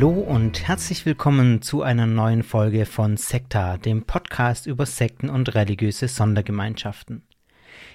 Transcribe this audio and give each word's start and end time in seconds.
Hallo 0.00 0.18
und 0.18 0.66
herzlich 0.66 1.04
willkommen 1.04 1.60
zu 1.60 1.82
einer 1.82 2.06
neuen 2.06 2.42
Folge 2.42 2.86
von 2.86 3.18
Sekta, 3.18 3.76
dem 3.76 4.04
Podcast 4.04 4.66
über 4.66 4.86
Sekten 4.86 5.28
und 5.28 5.54
religiöse 5.54 6.08
Sondergemeinschaften. 6.08 7.20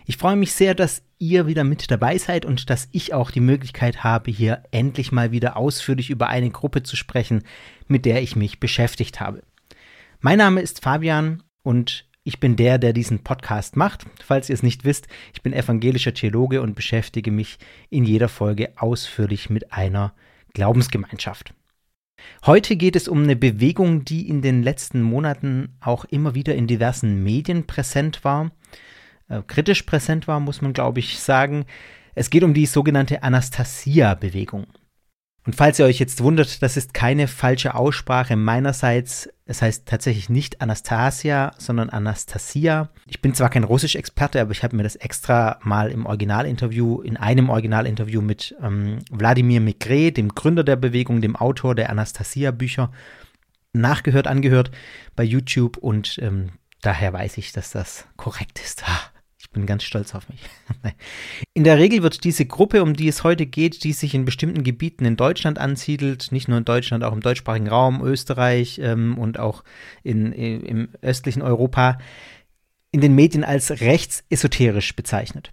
Ich 0.05 0.17
freue 0.17 0.35
mich 0.35 0.51
sehr, 0.51 0.75
dass 0.75 1.01
ihr 1.17 1.47
wieder 1.47 1.63
mit 1.63 1.89
dabei 1.89 2.19
seid 2.19 2.45
und 2.45 2.69
dass 2.69 2.89
ich 2.91 3.15
auch 3.15 3.31
die 3.31 3.39
Möglichkeit 3.39 4.03
habe, 4.03 4.29
hier 4.29 4.61
endlich 4.69 5.11
mal 5.11 5.31
wieder 5.31 5.57
ausführlich 5.57 6.11
über 6.11 6.27
eine 6.27 6.51
Gruppe 6.51 6.83
zu 6.83 6.95
sprechen, 6.95 7.41
mit 7.87 8.05
der 8.05 8.21
ich 8.21 8.35
mich 8.35 8.59
beschäftigt 8.59 9.19
habe. 9.19 9.41
Mein 10.21 10.37
Name 10.37 10.61
ist 10.61 10.83
Fabian 10.83 11.41
und 11.63 12.05
ich 12.23 12.39
bin 12.39 12.55
der, 12.55 12.77
der 12.77 12.93
diesen 12.93 13.23
Podcast 13.23 13.75
macht. 13.75 14.05
Falls 14.23 14.47
ihr 14.47 14.53
es 14.53 14.61
nicht 14.61 14.85
wisst, 14.85 15.07
ich 15.33 15.41
bin 15.41 15.53
evangelischer 15.53 16.13
Theologe 16.13 16.61
und 16.61 16.75
beschäftige 16.75 17.31
mich 17.31 17.57
in 17.89 18.03
jeder 18.03 18.29
Folge 18.29 18.73
ausführlich 18.75 19.49
mit 19.49 19.73
einer 19.73 20.13
Glaubensgemeinschaft. 20.53 21.55
Heute 22.45 22.75
geht 22.75 22.95
es 22.95 23.07
um 23.07 23.23
eine 23.23 23.35
Bewegung, 23.35 24.05
die 24.05 24.27
in 24.27 24.41
den 24.41 24.63
letzten 24.63 25.01
Monaten 25.01 25.75
auch 25.81 26.05
immer 26.05 26.35
wieder 26.35 26.55
in 26.55 26.67
diversen 26.67 27.23
Medien 27.23 27.65
präsent 27.65 28.23
war. 28.23 28.51
Äh, 29.29 29.41
kritisch 29.45 29.83
präsent 29.83 30.27
war, 30.27 30.39
muss 30.39 30.61
man 30.61 30.73
glaube 30.73 30.99
ich 30.99 31.19
sagen. 31.19 31.65
Es 32.13 32.29
geht 32.29 32.43
um 32.43 32.53
die 32.53 32.65
sogenannte 32.65 33.23
Anastasia-Bewegung. 33.23 34.67
Und 35.45 35.55
falls 35.55 35.77
ihr 35.77 35.85
euch 35.85 35.99
jetzt 35.99 36.21
wundert, 36.21 36.63
das 36.63 36.75
ist 36.75 36.95
keine 36.95 37.27
falsche 37.27 37.75
Aussprache 37.75 38.35
meinerseits. 38.35 39.29
Es 39.45 39.61
heißt 39.61 39.85
tatsächlich 39.85 40.27
nicht 40.27 40.59
Anastasia, 40.59 41.53
sondern 41.59 41.91
Anastasia. 41.91 42.89
Ich 43.05 43.21
bin 43.21 43.35
zwar 43.35 43.51
kein 43.51 43.63
Russisch-Experte, 43.63 44.41
aber 44.41 44.51
ich 44.51 44.63
habe 44.63 44.75
mir 44.75 44.81
das 44.81 44.95
extra 44.95 45.59
mal 45.61 45.91
im 45.91 46.07
Originalinterview, 46.07 47.01
in 47.01 47.15
einem 47.15 47.49
Originalinterview 47.49 48.21
mit 48.21 48.55
ähm, 48.59 48.99
Wladimir 49.11 49.61
Migret, 49.61 50.17
dem 50.17 50.29
Gründer 50.29 50.63
der 50.63 50.77
Bewegung, 50.77 51.21
dem 51.21 51.35
Autor 51.35 51.75
der 51.75 51.91
Anastasia-Bücher, 51.91 52.91
nachgehört, 53.71 54.25
angehört 54.25 54.71
bei 55.15 55.23
YouTube 55.23 55.77
und 55.77 56.17
ähm, 56.23 56.53
daher 56.81 57.13
weiß 57.13 57.37
ich, 57.37 57.51
dass 57.51 57.69
das 57.69 58.07
korrekt 58.15 58.59
ist. 58.59 58.87
Ha 58.87 59.14
bin 59.55 59.65
ganz 59.65 59.83
stolz 59.83 60.13
auf 60.13 60.29
mich. 60.29 60.41
in 61.55 61.63
der 61.63 61.79
Regel 61.79 62.03
wird 62.03 62.23
diese 62.23 62.45
Gruppe, 62.45 62.83
um 62.83 62.93
die 62.93 63.07
es 63.07 63.23
heute 63.23 63.47
geht, 63.47 63.83
die 63.83 63.93
sich 63.93 64.13
in 64.13 64.25
bestimmten 64.25 64.63
Gebieten 64.63 65.05
in 65.05 65.17
Deutschland 65.17 65.57
ansiedelt, 65.57 66.31
nicht 66.31 66.47
nur 66.47 66.59
in 66.59 66.65
Deutschland, 66.65 67.03
auch 67.03 67.13
im 67.13 67.21
deutschsprachigen 67.21 67.67
Raum, 67.67 68.05
Österreich 68.05 68.79
ähm, 68.83 69.17
und 69.17 69.39
auch 69.39 69.63
in, 70.03 70.31
im 70.33 70.89
östlichen 71.01 71.41
Europa, 71.41 71.97
in 72.91 73.01
den 73.01 73.15
Medien 73.15 73.43
als 73.43 73.81
rechtsesoterisch 73.81 74.95
bezeichnet. 74.95 75.49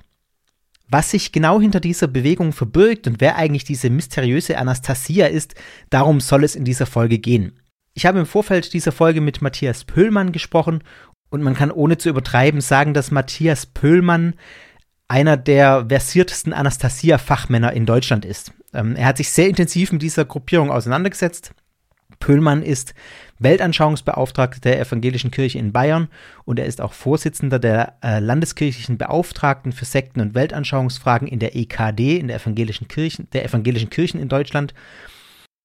Was 0.89 1.11
sich 1.11 1.33
genau 1.33 1.61
hinter 1.61 1.81
dieser 1.81 2.07
Bewegung 2.07 2.53
verbirgt 2.53 3.07
und 3.07 3.21
wer 3.21 3.37
eigentlich 3.37 3.65
diese 3.65 3.89
mysteriöse 3.89 4.59
Anastasia 4.59 5.27
ist, 5.27 5.55
darum 5.89 6.21
soll 6.21 6.45
es 6.45 6.55
in 6.55 6.65
dieser 6.67 6.85
Folge 6.87 7.19
gehen. 7.19 7.59
Ich 7.95 8.07
habe 8.07 8.19
im 8.19 8.27
Vorfeld 8.27 8.73
dieser 8.73 8.93
Folge 8.93 9.21
mit 9.21 9.43
Matthias 9.43 9.85
Pöhlmann 9.85 10.33
gesprochen 10.33 10.83
und 11.33 11.43
man 11.43 11.55
kann 11.55 11.71
ohne 11.71 11.97
zu 11.97 12.11
übertreiben 12.11 12.61
sagen, 12.61 12.93
dass 12.93 13.11
Matthias 13.11 13.65
Pöhlmann 13.65 14.35
einer 15.09 15.39
der 15.39 15.87
versiertesten 15.89 16.53
Anastasia-Fachmänner 16.53 17.73
in 17.73 17.87
Deutschland 17.87 18.27
ist. 18.27 18.53
Ähm, 18.75 18.97
er 18.97 19.07
hat 19.07 19.17
sich 19.17 19.31
sehr 19.31 19.49
intensiv 19.49 19.93
mit 19.93 20.03
dieser 20.03 20.27
Gruppierung 20.27 20.71
auseinandergesetzt. 20.71 21.55
Pöhlmann 22.21 22.63
ist 22.63 22.95
Weltanschauungsbeauftragter 23.39 24.61
der 24.61 24.79
Evangelischen 24.79 25.31
Kirche 25.31 25.59
in 25.59 25.73
Bayern 25.73 26.09
und 26.45 26.59
er 26.59 26.67
ist 26.67 26.83
auch 26.83 26.93
Vorsitzender 26.93 27.59
der 27.59 27.95
äh, 28.03 28.21
landeskirchlichen 28.21 28.99
Beauftragten 28.99 29.73
für 29.73 29.87
Sekten- 29.87 30.21
und 30.21 30.35
Weltanschauungsfragen 30.35 31.27
in 31.27 31.39
der 31.39 31.57
EKD, 31.57 32.19
in 32.19 32.29
der 32.29 32.37
evangelischen 32.37 32.89
Kirchen, 32.89 33.29
der 33.33 33.45
evangelischen 33.47 33.89
Kirchen 33.89 34.21
in 34.21 34.29
Deutschland. 34.29 34.75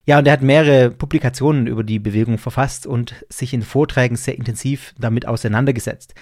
Ja, 0.08 0.18
und 0.18 0.26
er 0.26 0.34
hat 0.34 0.42
mehrere 0.42 0.90
Publikationen 0.90 1.68
über 1.68 1.84
die 1.84 2.00
Bewegung 2.00 2.38
verfasst 2.38 2.88
und 2.88 3.14
sich 3.28 3.54
in 3.54 3.62
Vorträgen 3.62 4.16
sehr 4.16 4.38
intensiv 4.38 4.96
damit 4.98 5.28
auseinandergesetzt. 5.28 6.16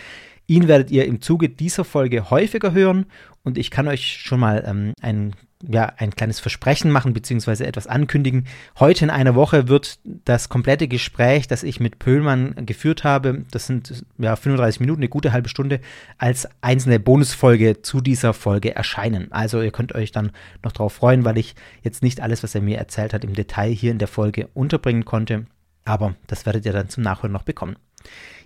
Ihn 0.47 0.68
werdet 0.68 0.90
ihr 0.90 1.06
im 1.06 1.22
Zuge 1.22 1.50
dieser 1.50 1.85
Folge 1.85 2.31
häufiger 2.31 2.73
hören 2.73 3.06
und 3.44 3.59
ich 3.59 3.69
kann 3.69 3.88
euch 3.88 4.18
schon 4.18 4.40
mal 4.40 4.63
ähm, 4.66 4.94
ein 5.01 5.35
ja, 5.67 5.91
ein 5.97 6.11
kleines 6.11 6.39
Versprechen 6.39 6.91
machen 6.91 7.13
bzw. 7.13 7.63
etwas 7.63 7.87
ankündigen. 7.87 8.45
Heute 8.79 9.05
in 9.05 9.09
einer 9.09 9.35
Woche 9.35 9.67
wird 9.67 9.99
das 10.03 10.49
komplette 10.49 10.87
Gespräch, 10.87 11.47
das 11.47 11.63
ich 11.63 11.79
mit 11.79 11.99
Pöhlmann 11.99 12.65
geführt 12.65 13.03
habe, 13.03 13.45
das 13.51 13.67
sind 13.67 14.05
ja 14.17 14.35
35 14.35 14.79
Minuten, 14.79 15.01
eine 15.01 15.09
gute 15.09 15.31
halbe 15.31 15.49
Stunde, 15.49 15.79
als 16.17 16.47
einzelne 16.61 16.99
Bonusfolge 16.99 17.81
zu 17.81 18.01
dieser 18.01 18.33
Folge 18.33 18.75
erscheinen. 18.75 19.31
Also 19.31 19.61
ihr 19.61 19.71
könnt 19.71 19.95
euch 19.95 20.11
dann 20.11 20.31
noch 20.63 20.71
darauf 20.71 20.93
freuen, 20.93 21.25
weil 21.25 21.37
ich 21.37 21.55
jetzt 21.81 22.03
nicht 22.03 22.21
alles, 22.21 22.43
was 22.43 22.55
er 22.55 22.61
mir 22.61 22.77
erzählt 22.77 23.13
hat, 23.13 23.23
im 23.23 23.33
Detail 23.33 23.71
hier 23.71 23.91
in 23.91 23.99
der 23.99 24.07
Folge 24.07 24.49
unterbringen 24.53 25.05
konnte. 25.05 25.45
Aber 25.83 26.15
das 26.27 26.45
werdet 26.45 26.65
ihr 26.65 26.73
dann 26.73 26.89
zum 26.89 27.03
Nachhören 27.03 27.31
noch 27.31 27.43
bekommen. 27.43 27.75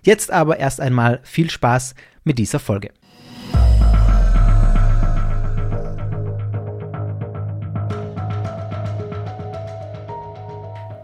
Jetzt 0.02 0.30
aber 0.30 0.58
erst 0.58 0.80
einmal 0.80 1.20
viel 1.22 1.50
Spaß 1.50 1.94
mit 2.24 2.38
dieser 2.38 2.58
Folge. 2.58 2.90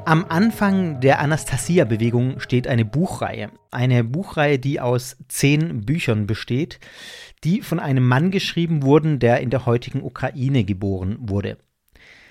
Am 0.06 0.24
Anfang 0.28 1.00
der 1.00 1.18
Anastasia-Bewegung 1.18 2.38
steht 2.38 2.68
eine 2.68 2.84
Buchreihe. 2.84 3.50
Eine 3.72 4.04
Buchreihe, 4.04 4.56
die 4.56 4.78
aus 4.78 5.16
zehn 5.26 5.80
Büchern 5.80 6.28
besteht, 6.28 6.78
die 7.42 7.60
von 7.60 7.80
einem 7.80 8.06
Mann 8.06 8.30
geschrieben 8.30 8.84
wurden, 8.84 9.18
der 9.18 9.40
in 9.40 9.50
der 9.50 9.66
heutigen 9.66 10.04
Ukraine 10.04 10.62
geboren 10.62 11.16
wurde. 11.18 11.58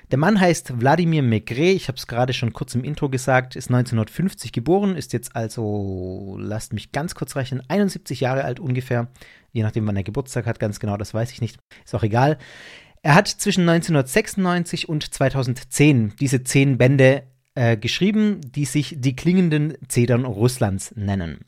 Der 0.09 0.17
Mann 0.17 0.39
heißt 0.39 0.79
Wladimir 0.79 1.21
Megre, 1.21 1.71
ich 1.71 1.89
habe 1.89 1.97
es 1.97 2.07
gerade 2.07 2.31
schon 2.31 2.53
kurz 2.53 2.75
im 2.75 2.85
Intro 2.85 3.09
gesagt, 3.09 3.57
ist 3.57 3.67
1950 3.67 4.53
geboren, 4.53 4.95
ist 4.95 5.11
jetzt 5.11 5.35
also, 5.35 6.37
lasst 6.39 6.71
mich 6.71 6.93
ganz 6.93 7.13
kurz 7.13 7.35
rechnen, 7.35 7.61
71 7.67 8.21
Jahre 8.21 8.45
alt 8.45 8.61
ungefähr, 8.61 9.09
je 9.51 9.63
nachdem 9.63 9.85
wann 9.85 9.97
er 9.97 10.03
Geburtstag 10.03 10.45
hat, 10.45 10.61
ganz 10.61 10.79
genau, 10.79 10.95
das 10.95 11.13
weiß 11.13 11.29
ich 11.33 11.41
nicht, 11.41 11.57
ist 11.83 11.93
auch 11.93 12.03
egal. 12.03 12.37
Er 13.01 13.15
hat 13.15 13.27
zwischen 13.27 13.67
1996 13.67 14.87
und 14.87 15.13
2010 15.13 16.13
diese 16.17 16.41
zehn 16.45 16.77
Bände 16.77 17.23
äh, 17.55 17.77
geschrieben, 17.77 18.41
die 18.43 18.65
sich 18.65 18.95
die 18.99 19.15
klingenden 19.15 19.77
Zedern 19.87 20.25
Russlands 20.25 20.93
nennen. 20.95 21.45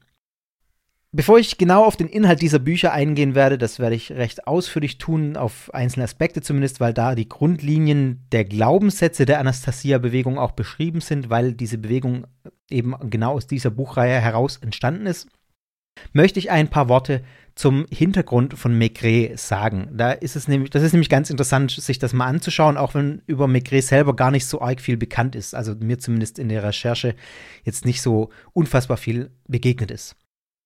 Bevor 1.13 1.39
ich 1.39 1.57
genau 1.57 1.85
auf 1.85 1.95
den 1.95 2.09
Inhalt 2.09 2.41
dieser 2.41 2.59
Bücher 2.59 2.91
eingehen 2.91 3.33
werde, 3.33 3.57
das 3.57 3.79
werde 3.79 3.95
ich 3.95 4.11
recht 4.11 4.45
ausführlich 4.45 4.97
tun, 4.97 5.37
auf 5.37 5.73
einzelne 5.73 6.03
Aspekte 6.03 6.41
zumindest, 6.41 6.79
weil 6.79 6.93
da 6.93 7.15
die 7.15 7.29
Grundlinien 7.29 8.27
der 8.33 8.43
Glaubenssätze 8.43 9.25
der 9.25 9.39
Anastasia-Bewegung 9.39 10.37
auch 10.37 10.51
beschrieben 10.51 10.99
sind, 10.99 11.29
weil 11.29 11.53
diese 11.53 11.77
Bewegung 11.77 12.27
eben 12.69 12.93
genau 13.09 13.33
aus 13.33 13.47
dieser 13.47 13.71
Buchreihe 13.71 14.19
heraus 14.19 14.57
entstanden 14.57 15.05
ist, 15.05 15.27
möchte 16.13 16.39
ich 16.39 16.51
ein 16.51 16.69
paar 16.69 16.89
Worte 16.89 17.23
zum 17.57 17.87
Hintergrund 17.89 18.53
von 18.53 18.77
Maigret 18.77 19.39
sagen. 19.39 19.89
Da 19.91 20.11
ist 20.11 20.35
es 20.35 20.47
nämlich, 20.47 20.69
das 20.69 20.83
ist 20.83 20.93
nämlich 20.93 21.09
ganz 21.09 21.29
interessant, 21.29 21.71
sich 21.71 21.97
das 21.97 22.13
mal 22.13 22.27
anzuschauen, 22.27 22.77
auch 22.77 22.93
wenn 22.93 23.23
über 23.25 23.47
Maigret 23.47 23.83
selber 23.83 24.15
gar 24.15 24.29
nicht 24.29 24.45
so 24.45 24.61
arg 24.61 24.79
viel 24.79 24.95
bekannt 24.95 25.35
ist. 25.35 25.55
Also 25.55 25.73
mir 25.75 25.97
zumindest 25.97 26.37
in 26.37 26.49
der 26.49 26.63
Recherche 26.63 27.15
jetzt 27.63 27.85
nicht 27.85 28.01
so 28.01 28.29
unfassbar 28.53 28.97
viel 28.97 29.31
begegnet 29.47 29.89
ist. 29.89 30.15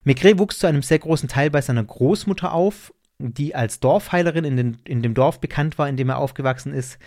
Maigret 0.04 0.38
wuchs 0.38 0.60
zu 0.60 0.68
einem 0.68 0.82
sehr 0.82 1.00
großen 1.00 1.30
Teil 1.30 1.50
bei 1.50 1.62
seiner 1.62 1.84
Großmutter 1.84 2.54
auf, 2.54 2.94
die 3.20 3.56
als 3.56 3.80
Dorfheilerin 3.80 4.44
in, 4.44 4.58
den, 4.58 4.78
in 4.84 5.02
dem 5.02 5.14
Dorf 5.14 5.40
bekannt 5.40 5.78
war, 5.78 5.88
in 5.88 5.96
dem 5.96 6.10
er 6.10 6.18
aufgewachsen 6.18 6.74
ist. 6.74 6.98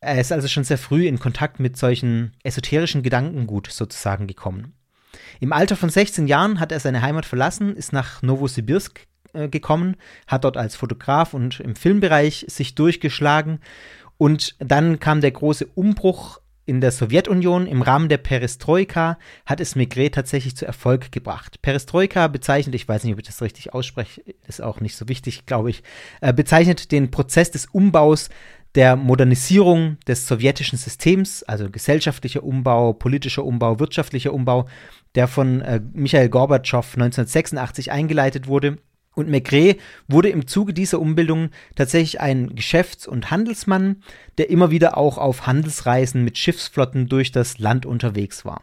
Er 0.00 0.20
ist 0.20 0.32
also 0.32 0.48
schon 0.48 0.64
sehr 0.64 0.78
früh 0.78 1.06
in 1.06 1.18
Kontakt 1.18 1.60
mit 1.60 1.76
solchen 1.76 2.32
esoterischen 2.44 3.02
Gedankengut 3.02 3.68
sozusagen 3.68 4.26
gekommen. 4.26 4.74
Im 5.40 5.52
Alter 5.52 5.76
von 5.76 5.90
16 5.90 6.26
Jahren 6.26 6.60
hat 6.60 6.72
er 6.72 6.80
seine 6.80 7.02
Heimat 7.02 7.26
verlassen, 7.26 7.76
ist 7.76 7.92
nach 7.92 8.22
Novosibirsk 8.22 9.06
äh, 9.32 9.48
gekommen, 9.48 9.96
hat 10.26 10.44
dort 10.44 10.56
als 10.56 10.76
Fotograf 10.76 11.34
und 11.34 11.60
im 11.60 11.76
Filmbereich 11.76 12.46
sich 12.48 12.74
durchgeschlagen 12.74 13.60
und 14.16 14.56
dann 14.58 14.98
kam 14.98 15.20
der 15.20 15.30
große 15.30 15.66
Umbruch 15.74 16.40
in 16.68 16.82
der 16.82 16.92
Sowjetunion 16.92 17.66
im 17.66 17.80
Rahmen 17.80 18.10
der 18.10 18.18
Perestroika 18.18 19.16
hat 19.46 19.58
es 19.58 19.74
Migret 19.74 20.14
tatsächlich 20.14 20.54
zu 20.54 20.66
Erfolg 20.66 21.10
gebracht. 21.12 21.62
Perestroika 21.62 22.28
bezeichnet, 22.28 22.74
ich 22.74 22.86
weiß 22.86 23.04
nicht, 23.04 23.14
ob 23.14 23.20
ich 23.20 23.26
das 23.26 23.40
richtig 23.40 23.72
ausspreche, 23.72 24.22
ist 24.46 24.60
auch 24.60 24.80
nicht 24.80 24.94
so 24.94 25.08
wichtig, 25.08 25.46
glaube 25.46 25.70
ich, 25.70 25.82
äh, 26.20 26.34
bezeichnet 26.34 26.92
den 26.92 27.10
Prozess 27.10 27.50
des 27.50 27.66
Umbaus 27.66 28.28
der 28.74 28.96
Modernisierung 28.96 29.96
des 30.06 30.26
sowjetischen 30.26 30.76
Systems, 30.76 31.42
also 31.42 31.70
gesellschaftlicher 31.70 32.44
Umbau, 32.44 32.92
politischer 32.92 33.44
Umbau, 33.44 33.80
wirtschaftlicher 33.80 34.34
Umbau, 34.34 34.68
der 35.18 35.26
von 35.26 35.62
äh, 35.62 35.80
Michael 35.94 36.28
Gorbatschow 36.28 36.86
1986 36.94 37.90
eingeleitet 37.90 38.46
wurde 38.46 38.78
und 39.16 39.28
Maigret 39.28 39.80
wurde 40.06 40.28
im 40.28 40.46
Zuge 40.46 40.72
dieser 40.72 41.00
Umbildung 41.00 41.50
tatsächlich 41.74 42.20
ein 42.20 42.54
Geschäfts- 42.54 43.08
und 43.08 43.32
Handelsmann, 43.32 44.04
der 44.38 44.48
immer 44.48 44.70
wieder 44.70 44.96
auch 44.96 45.18
auf 45.18 45.48
Handelsreisen 45.48 46.22
mit 46.22 46.38
Schiffsflotten 46.38 47.08
durch 47.08 47.32
das 47.32 47.58
Land 47.58 47.84
unterwegs 47.84 48.44
war. 48.44 48.62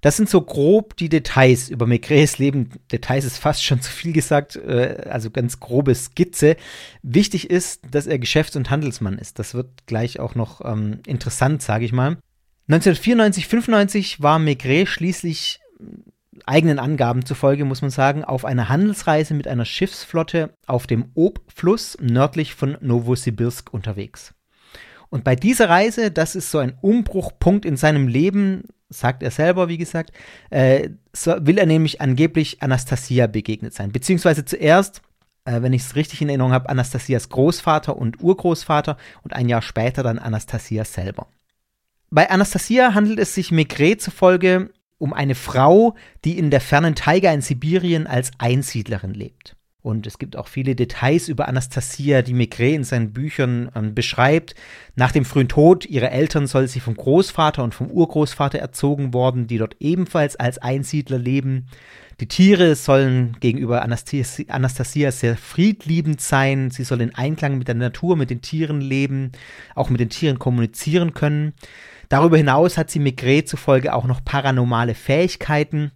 Das 0.00 0.16
sind 0.16 0.28
so 0.28 0.40
grob 0.40 0.96
die 0.96 1.08
Details 1.08 1.68
über 1.68 1.86
Maigrets 1.86 2.38
Leben. 2.38 2.70
Details 2.90 3.24
ist 3.24 3.38
fast 3.38 3.62
schon 3.62 3.80
zu 3.80 3.92
viel 3.92 4.12
gesagt, 4.12 4.56
äh, 4.56 5.06
also 5.08 5.30
ganz 5.30 5.60
grobe 5.60 5.94
Skizze. 5.94 6.56
Wichtig 7.04 7.50
ist, 7.50 7.82
dass 7.88 8.08
er 8.08 8.18
Geschäfts- 8.18 8.56
und 8.56 8.68
Handelsmann 8.68 9.16
ist. 9.16 9.38
Das 9.38 9.54
wird 9.54 9.86
gleich 9.86 10.18
auch 10.18 10.34
noch 10.34 10.60
ähm, 10.64 10.98
interessant, 11.06 11.62
sage 11.62 11.84
ich 11.84 11.92
mal. 11.92 12.16
1994, 12.72 13.48
95 13.48 14.22
war 14.22 14.38
Maigret 14.38 14.88
schließlich 14.88 15.60
eigenen 16.46 16.78
Angaben 16.78 17.24
zufolge 17.24 17.64
muss 17.64 17.82
man 17.82 17.90
sagen, 17.90 18.24
auf 18.24 18.44
einer 18.44 18.68
Handelsreise 18.68 19.34
mit 19.34 19.46
einer 19.46 19.64
Schiffsflotte 19.64 20.54
auf 20.66 20.86
dem 20.86 21.10
Ob-Fluss 21.14 21.98
nördlich 22.00 22.54
von 22.54 22.78
Novosibirsk 22.80 23.72
unterwegs. 23.72 24.34
Und 25.10 25.24
bei 25.24 25.36
dieser 25.36 25.68
Reise, 25.68 26.10
das 26.10 26.34
ist 26.34 26.50
so 26.50 26.58
ein 26.58 26.78
Umbruchpunkt 26.80 27.66
in 27.66 27.76
seinem 27.76 28.08
Leben, 28.08 28.64
sagt 28.88 29.22
er 29.22 29.30
selber, 29.30 29.68
wie 29.68 29.78
gesagt, 29.78 30.12
äh, 30.48 30.88
so 31.12 31.34
will 31.40 31.58
er 31.58 31.66
nämlich 31.66 32.00
angeblich 32.00 32.62
Anastasia 32.62 33.26
begegnet 33.26 33.74
sein. 33.74 33.92
Beziehungsweise 33.92 34.46
zuerst, 34.46 35.02
äh, 35.44 35.60
wenn 35.60 35.74
ich 35.74 35.82
es 35.82 35.96
richtig 35.96 36.22
in 36.22 36.30
Erinnerung 36.30 36.52
habe, 36.52 36.70
Anastasias 36.70 37.28
Großvater 37.28 37.96
und 37.96 38.22
Urgroßvater 38.22 38.96
und 39.22 39.34
ein 39.34 39.50
Jahr 39.50 39.62
später 39.62 40.02
dann 40.02 40.18
Anastasia 40.18 40.84
selber. 40.86 41.26
Bei 42.14 42.28
Anastasia 42.28 42.92
handelt 42.92 43.18
es 43.18 43.34
sich 43.34 43.52
Maigret 43.52 44.02
zufolge 44.02 44.68
um 44.98 45.14
eine 45.14 45.34
Frau, 45.34 45.96
die 46.26 46.36
in 46.36 46.50
der 46.50 46.60
fernen 46.60 46.94
Taiga 46.94 47.32
in 47.32 47.40
Sibirien 47.40 48.06
als 48.06 48.32
Einsiedlerin 48.36 49.14
lebt. 49.14 49.56
Und 49.80 50.06
es 50.06 50.18
gibt 50.18 50.36
auch 50.36 50.46
viele 50.46 50.76
Details 50.76 51.28
über 51.28 51.48
Anastasia, 51.48 52.20
die 52.20 52.34
Maigret 52.34 52.74
in 52.74 52.84
seinen 52.84 53.14
Büchern 53.14 53.70
ähm, 53.74 53.94
beschreibt. 53.94 54.54
Nach 54.94 55.10
dem 55.10 55.24
frühen 55.24 55.48
Tod 55.48 55.86
ihrer 55.86 56.12
Eltern 56.12 56.46
soll 56.46 56.68
sie 56.68 56.80
vom 56.80 56.96
Großvater 56.96 57.64
und 57.64 57.74
vom 57.74 57.90
Urgroßvater 57.90 58.58
erzogen 58.58 59.14
worden, 59.14 59.46
die 59.46 59.56
dort 59.56 59.76
ebenfalls 59.80 60.36
als 60.36 60.58
Einsiedler 60.58 61.18
leben. 61.18 61.68
Die 62.20 62.28
Tiere 62.28 62.74
sollen 62.74 63.38
gegenüber 63.40 63.80
Anastasia, 63.80 64.44
Anastasia 64.50 65.12
sehr 65.12 65.38
friedliebend 65.38 66.20
sein. 66.20 66.70
Sie 66.70 66.84
soll 66.84 67.00
in 67.00 67.14
Einklang 67.14 67.56
mit 67.56 67.68
der 67.68 67.74
Natur, 67.74 68.16
mit 68.16 68.28
den 68.28 68.42
Tieren 68.42 68.82
leben, 68.82 69.32
auch 69.74 69.88
mit 69.88 69.98
den 69.98 70.10
Tieren 70.10 70.38
kommunizieren 70.38 71.14
können. 71.14 71.54
Darüber 72.12 72.36
hinaus 72.36 72.76
hat 72.76 72.90
sie 72.90 72.98
Maigret 72.98 73.48
zufolge 73.48 73.94
auch 73.94 74.04
noch 74.04 74.22
paranormale 74.22 74.94
Fähigkeiten. 74.94 75.92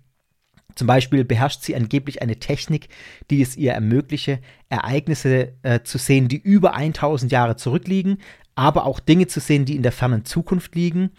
Zum 0.75 0.87
Beispiel 0.87 1.27
beherrscht 1.27 1.61
sie 1.61 1.77
angeblich 1.77 2.23
eine 2.23 2.39
Technik, 2.39 2.89
die 3.31 3.43
es 3.43 3.55
ihr 3.55 3.73
ermögliche, 3.73 4.39
Ereignisse 4.71 5.53
äh, 5.63 5.81
zu 5.83 5.99
sehen, 5.99 6.29
die 6.29 6.39
über 6.39 6.73
1000 6.73 7.31
Jahre 7.31 7.57
zurückliegen, 7.57 8.17
aber 8.55 8.87
auch 8.87 8.99
Dinge 8.99 9.27
zu 9.27 9.41
sehen, 9.41 9.67
die 9.67 9.77
in 9.77 9.83
der 9.83 9.93
fernen 9.93 10.25
Zukunft 10.25 10.75
liegen. 10.75 11.11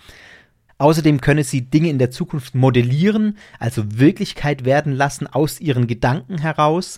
Außerdem 0.79 1.21
könne 1.21 1.43
sie 1.43 1.69
Dinge 1.69 1.89
in 1.89 1.99
der 1.99 2.09
Zukunft 2.09 2.55
modellieren, 2.55 3.37
also 3.59 3.83
Wirklichkeit 3.99 4.65
werden 4.65 4.93
lassen 4.93 5.27
aus 5.27 5.59
ihren 5.59 5.85
Gedanken 5.85 6.39
heraus. 6.39 6.97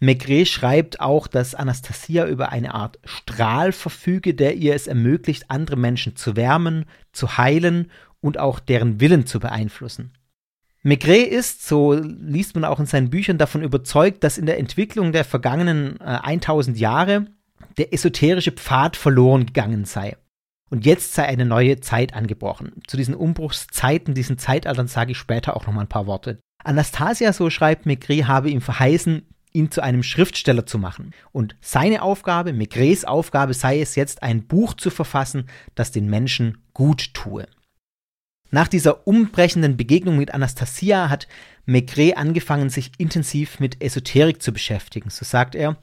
Maigret 0.00 0.48
schreibt 0.48 1.00
auch, 1.00 1.26
dass 1.26 1.54
Anastasia 1.54 2.26
über 2.26 2.50
eine 2.50 2.74
Art 2.74 2.98
Strahl 3.04 3.72
verfüge, 3.72 4.34
der 4.34 4.56
ihr 4.56 4.74
es 4.74 4.86
ermöglicht, 4.86 5.44
andere 5.48 5.76
Menschen 5.76 6.16
zu 6.16 6.36
wärmen, 6.36 6.86
zu 7.12 7.36
heilen 7.36 7.90
und 8.20 8.38
auch 8.38 8.60
deren 8.60 9.00
Willen 9.00 9.26
zu 9.26 9.40
beeinflussen. 9.40 10.12
Maigret 10.82 11.28
ist, 11.28 11.68
so 11.68 11.92
liest 11.92 12.54
man 12.54 12.64
auch 12.64 12.80
in 12.80 12.86
seinen 12.86 13.10
Büchern, 13.10 13.36
davon 13.36 13.62
überzeugt, 13.62 14.24
dass 14.24 14.38
in 14.38 14.46
der 14.46 14.58
Entwicklung 14.58 15.12
der 15.12 15.24
vergangenen 15.26 16.00
äh, 16.00 16.18
1000 16.22 16.78
Jahre 16.78 17.26
der 17.76 17.92
esoterische 17.92 18.52
Pfad 18.52 18.96
verloren 18.96 19.44
gegangen 19.44 19.84
sei. 19.84 20.16
Und 20.70 20.86
jetzt 20.86 21.12
sei 21.12 21.26
eine 21.26 21.44
neue 21.44 21.80
Zeit 21.80 22.14
angebrochen. 22.14 22.72
Zu 22.86 22.96
diesen 22.96 23.14
Umbruchszeiten, 23.14 24.14
diesen 24.14 24.38
Zeitaltern 24.38 24.86
sage 24.86 25.12
ich 25.12 25.18
später 25.18 25.56
auch 25.56 25.66
noch 25.66 25.74
mal 25.74 25.82
ein 25.82 25.88
paar 25.88 26.06
Worte. 26.06 26.38
Anastasia, 26.64 27.34
so 27.34 27.50
schreibt 27.50 27.84
Maigret, 27.84 28.26
habe 28.26 28.48
ihm 28.48 28.60
verheißen, 28.62 29.26
ihn 29.52 29.70
zu 29.70 29.82
einem 29.82 30.02
Schriftsteller 30.02 30.66
zu 30.66 30.78
machen. 30.78 31.12
Und 31.32 31.56
seine 31.60 32.02
Aufgabe, 32.02 32.52
Maigrets 32.52 33.04
Aufgabe 33.04 33.54
sei 33.54 33.80
es 33.80 33.96
jetzt, 33.96 34.22
ein 34.22 34.46
Buch 34.46 34.74
zu 34.74 34.90
verfassen, 34.90 35.46
das 35.74 35.90
den 35.90 36.08
Menschen 36.08 36.58
gut 36.72 37.14
tue. 37.14 37.46
Nach 38.50 38.68
dieser 38.68 39.06
umbrechenden 39.06 39.76
Begegnung 39.76 40.16
mit 40.16 40.34
Anastasia 40.34 41.08
hat 41.08 41.28
Maigret 41.66 42.16
angefangen, 42.16 42.68
sich 42.68 42.90
intensiv 42.98 43.60
mit 43.60 43.82
Esoterik 43.82 44.42
zu 44.42 44.52
beschäftigen, 44.52 45.10
so 45.10 45.24
sagt 45.24 45.54
er. 45.54 45.76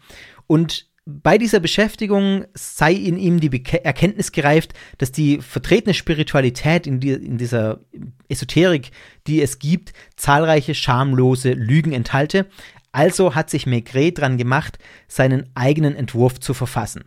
Und 0.47 0.87
bei 1.09 1.37
dieser 1.37 1.61
Beschäftigung 1.61 2.43
sei 2.53 2.91
in 2.91 3.17
ihm 3.17 3.39
die 3.39 3.63
Erkenntnis 3.81 4.33
gereift, 4.33 4.73
dass 4.97 5.13
die 5.13 5.39
vertretene 5.39 5.93
Spiritualität 5.93 6.85
in, 6.85 6.99
die, 6.99 7.11
in, 7.11 7.37
dieser 7.37 7.79
Esoterik, 8.27 8.91
die 9.25 9.41
es 9.41 9.59
gibt, 9.59 9.93
zahlreiche 10.17 10.75
schamlose 10.75 11.53
Lügen 11.53 11.93
enthalte, 11.93 12.47
also 12.97 13.35
hat 13.35 13.51
sich 13.51 13.67
Maigret 13.67 14.17
dran 14.17 14.37
gemacht, 14.37 14.79
seinen 15.07 15.51
eigenen 15.53 15.95
Entwurf 15.95 16.39
zu 16.39 16.55
verfassen. 16.55 17.03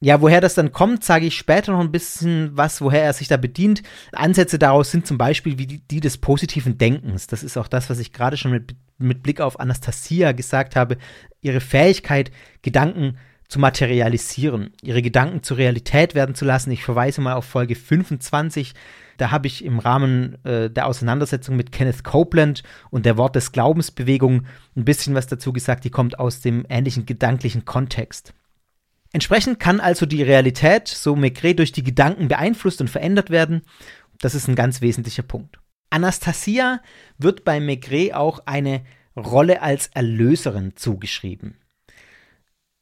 Ja, 0.00 0.20
woher 0.20 0.40
das 0.40 0.54
dann 0.54 0.70
kommt, 0.70 1.02
sage 1.02 1.26
ich 1.26 1.36
später 1.36 1.72
noch 1.72 1.80
ein 1.80 1.90
bisschen 1.90 2.56
was, 2.56 2.80
woher 2.80 3.02
er 3.02 3.12
sich 3.12 3.26
da 3.26 3.36
bedient. 3.36 3.82
Ansätze 4.12 4.60
daraus 4.60 4.92
sind 4.92 5.08
zum 5.08 5.18
Beispiel 5.18 5.58
wie 5.58 5.66
die, 5.66 5.80
die 5.80 5.98
des 5.98 6.18
positiven 6.18 6.78
Denkens. 6.78 7.26
Das 7.26 7.42
ist 7.42 7.56
auch 7.56 7.66
das, 7.66 7.90
was 7.90 7.98
ich 7.98 8.12
gerade 8.12 8.36
schon 8.36 8.52
mit, 8.52 8.76
mit 8.98 9.24
Blick 9.24 9.40
auf 9.40 9.58
Anastasia 9.58 10.30
gesagt 10.30 10.76
habe. 10.76 10.98
Ihre 11.40 11.60
Fähigkeit, 11.60 12.30
Gedanken 12.62 13.18
zu 13.48 13.58
materialisieren, 13.58 14.70
ihre 14.82 15.02
Gedanken 15.02 15.42
zur 15.42 15.56
Realität 15.56 16.14
werden 16.14 16.36
zu 16.36 16.44
lassen. 16.44 16.70
Ich 16.70 16.84
verweise 16.84 17.20
mal 17.20 17.34
auf 17.34 17.44
Folge 17.44 17.74
25 17.74 18.72
da 19.18 19.30
habe 19.30 19.48
ich 19.48 19.64
im 19.64 19.78
Rahmen 19.80 20.42
äh, 20.44 20.70
der 20.70 20.86
Auseinandersetzung 20.86 21.56
mit 21.56 21.72
Kenneth 21.72 22.04
Copeland 22.04 22.62
und 22.90 23.04
der 23.04 23.18
Wort 23.18 23.36
des 23.36 23.52
Glaubensbewegung 23.52 24.46
ein 24.76 24.84
bisschen 24.84 25.14
was 25.14 25.26
dazu 25.26 25.52
gesagt, 25.52 25.84
die 25.84 25.90
kommt 25.90 26.18
aus 26.18 26.40
dem 26.40 26.64
ähnlichen 26.68 27.04
gedanklichen 27.04 27.64
Kontext. 27.64 28.32
Entsprechend 29.12 29.58
kann 29.58 29.80
also 29.80 30.06
die 30.06 30.22
Realität, 30.22 30.86
so 30.86 31.16
Maigret, 31.16 31.58
durch 31.58 31.72
die 31.72 31.82
Gedanken 31.82 32.28
beeinflusst 32.28 32.80
und 32.80 32.88
verändert 32.88 33.30
werden. 33.30 33.62
Das 34.20 34.34
ist 34.34 34.48
ein 34.48 34.54
ganz 34.54 34.80
wesentlicher 34.80 35.22
Punkt. 35.22 35.58
Anastasia 35.90 36.80
wird 37.16 37.44
bei 37.44 37.60
Maigret 37.60 38.14
auch 38.14 38.40
eine 38.46 38.82
Rolle 39.16 39.62
als 39.62 39.88
Erlöserin 39.88 40.76
zugeschrieben, 40.76 41.56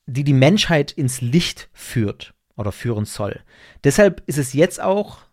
die 0.06 0.24
die 0.24 0.34
Menschheit 0.34 0.92
ins 0.92 1.20
Licht 1.22 1.70
führt 1.72 2.34
oder 2.56 2.72
führen 2.72 3.04
soll. 3.06 3.40
Deshalb 3.84 4.22
ist 4.26 4.38
es 4.38 4.52
jetzt 4.52 4.82
auch 4.82 5.25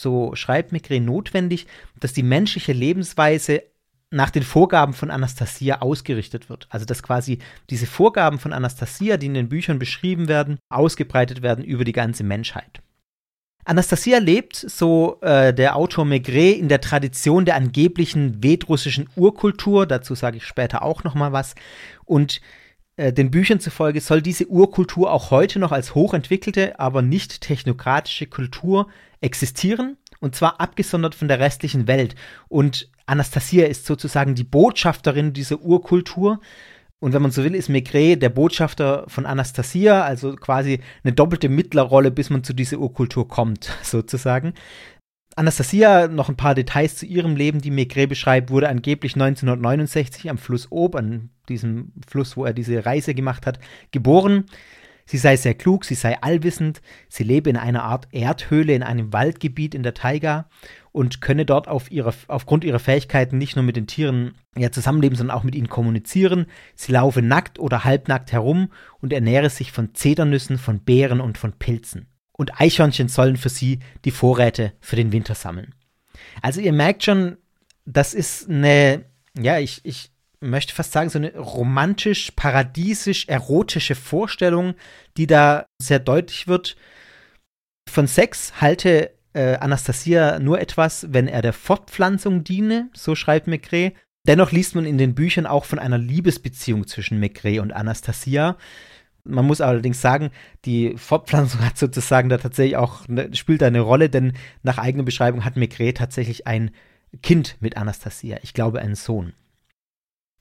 so 0.00 0.34
schreibt 0.34 0.72
Maigret, 0.72 1.02
notwendig, 1.02 1.66
dass 2.00 2.12
die 2.12 2.22
menschliche 2.22 2.72
Lebensweise 2.72 3.62
nach 4.10 4.30
den 4.30 4.42
Vorgaben 4.42 4.92
von 4.92 5.10
Anastasia 5.10 5.80
ausgerichtet 5.80 6.48
wird. 6.48 6.68
Also 6.70 6.86
dass 6.86 7.02
quasi 7.02 7.38
diese 7.70 7.86
Vorgaben 7.86 8.38
von 8.38 8.52
Anastasia, 8.52 9.16
die 9.16 9.26
in 9.26 9.34
den 9.34 9.48
Büchern 9.48 9.78
beschrieben 9.78 10.28
werden, 10.28 10.58
ausgebreitet 10.68 11.42
werden 11.42 11.64
über 11.64 11.84
die 11.84 11.92
ganze 11.92 12.24
Menschheit. 12.24 12.80
Anastasia 13.64 14.18
lebt, 14.18 14.54
so 14.54 15.18
äh, 15.22 15.52
der 15.52 15.74
Autor 15.74 16.04
Maigret, 16.04 16.56
in 16.56 16.68
der 16.68 16.80
Tradition 16.80 17.44
der 17.44 17.56
angeblichen 17.56 18.40
vedrussischen 18.40 19.08
Urkultur, 19.16 19.86
dazu 19.86 20.14
sage 20.14 20.36
ich 20.36 20.46
später 20.46 20.82
auch 20.82 21.02
noch 21.02 21.16
mal 21.16 21.32
was, 21.32 21.56
und 22.04 22.40
äh, 22.96 23.12
den 23.12 23.30
Büchern 23.30 23.60
zufolge 23.60 24.00
soll 24.00 24.22
diese 24.22 24.46
Urkultur 24.46 25.12
auch 25.12 25.30
heute 25.30 25.58
noch 25.58 25.72
als 25.72 25.94
hochentwickelte, 25.94 26.80
aber 26.80 27.02
nicht 27.02 27.40
technokratische 27.40 28.26
Kultur 28.26 28.88
existieren 29.20 29.96
und 30.20 30.34
zwar 30.34 30.60
abgesondert 30.60 31.14
von 31.14 31.28
der 31.28 31.38
restlichen 31.40 31.86
Welt. 31.86 32.14
Und 32.48 32.90
Anastasia 33.06 33.66
ist 33.66 33.86
sozusagen 33.86 34.34
die 34.34 34.44
Botschafterin 34.44 35.32
dieser 35.32 35.60
Urkultur 35.60 36.40
Und 36.98 37.12
wenn 37.12 37.22
man 37.22 37.30
so 37.30 37.44
will, 37.44 37.54
ist 37.54 37.68
Maigret 37.68 38.22
der 38.22 38.30
Botschafter 38.30 39.04
von 39.08 39.26
Anastasia, 39.26 40.02
also 40.02 40.34
quasi 40.34 40.80
eine 41.04 41.12
doppelte 41.12 41.50
Mittlerrolle, 41.50 42.10
bis 42.10 42.30
man 42.30 42.42
zu 42.42 42.54
dieser 42.54 42.78
Urkultur 42.78 43.28
kommt, 43.28 43.70
sozusagen. 43.82 44.54
Anastasia, 45.36 46.08
noch 46.08 46.30
ein 46.30 46.36
paar 46.36 46.54
Details 46.54 46.96
zu 46.96 47.04
ihrem 47.04 47.36
Leben, 47.36 47.60
die 47.60 47.70
Maigret 47.70 48.08
beschreibt, 48.08 48.50
wurde 48.50 48.70
angeblich 48.70 49.14
1969 49.14 50.30
am 50.30 50.38
Fluss 50.38 50.68
Ob, 50.70 50.96
an 50.96 51.30
diesem 51.48 51.92
Fluss, 52.06 52.36
wo 52.36 52.44
er 52.44 52.52
diese 52.52 52.84
Reise 52.84 53.14
gemacht 53.14 53.46
hat, 53.46 53.58
geboren. 53.90 54.46
Sie 55.08 55.18
sei 55.18 55.36
sehr 55.36 55.54
klug, 55.54 55.84
sie 55.84 55.94
sei 55.94 56.20
allwissend, 56.20 56.82
sie 57.08 57.22
lebe 57.22 57.48
in 57.48 57.56
einer 57.56 57.84
Art 57.84 58.08
Erdhöhle 58.10 58.74
in 58.74 58.82
einem 58.82 59.12
Waldgebiet 59.12 59.74
in 59.74 59.84
der 59.84 59.94
Taiga 59.94 60.48
und 60.90 61.20
könne 61.20 61.46
dort 61.46 61.68
auf 61.68 61.92
ihre, 61.92 62.12
aufgrund 62.26 62.64
ihrer 62.64 62.80
Fähigkeiten 62.80 63.38
nicht 63.38 63.54
nur 63.54 63.62
mit 63.64 63.76
den 63.76 63.86
Tieren 63.86 64.34
ja, 64.56 64.72
zusammenleben, 64.72 65.16
sondern 65.16 65.36
auch 65.36 65.44
mit 65.44 65.54
ihnen 65.54 65.68
kommunizieren. 65.68 66.46
Sie 66.74 66.90
laufe 66.90 67.22
nackt 67.22 67.60
oder 67.60 67.84
halbnackt 67.84 68.32
herum 68.32 68.70
und 69.00 69.12
ernähre 69.12 69.48
sich 69.48 69.70
von 69.70 69.94
Zedernüssen, 69.94 70.58
von 70.58 70.80
Beeren 70.80 71.20
und 71.20 71.38
von 71.38 71.52
Pilzen. 71.52 72.08
Und 72.32 72.60
Eichhörnchen 72.60 73.08
sollen 73.08 73.36
für 73.36 73.48
sie 73.48 73.78
die 74.04 74.10
Vorräte 74.10 74.72
für 74.80 74.96
den 74.96 75.12
Winter 75.12 75.36
sammeln. 75.36 75.74
Also 76.42 76.60
ihr 76.60 76.72
merkt 76.72 77.04
schon, 77.04 77.36
das 77.84 78.12
ist 78.12 78.50
eine, 78.50 79.04
ja, 79.38 79.58
ich, 79.58 79.80
ich 79.84 80.10
möchte 80.40 80.74
fast 80.74 80.92
sagen, 80.92 81.10
so 81.10 81.18
eine 81.18 81.36
romantisch, 81.36 82.32
paradiesisch, 82.32 83.28
erotische 83.28 83.94
Vorstellung, 83.94 84.74
die 85.16 85.26
da 85.26 85.66
sehr 85.80 85.98
deutlich 85.98 86.48
wird. 86.48 86.76
Von 87.88 88.06
Sex 88.06 88.60
halte 88.60 89.12
äh, 89.32 89.56
Anastasia 89.56 90.38
nur 90.38 90.60
etwas, 90.60 91.06
wenn 91.10 91.28
er 91.28 91.42
der 91.42 91.52
Fortpflanzung 91.52 92.44
diene, 92.44 92.90
so 92.94 93.14
schreibt 93.14 93.46
Maigret. 93.46 93.94
Dennoch 94.26 94.50
liest 94.50 94.74
man 94.74 94.86
in 94.86 94.98
den 94.98 95.14
Büchern 95.14 95.46
auch 95.46 95.64
von 95.64 95.78
einer 95.78 95.98
Liebesbeziehung 95.98 96.86
zwischen 96.86 97.20
Maigret 97.20 97.60
und 97.60 97.72
Anastasia. 97.72 98.56
Man 99.24 99.46
muss 99.46 99.60
allerdings 99.60 100.00
sagen, 100.00 100.30
die 100.64 100.96
Fortpflanzung 100.96 101.60
hat 101.64 101.78
sozusagen 101.78 102.28
da 102.28 102.38
tatsächlich 102.38 102.76
auch 102.76 103.06
ne, 103.08 103.30
spielt 103.34 103.62
eine 103.62 103.80
Rolle, 103.80 104.08
denn 104.08 104.32
nach 104.62 104.78
eigener 104.78 105.04
Beschreibung 105.04 105.44
hat 105.44 105.56
Maigret 105.56 105.98
tatsächlich 105.98 106.46
ein 106.46 106.70
Kind 107.22 107.56
mit 107.60 107.76
Anastasia. 107.76 108.38
Ich 108.42 108.52
glaube, 108.52 108.80
einen 108.80 108.96
Sohn. 108.96 109.32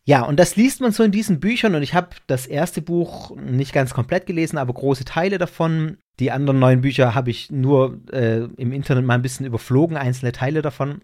Ja, 0.08 0.22
und 0.22 0.40
das 0.40 0.56
liest 0.56 0.82
man 0.82 0.92
so 0.92 1.04
in 1.04 1.12
diesen 1.12 1.40
Büchern 1.40 1.74
und 1.74 1.82
ich 1.82 1.96
habe 1.96 2.10
das 2.28 2.46
erste 2.46 2.82
Buch 2.82 3.36
nicht 3.36 3.74
ganz 3.74 3.92
komplett 3.94 4.28
gelesen, 4.28 4.60
aber 4.60 4.74
große 4.74 5.04
Teile 5.04 5.40
davon. 5.40 5.98
Die 6.20 6.32
anderen 6.32 6.60
neuen 6.60 6.82
Bücher 6.82 7.16
habe 7.16 7.32
ich 7.32 7.52
nur 7.52 8.00
äh, 8.14 8.44
im 8.58 8.72
Internet 8.72 9.04
mal 9.04 9.16
ein 9.16 9.24
bisschen 9.24 9.48
überflogen, 9.48 9.98
einzelne 9.98 10.32
Teile 10.32 10.62
davon, 10.62 11.02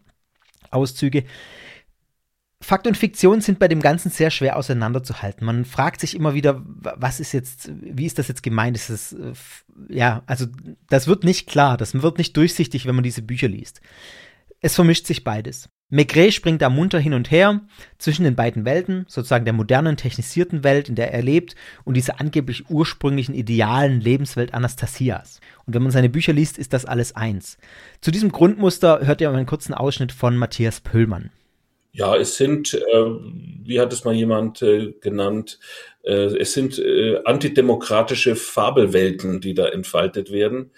Auszüge. 0.69 1.23
Fakt 2.61 2.85
und 2.85 2.95
Fiktion 2.95 3.41
sind 3.41 3.57
bei 3.57 3.67
dem 3.67 3.81
Ganzen 3.81 4.11
sehr 4.11 4.29
schwer 4.29 4.55
auseinanderzuhalten. 4.55 5.47
Man 5.47 5.65
fragt 5.65 5.99
sich 5.99 6.15
immer 6.15 6.35
wieder, 6.35 6.61
was 6.63 7.19
ist 7.19 7.31
jetzt, 7.31 7.71
wie 7.81 8.05
ist 8.05 8.19
das 8.19 8.27
jetzt 8.27 8.43
gemeint? 8.43 8.77
Ist 8.77 8.91
das, 8.91 9.13
äh, 9.13 9.33
ja, 9.89 10.21
also 10.27 10.45
das 10.89 11.07
wird 11.07 11.23
nicht 11.23 11.49
klar, 11.49 11.75
das 11.75 11.99
wird 11.99 12.19
nicht 12.19 12.37
durchsichtig, 12.37 12.85
wenn 12.85 12.93
man 12.95 13.03
diese 13.03 13.23
Bücher 13.23 13.47
liest. 13.47 13.81
Es 14.59 14.75
vermischt 14.75 15.07
sich 15.07 15.23
beides. 15.23 15.69
Maigret 15.93 16.33
springt 16.33 16.61
da 16.61 16.69
munter 16.69 16.99
hin 16.99 17.13
und 17.13 17.31
her 17.31 17.59
zwischen 17.97 18.23
den 18.23 18.37
beiden 18.37 18.63
Welten, 18.63 19.03
sozusagen 19.09 19.43
der 19.43 19.53
modernen, 19.53 19.97
technisierten 19.97 20.63
Welt, 20.63 20.87
in 20.87 20.95
der 20.95 21.13
er 21.13 21.21
lebt, 21.21 21.55
und 21.83 21.95
dieser 21.95 22.21
angeblich 22.21 22.69
ursprünglichen, 22.69 23.35
idealen 23.35 23.99
Lebenswelt 23.99 24.53
Anastasias. 24.53 25.41
Und 25.65 25.75
wenn 25.75 25.83
man 25.83 25.91
seine 25.91 26.09
Bücher 26.09 26.31
liest, 26.31 26.57
ist 26.57 26.71
das 26.71 26.85
alles 26.85 27.15
eins. 27.17 27.57
Zu 27.99 28.11
diesem 28.11 28.31
Grundmuster 28.31 29.05
hört 29.05 29.19
ihr 29.19 29.29
einen 29.29 29.45
kurzen 29.45 29.73
Ausschnitt 29.73 30.13
von 30.13 30.37
Matthias 30.37 30.79
Pöllmann. 30.79 31.29
Ja, 31.91 32.15
es 32.15 32.37
sind, 32.37 32.73
äh, 32.73 33.05
wie 33.65 33.81
hat 33.81 33.91
es 33.91 34.05
mal 34.05 34.13
jemand 34.13 34.61
äh, 34.61 34.93
genannt, 35.01 35.59
äh, 36.03 36.37
es 36.37 36.53
sind 36.53 36.79
äh, 36.79 37.19
antidemokratische 37.25 38.37
Fabelwelten, 38.37 39.41
die 39.41 39.53
da 39.53 39.67
entfaltet 39.67 40.31
werden. 40.31 40.71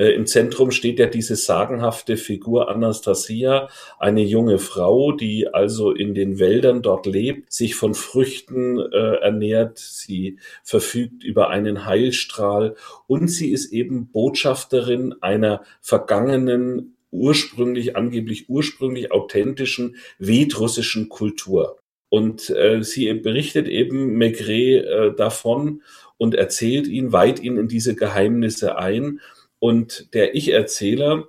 Äh, 0.00 0.12
Im 0.14 0.26
Zentrum 0.26 0.70
steht 0.70 0.98
ja 0.98 1.06
diese 1.06 1.36
sagenhafte 1.36 2.16
Figur 2.16 2.70
Anastasia, 2.70 3.68
eine 3.98 4.22
junge 4.22 4.58
Frau, 4.58 5.12
die 5.12 5.46
also 5.48 5.90
in 5.92 6.14
den 6.14 6.38
Wäldern 6.38 6.80
dort 6.80 7.04
lebt, 7.04 7.52
sich 7.52 7.74
von 7.74 7.92
Früchten 7.92 8.78
äh, 8.78 9.16
ernährt, 9.20 9.78
sie 9.78 10.38
verfügt 10.64 11.22
über 11.22 11.50
einen 11.50 11.84
Heilstrahl 11.84 12.76
und 13.08 13.28
sie 13.28 13.50
ist 13.50 13.74
eben 13.74 14.06
Botschafterin 14.06 15.16
einer 15.20 15.64
vergangenen 15.82 16.96
ursprünglich, 17.10 17.94
angeblich 17.94 18.48
ursprünglich 18.48 19.12
authentischen 19.12 19.96
vedrussischen 20.18 21.10
Kultur. 21.10 21.76
Und 22.08 22.48
äh, 22.48 22.82
sie 22.82 23.12
berichtet 23.14 23.68
eben 23.68 24.16
Maigret 24.16 24.84
äh, 24.84 25.14
davon 25.14 25.82
und 26.16 26.34
erzählt 26.34 26.86
ihn, 26.86 27.12
weiht 27.12 27.40
ihn 27.40 27.58
in 27.58 27.68
diese 27.68 27.94
Geheimnisse 27.94 28.78
ein. 28.78 29.20
Und 29.60 30.12
der 30.14 30.34
Ich-Erzähler 30.34 31.28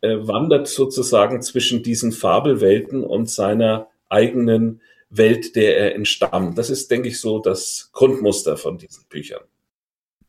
äh, 0.00 0.16
wandert 0.20 0.68
sozusagen 0.68 1.42
zwischen 1.42 1.82
diesen 1.82 2.12
Fabelwelten 2.12 3.04
und 3.04 3.28
seiner 3.28 3.88
eigenen 4.08 4.80
Welt, 5.10 5.56
der 5.56 5.76
er 5.78 5.94
entstammt. 5.94 6.56
Das 6.58 6.70
ist, 6.70 6.90
denke 6.90 7.08
ich, 7.08 7.20
so 7.20 7.38
das 7.38 7.90
Grundmuster 7.92 8.56
von 8.56 8.78
diesen 8.78 9.04
Büchern. 9.08 9.42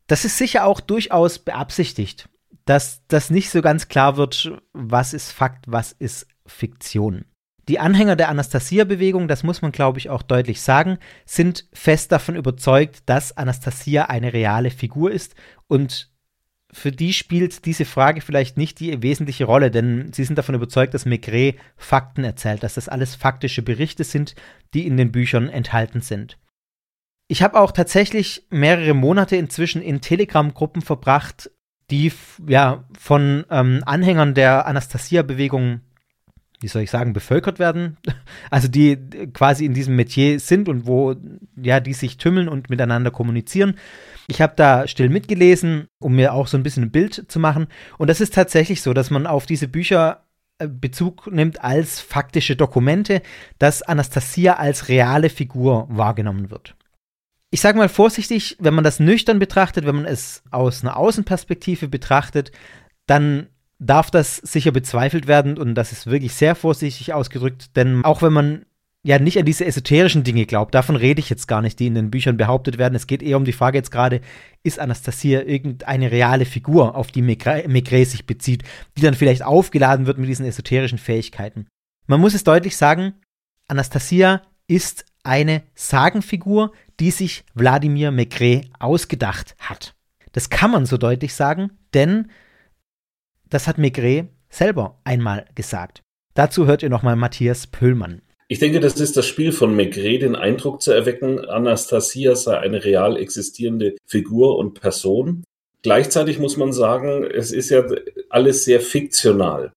Das 0.06 0.24
ist 0.24 0.38
sicher 0.38 0.64
auch 0.64 0.80
durchaus 0.80 1.38
beabsichtigt, 1.38 2.28
dass 2.64 3.02
das 3.08 3.30
nicht 3.30 3.50
so 3.50 3.62
ganz 3.62 3.88
klar 3.88 4.16
wird, 4.16 4.52
was 4.72 5.14
ist 5.14 5.32
Fakt, 5.32 5.66
was 5.68 5.92
ist 5.92 6.26
Fiktion. 6.46 7.24
Die 7.68 7.78
Anhänger 7.78 8.16
der 8.16 8.30
Anastasia-Bewegung, 8.30 9.28
das 9.28 9.42
muss 9.42 9.60
man 9.60 9.72
glaube 9.72 9.98
ich 9.98 10.08
auch 10.08 10.22
deutlich 10.22 10.62
sagen, 10.62 10.98
sind 11.26 11.66
fest 11.74 12.10
davon 12.10 12.34
überzeugt, 12.34 13.02
dass 13.06 13.36
Anastasia 13.36 14.04
eine 14.04 14.32
reale 14.32 14.70
Figur 14.70 15.10
ist 15.10 15.34
und 15.66 16.10
für 16.72 16.92
die 16.92 17.12
spielt 17.12 17.64
diese 17.64 17.84
Frage 17.84 18.20
vielleicht 18.20 18.58
nicht 18.58 18.80
die 18.80 19.02
wesentliche 19.02 19.46
Rolle, 19.46 19.70
denn 19.70 20.12
sie 20.12 20.24
sind 20.24 20.36
davon 20.36 20.54
überzeugt, 20.54 20.94
dass 20.94 21.06
Maigret 21.06 21.56
Fakten 21.76 22.24
erzählt, 22.24 22.62
dass 22.62 22.74
das 22.74 22.88
alles 22.88 23.14
faktische 23.14 23.62
Berichte 23.62 24.04
sind, 24.04 24.34
die 24.74 24.86
in 24.86 24.96
den 24.96 25.10
Büchern 25.10 25.48
enthalten 25.48 26.02
sind. 26.02 26.38
Ich 27.26 27.42
habe 27.42 27.58
auch 27.58 27.72
tatsächlich 27.72 28.46
mehrere 28.50 28.94
Monate 28.94 29.36
inzwischen 29.36 29.82
in 29.82 30.00
Telegram-Gruppen 30.00 30.82
verbracht, 30.82 31.50
die 31.90 32.12
ja 32.46 32.84
von 32.98 33.44
ähm, 33.50 33.82
Anhängern 33.84 34.34
der 34.34 34.66
Anastasia-Bewegung 34.66 35.80
wie 36.60 36.68
soll 36.68 36.82
ich 36.82 36.90
sagen, 36.90 37.12
bevölkert 37.12 37.58
werden. 37.58 37.96
Also 38.50 38.68
die 38.68 38.96
quasi 39.34 39.66
in 39.66 39.74
diesem 39.74 39.94
Metier 39.94 40.40
sind 40.40 40.68
und 40.70 40.86
wo, 40.86 41.14
ja, 41.60 41.80
die 41.80 41.92
sich 41.92 42.16
tümmeln 42.16 42.48
und 42.48 42.70
miteinander 42.70 43.10
kommunizieren. 43.10 43.74
Ich 44.30 44.42
habe 44.42 44.52
da 44.56 44.86
still 44.86 45.08
mitgelesen, 45.08 45.88
um 45.98 46.14
mir 46.14 46.34
auch 46.34 46.46
so 46.46 46.58
ein 46.58 46.62
bisschen 46.62 46.84
ein 46.84 46.90
Bild 46.90 47.24
zu 47.30 47.40
machen. 47.40 47.66
Und 47.96 48.08
das 48.08 48.20
ist 48.20 48.34
tatsächlich 48.34 48.82
so, 48.82 48.92
dass 48.92 49.10
man 49.10 49.26
auf 49.26 49.46
diese 49.46 49.68
Bücher 49.68 50.26
äh, 50.58 50.68
Bezug 50.68 51.26
nimmt 51.32 51.64
als 51.64 52.00
faktische 52.00 52.54
Dokumente, 52.54 53.22
dass 53.58 53.82
Anastasia 53.82 54.54
als 54.54 54.88
reale 54.88 55.30
Figur 55.30 55.86
wahrgenommen 55.90 56.50
wird. 56.50 56.76
Ich 57.50 57.62
sage 57.62 57.78
mal 57.78 57.88
vorsichtig, 57.88 58.58
wenn 58.60 58.74
man 58.74 58.84
das 58.84 59.00
nüchtern 59.00 59.38
betrachtet, 59.38 59.86
wenn 59.86 59.96
man 59.96 60.04
es 60.04 60.42
aus 60.50 60.84
einer 60.84 60.98
Außenperspektive 60.98 61.88
betrachtet, 61.88 62.52
dann 63.06 63.46
darf 63.78 64.10
das 64.10 64.36
sicher 64.36 64.72
bezweifelt 64.72 65.26
werden 65.26 65.56
und 65.56 65.74
das 65.74 65.92
ist 65.92 66.06
wirklich 66.06 66.34
sehr 66.34 66.54
vorsichtig 66.54 67.14
ausgedrückt, 67.14 67.76
denn 67.76 68.04
auch 68.04 68.20
wenn 68.20 68.32
man 68.32 68.66
ja 69.04 69.18
nicht 69.18 69.38
an 69.38 69.46
diese 69.46 69.64
esoterischen 69.64 70.24
Dinge 70.24 70.44
glaubt, 70.46 70.74
davon 70.74 70.96
rede 70.96 71.20
ich 71.20 71.30
jetzt 71.30 71.46
gar 71.46 71.62
nicht, 71.62 71.78
die 71.78 71.86
in 71.86 71.94
den 71.94 72.10
Büchern 72.10 72.36
behauptet 72.36 72.78
werden. 72.78 72.94
Es 72.94 73.06
geht 73.06 73.22
eher 73.22 73.36
um 73.36 73.44
die 73.44 73.52
Frage 73.52 73.78
jetzt 73.78 73.90
gerade, 73.90 74.20
ist 74.62 74.78
Anastasia 74.78 75.42
irgendeine 75.42 76.10
reale 76.10 76.44
Figur, 76.44 76.96
auf 76.96 77.12
die 77.12 77.22
Maigret 77.22 78.08
sich 78.08 78.26
bezieht, 78.26 78.64
die 78.96 79.02
dann 79.02 79.14
vielleicht 79.14 79.42
aufgeladen 79.42 80.06
wird 80.06 80.18
mit 80.18 80.28
diesen 80.28 80.46
esoterischen 80.46 80.98
Fähigkeiten. 80.98 81.66
Man 82.06 82.20
muss 82.20 82.34
es 82.34 82.44
deutlich 82.44 82.76
sagen, 82.76 83.14
Anastasia 83.68 84.42
ist 84.66 85.04
eine 85.22 85.62
Sagenfigur, 85.74 86.72
die 87.00 87.10
sich 87.10 87.44
Wladimir 87.54 88.10
Maigret 88.10 88.70
ausgedacht 88.78 89.54
hat. 89.58 89.94
Das 90.32 90.50
kann 90.50 90.70
man 90.70 90.86
so 90.86 90.96
deutlich 90.96 91.34
sagen, 91.34 91.70
denn 91.94 92.30
das 93.48 93.66
hat 93.66 93.78
Maigret 93.78 94.28
selber 94.50 95.00
einmal 95.04 95.46
gesagt. 95.54 96.02
Dazu 96.34 96.66
hört 96.66 96.82
ihr 96.82 96.90
nochmal 96.90 97.16
Matthias 97.16 97.66
Pöllmann. 97.66 98.22
Ich 98.50 98.60
denke, 98.60 98.80
das 98.80 98.98
ist 98.98 99.14
das 99.18 99.26
Spiel 99.26 99.52
von 99.52 99.76
Maigret, 99.76 100.22
den 100.22 100.34
Eindruck 100.34 100.80
zu 100.80 100.90
erwecken, 100.90 101.44
Anastasia 101.44 102.34
sei 102.34 102.56
eine 102.56 102.82
real 102.82 103.18
existierende 103.18 103.96
Figur 104.06 104.56
und 104.56 104.72
Person. 104.72 105.44
Gleichzeitig 105.82 106.38
muss 106.38 106.56
man 106.56 106.72
sagen, 106.72 107.24
es 107.24 107.52
ist 107.52 107.68
ja 107.68 107.84
alles 108.30 108.64
sehr 108.64 108.80
fiktional. 108.80 109.72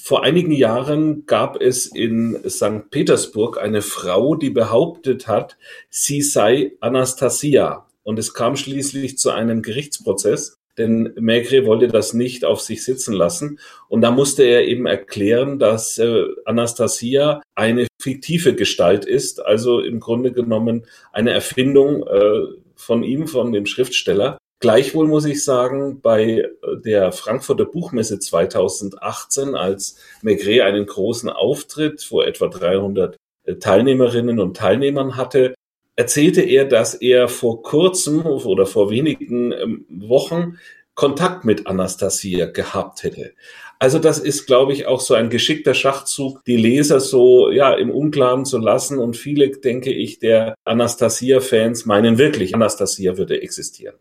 Vor 0.00 0.24
einigen 0.24 0.52
Jahren 0.52 1.26
gab 1.26 1.60
es 1.60 1.84
in 1.86 2.42
St. 2.48 2.90
Petersburg 2.90 3.58
eine 3.58 3.82
Frau, 3.82 4.36
die 4.36 4.50
behauptet 4.50 5.28
hat, 5.28 5.58
sie 5.90 6.22
sei 6.22 6.72
Anastasia. 6.80 7.86
Und 8.04 8.18
es 8.18 8.32
kam 8.32 8.56
schließlich 8.56 9.18
zu 9.18 9.30
einem 9.30 9.60
Gerichtsprozess 9.60 10.56
denn 10.78 11.12
Maigret 11.18 11.66
wollte 11.66 11.88
das 11.88 12.14
nicht 12.14 12.44
auf 12.44 12.60
sich 12.60 12.84
sitzen 12.84 13.14
lassen. 13.14 13.58
Und 13.88 14.00
da 14.02 14.10
musste 14.10 14.42
er 14.42 14.66
eben 14.66 14.86
erklären, 14.86 15.58
dass 15.58 15.98
äh, 15.98 16.24
Anastasia 16.44 17.42
eine 17.54 17.86
fiktive 18.00 18.54
Gestalt 18.54 19.04
ist, 19.04 19.44
also 19.44 19.80
im 19.80 20.00
Grunde 20.00 20.32
genommen 20.32 20.86
eine 21.12 21.32
Erfindung 21.32 22.06
äh, 22.06 22.42
von 22.74 23.02
ihm, 23.02 23.26
von 23.26 23.52
dem 23.52 23.66
Schriftsteller. 23.66 24.38
Gleichwohl 24.60 25.06
muss 25.08 25.26
ich 25.26 25.44
sagen, 25.44 26.00
bei 26.00 26.48
der 26.84 27.12
Frankfurter 27.12 27.66
Buchmesse 27.66 28.18
2018, 28.18 29.54
als 29.54 29.98
Maigret 30.22 30.62
einen 30.62 30.86
großen 30.86 31.28
Auftritt 31.28 32.02
vor 32.02 32.26
etwa 32.26 32.48
300 32.48 33.16
äh, 33.44 33.56
Teilnehmerinnen 33.56 34.40
und 34.40 34.56
Teilnehmern 34.56 35.16
hatte, 35.16 35.54
erzählte 35.96 36.42
er, 36.42 36.64
dass 36.64 36.94
er 36.94 37.28
vor 37.28 37.62
kurzem 37.62 38.24
oder 38.24 38.66
vor 38.66 38.90
wenigen 38.90 39.52
ähm, 39.52 39.86
Wochen 39.88 40.58
Kontakt 40.94 41.44
mit 41.44 41.66
Anastasia 41.66 42.46
gehabt 42.46 43.02
hätte. 43.02 43.32
Also 43.80 43.98
das 43.98 44.18
ist, 44.18 44.46
glaube 44.46 44.72
ich, 44.72 44.86
auch 44.86 45.00
so 45.00 45.14
ein 45.14 45.28
geschickter 45.28 45.74
Schachzug, 45.74 46.44
die 46.44 46.56
Leser 46.56 47.00
so 47.00 47.50
ja 47.50 47.74
im 47.74 47.90
Unklaren 47.90 48.44
zu 48.44 48.58
lassen. 48.58 48.98
Und 48.98 49.16
viele, 49.16 49.50
denke 49.50 49.92
ich, 49.92 50.20
der 50.20 50.54
Anastasia-Fans 50.64 51.84
meinen 51.84 52.16
wirklich, 52.16 52.54
Anastasia 52.54 53.16
würde 53.16 53.42
existieren. 53.42 53.96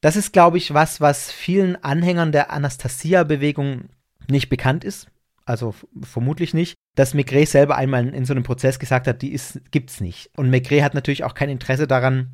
Das 0.00 0.16
ist, 0.16 0.32
glaube 0.32 0.56
ich, 0.56 0.72
was, 0.72 1.00
was 1.00 1.30
vielen 1.30 1.76
Anhängern 1.76 2.32
der 2.32 2.50
Anastasia-Bewegung 2.50 3.90
nicht 4.28 4.48
bekannt 4.48 4.84
ist. 4.84 5.08
Also 5.46 5.74
vermutlich 6.02 6.54
nicht, 6.54 6.74
dass 6.96 7.14
Maigret 7.14 7.48
selber 7.48 7.76
einmal 7.76 8.08
in 8.08 8.24
so 8.24 8.34
einem 8.34 8.42
Prozess 8.42 8.80
gesagt 8.80 9.06
hat, 9.06 9.22
die 9.22 9.32
ist, 9.32 9.60
gibt's 9.70 10.00
nicht. 10.00 10.30
Und 10.36 10.50
Maigret 10.50 10.82
hat 10.82 10.94
natürlich 10.94 11.22
auch 11.22 11.34
kein 11.34 11.48
Interesse 11.48 11.86
daran, 11.86 12.32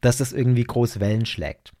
dass 0.00 0.16
das 0.16 0.32
irgendwie 0.32 0.64
große 0.64 0.98
Wellen 0.98 1.26
schlägt. 1.26 1.72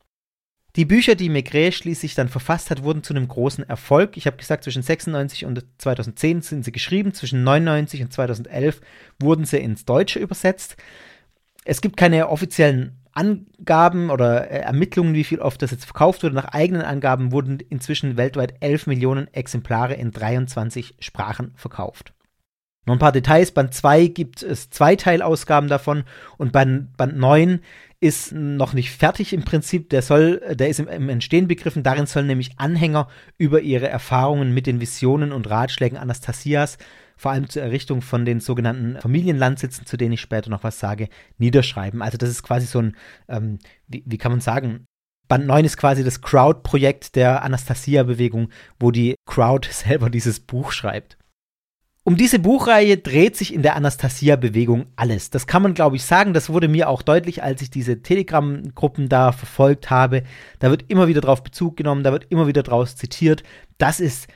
Die 0.76 0.84
Bücher, 0.84 1.16
die 1.16 1.28
Maigret 1.28 1.74
schließlich 1.74 2.14
dann 2.14 2.28
verfasst 2.28 2.70
hat, 2.70 2.84
wurden 2.84 3.02
zu 3.02 3.12
einem 3.12 3.26
großen 3.26 3.68
Erfolg. 3.68 4.16
Ich 4.16 4.26
habe 4.26 4.36
gesagt, 4.36 4.62
zwischen 4.62 4.82
96 4.82 5.44
und 5.44 5.64
2010 5.78 6.42
sind 6.42 6.64
sie 6.64 6.70
geschrieben, 6.70 7.12
zwischen 7.12 7.42
99 7.42 8.02
und 8.02 8.12
2011 8.12 8.80
wurden 9.18 9.44
sie 9.44 9.58
ins 9.58 9.84
Deutsche 9.84 10.20
übersetzt. 10.20 10.76
Es 11.64 11.80
gibt 11.80 11.96
keine 11.96 12.28
offiziellen 12.28 12.99
Angaben 13.12 14.10
oder 14.10 14.50
äh, 14.50 14.60
Ermittlungen, 14.60 15.14
wie 15.14 15.24
viel 15.24 15.40
oft 15.40 15.60
das 15.62 15.70
jetzt 15.70 15.84
verkauft 15.84 16.22
wurde. 16.22 16.34
Nach 16.34 16.46
eigenen 16.46 16.82
Angaben 16.82 17.32
wurden 17.32 17.58
inzwischen 17.68 18.16
weltweit 18.16 18.54
11 18.60 18.86
Millionen 18.86 19.32
Exemplare 19.32 19.94
in 19.94 20.10
23 20.10 20.96
Sprachen 21.00 21.52
verkauft. 21.56 22.12
Noch 22.86 22.94
ein 22.94 23.00
paar 23.00 23.12
Details. 23.12 23.52
Band 23.52 23.74
2 23.74 24.06
gibt 24.06 24.42
es 24.42 24.70
Zweiteilausgaben 24.70 25.68
davon 25.68 26.04
und 26.38 26.52
Band, 26.52 26.96
Band 26.96 27.16
9 27.16 27.60
ist 28.00 28.32
noch 28.32 28.72
nicht 28.72 28.90
fertig 28.90 29.34
im 29.34 29.44
Prinzip. 29.44 29.90
Der 29.90 30.00
soll, 30.00 30.40
der 30.54 30.68
ist 30.68 30.80
im, 30.80 30.88
im 30.88 31.08
Entstehen 31.10 31.46
begriffen. 31.46 31.82
Darin 31.82 32.06
sollen 32.06 32.26
nämlich 32.26 32.58
Anhänger 32.58 33.08
über 33.36 33.60
ihre 33.60 33.88
Erfahrungen 33.88 34.54
mit 34.54 34.66
den 34.66 34.80
Visionen 34.80 35.32
und 35.32 35.50
Ratschlägen 35.50 35.98
Anastasias 35.98 36.78
vor 37.20 37.32
allem 37.32 37.50
zur 37.50 37.60
Errichtung 37.60 38.00
von 38.00 38.24
den 38.24 38.40
sogenannten 38.40 38.98
Familienlandsitzen, 38.98 39.84
zu 39.84 39.98
denen 39.98 40.14
ich 40.14 40.22
später 40.22 40.48
noch 40.48 40.64
was 40.64 40.80
sage, 40.80 41.10
niederschreiben. 41.36 42.00
Also 42.00 42.16
das 42.16 42.30
ist 42.30 42.42
quasi 42.42 42.64
so 42.64 42.78
ein, 42.78 42.96
ähm, 43.28 43.58
wie, 43.88 44.02
wie 44.06 44.16
kann 44.16 44.32
man 44.32 44.40
sagen, 44.40 44.86
Band 45.28 45.46
9 45.46 45.66
ist 45.66 45.76
quasi 45.76 46.02
das 46.02 46.22
Crowd-Projekt 46.22 47.16
der 47.16 47.42
Anastasia-Bewegung, 47.42 48.48
wo 48.78 48.90
die 48.90 49.16
Crowd 49.26 49.68
selber 49.70 50.08
dieses 50.08 50.40
Buch 50.40 50.72
schreibt. 50.72 51.18
Um 52.04 52.16
diese 52.16 52.38
Buchreihe 52.38 52.96
dreht 52.96 53.36
sich 53.36 53.52
in 53.52 53.60
der 53.60 53.76
Anastasia-Bewegung 53.76 54.86
alles. 54.96 55.28
Das 55.28 55.46
kann 55.46 55.60
man, 55.60 55.74
glaube 55.74 55.96
ich, 55.96 56.04
sagen. 56.04 56.32
Das 56.32 56.48
wurde 56.48 56.68
mir 56.68 56.88
auch 56.88 57.02
deutlich, 57.02 57.42
als 57.42 57.60
ich 57.60 57.68
diese 57.68 58.00
Telegram-Gruppen 58.00 59.10
da 59.10 59.32
verfolgt 59.32 59.90
habe. 59.90 60.22
Da 60.58 60.70
wird 60.70 60.86
immer 60.88 61.06
wieder 61.06 61.20
drauf 61.20 61.42
Bezug 61.42 61.76
genommen, 61.76 62.02
da 62.02 62.12
wird 62.12 62.28
immer 62.30 62.46
wieder 62.46 62.62
draus 62.62 62.96
zitiert. 62.96 63.42
Das 63.76 64.00
ist, 64.00 64.28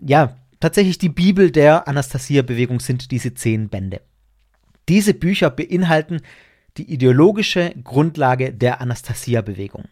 ja, 0.00 0.34
tatsächlich 0.64 0.96
die 0.96 1.10
Bibel 1.10 1.50
der 1.50 1.86
Anastasia-Bewegung 1.88 2.80
sind 2.80 3.10
diese 3.10 3.34
zehn 3.34 3.68
Bände. 3.68 4.00
Diese 4.88 5.12
Bücher 5.12 5.50
beinhalten 5.50 6.22
die 6.78 6.90
ideologische 6.90 7.74
Grundlage 7.84 8.50
der 8.50 8.80
Anastasia-Bewegung. 8.80 9.84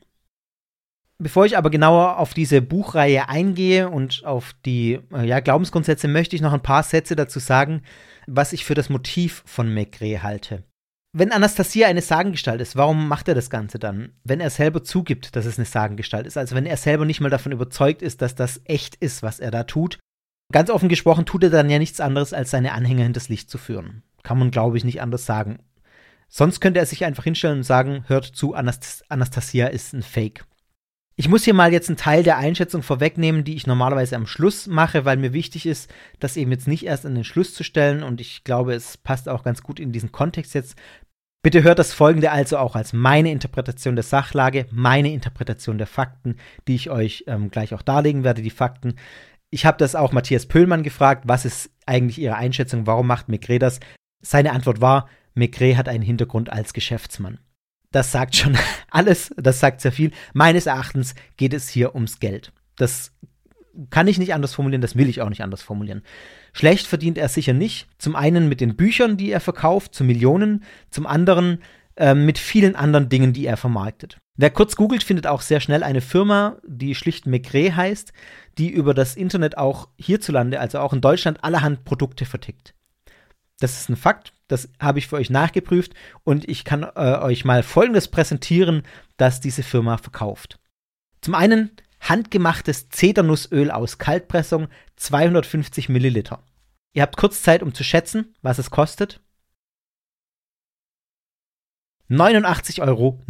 Bevor 1.18 1.44
ich 1.44 1.58
aber 1.58 1.68
genauer 1.68 2.16
auf 2.16 2.32
diese 2.32 2.62
Buchreihe 2.62 3.28
eingehe 3.28 3.90
und 3.90 4.24
auf 4.24 4.54
die 4.64 4.98
äh, 5.12 5.26
ja, 5.26 5.40
Glaubensgrundsätze, 5.40 6.08
möchte 6.08 6.36
ich 6.36 6.42
noch 6.42 6.54
ein 6.54 6.62
paar 6.62 6.82
Sätze 6.82 7.16
dazu 7.16 7.38
sagen, 7.38 7.82
was 8.26 8.54
ich 8.54 8.64
für 8.64 8.74
das 8.74 8.88
Motiv 8.88 9.42
von 9.44 9.72
Maigret 9.74 10.22
halte. 10.22 10.64
Wenn 11.14 11.32
Anastasia 11.32 11.86
eine 11.86 12.00
Sagengestalt 12.00 12.62
ist, 12.62 12.76
warum 12.76 13.08
macht 13.08 13.28
er 13.28 13.34
das 13.34 13.50
Ganze 13.50 13.78
dann? 13.78 14.14
Wenn 14.24 14.40
er 14.40 14.48
selber 14.48 14.82
zugibt, 14.82 15.36
dass 15.36 15.44
es 15.44 15.58
eine 15.58 15.66
Sagengestalt 15.66 16.26
ist, 16.26 16.38
also 16.38 16.56
wenn 16.56 16.64
er 16.64 16.78
selber 16.78 17.04
nicht 17.04 17.20
mal 17.20 17.28
davon 17.28 17.52
überzeugt 17.52 18.00
ist, 18.00 18.22
dass 18.22 18.34
das 18.34 18.62
echt 18.64 18.96
ist, 18.96 19.22
was 19.22 19.38
er 19.38 19.50
da 19.50 19.64
tut, 19.64 19.98
Ganz 20.52 20.70
offen 20.70 20.88
gesprochen 20.88 21.26
tut 21.26 21.42
er 21.44 21.50
dann 21.50 21.70
ja 21.70 21.78
nichts 21.78 22.00
anderes, 22.00 22.32
als 22.32 22.50
seine 22.50 22.72
Anhänger 22.72 23.02
hinters 23.02 23.28
Licht 23.28 23.50
zu 23.50 23.58
führen. 23.58 24.02
Kann 24.22 24.38
man, 24.38 24.50
glaube 24.50 24.76
ich, 24.76 24.84
nicht 24.84 25.02
anders 25.02 25.26
sagen. 25.26 25.58
Sonst 26.28 26.60
könnte 26.60 26.80
er 26.80 26.86
sich 26.86 27.04
einfach 27.04 27.24
hinstellen 27.24 27.58
und 27.58 27.64
sagen, 27.64 28.04
hört 28.06 28.24
zu, 28.24 28.54
Anast 28.54 29.04
Anastasia 29.08 29.66
ist 29.66 29.92
ein 29.92 30.02
Fake. 30.02 30.44
Ich 31.14 31.28
muss 31.28 31.44
hier 31.44 31.52
mal 31.52 31.72
jetzt 31.72 31.90
einen 31.90 31.98
Teil 31.98 32.22
der 32.22 32.38
Einschätzung 32.38 32.82
vorwegnehmen, 32.82 33.44
die 33.44 33.54
ich 33.54 33.66
normalerweise 33.66 34.16
am 34.16 34.26
Schluss 34.26 34.66
mache, 34.66 35.04
weil 35.04 35.18
mir 35.18 35.34
wichtig 35.34 35.66
ist, 35.66 35.92
das 36.20 36.38
eben 36.38 36.50
jetzt 36.50 36.66
nicht 36.66 36.86
erst 36.86 37.04
an 37.04 37.14
den 37.14 37.24
Schluss 37.24 37.54
zu 37.54 37.64
stellen 37.64 38.02
und 38.02 38.20
ich 38.20 38.44
glaube, 38.44 38.72
es 38.72 38.96
passt 38.96 39.28
auch 39.28 39.44
ganz 39.44 39.62
gut 39.62 39.78
in 39.78 39.92
diesen 39.92 40.10
Kontext 40.10 40.54
jetzt. 40.54 40.74
Bitte 41.42 41.64
hört 41.64 41.78
das 41.78 41.92
folgende 41.92 42.30
also 42.30 42.56
auch 42.56 42.76
als 42.76 42.92
meine 42.92 43.30
Interpretation 43.30 43.96
der 43.96 44.04
Sachlage, 44.04 44.66
meine 44.70 45.12
Interpretation 45.12 45.76
der 45.76 45.88
Fakten, 45.88 46.36
die 46.66 46.76
ich 46.76 46.88
euch 46.88 47.24
ähm, 47.26 47.50
gleich 47.50 47.74
auch 47.74 47.82
darlegen 47.82 48.24
werde, 48.24 48.42
die 48.42 48.50
Fakten 48.50 48.94
ich 49.52 49.66
habe 49.66 49.76
das 49.78 49.94
auch 49.94 50.12
Matthias 50.12 50.46
Pöhlmann 50.46 50.82
gefragt, 50.82 51.24
was 51.26 51.44
ist 51.44 51.70
eigentlich 51.86 52.18
Ihre 52.18 52.36
Einschätzung, 52.36 52.86
warum 52.86 53.06
macht 53.06 53.28
Maigret 53.28 53.60
das? 53.60 53.80
Seine 54.22 54.52
Antwort 54.52 54.80
war, 54.80 55.08
Maigret 55.34 55.76
hat 55.76 55.88
einen 55.88 56.02
Hintergrund 56.02 56.50
als 56.50 56.72
Geschäftsmann. 56.72 57.38
Das 57.90 58.10
sagt 58.10 58.34
schon 58.34 58.56
alles, 58.90 59.32
das 59.36 59.60
sagt 59.60 59.82
sehr 59.82 59.92
viel. 59.92 60.10
Meines 60.32 60.64
Erachtens 60.64 61.14
geht 61.36 61.52
es 61.52 61.68
hier 61.68 61.94
ums 61.94 62.18
Geld. 62.18 62.52
Das 62.76 63.12
kann 63.90 64.08
ich 64.08 64.18
nicht 64.18 64.32
anders 64.32 64.54
formulieren, 64.54 64.80
das 64.80 64.96
will 64.96 65.08
ich 65.08 65.20
auch 65.20 65.28
nicht 65.28 65.42
anders 65.42 65.62
formulieren. 65.62 66.02
Schlecht 66.54 66.86
verdient 66.86 67.18
er 67.18 67.28
sicher 67.28 67.52
nicht. 67.52 67.88
Zum 67.98 68.16
einen 68.16 68.48
mit 68.48 68.62
den 68.62 68.74
Büchern, 68.74 69.18
die 69.18 69.30
er 69.30 69.40
verkauft, 69.40 69.94
zu 69.94 70.02
Millionen. 70.02 70.64
Zum 70.90 71.06
anderen 71.06 71.58
äh, 71.96 72.14
mit 72.14 72.38
vielen 72.38 72.74
anderen 72.74 73.10
Dingen, 73.10 73.34
die 73.34 73.44
er 73.44 73.58
vermarktet. 73.58 74.16
Wer 74.36 74.50
kurz 74.50 74.76
googelt, 74.76 75.02
findet 75.02 75.26
auch 75.26 75.42
sehr 75.42 75.60
schnell 75.60 75.82
eine 75.82 76.00
Firma, 76.00 76.56
die 76.66 76.94
schlicht 76.94 77.26
Maigret 77.26 77.76
heißt, 77.76 78.14
die 78.58 78.70
über 78.70 78.94
das 78.94 79.16
Internet 79.16 79.58
auch 79.58 79.88
hierzulande, 79.96 80.60
also 80.60 80.78
auch 80.80 80.92
in 80.92 81.00
Deutschland, 81.00 81.42
allerhand 81.42 81.84
Produkte 81.84 82.24
vertickt. 82.24 82.74
Das 83.60 83.80
ist 83.80 83.88
ein 83.88 83.96
Fakt, 83.96 84.32
das 84.48 84.68
habe 84.80 84.98
ich 84.98 85.06
für 85.06 85.16
euch 85.16 85.30
nachgeprüft 85.30 85.94
und 86.24 86.48
ich 86.48 86.64
kann 86.64 86.82
äh, 86.82 87.16
euch 87.18 87.44
mal 87.44 87.62
Folgendes 87.62 88.08
präsentieren, 88.08 88.82
das 89.16 89.40
diese 89.40 89.62
Firma 89.62 89.98
verkauft. 89.98 90.58
Zum 91.20 91.34
einen 91.34 91.70
handgemachtes 92.00 92.88
Zedernussöl 92.88 93.70
aus 93.70 93.98
Kaltpressung, 93.98 94.68
250 94.96 95.88
Milliliter. 95.88 96.42
Ihr 96.92 97.02
habt 97.02 97.16
kurz 97.16 97.42
Zeit, 97.42 97.62
um 97.62 97.72
zu 97.72 97.84
schätzen, 97.84 98.34
was 98.42 98.58
es 98.58 98.70
kostet. 98.70 99.20
89,90 102.10 102.80
Euro. 102.82 103.22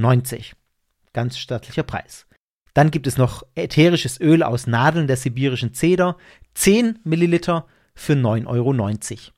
Ganz 1.13 1.39
stattlicher 1.39 1.85
Preis. 1.85 2.27
Dann 2.75 2.91
gibt 2.91 3.07
es 3.07 3.19
noch 3.19 3.43
ätherisches 3.55 4.21
Öl 4.21 4.43
aus 4.43 4.67
Nadeln 4.67 5.07
der 5.07 5.17
sibirischen 5.17 5.75
Zeder, 5.75 6.17
10 6.55 7.01
Milliliter 7.05 7.67
für 7.95 8.15
9,90 8.15 8.47
Euro. 8.47 9.33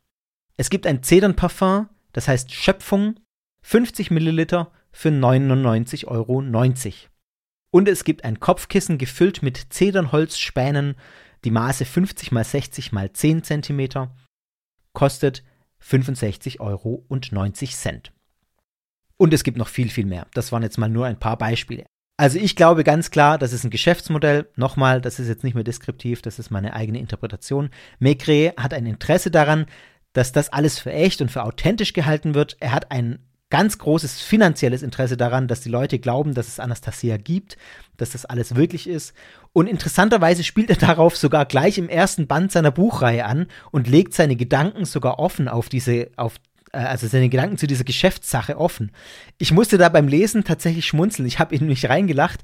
Es 0.57 0.71
gibt 0.71 0.87
ein 0.87 1.03
Zedernparfum, 1.03 1.89
das 2.13 2.29
heißt 2.29 2.53
Schöpfung, 2.53 3.19
50 3.63 4.11
Milliliter 4.11 4.71
für 4.93 5.09
99,90 5.09 6.07
Euro. 6.07 6.43
Und 7.71 7.89
es 7.89 8.05
gibt 8.05 8.25
ein 8.25 8.39
Kopfkissen 8.39 8.99
gefüllt 8.99 9.43
mit 9.43 9.57
Zedernholzspänen, 9.71 10.95
die 11.45 11.51
Maße 11.51 11.85
50 11.85 12.31
x 12.31 12.51
60 12.53 12.93
x 12.93 13.13
10 13.15 13.43
cm, 13.43 14.09
kostet 14.93 15.43
65,90 15.83 16.61
Euro. 16.61 17.05
Und 19.17 19.35
es 19.35 19.45
gibt 19.45 19.59
noch 19.59 19.69
viel, 19.69 19.91
viel 19.91 20.07
mehr. 20.07 20.29
Das 20.35 20.53
waren 20.53 20.63
jetzt 20.63 20.79
mal 20.79 20.89
nur 20.89 21.07
ein 21.07 21.19
paar 21.19 21.37
Beispiele. 21.37 21.85
Also 22.17 22.39
ich 22.39 22.55
glaube 22.55 22.85
ganz 22.85 23.11
klar, 23.11 23.39
das 23.39 23.53
ist 23.53 23.65
ein 23.65 23.71
Geschäftsmodell. 23.71 24.49
Nochmal, 24.57 25.01
das 25.01 25.19
ist 25.19 25.27
jetzt 25.29 25.43
nicht 25.43 25.55
mehr 25.55 25.65
deskriptiv, 25.65 26.23
das 26.23 26.39
ist 26.39 26.51
meine 26.51 26.75
eigene 26.75 27.01
Interpretation. 27.01 27.71
Maigret 27.99 28.57
hat 28.57 28.73
ein 28.73 28.87
Interesse 28.87 29.33
daran, 29.33 29.67
dass 30.13 30.31
das 30.31 30.53
alles 30.53 30.79
für 30.79 30.93
echt 30.93 31.21
und 31.21 31.31
für 31.31 31.43
authentisch 31.43 31.93
gehalten 31.93 32.35
wird. 32.35 32.57
Er 32.61 32.73
hat 32.73 32.93
ein 32.93 33.19
ganz 33.51 33.79
großes 33.79 34.23
finanzielles 34.23 34.83
Interesse 34.83 35.17
daran, 35.17 35.49
dass 35.49 35.61
die 35.61 35.69
Leute 35.69 35.99
glauben, 35.99 36.35
dass 36.35 36.49
es 36.49 36.61
Anastasia 36.61 37.17
gibt, 37.17 37.57
dass 37.97 38.11
das 38.11 38.25
alles 38.25 38.55
wirklich 38.55 38.89
ist. 38.89 39.13
Und 39.53 39.67
interessanterweise 39.67 40.45
spielt 40.45 40.71
er 40.71 40.77
darauf 40.77 41.17
sogar 41.17 41.47
gleich 41.47 41.79
im 41.79 41.89
ersten 41.89 42.27
Band 42.29 42.53
seiner 42.53 42.71
Buchreihe 42.71 43.25
an 43.25 43.47
und 43.73 43.89
legt 43.89 44.15
seine 44.15 44.37
Gedanken 44.37 44.85
sogar 44.85 45.19
offen 45.19 45.49
auf 45.49 45.69
diese, 45.69 46.11
auf 46.17 46.35
also 46.75 47.07
seine 47.07 47.29
Gedanken 47.29 47.59
zu 47.59 47.67
dieser 47.67 47.85
Geschäftssache 47.85 48.59
offen. 48.59 48.93
Ich 49.39 49.53
musste 49.53 49.79
da 49.79 49.89
beim 49.89 50.09
Lesen 50.09 50.45
tatsächlich 50.45 50.87
schmunzeln. 50.87 51.27
Ich 51.27 51.39
habe 51.39 51.55
ihn 51.55 51.67
nicht 51.67 51.89
reingelacht. 51.89 52.41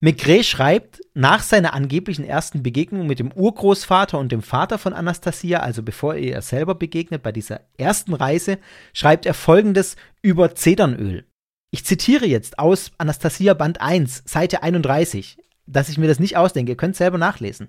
Maigret 0.00 0.44
schreibt, 0.44 1.00
nach 1.14 1.42
seiner 1.42 1.72
angeblichen 1.72 2.24
ersten 2.24 2.62
Begegnung 2.62 3.06
mit 3.06 3.20
dem 3.20 3.32
Urgroßvater 3.32 4.18
und 4.18 4.32
dem 4.32 4.42
Vater 4.42 4.76
von 4.76 4.92
Anastasia, 4.92 5.60
also 5.60 5.82
bevor 5.82 6.14
er 6.14 6.20
ihr 6.20 6.42
selber 6.42 6.74
begegnet, 6.74 7.22
bei 7.22 7.32
dieser 7.32 7.62
ersten 7.78 8.12
Reise, 8.12 8.58
schreibt 8.92 9.24
er 9.24 9.32
folgendes 9.32 9.96
über 10.20 10.54
Zedernöl. 10.54 11.24
Ich 11.70 11.86
zitiere 11.86 12.26
jetzt 12.26 12.58
aus 12.58 12.92
Anastasia 12.98 13.54
Band 13.54 13.80
1, 13.80 14.24
Seite 14.26 14.62
31, 14.62 15.38
dass 15.66 15.88
ich 15.88 15.96
mir 15.96 16.06
das 16.06 16.20
nicht 16.20 16.36
ausdenke, 16.36 16.72
ihr 16.72 16.76
könnt 16.76 16.96
selber 16.96 17.16
nachlesen. 17.16 17.68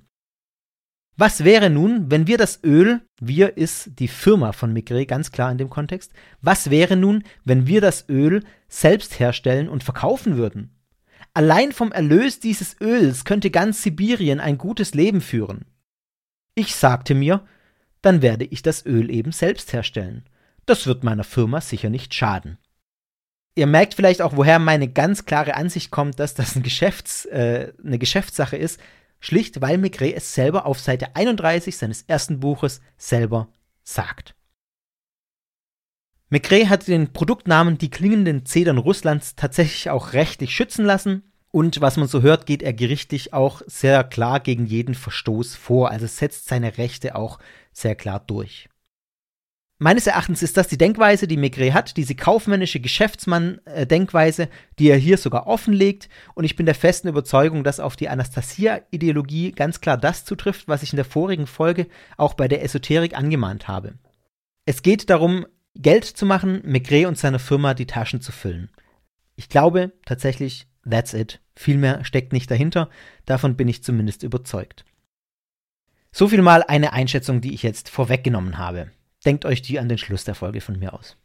Was 1.18 1.46
wäre 1.46 1.70
nun, 1.70 2.12
wenn 2.12 2.28
wir 2.28 2.38
das 2.38 2.62
Öl, 2.64 3.02
wir 3.22 3.56
ist 3.56 4.00
die 4.00 4.10
Firma 4.10 4.52
von 4.52 4.74
Maigret, 4.74 5.08
ganz 5.08 5.32
klar 5.32 5.50
in 5.50 5.58
dem 5.58 5.70
Kontext, 5.70 6.12
was 6.42 6.70
wäre 6.70 6.98
nun, 6.98 7.24
wenn 7.46 7.68
wir 7.68 7.80
das 7.80 8.10
Öl 8.10 8.44
selbst 8.68 9.20
herstellen 9.20 9.70
und 9.70 9.84
verkaufen 9.84 10.36
würden? 10.36 10.76
Allein 11.34 11.72
vom 11.72 11.92
Erlös 11.94 12.40
dieses 12.40 12.80
Öls 12.82 13.24
könnte 13.24 13.50
ganz 13.50 13.82
Sibirien 13.82 14.42
ein 14.42 14.58
gutes 14.58 14.94
Leben 14.94 15.22
führen. 15.22 15.66
Ich 16.54 16.76
sagte 16.76 17.16
mir, 17.16 17.46
dann 18.02 18.22
werde 18.22 18.46
ich 18.46 18.62
das 18.62 18.86
Öl 18.86 19.10
eben 19.10 19.32
selbst 19.32 19.72
herstellen. 19.72 20.26
Das 20.66 20.86
wird 20.86 21.04
meiner 21.04 21.24
Firma 21.24 21.62
sicher 21.62 21.90
nicht 21.90 22.14
schaden. 22.14 22.58
Ihr 23.56 23.68
merkt 23.68 23.94
vielleicht 23.94 24.22
auch, 24.22 24.36
woher 24.36 24.60
meine 24.60 24.90
ganz 24.90 25.26
klare 25.26 25.56
Ansicht 25.56 25.92
kommt, 25.92 26.20
dass 26.20 26.34
das 26.34 26.56
ein 26.56 26.64
Geschäfts-, 26.64 27.26
äh, 27.26 27.72
eine 27.84 28.00
Geschäftssache 28.00 28.58
ist, 28.58 28.80
schlicht 29.20 29.62
weil 29.62 29.78
Maigret 29.78 30.16
es 30.16 30.34
selber 30.34 30.66
auf 30.66 30.80
Seite 30.80 31.16
31 31.16 31.78
seines 31.78 32.04
ersten 32.04 32.40
Buches 32.40 32.82
selber 32.98 33.50
sagt. 33.84 34.36
Maigret 36.30 36.70
hat 36.70 36.88
den 36.88 37.14
Produktnamen 37.14 37.78
Die 37.78 37.90
klingenden 37.90 38.46
Zedern 38.46 38.78
Russlands 38.78 39.36
tatsächlich 39.36 39.90
auch 39.90 40.14
rechtlich 40.14 40.56
schützen 40.56 40.84
lassen. 40.86 41.24
Und 41.52 41.80
was 41.80 41.96
man 41.96 42.08
so 42.08 42.22
hört, 42.22 42.46
geht 42.46 42.64
er 42.64 42.74
gerichtlich 42.74 43.34
auch 43.34 43.62
sehr 43.68 44.04
klar 44.04 44.40
gegen 44.42 44.66
jeden 44.66 44.96
Verstoß 44.96 45.56
vor. 45.56 45.92
Also 45.92 46.08
setzt 46.08 46.48
seine 46.48 46.78
Rechte 46.78 47.16
auch 47.16 47.40
sehr 47.72 47.96
klar 47.96 48.20
durch. 48.20 48.68
Meines 49.78 50.08
Erachtens 50.08 50.42
ist 50.42 50.56
das 50.56 50.70
die 50.70 50.78
Denkweise, 50.78 51.28
die 51.28 51.36
Maigret 51.36 51.74
hat, 51.74 51.98
diese 51.98 52.16
kaufmännische 52.16 52.80
Geschäftsmann-Denkweise, 52.80 54.48
die 54.80 54.88
er 54.88 54.96
hier 54.96 55.18
sogar 55.18 55.48
offenlegt. 55.48 56.08
Und 56.34 56.46
ich 56.46 56.56
bin 56.56 56.66
der 56.66 56.76
festen 56.76 57.10
Überzeugung, 57.10 57.66
dass 57.66 57.82
auf 57.82 57.98
die 57.98 58.08
Anastasia-Ideologie 58.08 59.52
ganz 59.52 59.82
klar 59.82 59.98
das 59.98 60.24
zutrifft, 60.24 60.70
was 60.70 60.82
ich 60.82 60.94
in 60.94 60.98
der 60.98 61.04
vorigen 61.04 61.46
Folge 61.46 61.88
auch 62.16 62.36
bei 62.36 62.48
der 62.48 62.64
Esoterik 62.64 63.18
angemahnt 63.18 63.68
habe. 63.68 63.96
Es 64.66 64.82
geht 64.82 65.10
darum, 65.10 65.46
Geld 65.76 66.06
zu 66.06 66.26
machen, 66.26 66.62
Maigret 66.64 67.06
und 67.06 67.18
seiner 67.18 67.40
Firma 67.40 67.74
die 67.74 67.86
Taschen 67.86 68.22
zu 68.22 68.32
füllen. 68.32 68.70
Ich 69.36 69.50
glaube 69.50 69.92
tatsächlich, 70.06 70.68
that's 70.90 71.14
it. 71.14 71.42
Viel 71.54 71.78
mehr 71.78 72.06
steckt 72.06 72.32
nicht 72.32 72.50
dahinter. 72.50 72.90
Davon 73.26 73.58
bin 73.58 73.68
ich 73.68 73.84
zumindest 73.84 74.24
überzeugt. 74.24 74.86
So 76.14 76.30
viel 76.30 76.42
mal 76.42 76.64
eine 76.64 76.94
Einschätzung, 76.94 77.42
die 77.42 77.54
ich 77.54 77.62
jetzt 77.62 77.90
vorweggenommen 77.90 78.58
habe. 78.58 78.90
Denkt 79.26 79.46
euch 79.46 79.62
die 79.64 79.80
an 79.80 79.90
den 79.90 79.98
Schluss 79.98 80.24
der 80.24 80.36
Folge 80.36 80.62
von 80.62 80.78
mir 80.78 80.94
aus. 80.94 81.18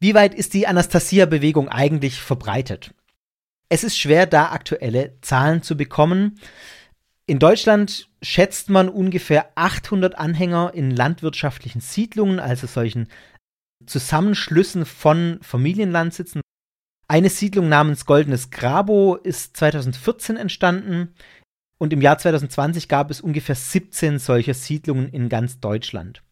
Wie 0.00 0.14
weit 0.14 0.34
ist 0.34 0.52
die 0.52 0.66
Anastasia-Bewegung 0.66 1.68
eigentlich 1.68 2.20
verbreitet? 2.20 2.94
Es 3.68 3.84
ist 3.84 3.96
schwer, 3.96 4.26
da 4.26 4.50
aktuelle 4.50 5.16
Zahlen 5.22 5.62
zu 5.62 5.76
bekommen. 5.76 6.38
In 7.24 7.38
Deutschland 7.38 8.10
schätzt 8.20 8.68
man 8.68 8.90
ungefähr 8.90 9.50
800 9.54 10.18
Anhänger 10.18 10.72
in 10.74 10.90
landwirtschaftlichen 10.90 11.80
Siedlungen, 11.80 12.38
also 12.38 12.66
solchen 12.66 13.08
Zusammenschlüssen 13.86 14.84
von 14.84 15.38
Familienlandsitzen. 15.40 16.42
Eine 17.08 17.30
Siedlung 17.30 17.68
namens 17.68 18.04
Goldenes 18.04 18.50
Grabo 18.50 19.16
ist 19.16 19.56
2014 19.56 20.36
entstanden 20.36 21.14
und 21.78 21.92
im 21.92 22.02
Jahr 22.02 22.18
2020 22.18 22.88
gab 22.88 23.10
es 23.10 23.20
ungefähr 23.20 23.54
17 23.54 24.18
solcher 24.18 24.54
Siedlungen 24.54 25.08
in 25.08 25.28
ganz 25.28 25.60
Deutschland 25.60 26.22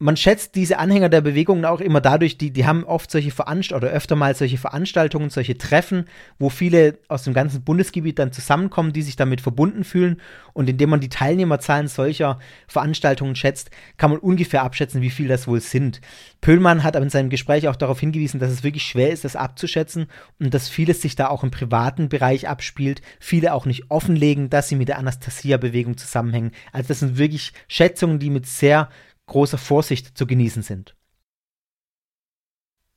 man 0.00 0.16
schätzt 0.16 0.54
diese 0.54 0.78
Anhänger 0.78 1.08
der 1.08 1.22
Bewegungen 1.22 1.64
auch 1.64 1.80
immer 1.80 2.00
dadurch, 2.00 2.38
die, 2.38 2.52
die 2.52 2.66
haben 2.66 2.84
oft 2.84 3.10
solche 3.10 3.32
Veranstaltungen 3.32 3.88
oder 3.88 3.96
öfter 3.96 4.14
mal 4.14 4.34
solche 4.36 4.56
Veranstaltungen, 4.56 5.28
solche 5.28 5.58
Treffen, 5.58 6.04
wo 6.38 6.50
viele 6.50 6.98
aus 7.08 7.24
dem 7.24 7.34
ganzen 7.34 7.62
Bundesgebiet 7.62 8.20
dann 8.20 8.30
zusammenkommen, 8.30 8.92
die 8.92 9.02
sich 9.02 9.16
damit 9.16 9.40
verbunden 9.40 9.82
fühlen. 9.82 10.20
Und 10.52 10.68
indem 10.70 10.90
man 10.90 11.00
die 11.00 11.08
Teilnehmerzahlen 11.08 11.88
solcher 11.88 12.38
Veranstaltungen 12.68 13.34
schätzt, 13.34 13.70
kann 13.96 14.10
man 14.10 14.20
ungefähr 14.20 14.62
abschätzen, 14.62 15.02
wie 15.02 15.10
viel 15.10 15.26
das 15.26 15.48
wohl 15.48 15.60
sind. 15.60 16.00
Pöhlmann 16.40 16.84
hat 16.84 16.94
aber 16.94 17.04
in 17.04 17.10
seinem 17.10 17.30
Gespräch 17.30 17.66
auch 17.66 17.76
darauf 17.76 17.98
hingewiesen, 17.98 18.38
dass 18.38 18.52
es 18.52 18.62
wirklich 18.62 18.84
schwer 18.84 19.10
ist, 19.10 19.24
das 19.24 19.34
abzuschätzen 19.34 20.06
und 20.38 20.54
dass 20.54 20.68
vieles 20.68 21.02
sich 21.02 21.16
da 21.16 21.28
auch 21.28 21.42
im 21.42 21.50
privaten 21.50 22.08
Bereich 22.08 22.48
abspielt, 22.48 23.02
viele 23.18 23.52
auch 23.52 23.66
nicht 23.66 23.90
offenlegen, 23.90 24.48
dass 24.48 24.68
sie 24.68 24.76
mit 24.76 24.88
der 24.88 24.98
Anastasia-Bewegung 24.98 25.96
zusammenhängen. 25.96 26.52
Also 26.72 26.88
das 26.88 27.00
sind 27.00 27.18
wirklich 27.18 27.52
Schätzungen, 27.66 28.20
die 28.20 28.30
mit 28.30 28.46
sehr 28.46 28.88
großer 29.28 29.58
Vorsicht 29.58 30.18
zu 30.18 30.26
genießen 30.26 30.62
sind. 30.62 30.94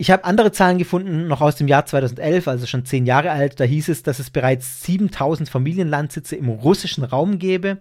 Ich 0.01 0.09
habe 0.09 0.23
andere 0.23 0.51
Zahlen 0.51 0.79
gefunden, 0.79 1.27
noch 1.27 1.41
aus 1.41 1.57
dem 1.57 1.67
Jahr 1.67 1.85
2011, 1.85 2.47
also 2.47 2.65
schon 2.65 2.85
zehn 2.85 3.05
Jahre 3.05 3.29
alt. 3.29 3.59
Da 3.59 3.65
hieß 3.65 3.87
es, 3.89 4.01
dass 4.01 4.17
es 4.17 4.31
bereits 4.31 4.81
7000 4.83 5.47
Familienlandsitze 5.47 6.35
im 6.35 6.49
russischen 6.49 7.03
Raum 7.03 7.37
gäbe. 7.37 7.77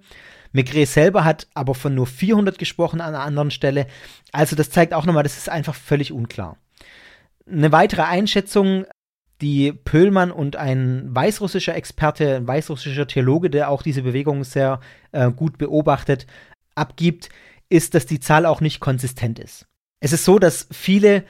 Maigret 0.53 0.87
selber 0.87 1.25
hat 1.25 1.47
aber 1.55 1.75
von 1.75 1.95
nur 1.95 2.07
400 2.07 2.59
gesprochen 2.59 3.01
an 3.01 3.15
einer 3.15 3.25
anderen 3.25 3.51
Stelle. 3.51 3.87
Also 4.33 4.55
das 4.55 4.69
zeigt 4.69 4.93
auch 4.93 5.07
nochmal, 5.07 5.23
das 5.23 5.39
ist 5.39 5.49
einfach 5.49 5.75
völlig 5.75 6.13
unklar. 6.13 6.59
Eine 7.51 7.73
weitere 7.73 8.03
Einschätzung, 8.03 8.85
die 9.41 9.73
Pöhlmann 9.73 10.31
und 10.31 10.57
ein 10.57 11.15
weißrussischer 11.15 11.75
Experte, 11.75 12.37
ein 12.37 12.47
weißrussischer 12.47 13.07
Theologe, 13.07 13.49
der 13.49 13.71
auch 13.71 13.83
diese 13.83 14.03
Bewegung 14.03 14.45
sehr 14.45 14.81
äh, 15.13 15.31
gut 15.31 15.57
beobachtet, 15.57 16.27
abgibt, 16.75 17.31
ist, 17.71 17.95
dass 17.95 18.05
die 18.05 18.21
Zahl 18.21 18.45
auch 18.45 18.61
nicht 18.61 18.81
konsistent 18.81 19.39
ist. 19.39 19.67
Es 20.01 20.13
ist 20.13 20.25
so, 20.25 20.39
dass 20.39 20.67
viele 20.71 21.25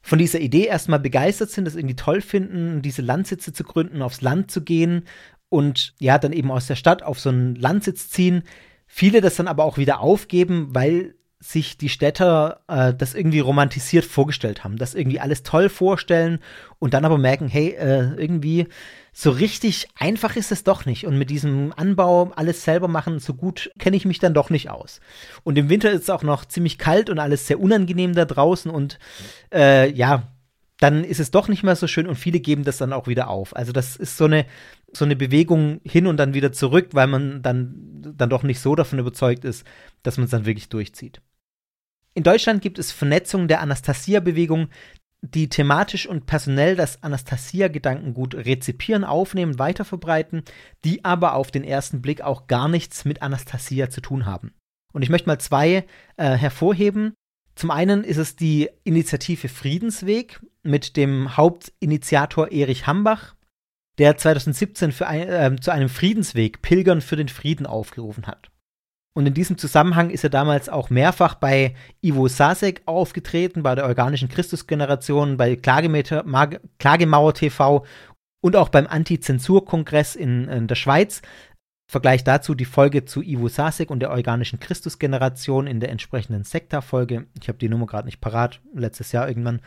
von 0.00 0.18
dieser 0.20 0.38
Idee 0.38 0.66
erstmal 0.66 1.00
begeistert 1.00 1.50
sind, 1.50 1.64
das 1.64 1.74
irgendwie 1.74 1.96
toll 1.96 2.20
finden, 2.20 2.80
diese 2.80 3.02
Landsitze 3.02 3.52
zu 3.52 3.64
gründen, 3.64 4.02
aufs 4.02 4.20
Land 4.20 4.52
zu 4.52 4.62
gehen 4.62 5.04
und 5.48 5.94
ja, 5.98 6.18
dann 6.18 6.32
eben 6.32 6.52
aus 6.52 6.68
der 6.68 6.76
Stadt 6.76 7.02
auf 7.02 7.18
so 7.18 7.30
einen 7.30 7.56
Landsitz 7.56 8.08
ziehen. 8.08 8.44
Viele 8.86 9.20
das 9.20 9.34
dann 9.34 9.48
aber 9.48 9.64
auch 9.64 9.78
wieder 9.78 10.00
aufgeben, 10.00 10.68
weil 10.70 11.16
sich 11.40 11.76
die 11.76 11.88
Städter 11.88 12.60
äh, 12.68 12.94
das 12.94 13.14
irgendwie 13.14 13.40
romantisiert 13.40 14.04
vorgestellt 14.04 14.64
haben, 14.64 14.76
das 14.76 14.94
irgendwie 14.94 15.20
alles 15.20 15.42
toll 15.42 15.68
vorstellen 15.68 16.38
und 16.78 16.94
dann 16.94 17.04
aber 17.04 17.18
merken, 17.18 17.48
hey, 17.48 17.70
äh, 17.70 18.14
irgendwie 18.16 18.68
so 19.18 19.30
richtig 19.30 19.88
einfach 19.94 20.36
ist 20.36 20.52
es 20.52 20.62
doch 20.62 20.84
nicht. 20.84 21.06
Und 21.06 21.16
mit 21.16 21.30
diesem 21.30 21.72
Anbau 21.74 22.32
alles 22.36 22.64
selber 22.64 22.86
machen, 22.86 23.18
so 23.18 23.32
gut 23.32 23.70
kenne 23.78 23.96
ich 23.96 24.04
mich 24.04 24.18
dann 24.18 24.34
doch 24.34 24.50
nicht 24.50 24.68
aus. 24.68 25.00
Und 25.42 25.56
im 25.56 25.70
Winter 25.70 25.90
ist 25.90 26.02
es 26.02 26.10
auch 26.10 26.22
noch 26.22 26.44
ziemlich 26.44 26.76
kalt 26.76 27.08
und 27.08 27.18
alles 27.18 27.46
sehr 27.46 27.58
unangenehm 27.58 28.14
da 28.14 28.26
draußen 28.26 28.70
und 28.70 28.98
äh, 29.54 29.90
ja, 29.90 30.34
dann 30.80 31.02
ist 31.02 31.18
es 31.18 31.30
doch 31.30 31.48
nicht 31.48 31.62
mehr 31.62 31.76
so 31.76 31.86
schön 31.86 32.06
und 32.06 32.16
viele 32.16 32.40
geben 32.40 32.64
das 32.64 32.76
dann 32.76 32.92
auch 32.92 33.06
wieder 33.06 33.30
auf. 33.30 33.56
Also 33.56 33.72
das 33.72 33.96
ist 33.96 34.18
so 34.18 34.26
eine, 34.26 34.44
so 34.92 35.06
eine 35.06 35.16
Bewegung 35.16 35.80
hin 35.82 36.06
und 36.06 36.18
dann 36.18 36.34
wieder 36.34 36.52
zurück, 36.52 36.88
weil 36.92 37.06
man 37.06 37.40
dann, 37.40 37.72
dann 38.14 38.28
doch 38.28 38.42
nicht 38.42 38.60
so 38.60 38.74
davon 38.74 38.98
überzeugt 38.98 39.46
ist, 39.46 39.64
dass 40.02 40.18
man 40.18 40.26
es 40.26 40.30
dann 40.30 40.44
wirklich 40.44 40.68
durchzieht. 40.68 41.22
In 42.12 42.22
Deutschland 42.22 42.60
gibt 42.60 42.78
es 42.78 42.92
Vernetzungen 42.92 43.48
der 43.48 43.60
Anastasia-Bewegung, 43.60 44.68
die 45.34 45.48
thematisch 45.48 46.06
und 46.06 46.26
personell 46.26 46.76
das 46.76 47.02
Anastasia-Gedankengut 47.02 48.34
rezipieren, 48.34 49.04
aufnehmen, 49.04 49.58
weiterverbreiten, 49.58 50.42
die 50.84 51.04
aber 51.04 51.34
auf 51.34 51.50
den 51.50 51.64
ersten 51.64 52.02
Blick 52.02 52.20
auch 52.20 52.46
gar 52.46 52.68
nichts 52.68 53.04
mit 53.04 53.22
Anastasia 53.22 53.90
zu 53.90 54.00
tun 54.00 54.26
haben. 54.26 54.52
Und 54.92 55.02
ich 55.02 55.10
möchte 55.10 55.28
mal 55.28 55.38
zwei 55.38 55.84
äh, 56.16 56.30
hervorheben. 56.30 57.14
Zum 57.54 57.70
einen 57.70 58.04
ist 58.04 58.18
es 58.18 58.36
die 58.36 58.68
Initiative 58.84 59.48
Friedensweg 59.48 60.40
mit 60.62 60.96
dem 60.96 61.36
Hauptinitiator 61.36 62.50
Erich 62.52 62.86
Hambach, 62.86 63.34
der 63.98 64.16
2017 64.16 64.92
ein, 65.00 65.28
äh, 65.28 65.56
zu 65.60 65.70
einem 65.70 65.88
Friedensweg 65.88 66.62
Pilgern 66.62 67.00
für 67.00 67.16
den 67.16 67.28
Frieden 67.28 67.66
aufgerufen 67.66 68.26
hat. 68.26 68.50
Und 69.16 69.24
in 69.24 69.32
diesem 69.32 69.56
Zusammenhang 69.56 70.10
ist 70.10 70.24
er 70.24 70.30
damals 70.30 70.68
auch 70.68 70.90
mehrfach 70.90 71.36
bei 71.36 71.74
Ivo 72.02 72.28
Sasek 72.28 72.82
aufgetreten, 72.84 73.62
bei 73.62 73.74
der 73.74 73.86
organischen 73.86 74.28
Christusgeneration, 74.28 75.38
bei 75.38 75.56
Klagemauer 75.56 77.32
TV 77.32 77.86
und 78.42 78.56
auch 78.56 78.68
beim 78.68 78.86
Anti-Zensur-Kongress 78.86 80.16
in, 80.16 80.48
in, 80.48 80.66
der 80.66 80.74
Schweiz. 80.74 81.22
Vergleich 81.90 82.24
dazu 82.24 82.54
die 82.54 82.66
Folge 82.66 83.06
zu 83.06 83.22
Ivo 83.22 83.48
Sasek 83.48 83.88
und 83.90 84.00
der 84.00 84.10
organischen 84.10 84.60
Christusgeneration 84.60 85.66
in 85.66 85.80
der 85.80 85.88
entsprechenden 85.88 86.44
Sekta-Folge. 86.44 87.24
Ich 87.40 87.48
habe 87.48 87.56
die 87.56 87.70
Nummer 87.70 87.86
gerade 87.86 88.04
nicht 88.04 88.20
parat, 88.20 88.60
letztes 88.74 89.12
Jahr 89.12 89.26
irgendwann. 89.26 89.62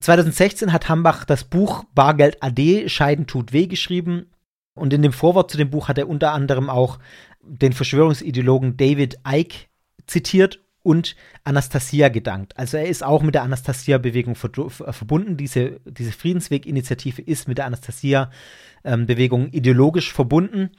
2016 0.00 0.72
hat 0.72 0.88
Hambach 0.88 1.26
das 1.26 1.44
Buch 1.44 1.84
Bargeld 1.94 2.42
AD 2.42 2.88
Scheiden 2.88 3.26
tut 3.26 3.52
weh 3.52 3.66
geschrieben 3.66 4.30
und 4.74 4.94
in 4.94 5.02
dem 5.02 5.12
Vorwort 5.12 5.50
zu 5.50 5.58
dem 5.58 5.68
Buch 5.68 5.88
hat 5.88 5.98
er 5.98 6.08
unter 6.08 6.32
anderem 6.32 6.70
auch 6.70 6.98
den 7.42 7.72
Verschwörungsideologen 7.72 8.76
David 8.76 9.18
Icke 9.26 9.66
zitiert 10.06 10.60
und 10.82 11.16
Anastasia 11.44 12.08
gedankt. 12.08 12.56
Also 12.58 12.76
er 12.76 12.86
ist 12.86 13.04
auch 13.04 13.22
mit 13.22 13.34
der 13.34 13.42
Anastasia-Bewegung 13.42 14.34
verbunden. 14.34 15.36
Diese, 15.36 15.80
diese 15.84 16.12
Friedensweg-Initiative 16.12 17.22
ist 17.22 17.46
mit 17.48 17.58
der 17.58 17.66
Anastasia-Bewegung 17.66 19.48
ideologisch 19.50 20.12
verbunden. 20.12 20.70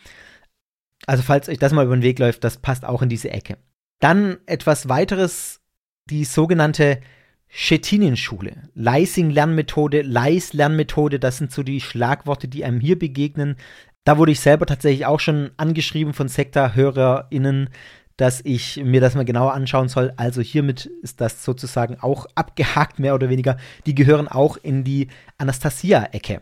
Also 1.06 1.24
falls 1.24 1.50
euch 1.50 1.60
das 1.60 1.74
mal 1.74 1.86
über 1.86 1.96
den 1.96 2.04
Weg 2.04 2.20
läuft, 2.20 2.44
das 2.44 2.58
passt 2.58 2.86
auch 2.86 3.02
in 3.02 3.10
diese 3.10 3.30
Ecke. 3.30 3.58
Dann 4.00 4.38
etwas 4.46 4.90
weiteres, 4.90 5.62
die 6.10 6.26
sogenannte 6.26 7.00
Schettinen-Schule. 7.48 8.70
Leising-Lernmethode, 8.74 10.02
Leis-Lernmethode, 10.02 11.20
das 11.20 11.38
sind 11.38 11.52
so 11.52 11.64
die 11.64 11.80
Schlagworte, 11.82 12.48
die 12.48 12.66
einem 12.66 12.80
hier 12.80 12.98
begegnen. 12.98 13.58
Da 14.06 14.18
wurde 14.18 14.34
ich 14.34 14.42
selber 14.42 14.66
tatsächlich 14.66 15.06
auch 15.06 15.20
schon 15.20 15.52
angeschrieben 15.58 16.14
von 16.14 16.28
Sekta-HörerInnen, 16.28 17.70
dass 18.18 18.42
ich 18.44 18.78
mir 18.84 19.02
das 19.02 19.16
mal 19.16 19.26
genauer 19.26 19.54
anschauen 19.54 19.88
soll. 19.88 20.14
Also 20.18 20.42
hiermit 20.42 20.86
ist 21.02 21.22
das 21.22 21.44
sozusagen 21.44 21.98
auch 22.00 22.26
abgehakt, 22.36 23.00
mehr 23.00 23.16
oder 23.16 23.30
weniger. 23.30 23.58
Die 23.86 23.96
gehören 23.96 24.28
auch 24.28 24.58
in 24.58 24.84
die 24.84 25.08
Anastasia-Ecke. 25.38 26.42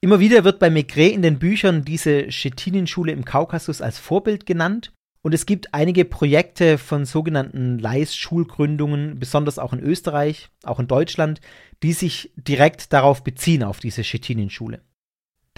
Immer 0.00 0.20
wieder 0.20 0.44
wird 0.44 0.60
bei 0.60 0.70
Maigret 0.70 1.12
in 1.12 1.22
den 1.22 1.40
Büchern 1.40 1.84
diese 1.84 2.30
Schettinen-Schule 2.30 3.10
im 3.10 3.24
Kaukasus 3.24 3.82
als 3.82 3.98
Vorbild 3.98 4.46
genannt. 4.46 4.92
Und 5.22 5.34
es 5.34 5.46
gibt 5.46 5.74
einige 5.74 6.04
Projekte 6.04 6.78
von 6.78 7.04
sogenannten 7.04 7.80
Leis-Schulgründungen, 7.80 9.18
besonders 9.18 9.58
auch 9.58 9.72
in 9.72 9.80
Österreich, 9.80 10.48
auch 10.62 10.78
in 10.78 10.86
Deutschland, 10.86 11.40
die 11.82 11.92
sich 11.92 12.30
direkt 12.36 12.92
darauf 12.92 13.24
beziehen, 13.24 13.64
auf 13.64 13.80
diese 13.80 14.04
Schettinen-Schule. 14.04 14.80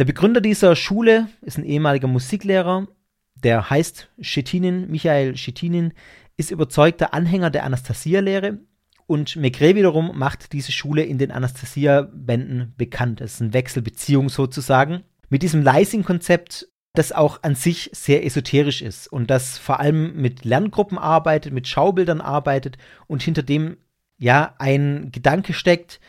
Der 0.00 0.06
Begründer 0.06 0.40
dieser 0.40 0.76
Schule 0.76 1.28
ist 1.42 1.58
ein 1.58 1.64
ehemaliger 1.66 2.08
Musiklehrer, 2.08 2.88
der 3.34 3.68
heißt 3.68 4.08
Schettinin, 4.18 4.90
Michael 4.90 5.36
Schettinin, 5.36 5.92
ist 6.38 6.50
überzeugter 6.50 7.12
Anhänger 7.12 7.50
der 7.50 7.64
Anastasia-Lehre 7.64 8.60
und 9.06 9.36
Maigret 9.36 9.76
wiederum 9.76 10.18
macht 10.18 10.54
diese 10.54 10.72
Schule 10.72 11.02
in 11.02 11.18
den 11.18 11.30
Anastasia-Bänden 11.30 12.72
bekannt. 12.78 13.20
Es 13.20 13.34
ist 13.34 13.42
eine 13.42 13.52
Wechselbeziehung 13.52 14.30
sozusagen. 14.30 15.02
Mit 15.28 15.42
diesem 15.42 15.62
Leising-Konzept, 15.62 16.68
das 16.94 17.12
auch 17.12 17.42
an 17.42 17.54
sich 17.54 17.90
sehr 17.92 18.24
esoterisch 18.24 18.80
ist 18.80 19.06
und 19.06 19.28
das 19.28 19.58
vor 19.58 19.80
allem 19.80 20.16
mit 20.16 20.46
Lerngruppen 20.46 20.96
arbeitet, 20.96 21.52
mit 21.52 21.68
Schaubildern 21.68 22.22
arbeitet 22.22 22.78
und 23.06 23.22
hinter 23.22 23.42
dem 23.42 23.76
ja 24.16 24.54
ein 24.56 25.10
Gedanke 25.12 25.52
steckt, 25.52 26.00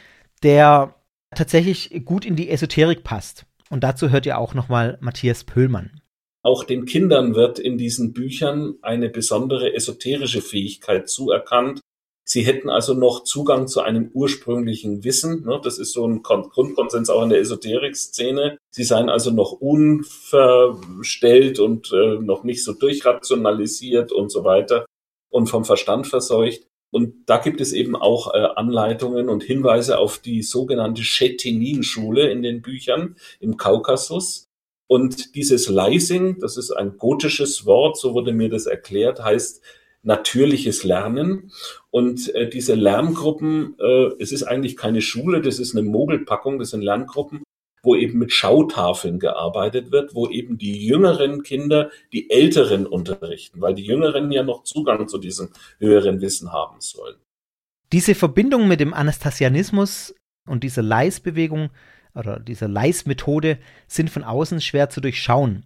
der 0.44 0.96
tatsächlich 1.36 2.06
gut 2.06 2.24
in 2.24 2.38
die 2.38 2.50
Esoterik 2.50 3.04
passt. 3.04 3.46
Und 3.72 3.84
dazu 3.86 4.10
hört 4.10 4.28
ihr 4.28 4.38
auch 4.38 4.54
nochmal 4.54 5.00
Matthias 5.02 5.46
Pöhlmann. 5.46 6.02
Auch 6.44 6.66
den 6.66 6.86
Kindern 6.86 7.36
wird 7.36 7.58
in 7.58 7.78
diesen 7.78 8.12
Büchern 8.14 8.76
eine 8.82 9.08
besondere 9.10 9.74
esoterische 9.74 10.42
Fähigkeit 10.42 11.08
zuerkannt. 11.10 11.80
Sie 12.24 12.44
hätten 12.44 12.70
also 12.70 12.94
noch 12.94 13.24
Zugang 13.24 13.68
zu 13.68 13.82
einem 13.82 14.12
ursprünglichen 14.14 15.06
Wissen. 15.06 15.46
Ne? 15.46 15.62
Das 15.64 15.80
ist 15.80 15.94
so 15.94 16.06
ein 16.06 16.22
Grundkonsens 16.22 17.10
auch 17.10 17.24
in 17.24 17.30
der 17.30 17.40
Esoterik-Szene. 17.40 18.58
Sie 18.72 18.84
seien 18.84 19.08
also 19.10 19.32
noch 19.32 19.54
unverstellt 19.54 21.60
und 21.60 21.94
äh, 21.94 22.20
noch 22.20 22.44
nicht 22.44 22.66
so 22.66 22.74
durchrationalisiert 22.74 24.12
und 24.12 24.32
so 24.32 24.44
weiter 24.44 24.86
und 25.30 25.48
vom 25.48 25.64
Verstand 25.64 26.08
verseucht. 26.08 26.68
Und 26.92 27.14
da 27.26 27.38
gibt 27.38 27.62
es 27.62 27.74
eben 27.74 27.96
auch 27.96 28.34
äh, 28.34 28.38
Anleitungen 28.56 29.30
und 29.30 29.44
Hinweise 29.44 29.98
auf 29.98 30.20
die 30.20 30.44
sogenannte 30.44 31.02
Chetinin-Schule 31.02 32.30
in 32.30 32.44
den 32.44 32.62
Büchern 32.62 33.16
im 33.40 33.58
Kaukasus. 33.58 34.50
Und 34.88 35.36
dieses 35.36 35.70
Leising, 35.70 36.40
das 36.40 36.58
ist 36.58 36.72
ein 36.72 36.98
gotisches 36.98 37.66
Wort, 37.66 37.98
so 37.98 38.14
wurde 38.14 38.34
mir 38.34 38.50
das 38.50 38.66
erklärt, 38.66 39.24
heißt 39.24 39.62
natürliches 40.04 40.84
Lernen. 40.84 41.52
Und 41.92 42.34
äh, 42.36 42.50
diese 42.50 42.76
Lerngruppen, 42.76 43.76
äh, 43.80 44.10
es 44.20 44.34
ist 44.34 44.44
eigentlich 44.44 44.76
keine 44.76 45.02
Schule, 45.02 45.42
das 45.42 45.60
ist 45.60 45.76
eine 45.76 45.88
Mogelpackung, 45.88 46.60
das 46.60 46.72
sind 46.72 46.82
Lerngruppen, 46.82 47.44
wo 47.84 47.96
eben 47.96 48.20
mit 48.20 48.32
Schautafeln 48.32 49.20
gearbeitet 49.20 49.92
wird, 49.92 50.14
wo 50.14 50.28
eben 50.28 50.58
die 50.58 50.86
jüngeren 50.86 51.44
Kinder 51.44 51.90
die 52.14 52.30
älteren 52.30 52.86
unterrichten, 52.86 53.62
weil 53.62 53.74
die 53.74 53.86
jüngeren 53.86 54.32
ja 54.32 54.44
noch 54.44 54.64
Zugang 54.64 55.08
zu 55.08 55.18
diesem 55.18 55.50
höheren 55.80 56.22
Wissen 56.22 56.52
haben 56.52 56.80
sollen. 56.80 57.18
Diese 57.92 58.16
Verbindung 58.16 58.68
mit 58.68 58.80
dem 58.80 58.94
Anastasianismus 58.94 60.16
und 60.48 60.64
dieser 60.64 60.82
Leis-Bewegung 60.82 61.70
oder 62.14 62.40
dieser 62.40 62.68
Leis-Methode 62.68 63.58
sind 63.88 64.10
von 64.10 64.24
außen 64.24 64.62
schwer 64.62 64.90
zu 64.90 65.02
durchschauen. 65.02 65.66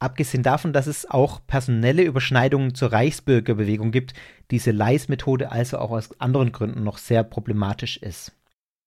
Abgesehen 0.00 0.42
davon, 0.42 0.72
dass 0.72 0.86
es 0.86 1.08
auch 1.08 1.40
personelle 1.46 2.02
Überschneidungen 2.02 2.74
zur 2.74 2.92
Reichsbürgerbewegung 2.92 3.90
gibt, 3.90 4.12
diese 4.50 4.70
Leis-Methode 4.70 5.50
also 5.50 5.78
auch 5.78 5.90
aus 5.90 6.20
anderen 6.20 6.52
Gründen 6.52 6.84
noch 6.84 6.98
sehr 6.98 7.24
problematisch 7.24 7.96
ist. 7.96 8.32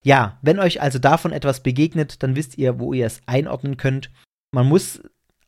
Ja, 0.03 0.37
wenn 0.41 0.59
euch 0.59 0.81
also 0.81 0.99
davon 0.99 1.31
etwas 1.31 1.61
begegnet, 1.61 2.23
dann 2.23 2.35
wisst 2.35 2.57
ihr, 2.57 2.79
wo 2.79 2.93
ihr 2.93 3.05
es 3.05 3.21
einordnen 3.25 3.77
könnt. 3.77 4.11
Man 4.51 4.67
muss, 4.67 5.01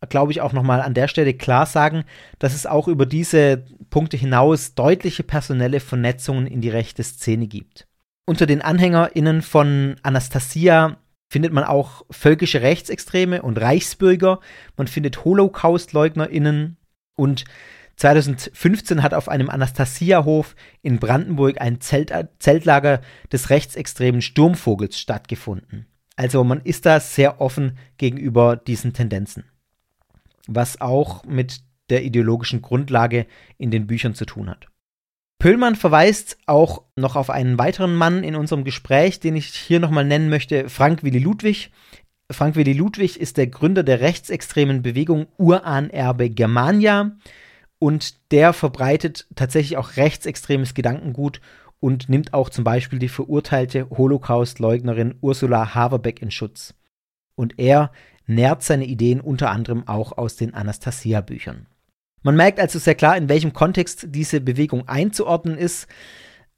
glaube 0.09 0.31
ich, 0.31 0.41
auch 0.41 0.53
nochmal 0.53 0.81
an 0.81 0.93
der 0.93 1.07
Stelle 1.07 1.33
klar 1.33 1.65
sagen, 1.65 2.03
dass 2.39 2.53
es 2.53 2.65
auch 2.65 2.87
über 2.87 3.05
diese 3.05 3.65
Punkte 3.89 4.17
hinaus 4.17 4.75
deutliche 4.75 5.23
personelle 5.23 5.79
Vernetzungen 5.79 6.47
in 6.47 6.61
die 6.61 6.69
rechte 6.69 7.03
Szene 7.03 7.47
gibt. 7.47 7.87
Unter 8.25 8.45
den 8.45 8.61
AnhängerInnen 8.61 9.41
von 9.41 9.95
Anastasia 10.03 10.97
findet 11.31 11.53
man 11.53 11.63
auch 11.63 12.05
völkische 12.09 12.61
Rechtsextreme 12.61 13.41
und 13.41 13.59
Reichsbürger. 13.59 14.39
Man 14.77 14.87
findet 14.87 15.23
Holocaust-LeugnerInnen 15.25 16.77
und 17.15 17.45
2015 17.99 19.03
hat 19.03 19.13
auf 19.13 19.27
einem 19.27 19.49
Anastasia-Hof 19.49 20.55
in 20.81 20.99
Brandenburg 20.99 21.59
ein 21.59 21.81
Zelt 21.81 22.13
Zeltlager 22.39 23.01
des 23.29 23.49
rechtsextremen 23.49 24.21
Sturmvogels 24.21 24.97
stattgefunden. 24.97 25.85
Also 26.15 26.45
man 26.45 26.61
ist 26.61 26.85
da 26.85 27.01
sehr 27.01 27.41
offen 27.41 27.77
gegenüber 27.97 28.55
diesen 28.55 28.93
Tendenzen. 28.93 29.43
Was 30.47 30.79
auch 30.79 31.25
mit 31.25 31.59
der 31.89 32.03
ideologischen 32.05 32.61
Grundlage 32.61 33.25
in 33.57 33.69
den 33.69 33.85
Büchern 33.85 34.15
zu 34.15 34.25
tun 34.25 34.49
hat. 34.49 34.67
Pöllmann 35.37 35.75
verweist 35.75 36.37
auch 36.45 36.83
noch 36.95 37.17
auf 37.17 37.29
einen 37.29 37.57
weiteren 37.57 37.95
Mann 37.95 38.23
in 38.23 38.35
unserem 38.35 38.63
Gespräch, 38.63 39.19
den 39.19 39.35
ich 39.35 39.47
hier 39.47 39.79
nochmal 39.79 40.05
nennen 40.05 40.29
möchte, 40.29 40.69
Frank 40.69 41.03
Willi 41.03 41.19
Ludwig. 41.19 41.71
Frank 42.31 42.55
Willi 42.55 42.73
Ludwig 42.73 43.19
ist 43.19 43.35
der 43.37 43.47
Gründer 43.47 43.83
der 43.83 43.99
rechtsextremen 43.99 44.83
Bewegung 44.83 45.27
Urahnerbe 45.37 46.29
Germania 46.29 47.17
und 47.79 48.31
der 48.31 48.53
verbreitet 48.53 49.25
tatsächlich 49.35 49.77
auch 49.77 49.95
rechtsextremes 49.95 50.73
Gedankengut 50.73 51.41
und 51.79 52.09
nimmt 52.09 52.33
auch 52.33 52.49
zum 52.49 52.65
Beispiel 52.65 52.99
die 52.99 53.09
verurteilte 53.09 53.89
Holocaust-Leugnerin 53.89 55.15
Ursula 55.21 55.73
Haverbeck 55.73 56.21
in 56.21 56.29
Schutz. 56.29 56.73
Und 57.35 57.57
er 57.57 57.91
nährt 58.27 58.63
seine 58.63 58.85
Ideen 58.85 59.21
unter 59.21 59.49
anderem 59.49 59.87
auch 59.87 60.17
aus 60.17 60.35
den 60.35 60.53
Anastasia-Büchern. 60.53 61.67
Man 62.21 62.35
merkt 62.35 62.59
also 62.59 62.79
sehr 62.79 62.95
klar, 62.95 63.15
in 63.15 63.29
welchem 63.29 63.53
Kontext 63.53 64.07
diese 64.09 64.41
Bewegung 64.41 64.87
einzuordnen 64.89 65.57
ist, 65.57 65.87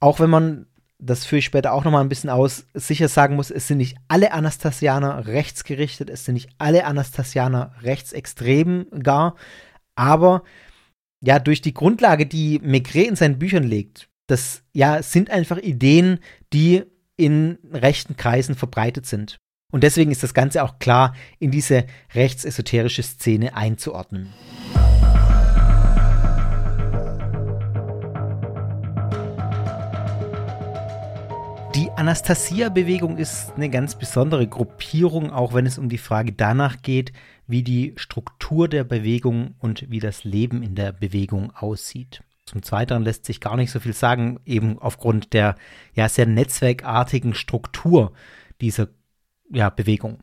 auch 0.00 0.18
wenn 0.18 0.28
man, 0.28 0.66
das 0.98 1.24
führe 1.24 1.38
ich 1.38 1.44
später 1.44 1.72
auch 1.72 1.84
nochmal 1.84 2.02
ein 2.02 2.08
bisschen 2.08 2.30
aus, 2.30 2.66
sicher 2.74 3.06
sagen 3.06 3.36
muss, 3.36 3.52
es 3.52 3.68
sind 3.68 3.78
nicht 3.78 3.96
alle 4.08 4.32
Anastasianer 4.32 5.28
rechtsgerichtet, 5.28 6.10
es 6.10 6.24
sind 6.24 6.34
nicht 6.34 6.50
alle 6.58 6.84
Anastasianer 6.84 7.76
rechtsextrem 7.82 8.86
gar, 9.04 9.36
aber 9.94 10.42
ja, 11.22 11.38
durch 11.38 11.62
die 11.62 11.72
Grundlage, 11.72 12.26
die 12.26 12.60
Maigret 12.62 13.06
in 13.06 13.16
seinen 13.16 13.38
Büchern 13.38 13.62
legt, 13.62 14.08
das 14.26 14.62
ja 14.72 15.02
sind 15.02 15.30
einfach 15.30 15.58
Ideen, 15.58 16.18
die 16.52 16.82
in 17.16 17.58
rechten 17.72 18.16
Kreisen 18.16 18.56
verbreitet 18.56 19.06
sind. 19.06 19.38
Und 19.70 19.84
deswegen 19.84 20.10
ist 20.10 20.22
das 20.22 20.34
Ganze 20.34 20.64
auch 20.64 20.78
klar 20.80 21.14
in 21.38 21.50
diese 21.50 21.84
rechtsesoterische 22.14 23.02
Szene 23.02 23.56
einzuordnen. 23.56 24.32
Die 31.74 31.90
Anastasia-Bewegung 31.90 33.16
ist 33.16 33.52
eine 33.56 33.70
ganz 33.70 33.94
besondere 33.94 34.46
Gruppierung, 34.46 35.32
auch 35.32 35.54
wenn 35.54 35.64
es 35.66 35.78
um 35.78 35.88
die 35.88 35.98
Frage 35.98 36.32
danach 36.32 36.82
geht, 36.82 37.12
wie 37.46 37.62
die 37.62 37.94
Struktur 37.96 38.68
der 38.68 38.84
Bewegung 38.84 39.54
und 39.58 39.90
wie 39.90 40.00
das 40.00 40.24
Leben 40.24 40.62
in 40.62 40.74
der 40.74 40.92
Bewegung 40.92 41.54
aussieht. 41.54 42.22
Zum 42.46 42.62
Zweiteren 42.62 43.02
lässt 43.02 43.24
sich 43.24 43.40
gar 43.40 43.56
nicht 43.56 43.70
so 43.70 43.80
viel 43.80 43.94
sagen, 43.94 44.40
eben 44.44 44.78
aufgrund 44.78 45.32
der 45.32 45.56
ja 45.94 46.08
sehr 46.08 46.26
netzwerkartigen 46.26 47.34
Struktur 47.34 48.12
dieser 48.60 48.88
ja, 49.50 49.70
Bewegung. 49.70 50.22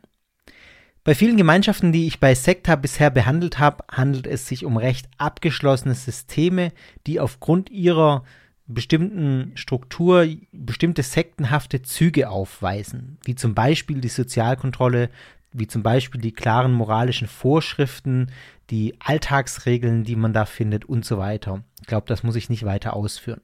Bei 1.03 1.15
vielen 1.15 1.37
Gemeinschaften, 1.37 1.91
die 1.91 2.07
ich 2.07 2.19
bei 2.19 2.35
Sekta 2.35 2.75
bisher 2.75 3.09
behandelt 3.09 3.57
habe, 3.57 3.83
handelt 3.89 4.27
es 4.27 4.47
sich 4.47 4.65
um 4.65 4.77
recht 4.77 5.07
abgeschlossene 5.17 5.95
Systeme, 5.95 6.71
die 7.07 7.19
aufgrund 7.19 7.69
ihrer 7.69 8.23
bestimmten 8.67 9.53
Struktur 9.55 10.27
bestimmte 10.51 11.01
sektenhafte 11.01 11.81
Züge 11.81 12.29
aufweisen, 12.29 13.17
wie 13.25 13.33
zum 13.33 13.55
Beispiel 13.55 14.01
die 14.01 14.09
Sozialkontrolle, 14.09 15.09
wie 15.51 15.67
zum 15.67 15.83
Beispiel 15.83 16.21
die 16.21 16.33
klaren 16.33 16.71
moralischen 16.71 17.27
Vorschriften, 17.27 18.31
die 18.69 18.95
Alltagsregeln, 18.99 20.03
die 20.03 20.15
man 20.15 20.33
da 20.33 20.45
findet 20.45 20.85
und 20.85 21.05
so 21.05 21.17
weiter. 21.17 21.63
Ich 21.81 21.87
glaube, 21.87 22.07
das 22.07 22.23
muss 22.23 22.35
ich 22.35 22.49
nicht 22.49 22.65
weiter 22.65 22.95
ausführen. 22.95 23.41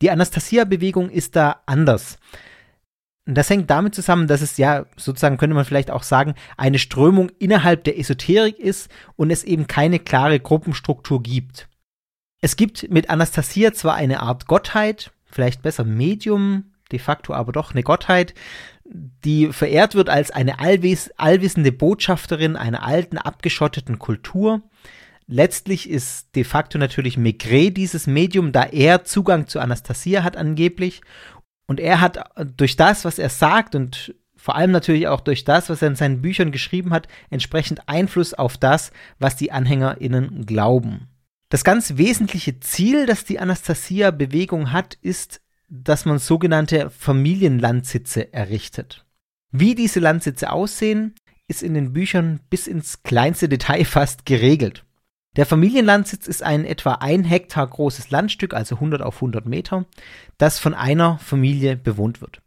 Die 0.00 0.10
Anastasia-Bewegung 0.10 1.10
ist 1.10 1.36
da 1.36 1.62
anders. 1.66 2.18
Das 3.24 3.50
hängt 3.50 3.70
damit 3.70 3.94
zusammen, 3.94 4.26
dass 4.26 4.40
es 4.40 4.56
ja 4.56 4.86
sozusagen, 4.96 5.36
könnte 5.36 5.54
man 5.54 5.64
vielleicht 5.64 5.92
auch 5.92 6.02
sagen, 6.02 6.34
eine 6.56 6.80
Strömung 6.80 7.30
innerhalb 7.38 7.84
der 7.84 7.98
Esoterik 7.98 8.58
ist 8.58 8.90
und 9.14 9.30
es 9.30 9.44
eben 9.44 9.68
keine 9.68 10.00
klare 10.00 10.40
Gruppenstruktur 10.40 11.22
gibt. 11.22 11.68
Es 12.40 12.56
gibt 12.56 12.90
mit 12.90 13.10
Anastasia 13.10 13.72
zwar 13.72 13.94
eine 13.94 14.20
Art 14.20 14.48
Gottheit, 14.48 15.12
vielleicht 15.24 15.62
besser 15.62 15.84
Medium, 15.84 16.72
de 16.90 16.98
facto 16.98 17.32
aber 17.32 17.52
doch 17.52 17.70
eine 17.70 17.84
Gottheit, 17.84 18.34
die 18.92 19.52
verehrt 19.52 19.94
wird 19.94 20.08
als 20.08 20.30
eine 20.30 20.58
allwiss 20.58 21.10
allwissende 21.16 21.72
Botschafterin 21.72 22.56
einer 22.56 22.84
alten, 22.84 23.18
abgeschotteten 23.18 23.98
Kultur. 23.98 24.62
Letztlich 25.26 25.88
ist 25.88 26.34
de 26.34 26.44
facto 26.44 26.78
natürlich 26.78 27.16
Maigret 27.16 27.76
dieses 27.76 28.06
Medium, 28.06 28.52
da 28.52 28.64
er 28.64 29.04
Zugang 29.04 29.46
zu 29.46 29.60
Anastasia 29.60 30.24
hat 30.24 30.36
angeblich. 30.36 31.00
Und 31.66 31.80
er 31.80 32.00
hat 32.00 32.24
durch 32.56 32.76
das, 32.76 33.04
was 33.04 33.18
er 33.18 33.28
sagt 33.28 33.74
und 33.74 34.14
vor 34.36 34.56
allem 34.56 34.72
natürlich 34.72 35.06
auch 35.06 35.20
durch 35.20 35.44
das, 35.44 35.70
was 35.70 35.82
er 35.82 35.88
in 35.88 35.94
seinen 35.94 36.20
Büchern 36.20 36.50
geschrieben 36.50 36.92
hat, 36.92 37.06
entsprechend 37.30 37.88
Einfluss 37.88 38.34
auf 38.34 38.58
das, 38.58 38.90
was 39.20 39.36
die 39.36 39.52
AnhängerInnen 39.52 40.46
glauben. 40.46 41.08
Das 41.48 41.64
ganz 41.64 41.96
wesentliche 41.96 42.58
Ziel, 42.60 43.06
das 43.06 43.24
die 43.24 43.38
Anastasia-Bewegung 43.38 44.72
hat, 44.72 44.94
ist, 45.00 45.41
dass 45.74 46.04
man 46.04 46.18
sogenannte 46.18 46.90
Familienlandsitze 46.90 48.34
errichtet. 48.34 49.06
Wie 49.52 49.74
diese 49.74 50.00
Landsitze 50.00 50.52
aussehen, 50.52 51.14
ist 51.48 51.62
in 51.62 51.72
den 51.72 51.94
Büchern 51.94 52.40
bis 52.50 52.66
ins 52.66 53.02
kleinste 53.02 53.48
Detail 53.48 53.84
fast 53.86 54.26
geregelt. 54.26 54.84
Der 55.36 55.46
Familienlandsitz 55.46 56.26
ist 56.26 56.42
ein 56.42 56.66
etwa 56.66 56.96
ein 56.96 57.24
Hektar 57.24 57.66
großes 57.66 58.10
Landstück, 58.10 58.52
also 58.52 58.74
100 58.74 59.00
auf 59.00 59.16
100 59.16 59.46
Meter, 59.46 59.86
das 60.36 60.58
von 60.58 60.74
einer 60.74 61.18
Familie 61.18 61.74
bewohnt 61.76 62.20
wird. 62.20 62.42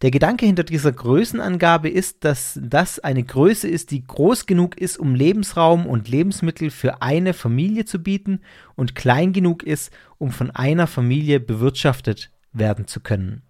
Der 0.00 0.10
Gedanke 0.10 0.46
hinter 0.46 0.64
dieser 0.64 0.90
Größenangabe 0.90 1.90
ist, 1.90 2.24
dass 2.24 2.58
das 2.62 2.98
eine 2.98 3.22
Größe 3.22 3.68
ist, 3.68 3.90
die 3.90 4.06
groß 4.06 4.46
genug 4.46 4.78
ist, 4.78 4.98
um 4.98 5.14
Lebensraum 5.14 5.86
und 5.86 6.08
Lebensmittel 6.08 6.70
für 6.70 7.02
eine 7.02 7.34
Familie 7.34 7.84
zu 7.84 8.02
bieten 8.02 8.40
und 8.74 8.94
klein 8.94 9.34
genug 9.34 9.62
ist, 9.62 9.92
um 10.16 10.30
von 10.30 10.50
einer 10.50 10.86
Familie 10.86 11.40
bewirtschaftet 11.40 12.30
werden 12.54 12.86
zu 12.86 13.00
können. 13.00 13.42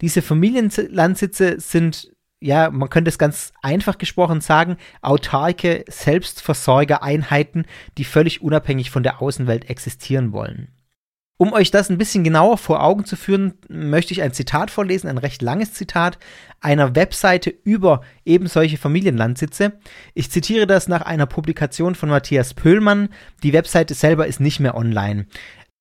Diese 0.00 0.20
Familienlandsitze 0.20 1.58
sind, 1.60 2.10
ja, 2.40 2.70
man 2.70 2.90
könnte 2.90 3.08
es 3.08 3.18
ganz 3.18 3.52
einfach 3.62 3.98
gesprochen 3.98 4.40
sagen, 4.40 4.76
autarke 5.00 5.84
Selbstversorgereinheiten, 5.88 7.66
die 7.96 8.04
völlig 8.04 8.42
unabhängig 8.42 8.90
von 8.90 9.02
der 9.02 9.22
Außenwelt 9.22 9.70
existieren 9.70 10.32
wollen. 10.32 10.68
Um 11.38 11.52
euch 11.52 11.70
das 11.70 11.90
ein 11.90 11.98
bisschen 11.98 12.24
genauer 12.24 12.56
vor 12.56 12.82
Augen 12.82 13.04
zu 13.04 13.14
führen, 13.14 13.54
möchte 13.68 14.14
ich 14.14 14.22
ein 14.22 14.32
Zitat 14.32 14.70
vorlesen, 14.70 15.08
ein 15.08 15.18
recht 15.18 15.42
langes 15.42 15.74
Zitat 15.74 16.18
einer 16.60 16.96
Webseite 16.96 17.50
über 17.50 18.00
eben 18.24 18.46
solche 18.46 18.78
Familienlandsitze. 18.78 19.78
Ich 20.14 20.30
zitiere 20.30 20.66
das 20.66 20.88
nach 20.88 21.02
einer 21.02 21.26
Publikation 21.26 21.94
von 21.94 22.08
Matthias 22.08 22.54
Pöhlmann. 22.54 23.10
Die 23.42 23.52
Webseite 23.52 23.92
selber 23.92 24.26
ist 24.26 24.40
nicht 24.40 24.60
mehr 24.60 24.74
online. 24.74 25.26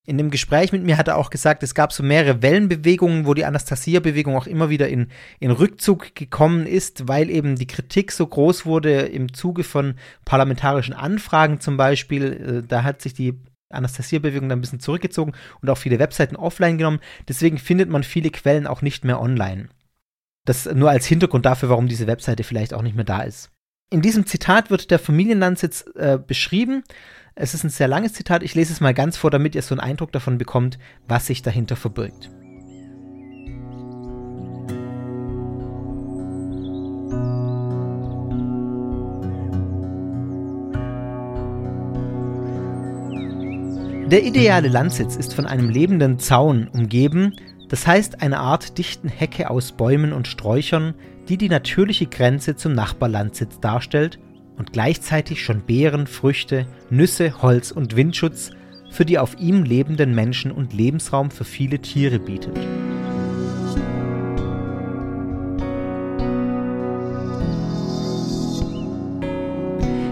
In 0.08 0.20
dem 0.20 0.30
Gespräch 0.30 0.72
mit 0.72 0.84
mir 0.84 0.98
hat 0.98 1.08
er 1.08 1.18
auch 1.18 1.32
gesagt, 1.32 1.64
es 1.64 1.74
gab 1.74 1.92
so 1.92 2.04
mehrere 2.04 2.44
Wellenbewegungen, 2.44 3.26
wo 3.26 3.34
die 3.34 3.46
Anastasia-Bewegung 3.46 4.36
auch 4.36 4.46
immer 4.46 4.70
wieder 4.70 4.88
in, 4.88 5.08
in 5.40 5.50
Rückzug 5.50 6.14
gekommen 6.14 6.68
ist, 6.68 7.08
weil 7.08 7.32
eben 7.32 7.56
die 7.56 7.66
Kritik 7.66 8.12
so 8.12 8.28
groß 8.28 8.68
wurde 8.68 9.02
im 9.02 9.34
Zuge 9.34 9.64
von 9.64 9.96
parlamentarischen 10.24 10.94
Anfragen 10.94 11.60
zum 11.60 11.76
Beispiel. 11.76 12.62
Äh, 12.64 12.68
da 12.68 12.84
hat 12.84 13.02
sich 13.02 13.16
die 13.16 13.34
Anastasia-Bewegung 13.70 14.48
dann 14.48 14.60
ein 14.60 14.62
bisschen 14.62 14.80
zurückgezogen 14.80 15.34
und 15.62 15.70
auch 15.70 15.78
viele 15.78 15.98
Webseiten 15.98 16.36
offline 16.36 16.78
genommen. 16.78 17.00
Deswegen 17.28 17.58
findet 17.58 17.90
man 17.90 18.04
viele 18.04 18.30
Quellen 18.30 18.68
auch 18.68 18.84
nicht 18.84 19.06
mehr 19.06 19.20
online. 19.20 19.70
Das 20.46 20.66
nur 20.66 20.92
als 20.92 21.08
Hintergrund 21.08 21.48
dafür, 21.48 21.70
warum 21.70 21.88
diese 21.88 22.06
Webseite 22.06 22.44
vielleicht 22.44 22.76
auch 22.76 22.84
nicht 22.84 22.96
mehr 22.96 23.06
da 23.06 23.22
ist. 23.22 23.50
In 23.92 24.02
diesem 24.02 24.26
Zitat 24.26 24.70
wird 24.70 24.92
der 24.92 25.00
Familienlandsitz 25.00 25.86
äh, 25.96 26.18
beschrieben. 26.18 26.84
Es 27.38 27.54
ist 27.54 27.66
ein 27.66 27.70
sehr 27.70 27.90
langes 27.90 28.14
Zitat. 28.14 28.44
Ich 28.44 28.56
lese 28.56 28.72
es 28.72 28.80
mal 28.80 28.94
ganz 28.94 29.18
vor, 29.18 29.30
damit 29.30 29.56
ihr 29.56 29.62
so 29.62 29.76
einen 29.76 29.82
Eindruck 29.82 30.14
davon 30.14 30.38
bekommt, 30.38 30.80
was 31.06 31.28
sich 31.28 31.42
dahinter 31.42 31.76
verbirgt. 31.76 32.32
Der 44.10 44.24
ideale 44.24 44.70
Landsitz 44.70 45.18
ist 45.18 45.34
von 45.34 45.46
einem 45.46 45.70
lebenden 45.70 46.20
Zaun 46.20 46.70
umgeben, 46.70 47.36
das 47.68 47.86
heißt 47.86 48.22
einer 48.22 48.40
Art 48.40 48.78
dichten 48.78 49.10
Hecke 49.10 49.50
aus 49.50 49.74
Bäumen 49.74 50.14
und 50.14 50.30
Sträuchern, 50.30 50.94
die 51.28 51.38
die 51.38 51.50
natürliche 51.50 52.06
Grenze 52.06 52.56
zum 52.56 52.74
Nachbarlandsitz 52.74 53.60
darstellt 53.60 54.20
und 54.58 54.74
gleichzeitig 54.74 55.44
schon 55.44 55.62
Beeren, 55.62 56.08
Früchte, 56.08 56.68
Nüsse, 56.90 57.42
Holz 57.42 57.72
und 57.72 57.96
Windschutz 57.96 58.52
für 58.92 59.06
die 59.06 59.20
auf 59.20 59.38
ihm 59.40 59.64
lebenden 59.64 60.16
Menschen 60.16 60.52
und 60.52 60.74
Lebensraum 60.74 61.30
für 61.30 61.44
viele 61.44 61.80
Tiere 61.80 62.18
bietet. 62.18 62.58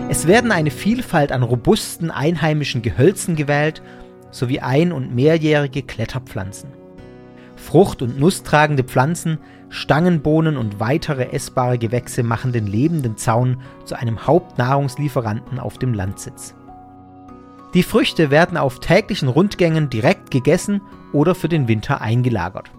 Es 0.10 0.28
werden 0.28 0.52
eine 0.52 0.70
Vielfalt 0.70 1.32
an 1.32 1.44
robusten 1.44 2.12
einheimischen 2.12 2.82
Gehölzen 2.82 3.36
gewählt, 3.36 3.82
sowie 4.32 4.60
ein- 4.60 4.92
und 4.92 5.16
mehrjährige 5.16 5.82
Kletterpflanzen. 5.82 6.70
Frucht- 7.56 8.02
und 8.02 8.20
nusstragende 8.20 8.84
Pflanzen, 8.84 9.40
Stangenbohnen 9.74 10.56
und 10.56 10.80
weitere 10.80 11.32
essbare 11.32 11.80
Gewächse 11.80 12.22
machen 12.22 12.54
den 12.54 12.68
lebenden 12.68 13.18
Zaun 13.18 13.58
zu 13.86 13.96
einem 13.96 14.28
Hauptnahrungslieferanten 14.28 15.58
auf 15.58 15.80
dem 15.80 15.96
Landsitz. 15.96 16.54
Die 17.74 17.82
Früchte 17.82 18.30
werden 18.30 18.56
auf 18.56 18.80
täglichen 18.80 19.30
Rundgängen 19.30 19.90
direkt 19.90 20.30
gegessen 20.30 20.82
oder 21.12 21.34
für 21.34 21.50
den 21.50 21.68
Winter 21.68 22.02
eingelagert. 22.02 22.70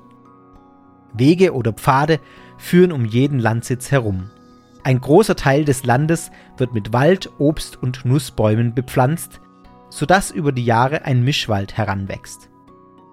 Wege 1.12 1.52
oder 1.52 1.72
Pfade 1.72 2.20
führen 2.58 2.92
um 2.92 3.04
jeden 3.04 3.40
Landsitz 3.40 3.90
herum. 3.90 4.30
Ein 4.84 5.00
großer 5.00 5.34
Teil 5.34 5.64
des 5.64 5.84
Landes 5.84 6.30
wird 6.58 6.74
mit 6.74 6.92
Wald, 6.92 7.28
Obst 7.38 7.82
und 7.82 8.04
Nussbäumen 8.04 8.72
bepflanzt, 8.72 9.40
sodass 9.90 10.30
über 10.30 10.52
die 10.52 10.64
Jahre 10.64 11.04
ein 11.04 11.24
Mischwald 11.24 11.76
heranwächst. 11.76 12.50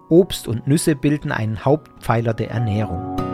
Obst 0.08 0.48
und 0.48 0.68
Nüsse 0.68 0.96
bilden 0.96 1.32
einen 1.32 1.66
Hauptpfeiler 1.66 2.36
der 2.36 2.52
Ernährung. 2.52 3.31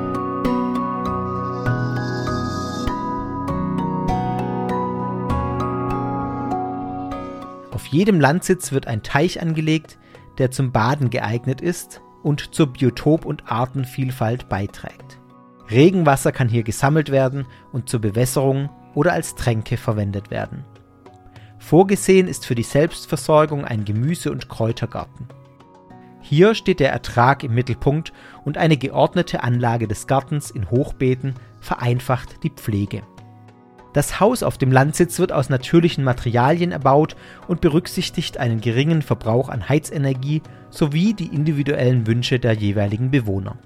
Auf 7.87 7.93
jedem 7.93 8.19
Landsitz 8.19 8.73
wird 8.73 8.85
ein 8.85 9.01
Teich 9.01 9.41
angelegt, 9.41 9.97
der 10.39 10.51
zum 10.51 10.73
Baden 10.73 11.09
geeignet 11.09 11.61
ist 11.61 12.01
und 12.21 12.53
zur 12.53 12.67
Biotop- 12.67 13.23
und 13.23 13.49
Artenvielfalt 13.49 14.49
beiträgt. 14.49 15.19
Regenwasser 15.71 16.33
kann 16.33 16.49
hier 16.49 16.63
gesammelt 16.63 17.13
werden 17.13 17.45
und 17.71 17.87
zur 17.87 18.01
Bewässerung 18.01 18.69
oder 18.93 19.13
als 19.13 19.35
Tränke 19.35 19.77
verwendet 19.77 20.31
werden. 20.31 20.65
Vorgesehen 21.59 22.27
ist 22.27 22.45
für 22.45 22.55
die 22.55 22.63
Selbstversorgung 22.63 23.63
ein 23.63 23.85
Gemüse- 23.85 24.33
und 24.33 24.49
Kräutergarten. 24.49 25.29
Hier 26.19 26.55
steht 26.55 26.81
der 26.81 26.91
Ertrag 26.91 27.45
im 27.45 27.53
Mittelpunkt 27.53 28.11
und 28.43 28.57
eine 28.57 28.75
geordnete 28.75 29.43
Anlage 29.43 29.87
des 29.87 30.07
Gartens 30.07 30.51
in 30.51 30.69
Hochbeeten 30.69 31.35
vereinfacht 31.61 32.43
die 32.43 32.49
Pflege. 32.49 33.03
Das 33.93 34.19
Haus 34.19 34.43
auf 34.43 34.57
dem 34.57 34.71
Landsitz 34.71 35.17
wird 35.19 35.31
aus 35.31 35.49
natürlichen 35.49 36.03
Materialien 36.03 36.71
erbaut 36.71 37.15
und 37.47 37.61
berücksichtigt 37.61 38.37
einen 38.37 38.61
geringen 38.61 39.01
Verbrauch 39.01 39.49
an 39.49 39.69
Heizenergie 39.69 40.41
sowie 40.69 41.13
die 41.13 41.27
individuellen 41.33 42.05
Wünsche 42.05 42.39
der 42.39 42.53
jeweiligen 42.53 43.11
Bewohner. 43.11 43.57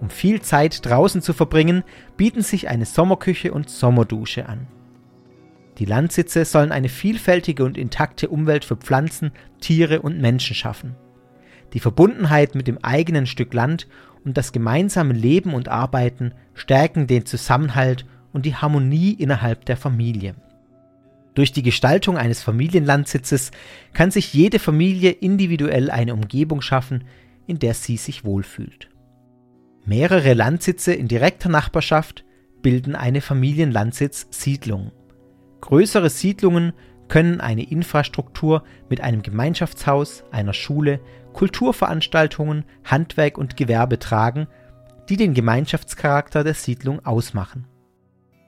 Um 0.00 0.10
viel 0.10 0.40
Zeit 0.40 0.84
draußen 0.84 1.22
zu 1.22 1.32
verbringen, 1.32 1.82
bieten 2.16 2.42
sich 2.42 2.68
eine 2.68 2.84
Sommerküche 2.84 3.52
und 3.52 3.68
Sommerdusche 3.68 4.48
an. 4.48 4.66
Die 5.78 5.84
Landsitze 5.84 6.44
sollen 6.44 6.72
eine 6.72 6.88
vielfältige 6.88 7.64
und 7.64 7.78
intakte 7.78 8.28
Umwelt 8.28 8.64
für 8.64 8.76
Pflanzen, 8.76 9.32
Tiere 9.60 10.02
und 10.02 10.20
Menschen 10.20 10.54
schaffen. 10.54 10.96
Die 11.72 11.80
Verbundenheit 11.80 12.54
mit 12.54 12.66
dem 12.66 12.78
eigenen 12.82 13.26
Stück 13.26 13.54
Land 13.54 13.86
und 14.24 14.36
das 14.36 14.52
gemeinsame 14.52 15.14
Leben 15.14 15.54
und 15.54 15.68
Arbeiten 15.68 16.32
stärken 16.54 17.06
den 17.06 17.26
Zusammenhalt 17.26 18.06
und 18.32 18.46
die 18.46 18.54
Harmonie 18.54 19.12
innerhalb 19.12 19.64
der 19.64 19.76
Familie. 19.76 20.34
Durch 21.34 21.52
die 21.52 21.62
Gestaltung 21.62 22.18
eines 22.18 22.42
Familienlandsitzes 22.42 23.52
kann 23.92 24.10
sich 24.10 24.34
jede 24.34 24.58
Familie 24.58 25.10
individuell 25.10 25.90
eine 25.90 26.14
Umgebung 26.14 26.60
schaffen, 26.62 27.04
in 27.46 27.58
der 27.58 27.74
sie 27.74 27.96
sich 27.96 28.24
wohlfühlt. 28.24 28.88
Mehrere 29.84 30.34
Landsitze 30.34 30.92
in 30.92 31.08
direkter 31.08 31.48
Nachbarschaft 31.48 32.24
bilden 32.60 32.94
eine 32.94 33.20
Familienlandsitzsiedlung. 33.20 34.92
Größere 35.60 36.10
Siedlungen 36.10 36.72
können 37.08 37.40
eine 37.40 37.62
Infrastruktur 37.62 38.64
mit 38.90 39.00
einem 39.00 39.22
Gemeinschaftshaus, 39.22 40.24
einer 40.30 40.52
Schule, 40.52 41.00
Kulturveranstaltungen, 41.32 42.64
Handwerk 42.84 43.38
und 43.38 43.56
Gewerbe 43.56 43.98
tragen, 43.98 44.46
die 45.08 45.16
den 45.16 45.34
Gemeinschaftscharakter 45.34 46.44
der 46.44 46.54
Siedlung 46.54 47.04
ausmachen. 47.06 47.66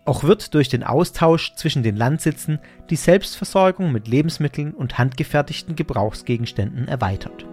Auch 0.04 0.24
wird 0.24 0.54
durch 0.54 0.68
den 0.68 0.82
Austausch 0.82 1.54
zwischen 1.54 1.82
den 1.82 1.96
Landsitzen 1.96 2.58
die 2.88 2.96
Selbstversorgung 2.96 3.92
mit 3.92 4.08
Lebensmitteln 4.08 4.72
und 4.72 4.98
handgefertigten 4.98 5.76
Gebrauchsgegenständen 5.76 6.88
erweitert. 6.88 7.46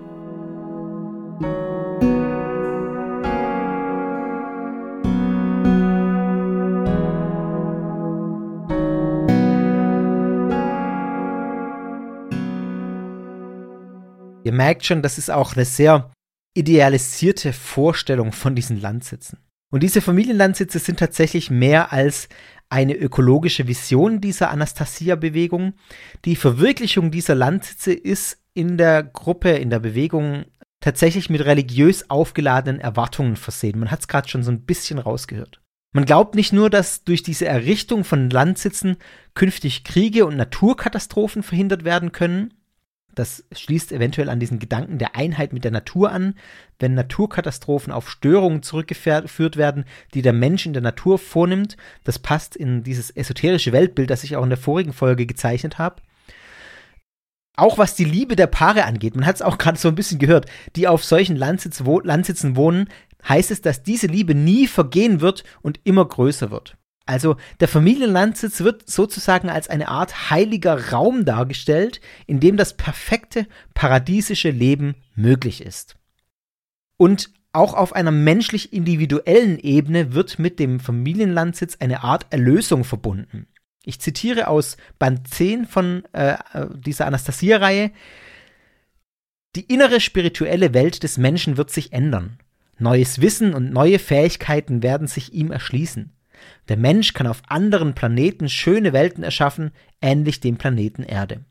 Ihr 14.43 14.54
merkt 14.54 14.86
schon, 14.86 15.02
das 15.02 15.18
ist 15.18 15.30
auch 15.30 15.56
eine 15.56 15.66
sehr 15.66 16.10
idealisierte 16.54 17.52
Vorstellung 17.52 18.32
von 18.32 18.56
diesen 18.56 18.80
Landsitzen. 18.80 19.47
Und 19.70 19.84
diese 19.84 20.01
Familienlandsitze 20.01 20.80
sind 20.80 20.99
tatsächlich 20.99 21.51
mehr 21.51 21.91
als 21.91 22.30
eine 22.70 22.95
ökologische 22.95 23.68
Vision 23.68 24.22
dieser 24.22 24.49
Anastasia-Bewegung. 24.49 25.74
Die 26.26 26.36
Verwirklichung 26.36 27.11
dieser 27.11 27.36
Landsitze 27.36 27.93
ist 27.93 28.39
in 28.53 28.78
der 28.78 29.03
Gruppe, 29.03 29.51
in 29.51 29.70
der 29.70 29.80
Bewegung 29.80 30.45
tatsächlich 30.80 31.30
mit 31.30 31.43
religiös 31.45 32.09
aufgeladenen 32.09 32.80
Erwartungen 32.80 33.36
versehen. 33.36 33.80
Man 33.80 33.91
hat 33.91 34.01
es 34.01 34.07
gerade 34.07 34.28
schon 34.28 34.43
so 34.43 34.51
ein 34.51 34.61
bisschen 34.61 34.99
rausgehört. 34.99 35.61
Man 35.93 36.05
glaubt 36.05 36.36
nicht 36.36 36.53
nur, 36.53 36.70
dass 36.70 37.03
durch 37.03 37.24
diese 37.24 37.47
Errichtung 37.47 38.03
von 38.03 38.30
Landsitzen 38.30 38.97
künftig 39.34 39.84
Kriege 39.84 40.26
und 40.26 40.38
Naturkatastrophen 40.38 41.43
verhindert 41.43 41.86
werden 41.86 42.11
können, 42.11 42.53
das 43.18 43.45
schließt 43.51 43.91
eventuell 43.91 44.30
an 44.30 44.39
diesen 44.39 44.59
Gedanken 44.59 44.97
der 44.99 45.15
Einheit 45.15 45.53
mit 45.53 45.63
der 45.63 45.72
Natur 45.72 46.11
an. 46.11 46.36
Wenn 46.80 46.93
Naturkatastrophen 46.93 47.91
auf 47.91 48.09
Störungen 48.09 48.61
zurückgeführt 48.61 49.57
werden, 49.57 49.86
die 50.13 50.22
der 50.22 50.34
Mensch 50.34 50.65
in 50.65 50.74
der 50.74 50.82
Natur 50.84 51.18
vornimmt, 51.18 51.78
das 52.03 52.20
passt 52.20 52.55
in 52.55 52.84
dieses 52.84 53.09
esoterische 53.09 53.72
Weltbild, 53.72 54.09
das 54.09 54.24
ich 54.24 54.36
auch 54.36 54.43
in 54.43 54.49
der 54.49 54.57
vorigen 54.57 54.93
Folge 54.93 55.26
gezeichnet 55.26 55.78
habe. 55.78 56.01
Auch 57.55 57.80
was 57.80 57.95
die 57.95 58.05
Liebe 58.05 58.36
der 58.36 58.47
Paare 58.47 58.86
angeht, 58.86 59.15
man 59.15 59.26
hat 59.26 59.36
es 59.36 59.41
auch 59.41 59.57
gerade 59.59 59.80
so 59.80 59.88
ein 59.88 59.95
bisschen 59.95 60.20
gehört, 60.20 60.45
die 60.76 60.88
auf 60.88 61.03
solchen 61.03 61.36
Landsitz 61.36 61.86
wo 61.86 61.99
Landsitzen 61.99 62.55
wohnen, 62.55 62.89
heißt 63.28 63.49
es, 63.49 63.61
dass 63.61 63.82
diese 63.82 64.07
Liebe 64.07 64.36
nie 64.36 64.68
vergehen 64.68 65.22
wird 65.22 65.43
und 65.61 65.80
immer 65.84 66.05
größer 66.05 66.51
wird. 66.51 66.78
Also 67.08 67.38
der 67.60 67.68
Familienlandsitz 67.68 68.62
wird 68.62 68.89
sozusagen 68.89 69.49
als 69.49 69.70
eine 69.70 69.88
Art 69.88 70.30
heiliger 70.30 70.91
Raum 70.91 71.26
dargestellt, 71.26 72.01
in 72.26 72.39
dem 72.39 72.58
das 72.58 72.76
perfekte 72.76 73.47
paradiesische 73.74 74.51
Leben 74.51 74.95
möglich 75.16 75.62
ist. 75.62 75.95
Und 76.97 77.32
auch 77.53 77.74
auf 77.74 77.93
einer 77.93 78.12
menschlich 78.12 78.74
individuellen 78.74 79.58
Ebene 79.58 80.14
wird 80.14 80.38
mit 80.38 80.60
dem 80.60 80.80
Familienlandsitz 80.80 81.78
eine 81.80 82.03
Art 82.03 82.28
Erlösung 82.30 82.84
verbunden. 82.84 83.47
Ich 83.84 84.01
zitiere 84.01 84.49
aus 84.49 84.76
Band 84.99 85.28
10 85.30 85.66
von 85.66 86.03
äh, 86.12 86.38
dieser 86.76 87.08
Anastasia-Reihe. 87.08 87.91
Die 89.55 89.74
innere 89.74 90.01
spirituelle 90.01 90.74
Welt 90.74 91.03
des 91.03 91.18
Menschen 91.18 91.55
wird 91.55 91.72
sich 91.72 91.93
ändern. 91.93 92.38
Neues 92.80 93.22
Wissen 93.22 93.53
und 93.53 93.72
neue 93.72 93.97
Fähigkeiten 93.97 94.84
werden 94.84 95.08
sich 95.08 95.34
ihm 95.34 95.51
erschließen. 95.51 96.12
Der 96.70 96.78
Mensch 96.78 97.14
kann 97.14 97.28
auf 97.28 97.42
anderen 97.48 97.96
Planeten 97.96 98.50
schöne 98.50 98.94
Welten 98.94 99.24
erschaffen, 99.24 99.72
ähnlich 100.02 100.40
dem 100.40 100.58
Planeten 100.58 101.04
Erde. 101.04 101.46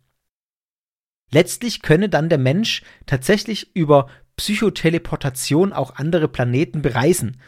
Letztlich 1.31 1.83
könne 1.83 2.09
dann 2.09 2.29
der 2.29 2.39
Mensch 2.39 2.83
tatsächlich 3.07 3.75
über 3.75 4.09
Psychoteleportation 4.37 5.73
auch 5.73 5.97
andere 5.97 6.29
Planeten 6.29 6.83
bereisen. 6.83 7.41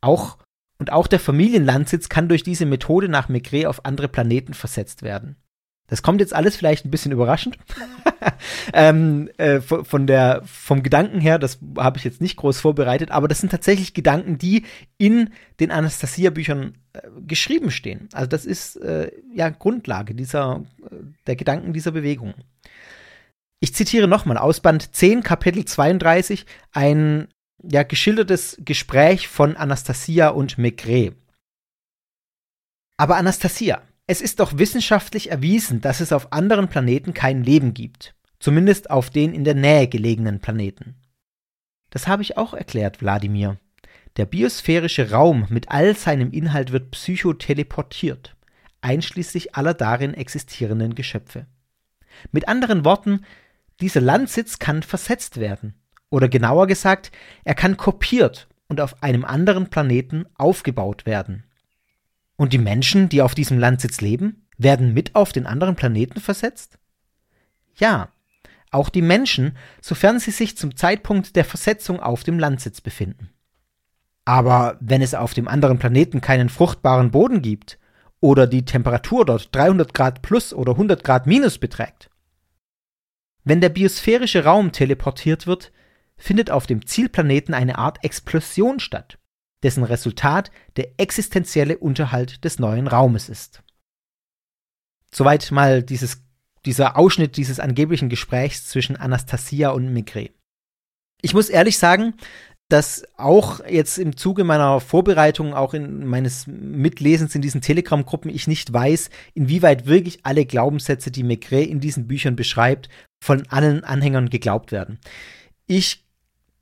Auch 0.00 0.38
und 0.78 0.90
auch 0.90 1.06
der 1.06 1.20
Familienlandsitz 1.20 2.08
kann 2.08 2.28
durch 2.28 2.42
diese 2.42 2.66
Methode 2.66 3.08
nach 3.08 3.28
Maigret 3.28 3.66
auf 3.66 3.84
andere 3.84 4.08
Planeten 4.08 4.54
versetzt 4.54 5.02
werden. 5.02 5.36
Das 5.92 6.02
kommt 6.02 6.22
jetzt 6.22 6.34
alles 6.34 6.56
vielleicht 6.56 6.86
ein 6.86 6.90
bisschen 6.90 7.12
überraschend. 7.12 7.58
ähm, 8.72 9.28
äh, 9.36 9.60
von 9.60 10.06
der, 10.06 10.40
vom 10.46 10.82
Gedanken 10.82 11.20
her, 11.20 11.38
das 11.38 11.58
habe 11.76 11.98
ich 11.98 12.04
jetzt 12.04 12.22
nicht 12.22 12.38
groß 12.38 12.60
vorbereitet, 12.60 13.10
aber 13.10 13.28
das 13.28 13.40
sind 13.40 13.50
tatsächlich 13.50 13.92
Gedanken, 13.92 14.38
die 14.38 14.64
in 14.96 15.28
den 15.60 15.70
Anastasia-Büchern 15.70 16.78
äh, 16.94 17.00
geschrieben 17.26 17.70
stehen. 17.70 18.08
Also 18.12 18.26
das 18.26 18.46
ist 18.46 18.76
äh, 18.76 19.12
ja 19.34 19.50
Grundlage 19.50 20.14
dieser, 20.14 20.64
äh, 20.90 20.94
der 21.26 21.36
Gedanken 21.36 21.74
dieser 21.74 21.90
Bewegung. 21.90 22.32
Ich 23.60 23.74
zitiere 23.74 24.08
nochmal 24.08 24.38
aus 24.38 24.60
Band 24.60 24.96
10, 24.96 25.22
Kapitel 25.22 25.66
32, 25.66 26.46
ein 26.72 27.28
ja, 27.62 27.82
geschildertes 27.82 28.56
Gespräch 28.64 29.28
von 29.28 29.58
Anastasia 29.58 30.30
und 30.30 30.56
Maigret. 30.56 31.14
Aber 32.96 33.18
Anastasia, 33.18 33.82
es 34.12 34.20
ist 34.20 34.40
doch 34.40 34.58
wissenschaftlich 34.58 35.30
erwiesen, 35.30 35.80
dass 35.80 36.00
es 36.00 36.12
auf 36.12 36.34
anderen 36.34 36.68
Planeten 36.68 37.14
kein 37.14 37.42
Leben 37.42 37.72
gibt. 37.72 38.14
Zumindest 38.40 38.90
auf 38.90 39.08
den 39.08 39.32
in 39.32 39.42
der 39.42 39.54
Nähe 39.54 39.88
gelegenen 39.88 40.38
Planeten. 40.38 40.96
Das 41.88 42.08
habe 42.08 42.20
ich 42.20 42.36
auch 42.36 42.52
erklärt, 42.52 43.00
Wladimir. 43.00 43.56
Der 44.18 44.26
biosphärische 44.26 45.12
Raum 45.12 45.46
mit 45.48 45.70
all 45.70 45.96
seinem 45.96 46.30
Inhalt 46.30 46.72
wird 46.72 46.90
psychoteleportiert, 46.90 48.36
einschließlich 48.82 49.54
aller 49.54 49.72
darin 49.72 50.12
existierenden 50.12 50.94
Geschöpfe. 50.94 51.46
Mit 52.32 52.48
anderen 52.48 52.84
Worten, 52.84 53.24
dieser 53.80 54.02
Landsitz 54.02 54.58
kann 54.58 54.82
versetzt 54.82 55.40
werden. 55.40 55.72
Oder 56.10 56.28
genauer 56.28 56.66
gesagt, 56.66 57.12
er 57.44 57.54
kann 57.54 57.78
kopiert 57.78 58.46
und 58.68 58.82
auf 58.82 59.02
einem 59.02 59.24
anderen 59.24 59.70
Planeten 59.70 60.26
aufgebaut 60.34 61.06
werden. 61.06 61.44
Und 62.36 62.52
die 62.52 62.58
Menschen, 62.58 63.08
die 63.08 63.22
auf 63.22 63.34
diesem 63.34 63.58
Landsitz 63.58 64.00
leben, 64.00 64.48
werden 64.58 64.94
mit 64.94 65.14
auf 65.14 65.32
den 65.32 65.46
anderen 65.46 65.76
Planeten 65.76 66.20
versetzt? 66.20 66.78
Ja, 67.76 68.08
auch 68.70 68.88
die 68.88 69.02
Menschen, 69.02 69.56
sofern 69.80 70.18
sie 70.18 70.30
sich 70.30 70.56
zum 70.56 70.76
Zeitpunkt 70.76 71.36
der 71.36 71.44
Versetzung 71.44 72.00
auf 72.00 72.24
dem 72.24 72.38
Landsitz 72.38 72.80
befinden. 72.80 73.30
Aber 74.24 74.78
wenn 74.80 75.02
es 75.02 75.14
auf 75.14 75.34
dem 75.34 75.48
anderen 75.48 75.78
Planeten 75.78 76.20
keinen 76.20 76.48
fruchtbaren 76.48 77.10
Boden 77.10 77.42
gibt 77.42 77.78
oder 78.20 78.46
die 78.46 78.64
Temperatur 78.64 79.26
dort 79.26 79.54
300 79.54 79.92
Grad 79.92 80.22
plus 80.22 80.54
oder 80.54 80.72
100 80.72 81.04
Grad 81.04 81.26
minus 81.26 81.58
beträgt, 81.58 82.08
wenn 83.44 83.60
der 83.60 83.70
biosphärische 83.70 84.44
Raum 84.44 84.70
teleportiert 84.72 85.46
wird, 85.46 85.72
findet 86.16 86.50
auf 86.50 86.66
dem 86.66 86.86
Zielplaneten 86.86 87.54
eine 87.54 87.78
Art 87.78 88.04
Explosion 88.04 88.78
statt 88.78 89.18
dessen 89.62 89.84
Resultat 89.84 90.50
der 90.76 90.88
existenzielle 90.98 91.78
Unterhalt 91.78 92.44
des 92.44 92.58
neuen 92.58 92.86
Raumes 92.86 93.28
ist. 93.28 93.62
Soweit 95.14 95.50
mal 95.50 95.82
dieses, 95.82 96.22
dieser 96.64 96.96
Ausschnitt 96.96 97.36
dieses 97.36 97.60
angeblichen 97.60 98.08
Gesprächs 98.08 98.66
zwischen 98.66 98.96
Anastasia 98.96 99.70
und 99.70 99.92
Maigret. 99.92 100.32
Ich 101.20 101.34
muss 101.34 101.48
ehrlich 101.48 101.78
sagen, 101.78 102.14
dass 102.72 103.04
auch 103.18 103.64
jetzt 103.66 103.98
im 103.98 104.16
Zuge 104.16 104.44
meiner 104.44 104.80
Vorbereitung, 104.80 105.52
auch 105.52 105.74
in 105.74 106.06
meines 106.06 106.46
Mitlesens 106.46 107.34
in 107.34 107.42
diesen 107.42 107.60
Telegram-Gruppen, 107.60 108.30
ich 108.30 108.46
nicht 108.46 108.72
weiß, 108.72 109.10
inwieweit 109.34 109.86
wirklich 109.86 110.20
alle 110.22 110.46
Glaubenssätze, 110.46 111.10
die 111.10 111.22
Maigret 111.22 111.68
in 111.68 111.80
diesen 111.80 112.06
Büchern 112.06 112.34
beschreibt, 112.34 112.88
von 113.22 113.46
allen 113.48 113.84
Anhängern 113.84 114.30
geglaubt 114.30 114.72
werden. 114.72 114.98
Ich 115.66 116.06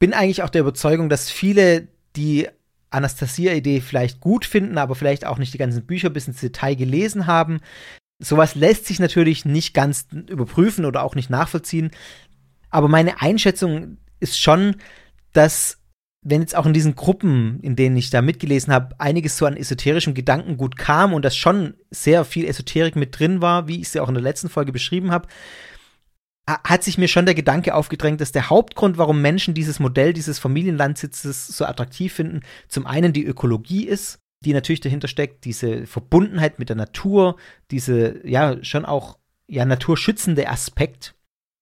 bin 0.00 0.12
eigentlich 0.12 0.42
auch 0.42 0.50
der 0.50 0.62
Überzeugung, 0.62 1.08
dass 1.08 1.30
viele, 1.30 1.86
die 2.16 2.48
Anastasia-Idee 2.90 3.80
vielleicht 3.80 4.20
gut 4.20 4.44
finden, 4.44 4.78
aber 4.78 4.94
vielleicht 4.94 5.24
auch 5.24 5.38
nicht 5.38 5.54
die 5.54 5.58
ganzen 5.58 5.86
Bücher 5.86 6.10
bis 6.10 6.28
ins 6.28 6.40
Detail 6.40 6.74
gelesen 6.74 7.26
haben. 7.26 7.60
Sowas 8.18 8.54
lässt 8.54 8.86
sich 8.86 8.98
natürlich 8.98 9.44
nicht 9.44 9.72
ganz 9.72 10.06
überprüfen 10.28 10.84
oder 10.84 11.02
auch 11.02 11.14
nicht 11.14 11.30
nachvollziehen. 11.30 11.90
Aber 12.68 12.88
meine 12.88 13.20
Einschätzung 13.22 13.96
ist 14.20 14.38
schon, 14.38 14.76
dass 15.32 15.78
wenn 16.22 16.42
jetzt 16.42 16.54
auch 16.54 16.66
in 16.66 16.74
diesen 16.74 16.96
Gruppen, 16.96 17.60
in 17.60 17.76
denen 17.76 17.96
ich 17.96 18.10
da 18.10 18.20
mitgelesen 18.20 18.72
habe, 18.74 18.94
einiges 18.98 19.38
so 19.38 19.46
an 19.46 19.56
esoterischem 19.56 20.12
Gedankengut 20.12 20.76
kam 20.76 21.14
und 21.14 21.24
das 21.24 21.34
schon 21.34 21.74
sehr 21.90 22.24
viel 22.24 22.44
Esoterik 22.44 22.94
mit 22.94 23.18
drin 23.18 23.40
war, 23.40 23.68
wie 23.68 23.76
ich 23.76 23.88
es 23.88 23.94
ja 23.94 24.02
auch 24.02 24.08
in 24.08 24.14
der 24.14 24.22
letzten 24.22 24.50
Folge 24.50 24.70
beschrieben 24.70 25.12
habe, 25.12 25.28
hat 26.46 26.82
sich 26.82 26.98
mir 26.98 27.08
schon 27.08 27.26
der 27.26 27.34
Gedanke 27.34 27.74
aufgedrängt, 27.74 28.20
dass 28.20 28.32
der 28.32 28.50
Hauptgrund, 28.50 28.98
warum 28.98 29.22
Menschen 29.22 29.54
dieses 29.54 29.78
Modell 29.78 30.12
dieses 30.12 30.38
Familienlandsitzes 30.38 31.46
so 31.46 31.64
attraktiv 31.64 32.12
finden, 32.12 32.40
zum 32.68 32.86
einen 32.86 33.12
die 33.12 33.24
Ökologie 33.24 33.86
ist, 33.86 34.18
die 34.44 34.52
natürlich 34.52 34.80
dahinter 34.80 35.08
steckt, 35.08 35.44
diese 35.44 35.86
Verbundenheit 35.86 36.58
mit 36.58 36.68
der 36.68 36.76
Natur, 36.76 37.36
diese 37.70 38.26
ja 38.26 38.62
schon 38.64 38.84
auch 38.84 39.18
ja 39.48 39.64
naturschützende 39.64 40.48
Aspekt. 40.48 41.14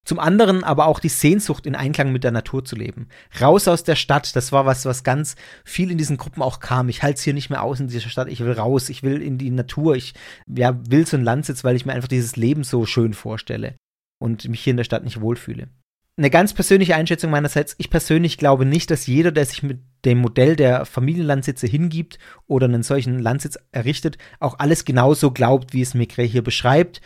Zum 0.04 0.18
anderen 0.18 0.64
aber 0.64 0.86
auch 0.86 1.00
die 1.00 1.10
Sehnsucht, 1.10 1.66
in 1.66 1.74
Einklang 1.74 2.12
mit 2.12 2.24
der 2.24 2.30
Natur 2.30 2.64
zu 2.64 2.76
leben. 2.76 3.08
Raus 3.42 3.68
aus 3.68 3.84
der 3.84 3.96
Stadt, 3.96 4.34
das 4.36 4.52
war 4.52 4.64
was, 4.64 4.86
was 4.86 5.04
ganz 5.04 5.36
viel 5.64 5.90
in 5.90 5.98
diesen 5.98 6.16
Gruppen 6.16 6.40
auch 6.40 6.60
kam. 6.60 6.88
Ich 6.88 7.02
halte 7.02 7.18
es 7.18 7.24
hier 7.24 7.34
nicht 7.34 7.50
mehr 7.50 7.62
aus 7.62 7.78
in 7.78 7.88
dieser 7.88 8.08
Stadt, 8.08 8.28
ich 8.28 8.40
will 8.40 8.52
raus, 8.52 8.88
ich 8.88 9.02
will 9.02 9.20
in 9.20 9.36
die 9.36 9.50
Natur, 9.50 9.96
ich 9.96 10.14
ja, 10.46 10.78
will 10.88 11.06
so 11.06 11.16
einen 11.18 11.26
Landsitz, 11.26 11.62
weil 11.62 11.76
ich 11.76 11.84
mir 11.84 11.92
einfach 11.92 12.08
dieses 12.08 12.36
Leben 12.36 12.64
so 12.64 12.86
schön 12.86 13.12
vorstelle 13.12 13.74
und 14.18 14.48
mich 14.48 14.60
hier 14.60 14.72
in 14.72 14.76
der 14.76 14.84
Stadt 14.84 15.04
nicht 15.04 15.20
wohlfühle. 15.20 15.68
eine 16.16 16.30
ganz 16.30 16.52
persönliche 16.52 16.96
Einschätzung 16.96 17.30
meinerseits. 17.30 17.76
Ich 17.78 17.90
persönlich 17.90 18.38
glaube 18.38 18.64
nicht, 18.64 18.90
dass 18.90 19.06
jeder, 19.06 19.30
der 19.30 19.44
sich 19.46 19.62
mit 19.62 19.80
dem 20.04 20.18
Modell 20.18 20.56
der 20.56 20.84
Familienlandsitze 20.84 21.66
hingibt 21.68 22.18
oder 22.46 22.66
einen 22.66 22.82
solchen 22.82 23.20
Landsitz 23.20 23.56
errichtet, 23.70 24.18
auch 24.40 24.58
alles 24.58 24.84
genauso 24.84 25.30
glaubt, 25.30 25.74
wie 25.74 25.82
es 25.82 25.94
Migre 25.94 26.22
hier 26.22 26.42
beschreibt. 26.42 27.00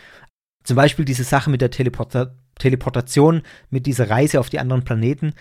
Zum 0.65 0.77
Beispiel 0.77 1.05
diese 1.05 1.25
Sache 1.25 1.51
mit 1.51 1.61
der 1.61 1.71
Teleporta 1.71 2.35
Teleportation, 2.59 3.43
mit 3.71 3.87
dieser 3.87 4.11
Reise 4.11 4.39
auf 4.39 4.51
die 4.51 4.59
anderen 4.59 4.85
Planeten. 4.85 5.35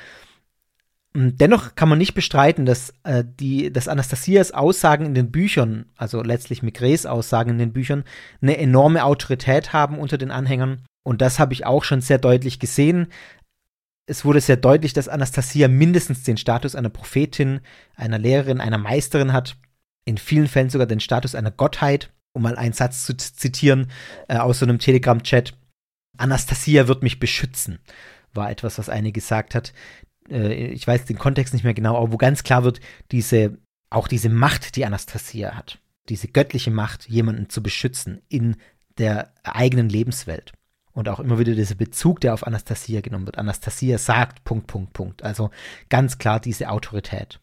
Hm, 1.13 1.38
dennoch 1.38 1.76
kann 1.76 1.89
man 1.89 1.97
nicht 1.97 2.13
bestreiten, 2.13 2.65
dass, 2.65 2.93
äh, 3.03 3.24
die, 3.26 3.72
dass 3.72 3.88
Anastasias 3.88 4.51
Aussagen 4.51 5.05
in 5.05 5.13
den 5.13 5.32
Büchern, 5.32 5.86
also 5.97 6.24
letztlich 6.24 6.63
Migres 6.63 7.05
Aussagen 7.05 7.51
in 7.51 7.57
den 7.57 7.74
Büchern, 7.74 8.03
eine 8.41 8.57
enorme 8.57 9.03
Autorität 9.03 9.74
haben 9.74 9.99
unter 9.99 10.17
den 10.17 10.32
Anhängern. 10.32 10.84
Und 11.03 11.21
das 11.21 11.39
habe 11.39 11.53
ich 11.53 11.65
auch 11.65 11.83
schon 11.83 12.01
sehr 12.01 12.17
deutlich 12.17 12.59
gesehen. 12.59 13.07
Es 14.05 14.25
wurde 14.25 14.41
sehr 14.41 14.57
deutlich, 14.57 14.93
dass 14.93 15.07
Anastasia 15.07 15.67
mindestens 15.67 16.23
den 16.23 16.37
Status 16.37 16.75
einer 16.75 16.89
Prophetin, 16.89 17.61
einer 17.95 18.19
Lehrerin, 18.19 18.61
einer 18.61 18.77
Meisterin 18.77 19.33
hat. 19.33 19.57
In 20.05 20.17
vielen 20.17 20.47
Fällen 20.47 20.69
sogar 20.69 20.87
den 20.87 20.99
Status 20.99 21.35
einer 21.35 21.51
Gottheit. 21.51 22.11
Um 22.33 22.43
mal 22.43 22.55
einen 22.55 22.73
Satz 22.73 23.05
zu 23.05 23.15
zitieren 23.17 23.91
äh, 24.29 24.37
aus 24.37 24.59
so 24.59 24.65
einem 24.65 24.79
Telegram-Chat. 24.79 25.53
Anastasia 26.17 26.87
wird 26.87 27.03
mich 27.03 27.19
beschützen, 27.19 27.79
war 28.33 28.49
etwas, 28.49 28.77
was 28.77 28.87
eine 28.87 29.11
gesagt 29.11 29.53
hat 29.53 29.73
äh, 30.29 30.53
ich 30.53 30.85
weiß 30.87 31.05
den 31.05 31.17
Kontext 31.17 31.53
nicht 31.53 31.63
mehr 31.63 31.73
genau, 31.73 31.97
aber 31.97 32.11
wo 32.11 32.17
ganz 32.17 32.43
klar 32.43 32.63
wird, 32.63 32.79
diese, 33.11 33.57
auch 33.89 34.07
diese 34.07 34.29
Macht, 34.29 34.75
die 34.75 34.85
Anastasia 34.85 35.55
hat, 35.55 35.79
diese 36.09 36.27
göttliche 36.27 36.71
Macht, 36.71 37.07
jemanden 37.07 37.49
zu 37.49 37.61
beschützen 37.61 38.21
in 38.29 38.55
der 38.97 39.33
eigenen 39.43 39.89
Lebenswelt. 39.89 40.53
Und 40.93 41.07
auch 41.07 41.19
immer 41.19 41.39
wieder 41.39 41.55
dieser 41.55 41.75
Bezug, 41.75 42.19
der 42.19 42.33
auf 42.33 42.45
Anastasia 42.45 43.01
genommen 43.01 43.25
wird. 43.25 43.37
Anastasia 43.37 43.97
sagt, 43.97 44.43
Punkt, 44.43 44.67
Punkt, 44.67 44.93
Punkt. 44.93 45.23
Also 45.23 45.49
ganz 45.89 46.17
klar 46.17 46.39
diese 46.39 46.69
Autorität. 46.69 47.39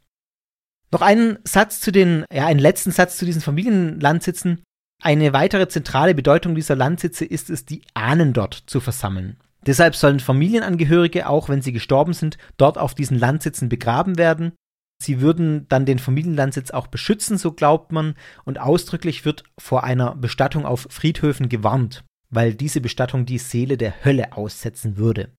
Noch 0.91 1.03
einen 1.03 1.39
Satz 1.45 1.81
zu 1.81 1.93
den, 1.93 2.25
ja, 2.33 2.47
einen 2.47 2.61
letzten 2.61 2.91
Satz 2.91 3.17
zu 3.17 3.25
diesen 3.25 3.43
Familienlandsitzen. 3.43 4.63
Eine 5.03 5.33
weitere 5.33 5.69
zentrale 5.69 6.15
Bedeutung 6.15 6.55
dieser 6.55 6.77
Landsitze 6.77 7.25
ist 7.25 7.51
es, 7.51 7.65
die 7.65 7.83
Ahnen 7.95 8.33
dort 8.33 8.55
zu 8.67 8.81
versammeln. 8.81 9.39
Deshalb 9.67 9.95
sollen 9.95 10.21
Familienangehörige, 10.21 11.29
auch 11.29 11.49
wenn 11.49 11.63
sie 11.63 11.73
gestorben 11.73 12.15
sind, 12.15 12.39
dort 12.57 12.79
auf 12.79 12.95
diesen 12.95 13.19
Landsitzen 13.19 13.69
begraben 13.69 14.19
werden. 14.19 14.53
Sie 15.01 15.21
würden 15.21 15.67
dann 15.69 15.87
den 15.87 15.99
Familienlandsitz 15.99 16.71
auch 16.71 16.89
beschützen, 16.89 17.39
so 17.39 17.53
glaubt 17.53 17.93
man, 17.93 18.15
und 18.45 18.59
ausdrücklich 18.59 19.25
wird 19.25 19.45
vor 19.59 19.85
einer 19.85 20.17
Bestattung 20.17 20.65
auf 20.65 20.89
Friedhöfen 20.91 21.49
gewarnt, 21.49 22.05
weil 22.31 22.55
diese 22.55 22.81
Bestattung 22.81 23.27
die 23.27 23.39
Seele 23.39 23.77
der 23.77 24.05
Hölle 24.05 24.33
aussetzen 24.33 24.97
würde. 24.97 25.31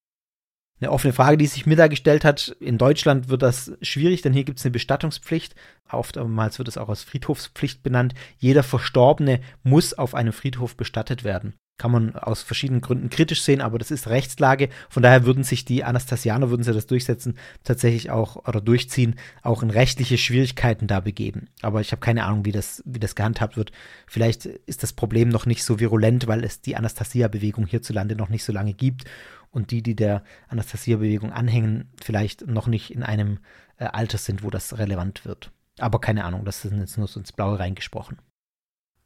Eine 0.82 0.92
offene 0.92 1.14
Frage, 1.14 1.38
die 1.38 1.48
sich 1.48 1.66
mir 1.66 1.76
da 1.76 1.88
gestellt 1.88 2.24
hat, 2.24 2.56
in 2.60 2.78
Deutschland 2.78 3.28
wird 3.28 3.42
das 3.42 3.74
schwierig, 3.82 4.22
denn 4.22 4.32
hier 4.32 4.46
gibt 4.46 4.60
es 4.60 4.66
eine 4.66 4.72
Bestattungspflicht. 4.72 5.54
Oftmals 5.92 6.58
wird 6.58 6.70
es 6.70 6.78
auch 6.78 6.88
als 6.88 7.04
Friedhofspflicht 7.04 7.84
benannt. 7.84 8.14
Jeder 8.38 8.64
Verstorbene 8.64 9.42
muss 9.64 9.94
auf 9.94 10.16
einem 10.16 10.32
Friedhof 10.32 10.78
bestattet 10.78 11.26
werden 11.26 11.54
kann 11.80 11.92
man 11.92 12.16
aus 12.16 12.44
verschiedenen 12.44 12.82
Gründen 12.82 13.10
kritisch 13.10 13.42
sehen, 13.42 13.62
aber 13.62 13.80
das 13.80 13.90
ist 13.90 14.08
Rechtslage. 14.08 14.70
Von 14.90 15.02
daher 15.02 15.26
würden 15.26 15.44
sich 15.44 15.66
die 15.66 15.84
Anastasianer, 15.84 16.52
würden 16.52 16.62
sie 16.62 16.74
das 16.74 16.86
durchsetzen, 16.86 17.40
tatsächlich 17.64 18.12
auch 18.12 18.48
oder 18.48 18.62
durchziehen, 18.62 19.16
auch 19.42 19.64
in 19.64 19.72
rechtliche 19.72 20.18
Schwierigkeiten 20.18 20.86
da 20.86 21.00
begeben. 21.00 21.48
Aber 21.62 21.82
ich 21.82 21.92
habe 21.92 22.02
keine 22.02 22.26
Ahnung, 22.26 22.46
wie 22.46 22.52
das, 22.52 22.84
wie 22.86 23.00
das 23.00 23.16
gehandhabt 23.16 23.58
wird. 23.58 23.72
Vielleicht 24.06 24.46
ist 24.46 24.84
das 24.84 24.94
Problem 24.94 25.30
noch 25.30 25.48
nicht 25.48 25.64
so 25.64 25.80
virulent, 25.80 26.28
weil 26.28 26.44
es 26.44 26.62
die 26.62 26.76
Anastasia-Bewegung 26.76 27.66
hierzulande 27.66 28.16
noch 28.16 28.30
nicht 28.30 28.44
so 28.44 28.54
lange 28.54 28.74
gibt 28.74 29.06
und 29.50 29.72
die, 29.72 29.82
die 29.82 29.96
der 29.96 30.24
Anastasia-Bewegung 30.50 31.32
anhängen, 31.32 31.90
vielleicht 32.04 32.46
noch 32.46 32.68
nicht 32.68 32.92
in 32.92 33.04
einem 33.04 33.40
äh, 33.78 33.86
Alter 33.86 34.18
sind, 34.18 34.44
wo 34.44 34.50
das 34.50 34.78
relevant 34.78 35.26
wird. 35.26 35.52
Aber 35.80 36.02
keine 36.02 36.26
Ahnung, 36.26 36.44
das 36.44 36.66
ist 36.66 36.74
jetzt 36.74 36.98
nur 36.98 37.08
so 37.08 37.20
ins 37.20 37.32
Blaue 37.32 37.58
reingesprochen. 37.58 38.18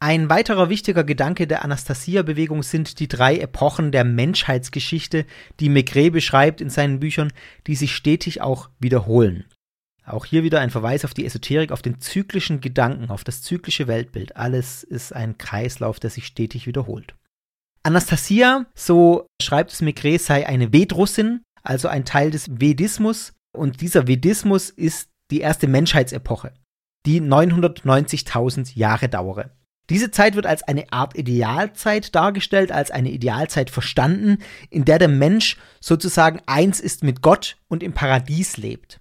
Ein 0.05 0.29
weiterer 0.29 0.67
wichtiger 0.67 1.05
Gedanke 1.05 1.47
der 1.47 1.63
Anastasia-Bewegung 1.63 2.61
sind 2.61 2.99
die 2.99 3.07
drei 3.07 3.37
Epochen 3.37 3.93
der 3.93 4.03
Menschheitsgeschichte, 4.03 5.25
die 5.61 5.69
Maigret 5.69 6.11
beschreibt 6.11 6.59
in 6.59 6.69
seinen 6.69 6.99
Büchern, 6.99 7.31
die 7.67 7.75
sich 7.75 7.95
stetig 7.95 8.41
auch 8.41 8.69
wiederholen. 8.79 9.45
Auch 10.05 10.25
hier 10.25 10.43
wieder 10.43 10.59
ein 10.59 10.71
Verweis 10.71 11.05
auf 11.05 11.13
die 11.13 11.25
Esoterik, 11.25 11.71
auf 11.71 11.81
den 11.81 12.01
zyklischen 12.01 12.59
Gedanken, 12.59 13.11
auf 13.11 13.23
das 13.23 13.43
zyklische 13.43 13.87
Weltbild. 13.87 14.35
Alles 14.35 14.83
ist 14.83 15.13
ein 15.15 15.37
Kreislauf, 15.37 16.01
der 16.01 16.09
sich 16.09 16.25
stetig 16.25 16.67
wiederholt. 16.67 17.15
Anastasia, 17.83 18.65
so 18.75 19.25
schreibt 19.41 19.71
es 19.71 19.81
Maigret, 19.81 20.19
sei 20.19 20.45
eine 20.45 20.73
Vedrussin, 20.73 21.43
also 21.61 21.87
ein 21.87 22.03
Teil 22.03 22.29
des 22.29 22.59
Vedismus. 22.59 23.31
Und 23.55 23.79
dieser 23.79 24.05
Vedismus 24.05 24.69
ist 24.69 25.11
die 25.31 25.39
erste 25.39 25.69
Menschheitsepoche, 25.69 26.53
die 27.05 27.21
990.000 27.21 28.77
Jahre 28.77 29.07
dauere. 29.07 29.51
Diese 29.93 30.09
Zeit 30.09 30.33
wird 30.33 30.47
als 30.47 30.63
eine 30.63 30.91
Art 30.91 31.15
Idealzeit 31.15 32.15
dargestellt, 32.15 32.71
als 32.71 32.89
eine 32.89 33.11
Idealzeit 33.11 33.69
verstanden, 33.69 34.39
in 34.71 34.85
der 34.85 34.97
der 34.97 35.07
Mensch 35.07 35.57
sozusagen 35.79 36.41
eins 36.47 36.79
ist 36.79 37.03
mit 37.03 37.21
Gott 37.21 37.57
und 37.67 37.83
im 37.83 37.93
Paradies 37.93 38.57
lebt. 38.57 38.99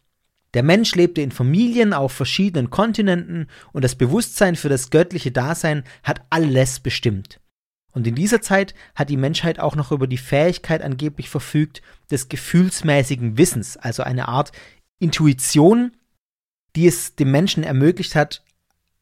Der 0.52 0.62
Mensch 0.62 0.94
lebte 0.94 1.22
in 1.22 1.30
Familien 1.30 1.94
auf 1.94 2.12
verschiedenen 2.12 2.68
Kontinenten 2.68 3.46
und 3.72 3.84
das 3.84 3.94
Bewusstsein 3.94 4.54
für 4.54 4.68
das 4.68 4.90
göttliche 4.90 5.32
Dasein 5.32 5.84
hat 6.02 6.20
alles 6.28 6.78
bestimmt. 6.78 7.40
Und 7.92 8.06
in 8.06 8.14
dieser 8.14 8.42
Zeit 8.42 8.74
hat 8.94 9.08
die 9.08 9.16
Menschheit 9.16 9.60
auch 9.60 9.76
noch 9.76 9.92
über 9.92 10.06
die 10.06 10.18
Fähigkeit 10.18 10.82
angeblich 10.82 11.30
verfügt 11.30 11.80
des 12.10 12.28
gefühlsmäßigen 12.28 13.38
Wissens, 13.38 13.78
also 13.78 14.02
eine 14.02 14.28
Art 14.28 14.52
Intuition, 14.98 15.92
die 16.76 16.86
es 16.86 17.16
dem 17.16 17.30
Menschen 17.30 17.64
ermöglicht 17.64 18.14
hat, 18.14 18.42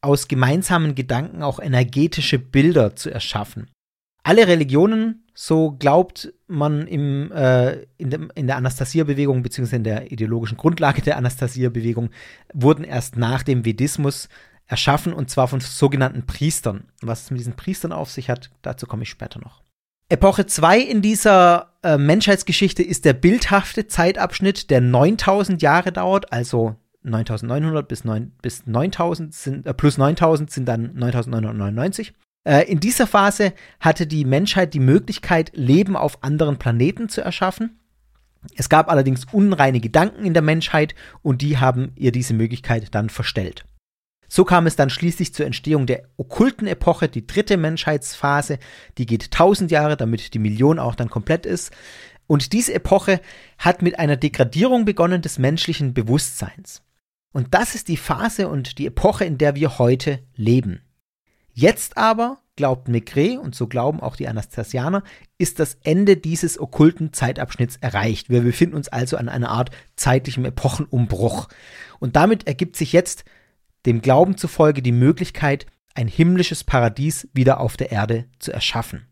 aus 0.01 0.27
gemeinsamen 0.27 0.95
Gedanken 0.95 1.43
auch 1.43 1.59
energetische 1.59 2.39
Bilder 2.39 2.95
zu 2.95 3.09
erschaffen. 3.09 3.69
Alle 4.23 4.47
Religionen, 4.47 5.23
so 5.33 5.71
glaubt 5.71 6.31
man 6.47 6.85
im, 6.87 7.31
äh, 7.31 7.83
in, 7.97 8.09
dem, 8.11 8.31
in 8.35 8.47
der 8.47 8.57
Anastasia-Bewegung 8.57 9.41
bzw. 9.41 9.77
in 9.77 9.83
der 9.83 10.11
ideologischen 10.11 10.57
Grundlage 10.57 11.01
der 11.01 11.17
Anastasia-Bewegung, 11.17 12.09
wurden 12.53 12.83
erst 12.83 13.15
nach 13.15 13.41
dem 13.41 13.65
Vedismus 13.65 14.29
erschaffen 14.67 15.13
und 15.13 15.29
zwar 15.29 15.47
von 15.47 15.59
sogenannten 15.59 16.25
Priestern. 16.25 16.85
Was 17.01 17.23
es 17.23 17.31
mit 17.31 17.39
diesen 17.39 17.55
Priestern 17.55 17.91
auf 17.91 18.11
sich 18.11 18.29
hat, 18.29 18.51
dazu 18.61 18.85
komme 18.85 19.03
ich 19.03 19.09
später 19.09 19.39
noch. 19.39 19.61
Epoche 20.09 20.45
2 20.45 20.79
in 20.79 21.01
dieser 21.01 21.73
äh, 21.83 21.97
Menschheitsgeschichte 21.97 22.83
ist 22.83 23.05
der 23.05 23.13
bildhafte 23.13 23.87
Zeitabschnitt, 23.87 24.69
der 24.69 24.81
9000 24.81 25.61
Jahre 25.61 25.91
dauert, 25.91 26.31
also 26.33 26.75
9900 27.03 27.87
bis, 27.87 28.03
9, 28.03 28.31
bis 28.41 28.65
9000 28.67 29.33
sind, 29.33 29.65
äh, 29.65 29.73
plus 29.73 29.97
9000 29.97 30.51
sind 30.51 30.65
dann 30.65 30.93
9999. 30.93 32.13
Äh, 32.43 32.71
in 32.71 32.79
dieser 32.79 33.07
Phase 33.07 33.53
hatte 33.79 34.07
die 34.07 34.25
Menschheit 34.25 34.73
die 34.73 34.79
Möglichkeit, 34.79 35.51
Leben 35.53 35.95
auf 35.95 36.23
anderen 36.23 36.57
Planeten 36.57 37.09
zu 37.09 37.21
erschaffen. 37.21 37.79
Es 38.55 38.69
gab 38.69 38.89
allerdings 38.89 39.25
unreine 39.31 39.79
Gedanken 39.79 40.25
in 40.25 40.33
der 40.33 40.41
Menschheit 40.41 40.95
und 41.21 41.41
die 41.41 41.59
haben 41.59 41.91
ihr 41.95 42.11
diese 42.11 42.33
Möglichkeit 42.33 42.93
dann 42.95 43.09
verstellt. 43.09 43.65
So 44.27 44.45
kam 44.45 44.65
es 44.65 44.77
dann 44.77 44.89
schließlich 44.89 45.33
zur 45.33 45.45
Entstehung 45.45 45.85
der 45.85 46.03
okkulten 46.15 46.65
Epoche, 46.65 47.09
die 47.09 47.27
dritte 47.27 47.57
Menschheitsphase, 47.57 48.59
die 48.97 49.05
geht 49.05 49.25
1000 49.25 49.69
Jahre, 49.69 49.97
damit 49.97 50.33
die 50.33 50.39
Million 50.39 50.79
auch 50.79 50.95
dann 50.95 51.09
komplett 51.09 51.45
ist. 51.45 51.71
Und 52.27 52.53
diese 52.53 52.73
Epoche 52.73 53.19
hat 53.57 53.81
mit 53.81 53.99
einer 53.99 54.15
Degradierung 54.15 54.85
begonnen 54.85 55.21
des 55.21 55.37
menschlichen 55.37 55.93
Bewusstseins. 55.93 56.81
Und 57.33 57.53
das 57.53 57.75
ist 57.75 57.87
die 57.87 57.97
Phase 57.97 58.47
und 58.49 58.77
die 58.77 58.87
Epoche, 58.87 59.25
in 59.25 59.37
der 59.37 59.55
wir 59.55 59.79
heute 59.79 60.19
leben. 60.35 60.81
Jetzt 61.53 61.97
aber, 61.97 62.39
glaubt 62.55 62.87
Maigret, 62.87 63.37
und 63.37 63.55
so 63.55 63.67
glauben 63.67 64.01
auch 64.01 64.15
die 64.15 64.27
Anastasianer, 64.27 65.03
ist 65.37 65.59
das 65.59 65.77
Ende 65.83 66.17
dieses 66.17 66.59
okkulten 66.59 67.13
Zeitabschnitts 67.13 67.77
erreicht. 67.77 68.29
Wir 68.29 68.41
befinden 68.41 68.75
uns 68.75 68.89
also 68.89 69.17
an 69.17 69.29
einer 69.29 69.49
Art 69.49 69.71
zeitlichem 69.95 70.45
Epochenumbruch. 70.45 71.47
Und 71.99 72.15
damit 72.15 72.47
ergibt 72.47 72.75
sich 72.75 72.93
jetzt 72.93 73.25
dem 73.85 74.01
Glauben 74.01 74.37
zufolge 74.37 74.81
die 74.81 74.91
Möglichkeit, 74.91 75.65
ein 75.93 76.07
himmlisches 76.07 76.63
Paradies 76.63 77.27
wieder 77.33 77.59
auf 77.59 77.75
der 77.75 77.91
Erde 77.91 78.25
zu 78.39 78.51
erschaffen. 78.53 79.07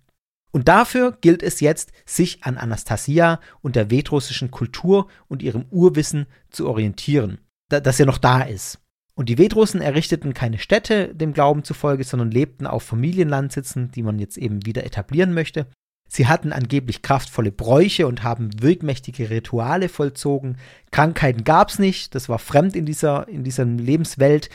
Und 0.52 0.68
dafür 0.68 1.18
gilt 1.20 1.44
es 1.44 1.60
jetzt, 1.60 1.92
sich 2.06 2.44
an 2.44 2.58
Anastasia 2.58 3.40
und 3.62 3.76
der 3.76 3.90
vedrussischen 3.90 4.50
Kultur 4.50 5.08
und 5.28 5.44
ihrem 5.44 5.66
Urwissen 5.70 6.26
zu 6.50 6.68
orientieren 6.68 7.40
dass 7.70 8.00
er 8.00 8.06
noch 8.06 8.18
da 8.18 8.42
ist. 8.42 8.80
Und 9.16 9.28
die 9.28 9.38
Vedrussen 9.38 9.82
errichteten 9.82 10.34
keine 10.34 10.60
Städte 10.60 11.14
dem 11.14 11.34
Glauben 11.34 11.64
zufolge, 11.64 12.04
sondern 12.04 12.32
lebten 12.32 12.66
auf 12.66 12.84
Familienlandsitzen, 12.84 13.92
die 13.92 14.02
man 14.02 14.18
jetzt 14.18 14.38
eben 14.38 14.66
wieder 14.66 14.86
etablieren 14.86 15.34
möchte. 15.34 15.68
Sie 16.08 16.28
hatten 16.28 16.52
angeblich 16.52 17.02
kraftvolle 17.02 17.52
Bräuche 17.52 18.08
und 18.08 18.24
haben 18.24 18.50
wirkmächtige 18.62 19.30
Rituale 19.30 19.90
vollzogen. 19.90 20.58
Krankheiten 20.92 21.44
gab 21.44 21.70
es 21.70 21.80
nicht, 21.80 22.16
das 22.16 22.30
war 22.30 22.40
fremd 22.40 22.76
in 22.76 22.86
dieser, 22.86 23.28
in 23.28 23.44
dieser 23.44 23.66
Lebenswelt. 23.66 24.50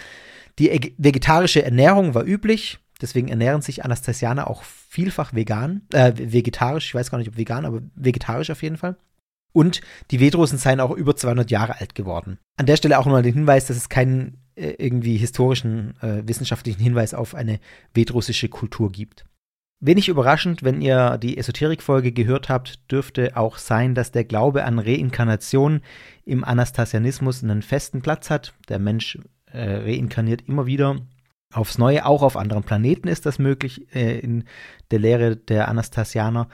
Die 0.58 0.94
vegetarische 0.98 1.62
Ernährung 1.62 2.14
war 2.14 2.24
üblich, 2.24 2.78
deswegen 3.00 3.28
ernähren 3.28 3.62
sich 3.62 3.84
Anastasianer 3.84 4.48
auch 4.48 4.62
vielfach 4.64 5.34
vegan, 5.34 5.82
äh, 5.92 6.12
vegetarisch, 6.16 6.86
ich 6.86 6.94
weiß 6.94 7.10
gar 7.10 7.18
nicht, 7.18 7.28
ob 7.28 7.36
vegan, 7.36 7.64
aber 7.64 7.82
vegetarisch 7.94 8.50
auf 8.50 8.62
jeden 8.62 8.76
Fall. 8.76 8.96
Und 9.54 9.80
die 10.10 10.18
Vedrusen 10.18 10.58
seien 10.58 10.80
auch 10.80 10.90
über 10.90 11.14
200 11.14 11.50
Jahre 11.50 11.80
alt 11.80 11.94
geworden. 11.94 12.38
An 12.56 12.66
der 12.66 12.76
Stelle 12.76 12.98
auch 12.98 13.06
nochmal 13.06 13.22
den 13.22 13.34
Hinweis, 13.34 13.66
dass 13.66 13.76
es 13.76 13.88
keinen 13.88 14.38
äh, 14.56 14.74
irgendwie 14.78 15.16
historischen, 15.16 15.94
äh, 16.02 16.22
wissenschaftlichen 16.26 16.82
Hinweis 16.82 17.14
auf 17.14 17.34
eine 17.34 17.60
vedrussische 17.94 18.48
Kultur 18.48 18.90
gibt. 18.90 19.24
Wenig 19.80 20.08
überraschend, 20.08 20.62
wenn 20.62 20.80
ihr 20.80 21.18
die 21.18 21.38
Esoterik-Folge 21.38 22.10
gehört 22.10 22.48
habt, 22.48 22.90
dürfte 22.90 23.36
auch 23.36 23.58
sein, 23.58 23.94
dass 23.94 24.10
der 24.10 24.24
Glaube 24.24 24.64
an 24.64 24.78
Reinkarnation 24.78 25.82
im 26.24 26.42
Anastasianismus 26.42 27.42
einen 27.42 27.62
festen 27.62 28.02
Platz 28.02 28.30
hat. 28.30 28.54
Der 28.68 28.78
Mensch 28.78 29.18
äh, 29.52 29.76
reinkarniert 29.76 30.48
immer 30.48 30.66
wieder 30.66 30.96
aufs 31.52 31.78
Neue, 31.78 32.06
auch 32.06 32.22
auf 32.22 32.36
anderen 32.36 32.64
Planeten 32.64 33.08
ist 33.08 33.26
das 33.26 33.38
möglich 33.38 33.94
äh, 33.94 34.18
in 34.18 34.44
der 34.90 34.98
Lehre 34.98 35.36
der 35.36 35.68
Anastasianer. 35.68 36.48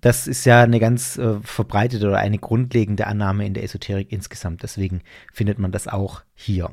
Das 0.00 0.26
ist 0.26 0.44
ja 0.44 0.62
eine 0.62 0.80
ganz 0.80 1.18
äh, 1.18 1.40
verbreitete 1.40 2.06
oder 2.06 2.18
eine 2.18 2.38
grundlegende 2.38 3.06
Annahme 3.06 3.46
in 3.46 3.54
der 3.54 3.64
Esoterik 3.64 4.12
insgesamt. 4.12 4.62
Deswegen 4.62 5.02
findet 5.32 5.58
man 5.58 5.72
das 5.72 5.88
auch 5.88 6.22
hier. 6.34 6.70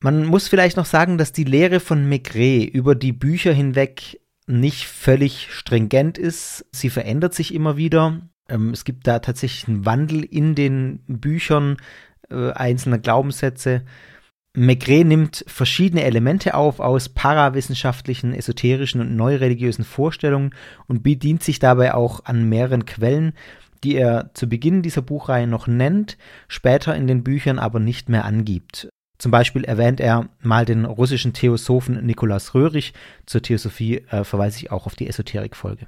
Man 0.00 0.26
muss 0.26 0.48
vielleicht 0.48 0.76
noch 0.76 0.86
sagen, 0.86 1.18
dass 1.18 1.32
die 1.32 1.44
Lehre 1.44 1.80
von 1.80 2.08
Maigret 2.08 2.72
über 2.72 2.94
die 2.94 3.12
Bücher 3.12 3.52
hinweg 3.52 4.20
nicht 4.46 4.86
völlig 4.86 5.48
stringent 5.50 6.18
ist. 6.18 6.64
Sie 6.70 6.90
verändert 6.90 7.34
sich 7.34 7.52
immer 7.52 7.76
wieder. 7.76 8.20
Ähm, 8.48 8.70
es 8.70 8.84
gibt 8.84 9.06
da 9.06 9.18
tatsächlich 9.18 9.68
einen 9.68 9.84
Wandel 9.84 10.24
in 10.24 10.54
den 10.54 11.00
Büchern 11.06 11.78
äh, 12.30 12.52
einzelner 12.52 12.98
Glaubenssätze. 12.98 13.84
Maigret 14.58 15.06
nimmt 15.06 15.44
verschiedene 15.46 16.02
Elemente 16.02 16.54
auf 16.54 16.80
aus 16.80 17.08
parawissenschaftlichen, 17.08 18.34
esoterischen 18.34 19.00
und 19.00 19.14
neureligiösen 19.14 19.84
Vorstellungen 19.84 20.54
und 20.86 21.02
bedient 21.02 21.42
sich 21.42 21.58
dabei 21.58 21.94
auch 21.94 22.24
an 22.24 22.48
mehreren 22.48 22.84
Quellen, 22.84 23.34
die 23.84 23.94
er 23.94 24.30
zu 24.34 24.48
Beginn 24.48 24.82
dieser 24.82 25.02
Buchreihe 25.02 25.46
noch 25.46 25.66
nennt, 25.66 26.18
später 26.48 26.96
in 26.96 27.06
den 27.06 27.22
Büchern 27.22 27.58
aber 27.58 27.78
nicht 27.78 28.08
mehr 28.08 28.24
angibt. 28.24 28.88
Zum 29.18 29.30
Beispiel 29.30 29.64
erwähnt 29.64 30.00
er 30.00 30.28
mal 30.40 30.64
den 30.64 30.84
russischen 30.84 31.32
Theosophen 31.32 32.04
Nikolaus 32.04 32.54
Röhrig. 32.54 32.94
Zur 33.26 33.42
Theosophie 33.42 34.04
äh, 34.10 34.24
verweise 34.24 34.58
ich 34.58 34.70
auch 34.70 34.86
auf 34.86 34.94
die 34.94 35.08
Esoterik-Folge. 35.08 35.86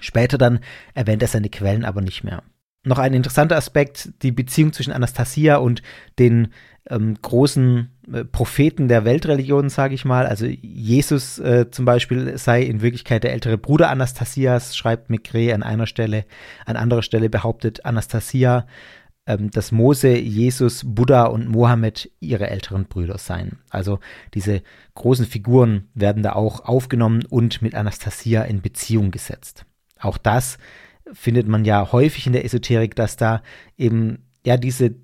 Später 0.00 0.38
dann 0.38 0.60
erwähnt 0.94 1.22
er 1.22 1.28
seine 1.28 1.48
Quellen 1.48 1.84
aber 1.84 2.00
nicht 2.00 2.24
mehr. 2.24 2.42
Noch 2.82 2.98
ein 2.98 3.12
interessanter 3.12 3.56
Aspekt, 3.56 4.10
die 4.22 4.32
Beziehung 4.32 4.72
zwischen 4.72 4.92
Anastasia 4.92 5.56
und 5.56 5.82
den 6.18 6.48
ähm, 6.88 7.16
großen 7.20 7.90
äh, 8.12 8.24
Propheten 8.24 8.88
der 8.88 9.04
Weltreligion, 9.04 9.68
sage 9.68 9.94
ich 9.94 10.04
mal. 10.04 10.26
Also 10.26 10.46
Jesus 10.46 11.38
äh, 11.38 11.70
zum 11.70 11.84
Beispiel 11.84 12.38
sei 12.38 12.62
in 12.62 12.80
Wirklichkeit 12.80 13.24
der 13.24 13.32
ältere 13.32 13.58
Bruder 13.58 13.90
Anastasias, 13.90 14.76
schreibt 14.76 15.10
Maigret 15.10 15.52
an 15.52 15.62
einer 15.62 15.86
Stelle. 15.86 16.24
An 16.66 16.76
anderer 16.76 17.02
Stelle 17.02 17.28
behauptet 17.28 17.84
Anastasia, 17.84 18.66
ähm, 19.26 19.50
dass 19.50 19.72
Mose, 19.72 20.16
Jesus, 20.16 20.82
Buddha 20.84 21.24
und 21.24 21.48
Mohammed 21.48 22.10
ihre 22.20 22.48
älteren 22.48 22.86
Brüder 22.86 23.18
seien. 23.18 23.58
Also 23.68 24.00
diese 24.34 24.62
großen 24.94 25.26
Figuren 25.26 25.88
werden 25.94 26.22
da 26.22 26.32
auch 26.32 26.64
aufgenommen 26.64 27.24
und 27.28 27.62
mit 27.62 27.74
Anastasia 27.74 28.42
in 28.42 28.62
Beziehung 28.62 29.10
gesetzt. 29.10 29.66
Auch 29.98 30.18
das 30.18 30.58
findet 31.12 31.48
man 31.48 31.64
ja 31.64 31.92
häufig 31.92 32.26
in 32.26 32.32
der 32.32 32.44
Esoterik, 32.44 32.94
dass 32.94 33.16
da 33.16 33.42
eben 33.76 34.24
ja 34.44 34.56
diese 34.56 34.94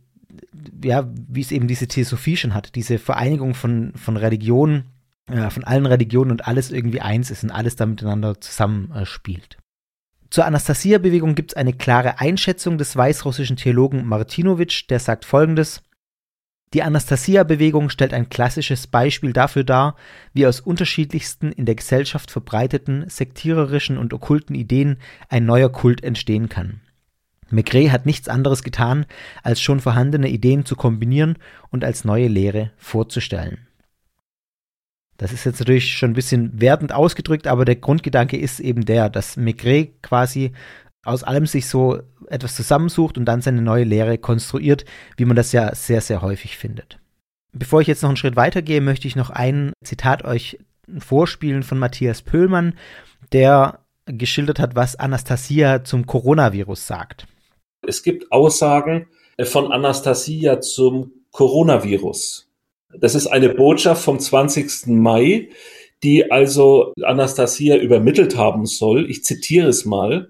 ja, 0.83 1.09
wie 1.29 1.41
es 1.41 1.53
eben 1.53 1.69
diese 1.69 1.89
Theosophie 1.89 2.37
schon 2.37 2.55
hat, 2.55 2.75
diese 2.75 2.99
Vereinigung 2.99 3.55
von, 3.55 3.93
von 3.97 4.17
Religionen, 4.17 4.85
äh, 5.29 5.51
von 5.51 5.65
allen 5.65 5.87
Religionen 5.87 6.31
und 6.31 6.47
alles 6.47 6.71
irgendwie 6.71 7.01
eins 7.01 7.31
ist 7.31 7.45
und 7.45 7.51
alles 7.51 7.77
da 7.77 7.87
miteinander 7.87 8.41
zusammenspielt. 8.41 9.57
Äh, 9.59 9.63
zur 10.31 10.45
Anastasia-Bewegung 10.45 11.35
gibt 11.35 11.53
es 11.53 11.57
eine 11.57 11.73
klare 11.73 12.21
Einschätzung 12.21 12.79
des 12.79 12.97
weißrussischen 12.97 13.57
Theologen 13.57 14.05
Martinowitsch, 14.07 14.89
der 14.91 14.99
sagt 14.99 15.25
folgendes: 15.25 15.83
Die 16.75 16.83
Anastasia-Bewegung 16.83 17.91
stellt 17.91 18.13
ein 18.13 18.29
klassisches 18.29 18.87
Beispiel 18.87 19.33
dafür 19.33 19.65
dar, 19.65 19.97
wie 20.33 20.47
aus 20.47 20.61
unterschiedlichsten 20.61 21.53
in 21.53 21.65
der 21.65 21.77
Gesellschaft 21.77 22.31
verbreiteten 22.31 23.09
sektiererischen 23.09 23.99
und 23.99 24.13
okkulten 24.13 24.57
Ideen 24.57 24.99
ein 25.29 25.47
neuer 25.47 25.71
Kult 25.71 26.03
entstehen 26.03 26.49
kann. 26.49 26.81
Maigret 27.51 27.91
hat 27.91 28.07
nichts 28.07 28.29
anderes 28.29 28.63
getan, 28.63 29.07
als 29.43 29.61
schon 29.61 29.81
vorhandene 29.81 30.29
Ideen 30.29 30.65
zu 30.65 30.77
kombinieren 30.77 31.39
und 31.71 31.85
als 31.85 32.05
neue 32.05 32.29
Lehre 32.29 32.73
vorzustellen. 32.77 33.67
Das 35.17 35.33
ist 35.33 35.45
jetzt 35.45 35.61
natürlich 35.61 35.95
schon 35.95 36.11
ein 36.11 36.15
bisschen 36.15 36.61
wertend 36.61 36.93
ausgedrückt, 36.93 37.47
aber 37.47 37.65
der 37.65 37.77
Grundgedanke 37.77 38.37
ist 38.37 38.61
eben 38.61 38.85
der, 38.85 39.09
dass 39.09 39.37
Maigret 39.37 40.03
quasi 40.03 40.53
aus 41.05 41.23
allem 41.23 41.47
sich 41.47 41.69
so 41.69 42.03
etwas 42.29 42.57
zusammensucht 42.57 43.17
und 43.17 43.25
dann 43.25 43.41
seine 43.41 43.63
neue 43.63 43.85
Lehre 43.85 44.19
konstruiert, 44.19 44.85
wie 45.17 45.25
man 45.25 45.37
das 45.37 45.53
ja 45.53 45.75
sehr, 45.75 46.01
sehr 46.01 46.21
häufig 46.21 46.57
findet. 46.57 46.99
Bevor 47.53 47.81
ich 47.81 47.87
jetzt 47.87 48.03
noch 48.03 48.11
einen 48.11 48.17
Schritt 48.17 48.37
weitergehe, 48.37 48.81
möchte 48.81 49.07
ich 49.07 49.17
noch 49.17 49.31
ein 49.31 49.73
Zitat 49.83 50.25
euch 50.25 50.59
vorspielen 50.99 51.63
von 51.63 51.79
Matthias 51.79 52.23
Pöhlmann, 52.23 52.75
der 53.33 53.79
geschildert 54.05 54.59
hat, 54.59 54.75
was 54.77 54.97
Anastasia 54.97 55.85
zum 55.85 56.07
Coronavirus 56.07 56.87
sagt. 56.87 57.27
Es 57.83 58.03
gibt 58.03 58.33
Aussagen 58.33 59.07
von 59.43 59.71
Anastasia 59.71 60.61
zum 60.61 61.13
Coronavirus. 61.31 62.51
Das 62.99 63.15
ist 63.15 63.27
eine 63.27 63.51
Botschaft 63.51 64.03
vom 64.03 64.19
20. 64.19 64.87
Mai, 64.87 65.51
die 66.03 66.31
also 66.31 66.93
Anastasia 67.03 67.77
übermittelt 67.77 68.37
haben 68.37 68.67
soll. 68.67 69.11
Ich 69.11 69.25
zitiere 69.25 69.69
es 69.69 69.85
mal. 69.85 70.29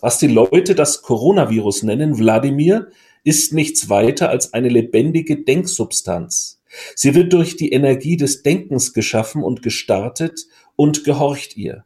Was 0.00 0.18
die 0.18 0.26
Leute 0.26 0.74
das 0.74 1.02
Coronavirus 1.02 1.84
nennen, 1.84 2.18
Wladimir, 2.18 2.88
ist 3.24 3.52
nichts 3.52 3.88
weiter 3.88 4.28
als 4.28 4.52
eine 4.52 4.68
lebendige 4.68 5.42
Denksubstanz. 5.42 6.60
Sie 6.94 7.14
wird 7.14 7.32
durch 7.32 7.56
die 7.56 7.72
Energie 7.72 8.16
des 8.16 8.42
Denkens 8.42 8.92
geschaffen 8.92 9.42
und 9.42 9.62
gestartet 9.62 10.46
und 10.76 11.04
gehorcht 11.04 11.56
ihr. 11.56 11.84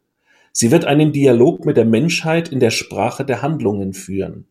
Sie 0.51 0.71
wird 0.71 0.85
einen 0.85 1.13
Dialog 1.13 1.65
mit 1.65 1.77
der 1.77 1.85
Menschheit 1.85 2.49
in 2.49 2.59
der 2.59 2.71
Sprache 2.71 3.23
der 3.23 3.41
Handlungen 3.41 3.93
führen. 3.93 4.47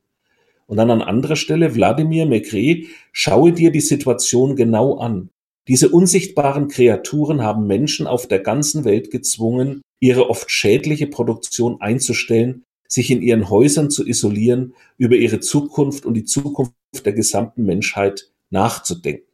Und 0.71 0.77
dann 0.77 0.93
an 0.93 1.03
anderer 1.03 1.35
Stelle, 1.35 1.75
Wladimir 1.75 2.27
Maigret, 2.27 2.87
schaue 3.11 3.53
dir 3.53 3.73
die 3.73 3.81
Situation 3.81 4.55
genau 4.55 4.99
an. 4.99 5.29
Diese 5.67 5.89
unsichtbaren 5.89 6.69
Kreaturen 6.69 7.43
haben 7.43 7.67
Menschen 7.67 8.07
auf 8.07 8.29
der 8.29 8.39
ganzen 8.39 8.85
Welt 8.85 9.11
gezwungen, 9.11 9.83
ihre 9.99 10.31
oft 10.31 10.49
schädliche 10.49 11.09
Produktion 11.09 11.81
einzustellen, 11.81 12.63
sich 12.87 13.11
in 13.11 13.21
ihren 13.21 13.51
Häusern 13.51 13.91
zu 13.91 14.07
isolieren, 14.07 14.75
über 14.97 15.17
ihre 15.17 15.41
Zukunft 15.41 16.07
und 16.07 16.15
die 16.15 16.25
Zukunft 16.25 16.73
der 17.05 17.15
gesamten 17.15 17.65
Menschheit 17.65 18.31
nachzudenken. 18.51 19.30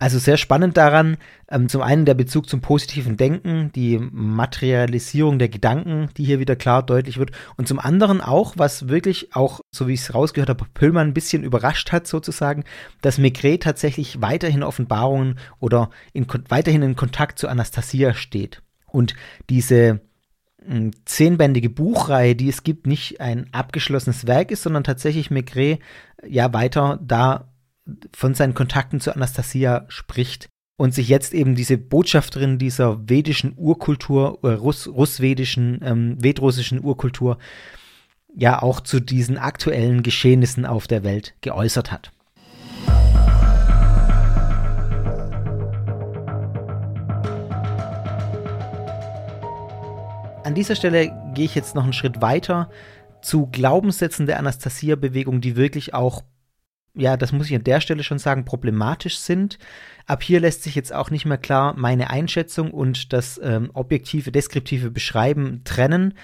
Also 0.00 0.18
sehr 0.18 0.38
spannend 0.38 0.78
daran, 0.78 1.18
ähm, 1.50 1.68
zum 1.68 1.82
einen 1.82 2.06
der 2.06 2.14
Bezug 2.14 2.48
zum 2.48 2.62
positiven 2.62 3.18
Denken, 3.18 3.70
die 3.74 3.98
Materialisierung 3.98 5.38
der 5.38 5.50
Gedanken, 5.50 6.08
die 6.16 6.24
hier 6.24 6.40
wieder 6.40 6.56
klar 6.56 6.82
deutlich 6.82 7.18
wird. 7.18 7.32
Und 7.58 7.68
zum 7.68 7.78
anderen 7.78 8.22
auch, 8.22 8.54
was 8.56 8.88
wirklich 8.88 9.36
auch, 9.36 9.60
so 9.70 9.88
wie 9.88 9.92
ich 9.92 10.00
es 10.00 10.14
rausgehört 10.14 10.48
habe, 10.48 10.64
Pöllmann 10.72 11.08
ein 11.08 11.14
bisschen 11.14 11.44
überrascht 11.44 11.92
hat 11.92 12.06
sozusagen, 12.06 12.64
dass 13.02 13.18
Maigret 13.18 13.62
tatsächlich 13.62 14.22
weiterhin 14.22 14.62
Offenbarungen 14.62 15.38
oder 15.58 15.90
in, 16.14 16.26
weiterhin 16.48 16.80
in 16.80 16.96
Kontakt 16.96 17.38
zu 17.38 17.48
Anastasia 17.48 18.14
steht. 18.14 18.62
Und 18.86 19.14
diese 19.50 20.00
hm, 20.64 20.92
zehnbändige 21.04 21.68
Buchreihe, 21.68 22.34
die 22.34 22.48
es 22.48 22.62
gibt, 22.62 22.86
nicht 22.86 23.20
ein 23.20 23.52
abgeschlossenes 23.52 24.26
Werk 24.26 24.50
ist, 24.50 24.62
sondern 24.62 24.82
tatsächlich 24.82 25.30
Maigret 25.30 25.80
ja 26.26 26.54
weiter 26.54 26.98
da 27.02 27.49
von 28.14 28.34
seinen 28.34 28.54
Kontakten 28.54 29.00
zu 29.00 29.14
Anastasia 29.14 29.84
spricht 29.88 30.48
und 30.76 30.94
sich 30.94 31.08
jetzt 31.08 31.34
eben 31.34 31.54
diese 31.54 31.76
Botschafterin 31.76 32.58
dieser 32.58 33.08
vedischen 33.08 33.52
Urkultur, 33.56 34.42
oder 34.42 34.56
Russ, 34.56 34.88
russvedischen, 34.88 35.80
ähm, 35.84 36.16
vedrussischen 36.18 36.82
Urkultur, 36.82 37.38
ja 38.34 38.62
auch 38.62 38.80
zu 38.80 39.00
diesen 39.00 39.36
aktuellen 39.36 40.02
Geschehnissen 40.02 40.64
auf 40.64 40.86
der 40.86 41.04
Welt 41.04 41.34
geäußert 41.40 41.92
hat. 41.92 42.12
An 50.44 50.54
dieser 50.54 50.74
Stelle 50.74 51.12
gehe 51.34 51.44
ich 51.44 51.54
jetzt 51.54 51.74
noch 51.74 51.84
einen 51.84 51.92
Schritt 51.92 52.22
weiter 52.22 52.70
zu 53.22 53.46
Glaubenssätzen 53.46 54.26
der 54.26 54.38
Anastasia-Bewegung, 54.38 55.40
die 55.40 55.56
wirklich 55.56 55.94
auch 55.94 56.22
ja, 56.94 57.16
das 57.16 57.32
muss 57.32 57.48
ich 57.48 57.56
an 57.56 57.64
der 57.64 57.80
Stelle 57.80 58.02
schon 58.02 58.18
sagen, 58.18 58.44
problematisch 58.44 59.18
sind. 59.18 59.58
Ab 60.06 60.22
hier 60.22 60.40
lässt 60.40 60.62
sich 60.62 60.74
jetzt 60.74 60.92
auch 60.92 61.10
nicht 61.10 61.24
mehr 61.24 61.38
klar 61.38 61.74
meine 61.76 62.10
Einschätzung 62.10 62.70
und 62.70 63.12
das 63.12 63.40
ähm, 63.42 63.70
objektive, 63.74 64.32
deskriptive 64.32 64.90
Beschreiben 64.90 65.62
trennen. 65.64 66.14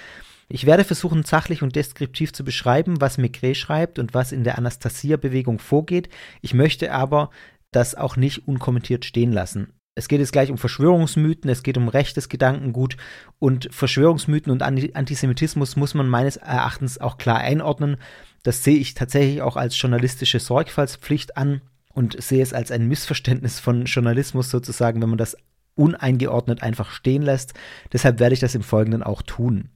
Ich 0.48 0.66
werde 0.66 0.84
versuchen, 0.84 1.24
sachlich 1.24 1.62
und 1.62 1.74
deskriptiv 1.74 2.32
zu 2.32 2.44
beschreiben, 2.44 3.00
was 3.00 3.18
Maigret 3.18 3.56
schreibt 3.56 3.98
und 3.98 4.14
was 4.14 4.32
in 4.32 4.44
der 4.44 4.58
Anastasia-Bewegung 4.58 5.58
vorgeht. 5.58 6.08
Ich 6.40 6.54
möchte 6.54 6.92
aber 6.92 7.30
das 7.72 7.94
auch 7.94 8.16
nicht 8.16 8.46
unkommentiert 8.46 9.04
stehen 9.04 9.32
lassen. 9.32 9.72
Es 9.98 10.08
geht 10.08 10.20
jetzt 10.20 10.32
gleich 10.32 10.50
um 10.50 10.58
Verschwörungsmythen, 10.58 11.50
es 11.50 11.62
geht 11.62 11.78
um 11.78 11.88
rechtes 11.88 12.28
Gedankengut 12.28 12.98
und 13.38 13.68
Verschwörungsmythen 13.72 14.52
und 14.52 14.62
Antisemitismus 14.62 15.74
muss 15.76 15.94
man 15.94 16.06
meines 16.06 16.36
Erachtens 16.36 17.00
auch 17.00 17.16
klar 17.16 17.38
einordnen. 17.38 17.96
Das 18.46 18.62
sehe 18.62 18.76
ich 18.76 18.94
tatsächlich 18.94 19.42
auch 19.42 19.56
als 19.56 19.80
journalistische 19.80 20.38
Sorgfaltspflicht 20.38 21.36
an 21.36 21.62
und 21.92 22.22
sehe 22.22 22.44
es 22.44 22.52
als 22.52 22.70
ein 22.70 22.86
Missverständnis 22.86 23.58
von 23.58 23.86
Journalismus 23.86 24.50
sozusagen, 24.50 25.02
wenn 25.02 25.08
man 25.08 25.18
das 25.18 25.36
uneingeordnet 25.74 26.62
einfach 26.62 26.90
stehen 26.90 27.22
lässt. 27.22 27.54
Deshalb 27.92 28.20
werde 28.20 28.34
ich 28.34 28.40
das 28.40 28.54
im 28.54 28.62
Folgenden 28.62 29.02
auch 29.02 29.22
tun. 29.22 29.70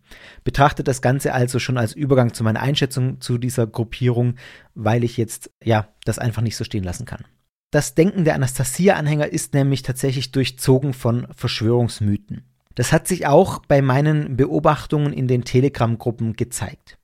Betrachtet 0.45 0.87
das 0.87 1.03
Ganze 1.03 1.35
also 1.35 1.59
schon 1.59 1.79
als 1.79 1.95
Übergang 1.95 2.33
zu 2.33 2.45
meiner 2.45 2.61
Einschätzung 2.61 3.21
zu 3.21 3.39
dieser 3.39 3.67
Gruppierung, 3.67 4.37
weil 4.77 5.03
ich 5.03 5.17
jetzt 5.17 5.51
ja 5.65 5.89
das 6.05 6.21
einfach 6.21 6.43
nicht 6.43 6.57
so 6.57 6.63
stehen 6.63 6.85
lassen 6.85 7.07
kann. 7.07 7.25
Das 7.73 7.97
Denken 7.97 8.25
der 8.25 8.37
Anastasia-Anhänger 8.37 9.27
ist 9.27 9.53
nämlich 9.53 9.83
tatsächlich 9.83 10.31
durchzogen 10.31 10.93
von 10.93 11.27
Verschwörungsmythen. 11.35 12.45
Das 12.77 12.93
hat 12.93 13.09
sich 13.09 13.27
auch 13.27 13.63
bei 13.67 13.83
meinen 13.83 14.37
Beobachtungen 14.37 15.13
in 15.13 15.27
den 15.27 15.43
Telegram-Gruppen 15.43 16.35
gezeigt. 16.35 17.00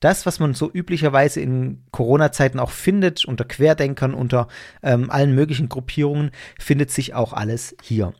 Das, 0.00 0.24
was 0.24 0.40
man 0.40 0.54
so 0.54 0.70
üblicherweise 0.72 1.40
in 1.40 1.84
Corona-Zeiten 1.90 2.58
auch 2.58 2.70
findet, 2.70 3.24
unter 3.26 3.44
Querdenkern, 3.44 4.14
unter 4.14 4.48
ähm, 4.82 5.10
allen 5.10 5.34
möglichen 5.34 5.68
Gruppierungen, 5.68 6.30
findet 6.58 6.90
sich 6.90 7.14
auch 7.14 7.34
alles 7.34 7.76
hier. 7.82 8.14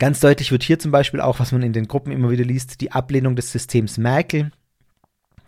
Ganz 0.00 0.18
deutlich 0.20 0.50
wird 0.50 0.64
hier 0.64 0.78
zum 0.78 0.90
Beispiel 0.90 1.20
auch, 1.20 1.38
was 1.40 1.52
man 1.52 1.62
in 1.62 1.72
den 1.72 1.86
Gruppen 1.86 2.10
immer 2.10 2.30
wieder 2.30 2.44
liest, 2.44 2.80
die 2.80 2.90
Ablehnung 2.90 3.36
des 3.36 3.52
Systems 3.52 3.96
Merkel, 3.96 4.50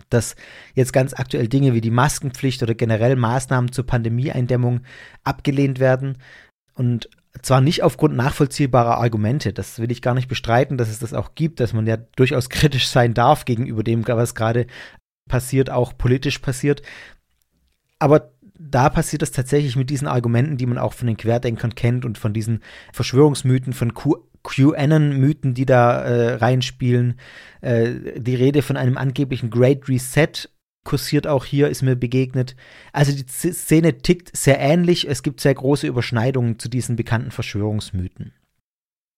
dass 0.09 0.37
jetzt 0.74 0.93
ganz 0.93 1.14
aktuell 1.14 1.49
Dinge 1.49 1.74
wie 1.74 1.80
die 1.80 1.91
Maskenpflicht 1.91 2.62
oder 2.62 2.74
generell 2.74 3.16
Maßnahmen 3.16 3.72
zur 3.72 3.87
Pandemieeindämmung 3.87 4.83
abgelehnt 5.24 5.80
werden. 5.80 6.18
Und 6.74 7.09
zwar 7.41 7.61
nicht 7.61 7.83
aufgrund 7.83 8.14
nachvollziehbarer 8.14 8.99
Argumente, 8.99 9.53
das 9.53 9.78
will 9.78 9.91
ich 9.91 10.03
gar 10.03 10.14
nicht 10.14 10.28
bestreiten, 10.28 10.76
dass 10.76 10.91
es 10.91 10.99
das 10.99 11.14
auch 11.14 11.35
gibt, 11.35 11.61
dass 11.61 11.72
man 11.72 11.87
ja 11.87 11.97
durchaus 11.97 12.51
kritisch 12.51 12.89
sein 12.89 13.14
darf 13.14 13.47
gegenüber 13.47 13.83
dem, 13.83 14.07
was 14.07 14.35
gerade 14.35 14.66
passiert, 15.33 15.70
auch 15.70 15.97
politisch 15.97 16.41
passiert. 16.41 16.83
Aber 17.99 18.33
da 18.59 18.91
passiert 18.91 19.22
das 19.22 19.33
tatsächlich 19.33 19.76
mit 19.76 19.89
diesen 19.89 20.07
Argumenten, 20.07 20.59
die 20.59 20.66
man 20.66 20.76
auch 20.76 20.93
von 20.93 21.07
den 21.07 21.16
Querdenkern 21.16 21.74
kennt 21.74 22.05
und 22.05 22.18
von 22.18 22.35
diesen 22.35 22.61
Verschwörungsmythen, 22.93 23.72
von 23.72 23.95
QAnon-Mythen, 23.95 25.55
die 25.55 25.64
da 25.64 26.03
äh, 26.03 26.35
reinspielen. 26.35 27.18
Äh, 27.62 28.20
die 28.20 28.35
Rede 28.35 28.61
von 28.61 28.76
einem 28.76 28.99
angeblichen 28.99 29.49
Great 29.49 29.89
Reset 29.89 30.51
kursiert 30.85 31.26
auch 31.26 31.47
hier, 31.47 31.68
ist 31.68 31.80
mir 31.80 31.97
begegnet. 31.97 32.55
Also 32.93 33.12
die 33.12 33.24
Szene 33.26 33.99
tickt 33.99 34.37
sehr 34.37 34.61
ähnlich. 34.61 35.09
Es 35.09 35.22
gibt 35.22 35.41
sehr 35.41 35.55
große 35.55 35.87
Überschneidungen 35.87 36.59
zu 36.59 36.68
diesen 36.68 36.97
bekannten 36.97 37.30
Verschwörungsmythen. 37.30 38.35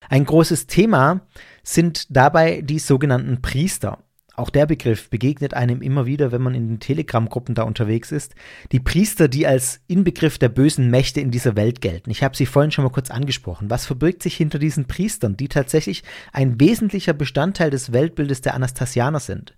Ein 0.08 0.26
großes 0.26 0.68
Thema 0.68 1.26
sind 1.64 2.06
dabei 2.14 2.60
die 2.60 2.78
sogenannten 2.78 3.42
Priester. 3.42 4.03
Auch 4.36 4.50
der 4.50 4.66
Begriff 4.66 5.10
begegnet 5.10 5.54
einem 5.54 5.80
immer 5.80 6.06
wieder, 6.06 6.32
wenn 6.32 6.42
man 6.42 6.54
in 6.54 6.66
den 6.66 6.80
Telegram-Gruppen 6.80 7.54
da 7.54 7.62
unterwegs 7.62 8.10
ist. 8.10 8.34
Die 8.72 8.80
Priester, 8.80 9.28
die 9.28 9.46
als 9.46 9.80
Inbegriff 9.86 10.38
der 10.38 10.48
bösen 10.48 10.90
Mächte 10.90 11.20
in 11.20 11.30
dieser 11.30 11.54
Welt 11.54 11.80
gelten. 11.80 12.10
Ich 12.10 12.24
habe 12.24 12.36
sie 12.36 12.46
vorhin 12.46 12.72
schon 12.72 12.84
mal 12.84 12.90
kurz 12.90 13.10
angesprochen. 13.10 13.70
Was 13.70 13.86
verbirgt 13.86 14.24
sich 14.24 14.36
hinter 14.36 14.58
diesen 14.58 14.86
Priestern, 14.86 15.36
die 15.36 15.48
tatsächlich 15.48 16.02
ein 16.32 16.58
wesentlicher 16.60 17.12
Bestandteil 17.12 17.70
des 17.70 17.92
Weltbildes 17.92 18.40
der 18.40 18.54
Anastasianer 18.54 19.20
sind? 19.20 19.54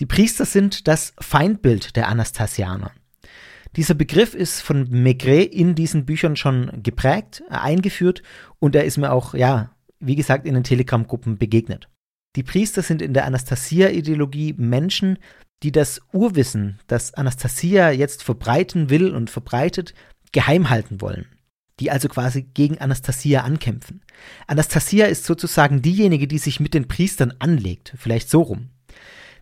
Die 0.00 0.06
Priester 0.06 0.46
sind 0.46 0.88
das 0.88 1.12
Feindbild 1.20 1.94
der 1.96 2.08
Anastasianer. 2.08 2.92
Dieser 3.76 3.94
Begriff 3.94 4.34
ist 4.34 4.62
von 4.62 4.88
Maigret 4.90 5.52
in 5.52 5.74
diesen 5.74 6.06
Büchern 6.06 6.36
schon 6.36 6.82
geprägt, 6.82 7.42
eingeführt 7.50 8.22
und 8.58 8.74
er 8.74 8.84
ist 8.84 8.96
mir 8.96 9.12
auch, 9.12 9.34
ja, 9.34 9.72
wie 10.00 10.16
gesagt, 10.16 10.46
in 10.46 10.54
den 10.54 10.64
Telegram-Gruppen 10.64 11.36
begegnet. 11.36 11.88
Die 12.38 12.44
Priester 12.44 12.82
sind 12.82 13.02
in 13.02 13.14
der 13.14 13.24
Anastasia-Ideologie 13.24 14.54
Menschen, 14.56 15.18
die 15.64 15.72
das 15.72 16.00
Urwissen, 16.12 16.78
das 16.86 17.12
Anastasia 17.14 17.90
jetzt 17.90 18.22
verbreiten 18.22 18.90
will 18.90 19.12
und 19.12 19.28
verbreitet, 19.28 19.92
geheim 20.30 20.70
halten 20.70 21.00
wollen. 21.00 21.26
Die 21.80 21.90
also 21.90 22.08
quasi 22.08 22.44
gegen 22.44 22.78
Anastasia 22.78 23.40
ankämpfen. 23.40 24.02
Anastasia 24.46 25.06
ist 25.06 25.24
sozusagen 25.24 25.82
diejenige, 25.82 26.28
die 26.28 26.38
sich 26.38 26.60
mit 26.60 26.74
den 26.74 26.86
Priestern 26.86 27.34
anlegt, 27.40 27.94
vielleicht 27.96 28.30
so 28.30 28.42
rum. 28.42 28.70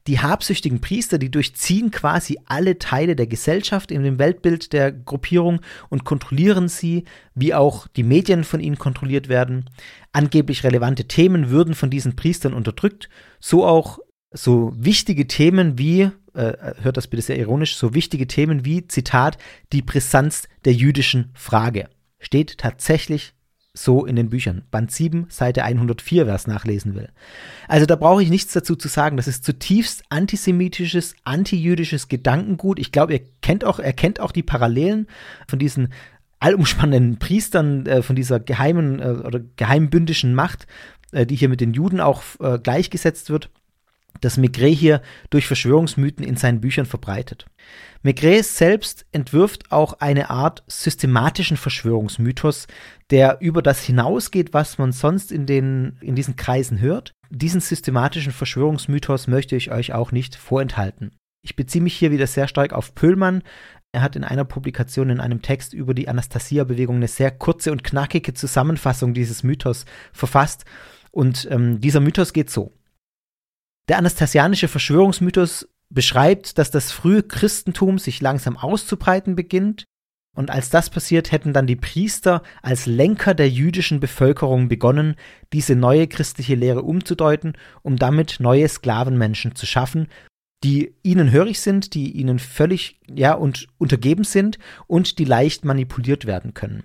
Die 0.07 0.21
habsüchtigen 0.21 0.81
Priester, 0.81 1.19
die 1.19 1.31
durchziehen 1.31 1.91
quasi 1.91 2.39
alle 2.47 2.79
Teile 2.79 3.17
der 3.17 3.27
Gesellschaft 3.27 3.91
in 3.91 4.05
dem 4.05 4.19
Weltbild 4.19 4.73
der 4.73 4.93
Gruppierung 4.93 5.61
und 5.89 6.05
kontrollieren 6.05 6.69
sie, 6.69 7.05
wie 7.35 7.55
auch 7.55 7.89
die 7.89 8.05
Medien 8.05 8.45
von 8.45 8.61
ihnen 8.61 8.79
kontrolliert 8.79 9.29
werden. 9.29 9.69
Angeblich 10.13 10.63
relevante 10.63 11.07
Themen 11.09 11.51
würden 11.51 11.75
von 11.75 11.91
diesen 11.91 12.15
Priestern 12.15 12.55
unterdrückt, 12.55 13.09
so 13.41 13.67
auch 13.67 13.99
so 14.33 14.73
wichtige 14.77 15.27
Themen 15.27 15.79
wie, 15.79 16.11
äh, 16.35 16.53
hört 16.83 16.97
das 16.97 17.09
bitte 17.09 17.23
sehr 17.23 17.39
ironisch, 17.39 17.77
so 17.77 17.95
wichtige 17.95 18.27
Themen 18.27 18.65
wie, 18.65 18.87
Zitat, 18.87 19.39
die 19.73 19.83
Brisanz 19.83 20.49
der 20.65 20.73
jüdischen 20.73 21.31
Frage. 21.35 21.89
Steht 22.19 22.59
tatsächlich 22.59 23.35
so 23.77 24.07
in 24.07 24.17
den 24.17 24.31
Büchern. 24.31 24.63
Band 24.71 24.91
7, 24.91 25.27
Seite 25.29 25.63
104, 25.63 26.27
wer 26.27 26.35
es 26.35 26.47
nachlesen 26.47 26.95
will. 26.95 27.09
Also 27.69 27.87
da 27.87 27.97
brauche 27.97 28.23
ich 28.23 28.31
nichts 28.31 28.53
dazu 28.53 28.77
zu 28.77 28.89
sagen. 28.89 29.17
Das 29.17 29.29
ist 29.29 29.45
zutiefst 29.45 30.05
antisemitisches, 30.09 31.15
antijüdisches 31.25 32.09
Gedankengut. 32.09 32.79
Ich 32.79 32.93
glaube, 32.93 33.15
ihr 33.15 33.21
kennt 33.43 33.65
auch, 33.65 33.79
er 33.79 33.93
kennt 33.93 34.21
auch 34.21 34.33
die 34.33 34.43
Parallelen 34.43 35.07
von 35.47 35.59
diesen 35.59 35.93
allumspannenden 36.39 37.19
Priestern, 37.19 37.87
äh, 37.87 38.03
von 38.03 38.17
dieser 38.17 38.41
geheimen 38.41 39.01
äh, 39.01 39.23
oder 39.25 39.41
geheimbündischen 39.57 40.35
Macht, 40.35 40.67
äh, 41.13 41.27
die 41.27 41.37
hier 41.37 41.49
mit 41.49 41.61
den 41.61 41.73
Juden 41.73 42.01
auch 42.01 42.23
äh, 42.41 42.59
gleichgesetzt 42.59 43.31
wird 43.31 43.51
das 44.21 44.37
Maigret 44.37 44.77
hier 44.77 45.03
durch 45.31 45.47
Verschwörungsmythen 45.47 46.25
in 46.25 46.37
seinen 46.37 46.61
Büchern 46.61 46.87
verbreitet. 46.87 47.47
Maigret 48.07 48.45
selbst 48.45 49.05
entwirft 49.11 49.73
auch 49.73 49.95
eine 49.95 50.31
Art 50.31 50.63
systematischen 50.69 51.57
Verschwörungsmythos, 51.57 52.69
der 53.11 53.39
über 53.41 53.63
das 53.63 53.83
hinausgeht, 53.83 54.55
was 54.55 54.79
man 54.79 54.93
sonst 54.93 55.33
in, 55.33 55.45
den, 55.45 55.99
in 56.01 56.15
diesen 56.15 56.37
Kreisen 56.37 56.81
hört. 56.81 57.11
Diesen 57.31 57.61
systematischen 57.61 58.33
Verschwörungsmythos 58.33 59.27
möchte 59.27 59.57
ich 59.57 59.73
euch 59.73 59.93
auch 59.93 60.13
nicht 60.13 60.37
vorenthalten. 60.37 61.17
Ich 61.43 61.57
beziehe 61.57 61.83
mich 61.83 61.97
hier 61.97 62.13
wieder 62.13 62.29
sehr 62.29 62.47
stark 62.47 62.73
auf 62.73 62.95
Pöhlmann. 62.95 63.43
Er 63.91 64.03
hat 64.03 64.15
in 64.15 64.23
einer 64.23 64.45
Publikation 64.45 65.11
in 65.11 65.19
einem 65.19 65.43
Text 65.43 65.75
über 65.75 65.93
die 65.93 66.09
Anastasia-Bewegung 66.09 66.97
eine 66.97 67.09
sehr 67.09 67.33
kurze 67.33 67.73
und 67.73 67.83
knackige 67.83 68.35
Zusammenfassung 68.35 69.15
dieses 69.15 69.43
Mythos 69.43 69.85
verfasst. 70.13 70.65
Und 71.11 71.49
ähm, 71.51 71.81
dieser 71.81 71.99
Mythos 71.99 72.33
geht 72.33 72.51
so. 72.51 72.73
Der 73.89 73.99
anastasianische 73.99 74.69
Verschwörungsmythos 74.69 75.69
beschreibt, 75.91 76.59
dass 76.59 76.71
das 76.71 76.93
frühe 76.93 77.23
Christentum 77.23 77.99
sich 77.99 78.21
langsam 78.21 78.57
auszubreiten 78.57 79.37
beginnt, 79.37 79.85
und 80.37 80.51
als 80.51 80.69
das 80.69 80.91
passiert, 80.91 81.33
hätten 81.33 81.55
dann 81.55 81.67
die 81.67 81.77
Priester 81.77 82.43
als 82.63 82.85
Lenker 82.85 83.33
der 83.33 83.49
jüdischen 83.49 84.01
Bevölkerung 84.01 84.69
begonnen, 84.69 85.17
diese 85.55 85.75
neue 85.75 86.07
christliche 86.07 86.55
Lehre 86.55 86.83
umzudeuten, 86.83 87.55
um 87.83 87.97
damit 87.97 88.37
neue 88.39 88.69
Sklavenmenschen 88.69 89.55
zu 89.55 89.65
schaffen, 89.65 90.09
die 90.63 90.95
ihnen 91.03 91.31
hörig 91.31 91.61
sind, 91.61 91.95
die 91.95 92.13
ihnen 92.13 92.39
völlig 92.39 93.01
ja 93.09 93.33
und 93.33 93.67
untergeben 93.79 94.25
sind 94.25 94.59
und 94.87 95.19
die 95.19 95.25
leicht 95.25 95.65
manipuliert 95.65 96.27
werden 96.27 96.53
können. 96.53 96.85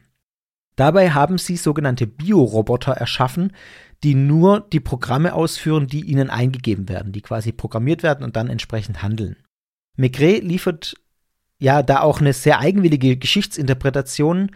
Dabei 0.77 1.11
haben 1.11 1.37
sie 1.37 1.57
sogenannte 1.57 2.07
Bioroboter 2.07 2.93
erschaffen, 2.93 3.51
die 4.03 4.15
nur 4.15 4.61
die 4.61 4.79
Programme 4.79 5.33
ausführen, 5.33 5.87
die 5.87 6.01
ihnen 6.01 6.29
eingegeben 6.29 6.89
werden, 6.89 7.11
die 7.11 7.21
quasi 7.21 7.51
programmiert 7.51 8.03
werden 8.03 8.23
und 8.23 8.35
dann 8.35 8.49
entsprechend 8.49 9.03
handeln. 9.03 9.35
Maigret 9.95 10.43
liefert 10.43 10.95
ja 11.59 11.83
da 11.83 12.01
auch 12.01 12.19
eine 12.19 12.33
sehr 12.33 12.59
eigenwillige 12.59 13.17
Geschichtsinterpretation 13.17 14.51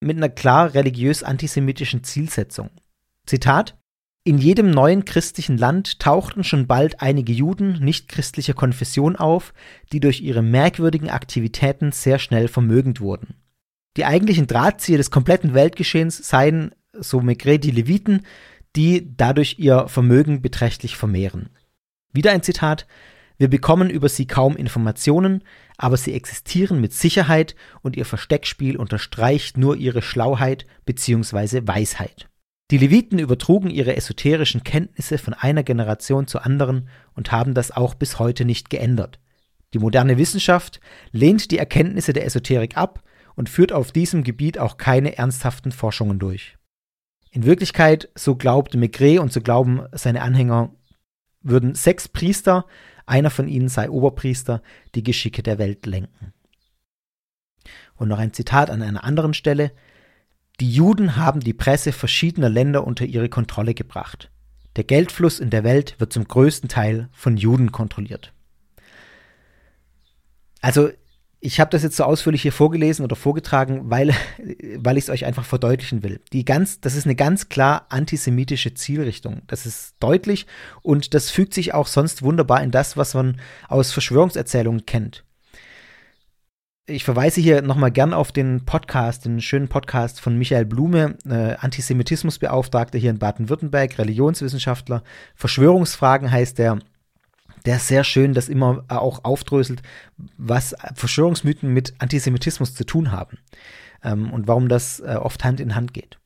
mit 0.00 0.16
einer 0.16 0.28
klar 0.28 0.74
religiös 0.74 1.22
antisemitischen 1.22 2.02
Zielsetzung. 2.04 2.70
Zitat 3.26 3.76
in 4.24 4.36
jedem 4.36 4.70
neuen 4.70 5.06
christlichen 5.06 5.56
Land 5.56 6.00
tauchten 6.00 6.44
schon 6.44 6.66
bald 6.66 7.00
einige 7.00 7.32
Juden 7.32 7.78
nicht 7.82 8.10
Konfession 8.54 9.16
auf, 9.16 9.54
die 9.90 10.00
durch 10.00 10.20
ihre 10.20 10.42
merkwürdigen 10.42 11.08
Aktivitäten 11.08 11.92
sehr 11.92 12.18
schnell 12.18 12.48
vermögend 12.48 13.00
wurden. 13.00 13.36
Die 13.96 14.04
eigentlichen 14.04 14.46
Drahtzieher 14.46 14.98
des 14.98 15.10
kompletten 15.10 15.54
Weltgeschehens 15.54 16.18
seien, 16.18 16.72
so 16.92 17.20
Maigret, 17.20 17.64
die 17.64 17.70
Leviten, 17.70 18.26
die 18.76 19.14
dadurch 19.16 19.58
ihr 19.58 19.88
Vermögen 19.88 20.42
beträchtlich 20.42 20.96
vermehren. 20.96 21.50
Wieder 22.12 22.32
ein 22.32 22.42
Zitat. 22.42 22.86
Wir 23.36 23.48
bekommen 23.48 23.88
über 23.90 24.08
sie 24.08 24.26
kaum 24.26 24.56
Informationen, 24.56 25.44
aber 25.76 25.96
sie 25.96 26.12
existieren 26.12 26.80
mit 26.80 26.92
Sicherheit 26.92 27.54
und 27.82 27.96
ihr 27.96 28.04
Versteckspiel 28.04 28.76
unterstreicht 28.76 29.56
nur 29.56 29.76
ihre 29.76 30.02
Schlauheit 30.02 30.66
bzw. 30.86 31.62
Weisheit. 31.64 32.28
Die 32.70 32.78
Leviten 32.78 33.18
übertrugen 33.18 33.70
ihre 33.70 33.96
esoterischen 33.96 34.62
Kenntnisse 34.62 35.16
von 35.16 35.32
einer 35.32 35.62
Generation 35.62 36.26
zur 36.26 36.44
anderen 36.44 36.88
und 37.14 37.32
haben 37.32 37.54
das 37.54 37.70
auch 37.70 37.94
bis 37.94 38.18
heute 38.18 38.44
nicht 38.44 38.68
geändert. 38.68 39.18
Die 39.72 39.78
moderne 39.78 40.18
Wissenschaft 40.18 40.80
lehnt 41.10 41.50
die 41.50 41.58
Erkenntnisse 41.58 42.12
der 42.12 42.26
Esoterik 42.26 42.76
ab 42.76 43.02
und 43.36 43.48
führt 43.48 43.72
auf 43.72 43.92
diesem 43.92 44.22
Gebiet 44.22 44.58
auch 44.58 44.76
keine 44.76 45.16
ernsthaften 45.16 45.72
Forschungen 45.72 46.18
durch. 46.18 46.57
In 47.38 47.44
Wirklichkeit, 47.44 48.08
so 48.16 48.34
glaubt 48.34 48.74
Maigret 48.74 49.20
und 49.20 49.32
so 49.32 49.40
glauben 49.40 49.86
seine 49.92 50.22
Anhänger, 50.22 50.74
würden 51.40 51.76
sechs 51.76 52.08
Priester, 52.08 52.66
einer 53.06 53.30
von 53.30 53.46
ihnen 53.46 53.68
sei 53.68 53.90
Oberpriester, 53.90 54.60
die 54.96 55.04
Geschicke 55.04 55.44
der 55.44 55.56
Welt 55.56 55.86
lenken. 55.86 56.32
Und 57.94 58.08
noch 58.08 58.18
ein 58.18 58.32
Zitat 58.32 58.70
an 58.70 58.82
einer 58.82 59.04
anderen 59.04 59.34
Stelle. 59.34 59.70
Die 60.58 60.68
Juden 60.68 61.14
haben 61.14 61.38
die 61.38 61.52
Presse 61.52 61.92
verschiedener 61.92 62.48
Länder 62.48 62.84
unter 62.84 63.04
ihre 63.04 63.28
Kontrolle 63.28 63.74
gebracht. 63.74 64.32
Der 64.74 64.82
Geldfluss 64.82 65.38
in 65.38 65.50
der 65.50 65.62
Welt 65.62 65.94
wird 66.00 66.12
zum 66.12 66.26
größten 66.26 66.68
Teil 66.68 67.08
von 67.12 67.36
Juden 67.36 67.70
kontrolliert. 67.70 68.32
Also 70.60 70.90
ich 71.40 71.60
habe 71.60 71.70
das 71.70 71.82
jetzt 71.82 71.96
so 71.96 72.04
ausführlich 72.04 72.42
hier 72.42 72.52
vorgelesen 72.52 73.04
oder 73.04 73.14
vorgetragen, 73.14 73.90
weil, 73.90 74.08
weil 74.76 74.96
ich 74.96 75.04
es 75.04 75.10
euch 75.10 75.24
einfach 75.24 75.44
verdeutlichen 75.44 76.02
will. 76.02 76.20
Die 76.32 76.44
ganz, 76.44 76.80
das 76.80 76.94
ist 76.94 77.06
eine 77.06 77.14
ganz 77.14 77.48
klar 77.48 77.86
antisemitische 77.90 78.74
Zielrichtung. 78.74 79.42
Das 79.46 79.66
ist 79.66 79.94
deutlich 80.00 80.46
und 80.82 81.14
das 81.14 81.30
fügt 81.30 81.54
sich 81.54 81.74
auch 81.74 81.86
sonst 81.86 82.22
wunderbar 82.22 82.62
in 82.62 82.70
das, 82.70 82.96
was 82.96 83.14
man 83.14 83.40
aus 83.68 83.92
Verschwörungserzählungen 83.92 84.86
kennt. 84.86 85.24
Ich 86.90 87.04
verweise 87.04 87.42
hier 87.42 87.60
nochmal 87.60 87.92
gern 87.92 88.14
auf 88.14 88.32
den 88.32 88.64
Podcast, 88.64 89.26
den 89.26 89.42
schönen 89.42 89.68
Podcast 89.68 90.22
von 90.22 90.38
Michael 90.38 90.64
Blume, 90.64 91.18
äh, 91.28 91.54
Antisemitismusbeauftragter 91.56 92.98
hier 92.98 93.10
in 93.10 93.18
Baden-Württemberg, 93.18 93.98
Religionswissenschaftler. 93.98 95.02
Verschwörungsfragen 95.34 96.30
heißt 96.30 96.58
der 96.58 96.78
der 97.68 97.78
sehr 97.78 98.02
schön 98.02 98.32
das 98.32 98.48
immer 98.48 98.82
auch 98.88 99.24
aufdröselt, 99.24 99.82
was 100.38 100.74
Verschwörungsmythen 100.94 101.70
mit 101.70 101.92
Antisemitismus 101.98 102.74
zu 102.74 102.84
tun 102.84 103.12
haben 103.12 103.36
ähm, 104.02 104.32
und 104.32 104.48
warum 104.48 104.70
das 104.70 105.00
äh, 105.00 105.16
oft 105.20 105.44
Hand 105.44 105.60
in 105.60 105.74
Hand 105.74 105.92
geht. 105.92 106.18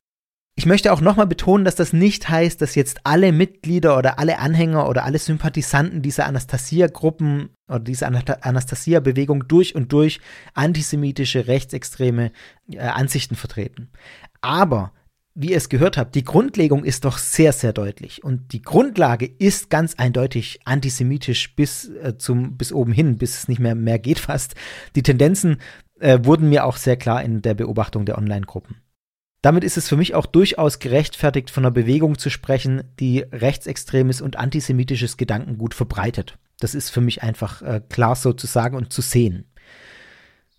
Ich 0.54 0.66
möchte 0.66 0.92
auch 0.92 1.00
nochmal 1.00 1.26
betonen, 1.26 1.64
dass 1.64 1.74
das 1.74 1.92
nicht 1.92 2.28
heißt, 2.28 2.62
dass 2.62 2.76
jetzt 2.76 3.00
alle 3.02 3.32
Mitglieder 3.32 3.98
oder 3.98 4.20
alle 4.20 4.38
Anhänger 4.38 4.88
oder 4.88 5.04
alle 5.04 5.18
Sympathisanten 5.18 6.00
dieser 6.00 6.26
Anastasia-Gruppen 6.26 7.48
oder 7.68 7.80
dieser 7.80 8.06
Anastasia-Bewegung 8.06 9.48
durch 9.48 9.74
und 9.74 9.92
durch 9.92 10.20
antisemitische, 10.54 11.48
rechtsextreme 11.48 12.30
äh, 12.70 12.78
Ansichten 12.78 13.34
vertreten. 13.34 13.90
Aber 14.42 14.92
wie 15.34 15.50
ihr 15.50 15.56
es 15.56 15.68
gehört 15.68 15.96
habt, 15.96 16.14
die 16.14 16.24
Grundlegung 16.24 16.84
ist 16.84 17.04
doch 17.04 17.18
sehr, 17.18 17.52
sehr 17.52 17.72
deutlich. 17.72 18.22
Und 18.22 18.52
die 18.52 18.62
Grundlage 18.62 19.26
ist 19.26 19.70
ganz 19.70 19.94
eindeutig 19.94 20.60
antisemitisch 20.64 21.54
bis 21.54 21.88
äh, 21.88 22.18
zum, 22.18 22.56
bis 22.56 22.72
oben 22.72 22.92
hin, 22.92 23.16
bis 23.16 23.38
es 23.38 23.48
nicht 23.48 23.58
mehr, 23.58 23.74
mehr 23.74 23.98
geht 23.98 24.18
fast. 24.18 24.54
Die 24.94 25.02
Tendenzen 25.02 25.58
äh, 26.00 26.18
wurden 26.22 26.48
mir 26.48 26.64
auch 26.66 26.76
sehr 26.76 26.96
klar 26.96 27.22
in 27.22 27.40
der 27.40 27.54
Beobachtung 27.54 28.04
der 28.04 28.18
Online-Gruppen. 28.18 28.76
Damit 29.40 29.64
ist 29.64 29.76
es 29.76 29.88
für 29.88 29.96
mich 29.96 30.14
auch 30.14 30.26
durchaus 30.26 30.78
gerechtfertigt, 30.78 31.50
von 31.50 31.64
einer 31.64 31.72
Bewegung 31.72 32.18
zu 32.18 32.30
sprechen, 32.30 32.84
die 33.00 33.20
rechtsextremes 33.20 34.20
und 34.20 34.36
antisemitisches 34.36 35.16
Gedankengut 35.16 35.74
verbreitet. 35.74 36.38
Das 36.60 36.74
ist 36.74 36.90
für 36.90 37.00
mich 37.00 37.22
einfach 37.22 37.62
äh, 37.62 37.80
klar 37.88 38.14
so 38.14 38.32
zu 38.32 38.46
sagen 38.46 38.76
und 38.76 38.92
zu 38.92 39.02
sehen. 39.02 39.50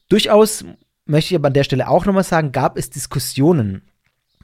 Durchaus 0.10 0.66
möchte 1.06 1.34
ich 1.34 1.40
aber 1.40 1.48
an 1.48 1.54
der 1.54 1.64
Stelle 1.64 1.88
auch 1.88 2.06
nochmal 2.06 2.24
sagen, 2.24 2.52
gab 2.52 2.78
es 2.78 2.90
Diskussionen 2.90 3.84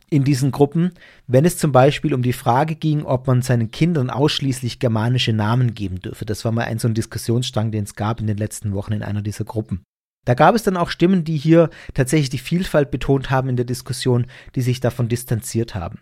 in 0.10 0.24
diesen 0.24 0.52
Gruppen, 0.52 0.92
wenn 1.28 1.46
es 1.46 1.58
zum 1.58 1.72
Beispiel 1.72 2.14
um 2.14 2.22
die 2.22 2.34
Frage 2.34 2.76
ging, 2.76 3.04
ob 3.04 3.28
man 3.28 3.42
seinen 3.42 3.72
Kindern 3.72 4.10
ausschließlich 4.10 4.80
germanische 4.80 5.34
Namen 5.34 5.74
geben 5.76 6.00
dürfe. 6.00 6.26
Das 6.26 6.44
war 6.46 6.52
mal 6.52 6.66
ein 6.66 6.80
so 6.80 6.88
ein 6.88 6.94
Diskussionsstrang, 6.94 7.72
den 7.72 7.84
es 7.84 7.96
gab 7.96 8.20
in 8.20 8.28
den 8.28 8.38
letzten 8.38 8.74
Wochen 8.74 8.94
in 8.94 9.04
einer 9.04 9.22
dieser 9.22 9.46
Gruppen. 9.46 9.84
Da 10.26 10.34
gab 10.34 10.56
es 10.56 10.64
dann 10.64 10.78
auch 10.78 10.90
Stimmen, 10.90 11.24
die 11.24 11.38
hier 11.38 11.70
tatsächlich 11.94 12.30
die 12.30 12.38
Vielfalt 12.38 12.92
betont 12.92 13.30
haben 13.30 13.50
in 13.50 13.56
der 13.56 13.66
Diskussion, 13.66 14.28
die 14.56 14.62
sich 14.62 14.80
davon 14.80 15.08
distanziert 15.08 15.76
haben. 15.76 16.00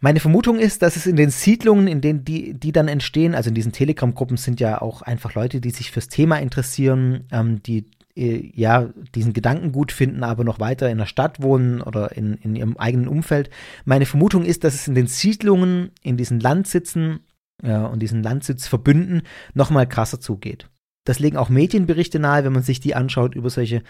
Meine 0.00 0.18
Vermutung 0.18 0.58
ist, 0.58 0.82
dass 0.82 0.96
es 0.96 1.06
in 1.06 1.14
den 1.14 1.30
Siedlungen, 1.30 1.86
in 1.86 2.00
denen 2.00 2.24
die, 2.24 2.54
die 2.54 2.72
dann 2.72 2.88
entstehen, 2.88 3.36
also 3.36 3.50
in 3.50 3.54
diesen 3.54 3.70
Telegram-Gruppen 3.70 4.36
sind 4.36 4.58
ja 4.58 4.82
auch 4.82 5.02
einfach 5.02 5.34
Leute, 5.34 5.60
die 5.60 5.70
sich 5.70 5.92
fürs 5.92 6.08
Thema 6.08 6.38
interessieren, 6.38 7.28
ähm, 7.30 7.62
die 7.62 7.88
ja, 8.14 8.90
diesen 9.14 9.32
Gedanken 9.32 9.72
gut 9.72 9.90
finden, 9.90 10.22
aber 10.22 10.44
noch 10.44 10.60
weiter 10.60 10.90
in 10.90 10.98
der 10.98 11.06
Stadt 11.06 11.42
wohnen 11.42 11.80
oder 11.80 12.16
in, 12.16 12.34
in 12.34 12.54
ihrem 12.54 12.76
eigenen 12.76 13.08
Umfeld. 13.08 13.48
Meine 13.84 14.06
Vermutung 14.06 14.44
ist, 14.44 14.64
dass 14.64 14.74
es 14.74 14.86
in 14.86 14.94
den 14.94 15.06
Siedlungen, 15.06 15.90
in 16.02 16.16
diesen 16.16 16.38
Landsitzen 16.38 17.20
ja, 17.62 17.86
und 17.86 18.00
diesen 18.00 18.22
Landsitzverbünden 18.22 19.22
nochmal 19.54 19.88
krasser 19.88 20.20
zugeht. 20.20 20.68
Das 21.04 21.18
legen 21.18 21.36
auch 21.36 21.48
Medienberichte 21.48 22.18
nahe, 22.18 22.44
wenn 22.44 22.52
man 22.52 22.62
sich 22.62 22.80
die 22.80 22.94
anschaut 22.94 23.34
über 23.34 23.50
solche 23.50 23.82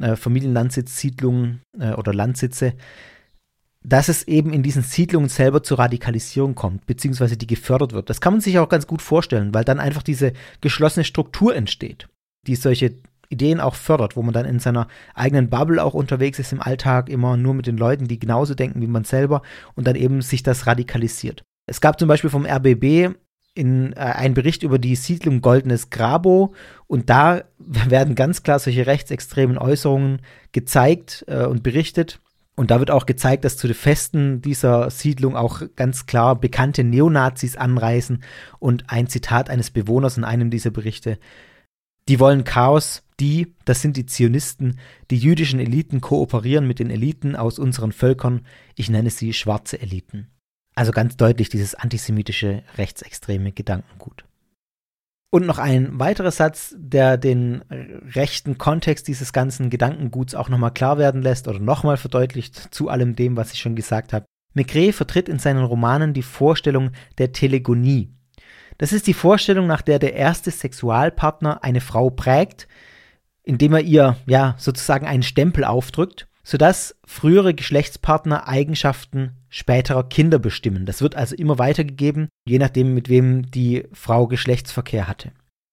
äh, 0.00 0.16
Familienlandsitzsiedlungen 0.16 1.62
äh, 1.78 1.92
oder 1.92 2.12
Landsitze, 2.12 2.74
dass 3.82 4.08
es 4.08 4.28
eben 4.28 4.52
in 4.52 4.62
diesen 4.62 4.82
Siedlungen 4.82 5.28
selber 5.28 5.62
zur 5.62 5.78
Radikalisierung 5.78 6.54
kommt, 6.54 6.86
beziehungsweise 6.86 7.36
die 7.36 7.46
gefördert 7.46 7.92
wird. 7.92 8.10
Das 8.10 8.20
kann 8.20 8.34
man 8.34 8.40
sich 8.40 8.58
auch 8.58 8.68
ganz 8.68 8.86
gut 8.86 9.00
vorstellen, 9.00 9.54
weil 9.54 9.64
dann 9.64 9.80
einfach 9.80 10.02
diese 10.02 10.32
geschlossene 10.60 11.04
Struktur 11.04 11.54
entsteht, 11.54 12.08
die 12.46 12.56
solche 12.56 12.94
Ideen 13.30 13.60
auch 13.60 13.76
fördert, 13.76 14.16
wo 14.16 14.22
man 14.22 14.34
dann 14.34 14.44
in 14.44 14.58
seiner 14.58 14.88
eigenen 15.14 15.48
Bubble 15.48 15.82
auch 15.82 15.94
unterwegs 15.94 16.38
ist 16.38 16.52
im 16.52 16.60
Alltag, 16.60 17.08
immer 17.08 17.36
nur 17.36 17.54
mit 17.54 17.66
den 17.66 17.78
Leuten, 17.78 18.06
die 18.08 18.18
genauso 18.18 18.54
denken 18.54 18.82
wie 18.82 18.86
man 18.86 19.04
selber 19.04 19.42
und 19.74 19.86
dann 19.86 19.96
eben 19.96 20.20
sich 20.20 20.42
das 20.42 20.66
radikalisiert. 20.66 21.42
Es 21.66 21.80
gab 21.80 21.98
zum 21.98 22.08
Beispiel 22.08 22.30
vom 22.30 22.44
RBB 22.44 23.14
in, 23.54 23.92
äh, 23.92 24.00
einen 24.00 24.34
Bericht 24.34 24.62
über 24.62 24.78
die 24.78 24.96
Siedlung 24.96 25.40
Goldenes 25.40 25.90
Grabo 25.90 26.54
und 26.86 27.08
da 27.08 27.42
werden 27.58 28.14
ganz 28.14 28.42
klar 28.42 28.58
solche 28.58 28.86
rechtsextremen 28.86 29.58
Äußerungen 29.58 30.22
gezeigt 30.52 31.24
äh, 31.28 31.46
und 31.46 31.62
berichtet. 31.62 32.20
Und 32.56 32.70
da 32.70 32.78
wird 32.78 32.90
auch 32.90 33.06
gezeigt, 33.06 33.44
dass 33.46 33.56
zu 33.56 33.68
den 33.68 33.74
Festen 33.76 34.42
dieser 34.42 34.90
Siedlung 34.90 35.34
auch 35.34 35.62
ganz 35.76 36.04
klar 36.04 36.36
bekannte 36.38 36.84
Neonazis 36.84 37.56
anreisen. 37.56 38.22
Und 38.58 38.84
ein 38.88 39.06
Zitat 39.06 39.48
eines 39.48 39.70
Bewohners 39.70 40.18
in 40.18 40.24
einem 40.24 40.50
dieser 40.50 40.70
Berichte 40.70 41.18
die 42.08 42.20
wollen 42.20 42.44
Chaos, 42.44 43.02
die, 43.20 43.54
das 43.64 43.82
sind 43.82 43.96
die 43.96 44.06
Zionisten, 44.06 44.78
die 45.10 45.18
jüdischen 45.18 45.60
Eliten 45.60 46.00
kooperieren 46.00 46.66
mit 46.66 46.78
den 46.78 46.90
Eliten 46.90 47.36
aus 47.36 47.58
unseren 47.58 47.92
Völkern, 47.92 48.46
ich 48.74 48.88
nenne 48.90 49.10
sie 49.10 49.32
schwarze 49.32 49.80
Eliten. 49.80 50.28
Also 50.74 50.92
ganz 50.92 51.16
deutlich 51.16 51.48
dieses 51.48 51.74
antisemitische, 51.74 52.62
rechtsextreme 52.78 53.52
Gedankengut. 53.52 54.24
Und 55.32 55.46
noch 55.46 55.58
ein 55.58 56.00
weiterer 56.00 56.32
Satz, 56.32 56.74
der 56.76 57.16
den 57.16 57.62
rechten 58.14 58.58
Kontext 58.58 59.06
dieses 59.06 59.32
ganzen 59.32 59.70
Gedankenguts 59.70 60.34
auch 60.34 60.48
nochmal 60.48 60.72
klar 60.72 60.98
werden 60.98 61.22
lässt 61.22 61.46
oder 61.46 61.60
nochmal 61.60 61.96
verdeutlicht 61.96 62.74
zu 62.74 62.88
allem 62.88 63.14
dem, 63.14 63.36
was 63.36 63.52
ich 63.52 63.60
schon 63.60 63.76
gesagt 63.76 64.12
habe. 64.12 64.26
Maigret 64.54 64.94
vertritt 64.94 65.28
in 65.28 65.38
seinen 65.38 65.62
Romanen 65.62 66.14
die 66.14 66.22
Vorstellung 66.22 66.90
der 67.18 67.30
Telegonie, 67.30 68.12
das 68.80 68.94
ist 68.94 69.06
die 69.06 69.12
Vorstellung, 69.12 69.66
nach 69.66 69.82
der 69.82 69.98
der 69.98 70.14
erste 70.14 70.50
Sexualpartner 70.50 71.62
eine 71.62 71.82
Frau 71.82 72.08
prägt, 72.08 72.66
indem 73.42 73.74
er 73.74 73.82
ihr 73.82 74.16
ja 74.24 74.54
sozusagen 74.56 75.06
einen 75.06 75.22
Stempel 75.22 75.64
aufdrückt, 75.64 76.28
sodass 76.42 76.96
frühere 77.04 77.52
Geschlechtspartner 77.52 78.48
Eigenschaften 78.48 79.32
späterer 79.50 80.08
Kinder 80.08 80.38
bestimmen. 80.38 80.86
Das 80.86 81.02
wird 81.02 81.14
also 81.14 81.36
immer 81.36 81.58
weitergegeben, 81.58 82.30
je 82.46 82.58
nachdem, 82.58 82.94
mit 82.94 83.10
wem 83.10 83.50
die 83.50 83.84
Frau 83.92 84.26
Geschlechtsverkehr 84.26 85.06
hatte. 85.06 85.32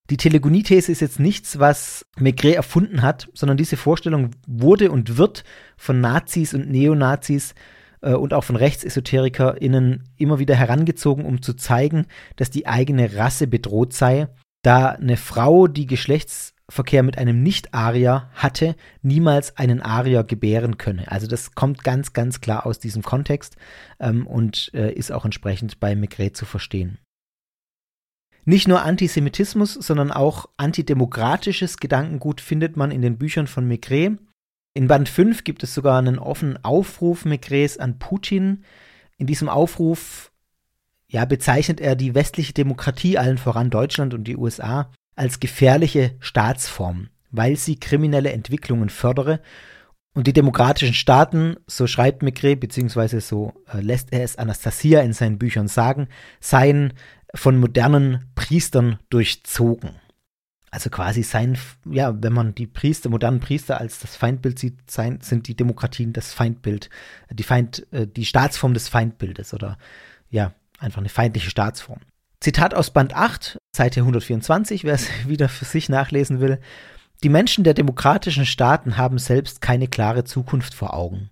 Die 0.10 0.18
Telegoniethese 0.18 0.92
ist 0.92 1.00
jetzt 1.00 1.22
nichts, 1.22 1.60
was 1.60 2.06
Maigret 2.18 2.56
erfunden 2.56 3.04
hat, 3.04 3.30
sondern 3.34 3.56
diese 3.56 3.78
Vorstellung 3.78 4.32
wurde 4.46 4.92
und 4.92 5.16
wird 5.16 5.46
von 5.78 6.02
Nazis 6.02 6.54
und 6.54 6.70
Neonazis 6.70 7.56
äh, 8.02 8.14
und 8.14 8.34
auch 8.34 8.44
von 8.44 8.56
RechtsesoterikerInnen 8.56 10.04
immer 10.18 10.40
wieder 10.40 10.56
herangezogen, 10.56 11.26
um 11.26 11.42
zu 11.42 11.54
zeigen, 11.54 12.06
dass 12.36 12.50
die 12.50 12.68
eigene 12.68 13.16
Rasse 13.16 13.48
bedroht 13.48 13.94
sei, 13.94 14.28
da 14.64 14.90
eine 14.90 15.18
Frau, 15.18 15.68
die 15.68 15.86
Geschlechtsverkehr 15.86 17.04
mit 17.04 17.18
einem 17.18 17.42
Nicht-Arier 17.44 18.30
hatte, 18.34 18.76
niemals 19.02 19.56
einen 19.58 19.82
Arier 19.82 20.24
gebären 20.24 20.78
könne. 20.78 21.10
Also 21.12 21.28
das 21.28 21.54
kommt 21.54 21.84
ganz, 21.84 22.14
ganz 22.14 22.42
klar 22.42 22.66
aus 22.66 22.80
diesem 22.80 23.04
Kontext 23.04 23.56
ähm, 24.00 24.28
und 24.28 24.72
äh, 24.74 24.92
ist 24.94 25.12
auch 25.12 25.26
entsprechend 25.26 25.80
bei 25.80 25.96
Maigret 25.96 26.36
zu 26.36 26.46
verstehen. 26.46 26.98
Nicht 28.50 28.70
nur 28.70 28.82
Antisemitismus, 28.82 29.74
sondern 29.74 30.10
auch 30.10 30.46
antidemokratisches 30.56 31.78
Gedankengut 31.78 32.40
findet 32.40 32.78
man 32.78 32.92
in 32.92 33.02
den 33.02 33.18
Büchern 33.18 33.46
von 33.46 33.68
Maigret. 33.68 34.20
In 34.78 34.88
Band 34.88 35.10
5 35.10 35.44
gibt 35.44 35.64
es 35.64 35.74
sogar 35.74 35.98
einen 35.98 36.20
offenen 36.20 36.64
Aufruf 36.64 37.26
Maigres 37.26 37.80
an 37.80 37.98
Putin. 37.98 38.64
In 39.18 39.26
diesem 39.26 39.50
Aufruf 39.50 40.32
ja, 41.08 41.26
bezeichnet 41.26 41.82
er 41.82 41.96
die 41.96 42.14
westliche 42.14 42.54
Demokratie, 42.54 43.18
allen 43.18 43.40
voran 43.40 43.72
Deutschland 43.72 44.14
und 44.14 44.26
die 44.26 44.38
USA, 44.38 44.92
als 45.16 45.40
gefährliche 45.40 46.14
Staatsform, 46.20 47.08
weil 47.32 47.56
sie 47.56 47.80
kriminelle 47.80 48.32
Entwicklungen 48.32 48.90
fördere. 48.90 49.42
Und 50.14 50.28
die 50.28 50.34
demokratischen 50.34 50.94
Staaten, 50.94 51.56
so 51.66 51.88
schreibt 51.88 52.22
Maigret, 52.22 52.60
beziehungsweise 52.60 53.20
so 53.20 53.54
äh, 53.74 53.82
lässt 53.82 54.14
er 54.14 54.22
es 54.22 54.36
Anastasia 54.36 55.02
in 55.02 55.14
seinen 55.14 55.40
Büchern 55.40 55.68
sagen, 55.68 56.08
seien 56.40 56.94
von 57.34 57.60
modernen 57.60 58.26
Priestern 58.36 59.00
durchzogen. 59.10 59.96
Also 60.70 60.90
quasi 60.90 61.24
sein, 61.24 61.58
ja, 61.90 62.22
wenn 62.22 62.34
man 62.34 62.54
die 62.54 62.68
Priester, 62.68 63.10
modernen 63.10 63.40
Priester 63.40 63.80
als 63.80 64.00
das 64.00 64.16
Feindbild 64.18 64.60
sieht, 64.60 64.92
sein, 64.92 65.20
sind 65.22 65.48
die 65.48 65.56
Demokratien 65.56 66.12
das 66.12 66.34
Feindbild, 66.34 66.90
die 67.32 67.44
Feind, 67.44 67.88
äh, 67.92 68.06
die 68.06 68.26
Staatsform 68.26 68.74
des 68.74 68.90
Feindbildes 68.90 69.54
oder 69.54 69.78
ja, 70.30 70.54
einfach 70.78 71.00
eine 71.00 71.10
feindliche 71.10 71.50
Staatsform. 71.50 72.00
Zitat 72.42 72.74
aus 72.74 72.92
Band 72.92 73.16
8, 73.16 73.58
Seite 73.76 74.02
124, 74.02 74.84
wer 74.84 74.94
es 74.94 75.10
wieder 75.28 75.50
für 75.50 75.66
sich 75.66 75.90
nachlesen 75.90 76.42
will. 76.42 76.60
Die 77.24 77.30
Menschen 77.30 77.64
der 77.64 77.74
demokratischen 77.74 78.46
Staaten 78.46 78.98
haben 78.98 79.18
selbst 79.18 79.62
keine 79.62 79.88
klare 79.88 80.24
Zukunft 80.24 80.74
vor 80.74 80.94
Augen. 80.94 81.32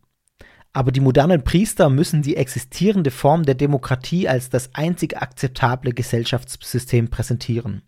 Aber 0.74 0.92
die 0.92 1.00
modernen 1.00 1.44
Priester 1.44 1.90
müssen 1.90 2.22
die 2.22 2.36
existierende 2.36 3.12
Form 3.12 3.44
der 3.44 3.56
Demokratie 3.56 4.28
als 4.28 4.50
das 4.50 4.74
einzig 4.74 5.18
akzeptable 5.18 5.94
Gesellschaftssystem 5.94 7.10
präsentieren. 7.10 7.82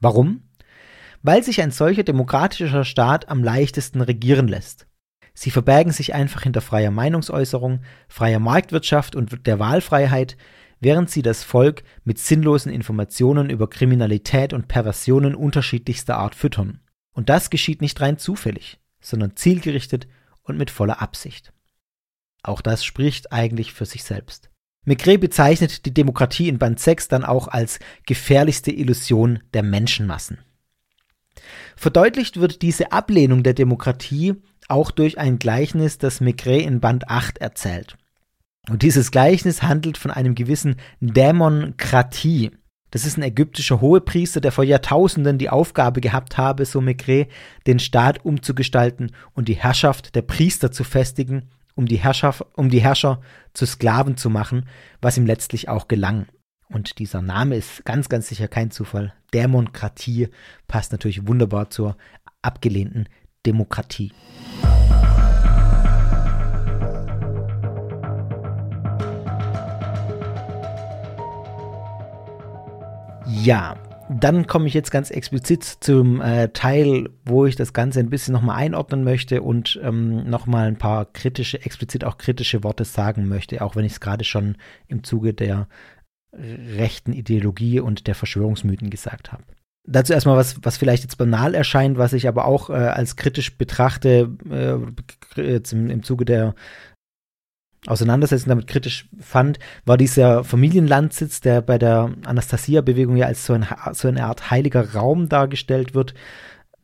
Warum? 0.00 0.42
Weil 1.26 1.42
sich 1.42 1.60
ein 1.60 1.72
solcher 1.72 2.04
demokratischer 2.04 2.84
Staat 2.84 3.28
am 3.28 3.42
leichtesten 3.42 4.00
regieren 4.00 4.46
lässt. 4.46 4.86
Sie 5.34 5.50
verbergen 5.50 5.90
sich 5.90 6.14
einfach 6.14 6.42
hinter 6.42 6.60
freier 6.60 6.92
Meinungsäußerung, 6.92 7.80
freier 8.06 8.38
Marktwirtschaft 8.38 9.16
und 9.16 9.44
der 9.44 9.58
Wahlfreiheit, 9.58 10.36
während 10.78 11.10
sie 11.10 11.22
das 11.22 11.42
Volk 11.42 11.82
mit 12.04 12.20
sinnlosen 12.20 12.70
Informationen 12.70 13.50
über 13.50 13.68
Kriminalität 13.68 14.52
und 14.52 14.68
Perversionen 14.68 15.34
unterschiedlichster 15.34 16.16
Art 16.16 16.36
füttern. 16.36 16.78
Und 17.12 17.28
das 17.28 17.50
geschieht 17.50 17.80
nicht 17.80 18.00
rein 18.00 18.18
zufällig, 18.18 18.78
sondern 19.00 19.34
zielgerichtet 19.34 20.06
und 20.44 20.56
mit 20.56 20.70
voller 20.70 21.02
Absicht. 21.02 21.52
Auch 22.44 22.60
das 22.60 22.84
spricht 22.84 23.32
eigentlich 23.32 23.72
für 23.72 23.84
sich 23.84 24.04
selbst. 24.04 24.48
Maigret 24.84 25.20
bezeichnet 25.20 25.86
die 25.86 25.92
Demokratie 25.92 26.48
in 26.48 26.60
Band 26.60 26.78
6 26.78 27.08
dann 27.08 27.24
auch 27.24 27.48
als 27.48 27.80
gefährlichste 28.06 28.70
Illusion 28.70 29.40
der 29.54 29.64
Menschenmassen. 29.64 30.45
Verdeutlicht 31.76 32.40
wird 32.40 32.62
diese 32.62 32.92
Ablehnung 32.92 33.42
der 33.42 33.54
Demokratie 33.54 34.34
auch 34.68 34.90
durch 34.90 35.18
ein 35.18 35.38
Gleichnis, 35.38 35.98
das 35.98 36.20
Maigret 36.20 36.66
in 36.66 36.80
Band 36.80 37.08
8 37.08 37.38
erzählt. 37.38 37.96
Und 38.68 38.82
dieses 38.82 39.10
Gleichnis 39.10 39.62
handelt 39.62 39.96
von 39.96 40.10
einem 40.10 40.34
gewissen 40.34 40.76
Dämon 41.00 41.74
Krati. 41.76 42.50
Das 42.90 43.06
ist 43.06 43.16
ein 43.16 43.22
ägyptischer 43.22 43.80
Hohepriester, 43.80 44.40
der 44.40 44.52
vor 44.52 44.64
Jahrtausenden 44.64 45.38
die 45.38 45.50
Aufgabe 45.50 46.00
gehabt 46.00 46.38
habe, 46.38 46.64
so 46.64 46.80
Maigret, 46.80 47.28
den 47.66 47.78
Staat 47.78 48.24
umzugestalten 48.24 49.12
und 49.34 49.48
die 49.48 49.54
Herrschaft 49.54 50.14
der 50.14 50.22
Priester 50.22 50.72
zu 50.72 50.82
festigen, 50.82 51.48
um 51.74 51.86
die, 51.86 52.00
um 52.54 52.70
die 52.70 52.80
Herrscher 52.80 53.20
zu 53.52 53.66
Sklaven 53.66 54.16
zu 54.16 54.30
machen, 54.30 54.68
was 55.00 55.16
ihm 55.16 55.26
letztlich 55.26 55.68
auch 55.68 55.88
gelang. 55.88 56.26
Und 56.68 56.98
dieser 56.98 57.22
Name 57.22 57.56
ist 57.56 57.84
ganz, 57.84 58.08
ganz 58.08 58.28
sicher 58.28 58.48
kein 58.48 58.70
Zufall. 58.70 59.14
Dämonkratie 59.32 60.28
passt 60.66 60.92
natürlich 60.92 61.26
wunderbar 61.26 61.70
zur 61.70 61.96
abgelehnten 62.42 63.08
Demokratie. 63.44 64.12
Ja, 73.28 73.76
dann 74.08 74.46
komme 74.46 74.68
ich 74.68 74.74
jetzt 74.74 74.90
ganz 74.92 75.10
explizit 75.10 75.64
zum 75.64 76.20
äh, 76.20 76.48
Teil, 76.48 77.10
wo 77.24 77.46
ich 77.46 77.56
das 77.56 77.72
Ganze 77.72 77.98
ein 77.98 78.10
bisschen 78.10 78.32
nochmal 78.32 78.56
einordnen 78.56 79.02
möchte 79.02 79.42
und 79.42 79.80
ähm, 79.82 80.28
nochmal 80.28 80.68
ein 80.68 80.78
paar 80.78 81.06
kritische, 81.06 81.64
explizit 81.64 82.04
auch 82.04 82.16
kritische 82.16 82.62
Worte 82.62 82.84
sagen 82.84 83.28
möchte, 83.28 83.62
auch 83.62 83.74
wenn 83.74 83.84
ich 83.84 83.92
es 83.92 84.00
gerade 84.00 84.24
schon 84.24 84.56
im 84.86 85.02
Zuge 85.02 85.34
der 85.34 85.66
rechten 86.38 87.12
Ideologie 87.12 87.80
und 87.80 88.06
der 88.06 88.14
Verschwörungsmythen 88.14 88.90
gesagt 88.90 89.32
habe. 89.32 89.44
Dazu 89.88 90.12
erstmal 90.12 90.36
was, 90.36 90.56
was 90.62 90.76
vielleicht 90.76 91.04
jetzt 91.04 91.16
banal 91.16 91.54
erscheint, 91.54 91.96
was 91.96 92.12
ich 92.12 92.26
aber 92.26 92.44
auch 92.44 92.70
äh, 92.70 92.72
als 92.72 93.14
kritisch 93.14 93.56
betrachte 93.56 94.36
äh, 94.50 95.60
im, 95.70 95.90
im 95.90 96.02
Zuge 96.02 96.24
der 96.24 96.54
Auseinandersetzung 97.86 98.48
damit 98.48 98.66
kritisch 98.66 99.08
fand, 99.20 99.60
war 99.84 99.96
dieser 99.96 100.42
Familienlandsitz, 100.42 101.40
der 101.40 101.62
bei 101.62 101.78
der 101.78 102.10
Anastasia-Bewegung 102.24 103.16
ja 103.16 103.26
als 103.26 103.46
so, 103.46 103.52
ein, 103.52 103.66
so 103.92 104.08
eine 104.08 104.24
Art 104.24 104.50
heiliger 104.50 104.94
Raum 104.94 105.28
dargestellt 105.28 105.94
wird. 105.94 106.14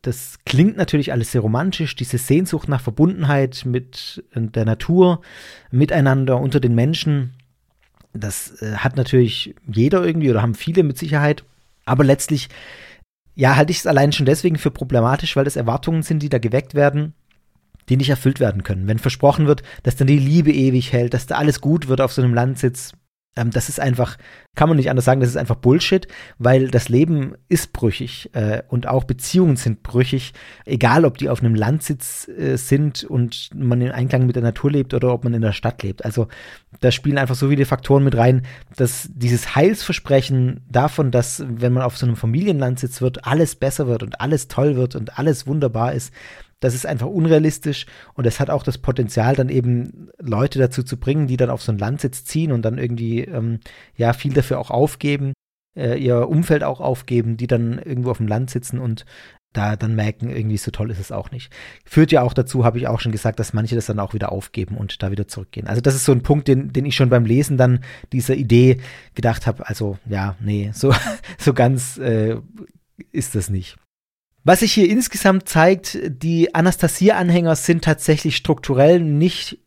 Das 0.02 0.38
klingt 0.44 0.76
natürlich 0.76 1.12
alles 1.12 1.32
sehr 1.32 1.40
romantisch, 1.40 1.96
diese 1.96 2.18
Sehnsucht 2.18 2.68
nach 2.68 2.80
Verbundenheit 2.80 3.64
mit 3.64 4.22
der 4.34 4.64
Natur, 4.64 5.22
miteinander 5.70 6.40
unter 6.40 6.60
den 6.60 6.74
Menschen 6.74 7.34
das 8.12 8.62
äh, 8.62 8.76
hat 8.76 8.96
natürlich 8.96 9.54
jeder 9.66 10.04
irgendwie 10.04 10.30
oder 10.30 10.42
haben 10.42 10.54
viele 10.54 10.82
mit 10.82 10.98
Sicherheit. 10.98 11.44
Aber 11.84 12.04
letztlich, 12.04 12.48
ja, 13.34 13.56
halte 13.56 13.72
ich 13.72 13.78
es 13.78 13.86
allein 13.86 14.12
schon 14.12 14.26
deswegen 14.26 14.58
für 14.58 14.70
problematisch, 14.70 15.36
weil 15.36 15.44
das 15.44 15.56
Erwartungen 15.56 16.02
sind, 16.02 16.22
die 16.22 16.28
da 16.28 16.38
geweckt 16.38 16.74
werden, 16.74 17.14
die 17.88 17.96
nicht 17.96 18.10
erfüllt 18.10 18.40
werden 18.40 18.62
können. 18.62 18.86
Wenn 18.86 18.98
versprochen 18.98 19.46
wird, 19.46 19.62
dass 19.82 19.96
dann 19.96 20.06
die 20.06 20.18
Liebe 20.18 20.52
ewig 20.52 20.92
hält, 20.92 21.14
dass 21.14 21.26
da 21.26 21.36
alles 21.36 21.60
gut 21.60 21.88
wird 21.88 22.00
auf 22.00 22.12
so 22.12 22.22
einem 22.22 22.34
Landsitz, 22.34 22.92
ähm, 23.34 23.50
das 23.50 23.68
ist 23.68 23.80
einfach, 23.80 24.18
kann 24.54 24.68
man 24.68 24.76
nicht 24.76 24.90
anders 24.90 25.04
sagen, 25.04 25.20
das 25.20 25.30
ist 25.30 25.36
einfach 25.36 25.56
Bullshit, 25.56 26.06
weil 26.38 26.68
das 26.68 26.88
Leben 26.88 27.34
ist 27.48 27.72
brüchig 27.72 28.30
äh, 28.34 28.62
und 28.68 28.86
auch 28.86 29.04
Beziehungen 29.04 29.56
sind 29.56 29.82
brüchig, 29.82 30.34
egal 30.66 31.04
ob 31.04 31.16
die 31.16 31.30
auf 31.30 31.40
einem 31.40 31.54
Landsitz 31.54 32.28
äh, 32.28 32.56
sind 32.56 33.04
und 33.04 33.50
man 33.54 33.80
in 33.80 33.90
Einklang 33.90 34.26
mit 34.26 34.36
der 34.36 34.42
Natur 34.42 34.70
lebt 34.70 34.92
oder 34.92 35.12
ob 35.12 35.24
man 35.24 35.32
in 35.32 35.40
der 35.42 35.52
Stadt 35.52 35.82
lebt. 35.82 36.04
Also 36.04 36.28
da 36.80 36.90
spielen 36.90 37.18
einfach 37.18 37.34
so 37.34 37.48
viele 37.48 37.64
Faktoren 37.64 38.04
mit 38.04 38.16
rein, 38.16 38.42
dass 38.76 39.08
dieses 39.12 39.54
Heilsversprechen 39.54 40.60
davon, 40.68 41.10
dass 41.10 41.42
wenn 41.46 41.72
man 41.72 41.82
auf 41.82 41.96
so 41.96 42.04
einem 42.04 42.16
Familienlandsitz 42.16 43.00
wird, 43.00 43.26
alles 43.26 43.54
besser 43.54 43.86
wird 43.86 44.02
und 44.02 44.20
alles 44.20 44.48
toll 44.48 44.76
wird 44.76 44.94
und 44.94 45.18
alles 45.18 45.46
wunderbar 45.46 45.94
ist, 45.94 46.12
das 46.62 46.74
ist 46.74 46.86
einfach 46.86 47.08
unrealistisch 47.08 47.86
und 48.14 48.26
es 48.26 48.40
hat 48.40 48.48
auch 48.48 48.62
das 48.62 48.78
Potenzial, 48.78 49.34
dann 49.34 49.48
eben 49.48 50.08
Leute 50.18 50.58
dazu 50.58 50.82
zu 50.82 50.96
bringen, 50.96 51.26
die 51.26 51.36
dann 51.36 51.50
auf 51.50 51.62
so 51.62 51.72
einen 51.72 51.78
Landsitz 51.78 52.24
ziehen 52.24 52.52
und 52.52 52.62
dann 52.62 52.78
irgendwie 52.78 53.22
ähm, 53.22 53.60
ja 53.96 54.12
viel 54.12 54.32
dafür 54.32 54.58
auch 54.58 54.70
aufgeben, 54.70 55.32
äh, 55.76 55.98
ihr 55.98 56.28
Umfeld 56.28 56.62
auch 56.62 56.80
aufgeben, 56.80 57.36
die 57.36 57.46
dann 57.48 57.78
irgendwo 57.78 58.10
auf 58.10 58.18
dem 58.18 58.28
Land 58.28 58.50
sitzen 58.50 58.78
und 58.78 59.04
da 59.52 59.76
dann 59.76 59.94
merken, 59.94 60.30
irgendwie 60.30 60.56
so 60.56 60.70
toll 60.70 60.90
ist 60.90 61.00
es 61.00 61.12
auch 61.12 61.30
nicht. 61.30 61.52
Führt 61.84 62.12
ja 62.12 62.22
auch 62.22 62.32
dazu, 62.32 62.64
habe 62.64 62.78
ich 62.78 62.88
auch 62.88 63.00
schon 63.00 63.12
gesagt, 63.12 63.38
dass 63.38 63.52
manche 63.52 63.74
das 63.74 63.86
dann 63.86 63.98
auch 63.98 64.14
wieder 64.14 64.32
aufgeben 64.32 64.76
und 64.76 65.02
da 65.02 65.10
wieder 65.10 65.28
zurückgehen. 65.28 65.66
Also 65.66 65.80
das 65.80 65.94
ist 65.94 66.04
so 66.04 66.12
ein 66.12 66.22
Punkt, 66.22 66.48
den, 66.48 66.72
den 66.72 66.86
ich 66.86 66.96
schon 66.96 67.10
beim 67.10 67.26
Lesen 67.26 67.58
dann 67.58 67.80
dieser 68.12 68.34
Idee 68.34 68.80
gedacht 69.14 69.46
habe, 69.46 69.66
also 69.68 69.98
ja, 70.06 70.36
nee, 70.40 70.70
so, 70.72 70.94
so 71.38 71.52
ganz 71.52 71.98
äh, 71.98 72.36
ist 73.10 73.34
das 73.34 73.50
nicht. 73.50 73.76
Was 74.44 74.60
sich 74.60 74.72
hier 74.72 74.90
insgesamt 74.90 75.48
zeigt, 75.48 75.98
die 76.02 76.54
Anastasia-Anhänger 76.54 77.54
sind 77.54 77.84
tatsächlich 77.84 78.36
strukturell 78.36 78.98
nicht 79.00 79.58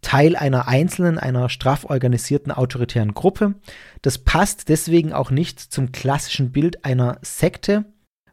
Teil 0.00 0.36
einer 0.36 0.68
einzelnen, 0.68 1.18
einer 1.18 1.48
straff 1.48 1.84
organisierten 1.84 2.52
autoritären 2.52 3.14
Gruppe. 3.14 3.54
Das 4.02 4.18
passt 4.18 4.68
deswegen 4.68 5.12
auch 5.12 5.30
nicht 5.30 5.60
zum 5.60 5.92
klassischen 5.92 6.52
Bild 6.52 6.84
einer 6.84 7.18
Sekte, 7.22 7.84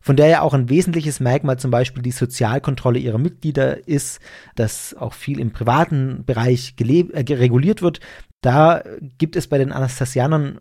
von 0.02 0.16
der 0.16 0.28
ja 0.28 0.42
auch 0.42 0.54
ein 0.54 0.70
wesentliches 0.70 1.20
Merkmal 1.20 1.58
zum 1.58 1.72
Beispiel 1.72 2.04
die 2.04 2.12
Sozialkontrolle 2.12 3.00
ihrer 3.00 3.18
Mitglieder 3.18 3.88
ist, 3.88 4.20
dass 4.56 4.94
auch 4.96 5.14
viel 5.14 5.40
im 5.40 5.52
privaten 5.52 6.26
Bereich 6.26 6.76
äh, 6.80 7.34
reguliert 7.34 7.82
wird. 7.82 8.00
Da 8.42 8.84
gibt 9.18 9.36
es 9.36 9.48
bei 9.48 9.58
den 9.58 9.72
Anastasianern 9.72 10.60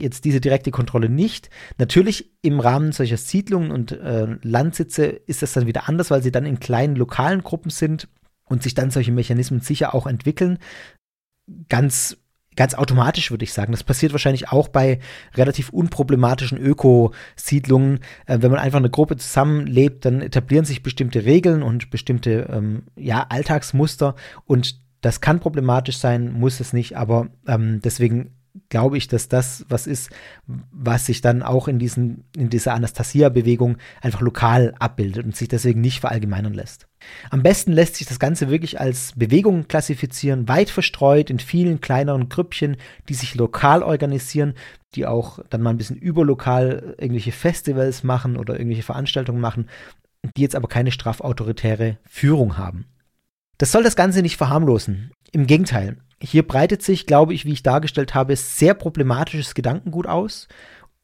jetzt 0.00 0.24
diese 0.24 0.40
direkte 0.40 0.70
Kontrolle 0.70 1.08
nicht. 1.08 1.50
Natürlich 1.78 2.32
im 2.42 2.60
Rahmen 2.60 2.92
solcher 2.92 3.16
Siedlungen 3.16 3.70
und 3.70 3.92
äh, 3.92 4.36
Landsitze 4.42 5.04
ist 5.06 5.42
das 5.42 5.52
dann 5.52 5.66
wieder 5.66 5.88
anders, 5.88 6.10
weil 6.10 6.22
sie 6.22 6.32
dann 6.32 6.46
in 6.46 6.60
kleinen 6.60 6.96
lokalen 6.96 7.42
Gruppen 7.42 7.70
sind 7.70 8.08
und 8.44 8.62
sich 8.62 8.74
dann 8.74 8.90
solche 8.90 9.12
Mechanismen 9.12 9.60
sicher 9.60 9.94
auch 9.94 10.06
entwickeln. 10.06 10.58
Ganz 11.68 12.16
ganz 12.56 12.74
automatisch 12.74 13.30
würde 13.30 13.44
ich 13.44 13.52
sagen. 13.52 13.72
Das 13.72 13.82
passiert 13.82 14.12
wahrscheinlich 14.12 14.50
auch 14.50 14.68
bei 14.68 15.00
relativ 15.34 15.70
unproblematischen 15.70 16.58
Ökosiedlungen. 16.58 18.00
Äh, 18.26 18.38
wenn 18.40 18.50
man 18.50 18.60
einfach 18.60 18.78
eine 18.78 18.90
Gruppe 18.90 19.16
zusammenlebt, 19.16 20.04
dann 20.04 20.22
etablieren 20.22 20.64
sich 20.64 20.82
bestimmte 20.82 21.24
Regeln 21.24 21.62
und 21.62 21.90
bestimmte 21.90 22.48
ähm, 22.50 22.84
ja, 22.96 23.26
Alltagsmuster 23.28 24.14
und 24.46 24.82
das 25.00 25.20
kann 25.20 25.40
problematisch 25.40 25.98
sein, 25.98 26.32
muss 26.32 26.60
es 26.60 26.72
nicht, 26.72 26.96
aber 26.96 27.28
ähm, 27.46 27.80
deswegen 27.82 28.32
glaube 28.74 28.98
ich, 28.98 29.06
dass 29.06 29.28
das 29.28 29.64
was 29.68 29.86
ist, 29.86 30.10
was 30.48 31.06
sich 31.06 31.20
dann 31.20 31.44
auch 31.44 31.68
in, 31.68 31.78
diesen, 31.78 32.24
in 32.36 32.50
dieser 32.50 32.74
Anastasia-Bewegung 32.74 33.76
einfach 34.00 34.20
lokal 34.20 34.74
abbildet 34.80 35.24
und 35.24 35.36
sich 35.36 35.46
deswegen 35.46 35.80
nicht 35.80 36.00
verallgemeinern 36.00 36.54
lässt. 36.54 36.88
Am 37.30 37.44
besten 37.44 37.70
lässt 37.70 37.94
sich 37.94 38.08
das 38.08 38.18
Ganze 38.18 38.50
wirklich 38.50 38.80
als 38.80 39.12
Bewegung 39.14 39.68
klassifizieren, 39.68 40.48
weit 40.48 40.70
verstreut 40.70 41.30
in 41.30 41.38
vielen 41.38 41.80
kleineren 41.80 42.28
Grüppchen, 42.28 42.76
die 43.08 43.14
sich 43.14 43.36
lokal 43.36 43.84
organisieren, 43.84 44.54
die 44.96 45.06
auch 45.06 45.38
dann 45.50 45.62
mal 45.62 45.70
ein 45.70 45.78
bisschen 45.78 45.96
überlokal 45.96 46.96
irgendwelche 46.98 47.30
Festivals 47.30 48.02
machen 48.02 48.36
oder 48.36 48.54
irgendwelche 48.54 48.82
Veranstaltungen 48.82 49.40
machen, 49.40 49.68
die 50.36 50.42
jetzt 50.42 50.56
aber 50.56 50.66
keine 50.66 50.90
strafautoritäre 50.90 51.98
Führung 52.08 52.58
haben. 52.58 52.86
Das 53.56 53.70
soll 53.70 53.84
das 53.84 53.94
Ganze 53.94 54.20
nicht 54.20 54.36
verharmlosen. 54.36 55.12
Im 55.30 55.46
Gegenteil, 55.46 55.98
hier 56.20 56.46
breitet 56.46 56.82
sich, 56.82 57.06
glaube 57.06 57.34
ich, 57.34 57.44
wie 57.44 57.52
ich 57.52 57.62
dargestellt 57.62 58.14
habe, 58.14 58.36
sehr 58.36 58.74
problematisches 58.74 59.54
Gedankengut 59.54 60.06
aus. 60.06 60.48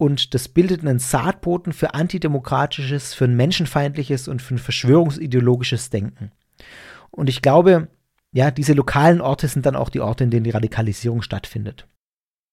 und 0.01 0.33
das 0.33 0.49
bildet 0.49 0.81
einen 0.81 0.99
Saatboden 0.99 1.75
für 1.75 1.93
antidemokratisches, 1.93 3.13
für 3.13 3.27
ein 3.27 3.37
menschenfeindliches 3.37 4.29
und 4.29 4.41
für 4.41 4.55
ein 4.55 4.59
verschwörungsideologisches 4.59 5.91
Denken. 5.91 6.33
Und 7.11 7.29
ich 7.29 7.43
glaube, 7.43 7.89
ja, 8.33 8.51
diese 8.51 8.73
lokalen 8.73 9.21
Orte 9.21 9.47
sind 9.47 9.67
dann 9.67 9.77
auch 9.77 9.91
die 9.91 10.01
Orte, 10.01 10.25
in 10.25 10.31
denen 10.31 10.45
die 10.45 10.51
Radikalisierung 10.51 11.21
stattfindet. 11.21 11.87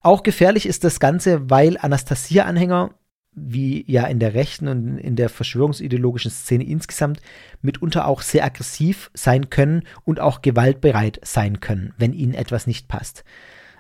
Auch 0.01 0.23
gefährlich 0.23 0.65
ist 0.65 0.83
das 0.83 0.99
Ganze, 0.99 1.49
weil 1.49 1.77
Anastasia-Anhänger, 1.77 2.95
wie 3.38 3.85
ja 3.89 4.05
in 4.07 4.19
der 4.19 4.33
rechten 4.33 4.67
und 4.67 4.97
in 4.97 5.15
der 5.15 5.29
verschwörungsideologischen 5.29 6.31
Szene 6.31 6.65
insgesamt, 6.65 7.21
mitunter 7.61 8.07
auch 8.07 8.21
sehr 8.21 8.43
aggressiv 8.43 9.11
sein 9.13 9.49
können 9.49 9.83
und 10.03 10.19
auch 10.19 10.41
gewaltbereit 10.41 11.19
sein 11.23 11.59
können, 11.59 11.93
wenn 11.97 12.13
ihnen 12.13 12.33
etwas 12.33 12.67
nicht 12.67 12.88
passt. 12.88 13.23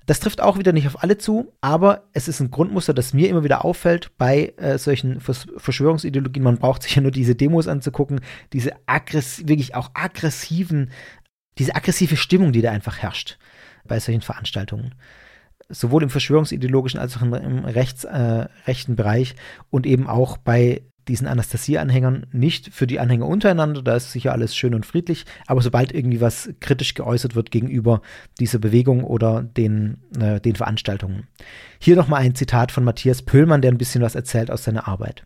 Das 0.05 0.21
trifft 0.21 0.39
auch 0.39 0.57
wieder 0.57 0.71
nicht 0.71 0.87
auf 0.87 1.03
alle 1.03 1.17
zu, 1.17 1.51
aber 1.59 2.07
es 2.13 2.29
ist 2.29 2.39
ein 2.39 2.49
Grundmuster, 2.49 2.93
das 2.93 3.13
mir 3.13 3.27
immer 3.29 3.43
wieder 3.43 3.65
auffällt 3.65 4.17
bei 4.17 4.53
äh, 4.55 4.77
solchen 4.77 5.19
Vers 5.19 5.47
Verschwörungsideologien. 5.57 6.43
Man 6.43 6.59
braucht 6.59 6.83
sich 6.83 6.95
ja 6.95 7.01
nur 7.01 7.11
diese 7.11 7.35
Demos 7.35 7.67
anzugucken, 7.67 8.21
diese 8.53 8.71
wirklich 8.87 9.75
auch 9.75 9.91
aggressiven, 9.93 10.91
diese 11.57 11.75
aggressive 11.75 12.15
Stimmung, 12.15 12.53
die 12.53 12.61
da 12.61 12.71
einfach 12.71 12.99
herrscht 12.99 13.37
bei 13.85 13.99
solchen 13.99 14.21
Veranstaltungen. 14.21 14.95
Sowohl 15.69 16.03
im 16.03 16.09
verschwörungsideologischen 16.09 16.99
als 16.99 17.17
auch 17.17 17.21
im, 17.21 17.65
rechts, 17.65 18.05
äh, 18.05 18.47
rechten 18.65 18.95
Bereich 18.95 19.35
und 19.69 19.85
eben 19.85 20.07
auch 20.07 20.37
bei 20.37 20.83
diesen 21.07 21.27
Anastasia-Anhängern 21.27 22.25
nicht 22.31 22.73
für 22.73 22.87
die 22.87 22.99
Anhänger 22.99 23.27
untereinander, 23.27 23.81
da 23.81 23.95
ist 23.95 24.11
sicher 24.11 24.33
alles 24.33 24.55
schön 24.55 24.75
und 24.75 24.85
friedlich, 24.85 25.25
aber 25.45 25.61
sobald 25.61 25.93
irgendwie 25.93 26.21
was 26.21 26.49
kritisch 26.59 26.93
geäußert 26.93 27.35
wird 27.35 27.51
gegenüber 27.51 28.01
dieser 28.39 28.59
Bewegung 28.59 29.03
oder 29.03 29.43
den, 29.43 29.97
äh, 30.19 30.39
den 30.41 30.55
Veranstaltungen. 30.55 31.27
Hier 31.79 31.95
nochmal 31.95 32.21
ein 32.21 32.35
Zitat 32.35 32.71
von 32.71 32.83
Matthias 32.83 33.21
Pöhlmann, 33.21 33.61
der 33.61 33.71
ein 33.71 33.77
bisschen 33.77 34.01
was 34.01 34.15
erzählt 34.15 34.49
aus 34.51 34.63
seiner 34.63 34.87
Arbeit. 34.87 35.25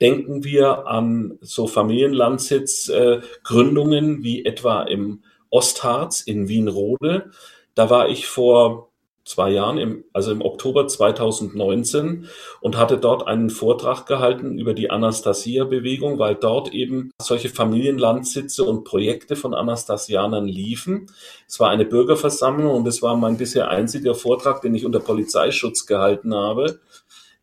Denken 0.00 0.44
wir 0.44 0.86
an 0.86 1.38
so 1.40 1.66
Familienlandsitzgründungen 1.66 4.20
äh, 4.20 4.22
wie 4.22 4.44
etwa 4.44 4.82
im 4.82 5.22
Ostharz 5.50 6.22
in 6.22 6.48
Wienrode. 6.48 7.30
Da 7.74 7.88
war 7.88 8.08
ich 8.08 8.26
vor 8.26 8.91
zwei 9.24 9.50
Jahren, 9.50 9.78
im, 9.78 10.04
also 10.12 10.32
im 10.32 10.42
Oktober 10.42 10.86
2019 10.88 12.26
und 12.60 12.76
hatte 12.76 12.98
dort 12.98 13.26
einen 13.26 13.50
Vortrag 13.50 14.06
gehalten 14.06 14.58
über 14.58 14.74
die 14.74 14.90
Anastasia-Bewegung, 14.90 16.18
weil 16.18 16.34
dort 16.34 16.72
eben 16.72 17.10
solche 17.20 17.48
Familienlandsitze 17.48 18.64
und 18.64 18.84
Projekte 18.84 19.36
von 19.36 19.54
Anastasianern 19.54 20.46
liefen. 20.46 21.06
Es 21.46 21.60
war 21.60 21.70
eine 21.70 21.84
Bürgerversammlung 21.84 22.74
und 22.74 22.86
es 22.88 23.00
war 23.02 23.16
mein 23.16 23.36
bisher 23.36 23.68
einziger 23.68 24.14
Vortrag, 24.14 24.60
den 24.62 24.74
ich 24.74 24.84
unter 24.84 25.00
Polizeischutz 25.00 25.86
gehalten 25.86 26.34
habe. 26.34 26.80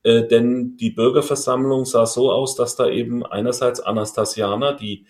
Äh, 0.04 0.28
denn 0.28 0.78
die 0.78 0.92
Bürgerversammlung 0.92 1.86
sah 1.86 2.06
so 2.06 2.32
aus, 2.32 2.56
dass 2.56 2.76
da 2.76 2.88
eben 2.90 3.26
einerseits 3.26 3.80
Anastasianer, 3.80 4.74
die 4.74 5.06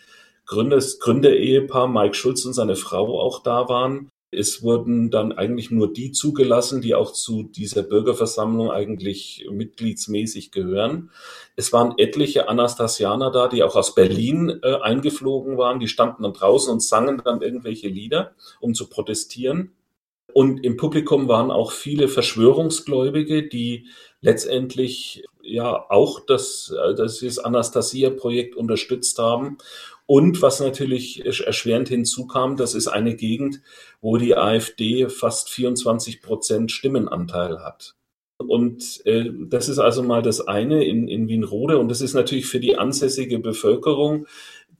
Gründes, 0.45 0.99
Gründerehepaar 0.99 1.87
Mike 1.87 2.15
Schulz 2.15 2.43
und 2.45 2.53
seine 2.53 2.75
Frau 2.75 3.19
auch 3.19 3.43
da 3.43 3.69
waren, 3.69 4.09
es 4.31 4.61
wurden 4.61 5.09
dann 5.09 5.31
eigentlich 5.31 5.71
nur 5.71 5.91
die 5.91 6.11
zugelassen, 6.11 6.81
die 6.81 6.93
auch 6.93 7.13
zu 7.13 7.43
dieser 7.43 7.81
Bürgerversammlung 7.81 8.69
eigentlich 8.69 9.47
mitgliedsmäßig 9.51 10.51
gehören. 10.51 11.09
Es 11.55 11.73
waren 11.73 11.95
etliche 11.97 12.47
Anastasianer 12.47 13.31
da, 13.31 13.47
die 13.47 13.63
auch 13.63 13.75
aus 13.75 13.95
Berlin 13.95 14.59
äh, 14.61 14.75
eingeflogen 14.81 15.57
waren. 15.57 15.79
Die 15.79 15.87
standen 15.87 16.23
dann 16.23 16.33
draußen 16.33 16.71
und 16.71 16.83
sangen 16.83 17.21
dann 17.23 17.41
irgendwelche 17.41 17.87
Lieder, 17.87 18.35
um 18.59 18.75
zu 18.75 18.87
protestieren. 18.87 19.71
Und 20.31 20.63
im 20.63 20.77
Publikum 20.77 21.27
waren 21.27 21.49
auch 21.49 21.71
viele 21.71 22.07
Verschwörungsgläubige, 22.07 23.49
die 23.49 23.87
letztendlich 24.21 25.23
ja 25.41 25.89
auch 25.89 26.19
das, 26.19 26.71
äh, 26.71 26.93
das 26.93 27.39
Anastasia-Projekt 27.39 28.55
unterstützt 28.55 29.17
haben 29.17 29.57
und 30.09 30.41
was 30.41 30.59
natürlich 30.59 31.23
erschwerend 31.23 31.87
hinzukam, 31.87 32.57
das 32.57 32.73
ist 32.73 32.87
eine 32.87 33.15
Gegend, 33.15 33.61
wo 34.01 34.17
die 34.17 34.35
AfD 34.35 35.07
fast 35.07 35.51
24 35.51 36.23
Prozent 36.23 36.71
Stimmenanteil 36.71 37.63
hat. 37.63 37.93
Und 38.39 39.05
äh, 39.05 39.29
das 39.31 39.69
ist 39.69 39.77
also 39.77 40.01
mal 40.01 40.23
das 40.23 40.41
eine 40.41 40.83
in, 40.83 41.07
in 41.07 41.27
Wienrode. 41.27 41.77
Und 41.77 41.89
das 41.89 42.01
ist 42.01 42.15
natürlich 42.15 42.47
für 42.47 42.59
die 42.59 42.75
ansässige 42.75 43.37
Bevölkerung 43.37 44.25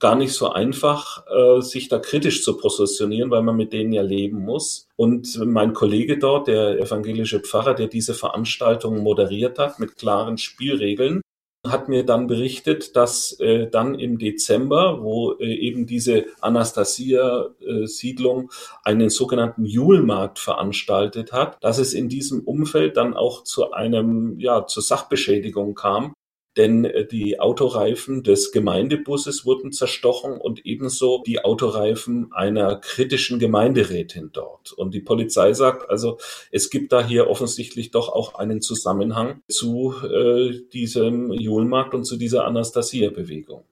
gar 0.00 0.16
nicht 0.16 0.32
so 0.32 0.50
einfach, 0.50 1.24
äh, 1.28 1.60
sich 1.60 1.86
da 1.86 2.00
kritisch 2.00 2.42
zu 2.42 2.56
positionieren, 2.56 3.30
weil 3.30 3.42
man 3.42 3.56
mit 3.56 3.72
denen 3.72 3.92
ja 3.92 4.02
leben 4.02 4.40
muss. 4.40 4.88
Und 4.96 5.38
mein 5.46 5.74
Kollege 5.74 6.18
dort, 6.18 6.48
der 6.48 6.80
evangelische 6.80 7.38
Pfarrer, 7.38 7.74
der 7.74 7.86
diese 7.86 8.14
Veranstaltung 8.14 8.98
moderiert 8.98 9.60
hat 9.60 9.78
mit 9.78 9.94
klaren 9.94 10.38
Spielregeln, 10.38 11.20
hat 11.66 11.88
mir 11.88 12.04
dann 12.04 12.26
berichtet, 12.26 12.96
dass 12.96 13.38
äh, 13.40 13.68
dann 13.68 13.98
im 13.98 14.18
Dezember, 14.18 15.02
wo 15.02 15.32
äh, 15.34 15.54
eben 15.54 15.86
diese 15.86 16.24
Anastasia-Siedlung 16.40 18.44
äh, 18.44 18.46
einen 18.84 19.10
sogenannten 19.10 19.66
Julmarkt 19.66 20.38
veranstaltet 20.38 21.32
hat, 21.32 21.62
dass 21.62 21.78
es 21.78 21.92
in 21.92 22.08
diesem 22.08 22.40
Umfeld 22.40 22.96
dann 22.96 23.12
auch 23.14 23.44
zu 23.44 23.72
einem, 23.72 24.40
ja, 24.40 24.66
zur 24.66 24.82
Sachbeschädigung 24.82 25.74
kam 25.74 26.14
denn 26.60 26.84
äh, 26.84 27.06
die 27.06 27.40
Autoreifen 27.40 28.22
des 28.22 28.52
Gemeindebusses 28.52 29.46
wurden 29.46 29.72
zerstochen 29.72 30.32
und 30.38 30.66
ebenso 30.66 31.22
die 31.26 31.42
Autoreifen 31.42 32.32
einer 32.32 32.76
kritischen 32.76 33.38
Gemeinderätin 33.38 34.30
dort. 34.32 34.72
Und 34.72 34.92
die 34.92 35.00
Polizei 35.00 35.54
sagt 35.54 35.88
also, 35.88 36.18
es 36.52 36.68
gibt 36.68 36.92
da 36.92 37.04
hier 37.04 37.28
offensichtlich 37.28 37.90
doch 37.90 38.10
auch 38.10 38.34
einen 38.34 38.60
Zusammenhang 38.60 39.42
zu 39.48 39.94
äh, 40.04 40.60
diesem 40.72 41.32
Julmarkt 41.32 41.94
und 41.94 42.04
zu 42.04 42.16
dieser 42.16 42.44
Anastasia-Bewegung. 42.44 43.64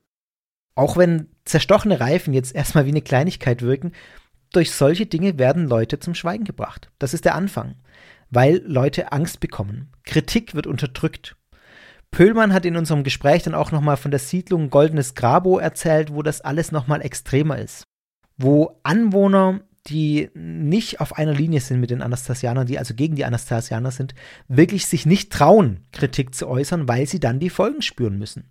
Auch 0.74 0.96
wenn 0.96 1.28
zerstochene 1.44 2.00
Reifen 2.00 2.32
jetzt 2.32 2.54
erstmal 2.54 2.86
wie 2.86 2.90
eine 2.90 3.02
Kleinigkeit 3.02 3.60
wirken, 3.62 3.92
durch 4.52 4.72
solche 4.72 5.04
Dinge 5.04 5.38
werden 5.38 5.68
Leute 5.68 5.98
zum 5.98 6.14
Schweigen 6.14 6.44
gebracht. 6.44 6.90
Das 6.98 7.12
ist 7.12 7.26
der 7.26 7.34
Anfang, 7.34 7.74
weil 8.30 8.62
Leute 8.64 9.12
Angst 9.12 9.40
bekommen. 9.40 9.92
Kritik 10.04 10.54
wird 10.54 10.66
unterdrückt. 10.66 11.36
Pöhlmann 12.10 12.52
hat 12.52 12.64
in 12.64 12.76
unserem 12.76 13.04
Gespräch 13.04 13.42
dann 13.42 13.54
auch 13.54 13.70
nochmal 13.70 13.96
von 13.96 14.10
der 14.10 14.20
Siedlung 14.20 14.70
Goldenes 14.70 15.14
Grabo 15.14 15.58
erzählt, 15.58 16.12
wo 16.12 16.22
das 16.22 16.40
alles 16.40 16.72
nochmal 16.72 17.02
extremer 17.02 17.58
ist. 17.58 17.84
Wo 18.36 18.78
Anwohner, 18.82 19.60
die 19.86 20.30
nicht 20.34 21.00
auf 21.00 21.16
einer 21.16 21.34
Linie 21.34 21.60
sind 21.60 21.80
mit 21.80 21.90
den 21.90 22.02
Anastasianern, 22.02 22.66
die 22.66 22.78
also 22.78 22.94
gegen 22.94 23.16
die 23.16 23.24
Anastasianer 23.24 23.90
sind, 23.90 24.14
wirklich 24.48 24.86
sich 24.86 25.06
nicht 25.06 25.32
trauen, 25.32 25.86
Kritik 25.92 26.34
zu 26.34 26.48
äußern, 26.48 26.88
weil 26.88 27.06
sie 27.06 27.20
dann 27.20 27.40
die 27.40 27.50
Folgen 27.50 27.82
spüren 27.82 28.18
müssen. 28.18 28.50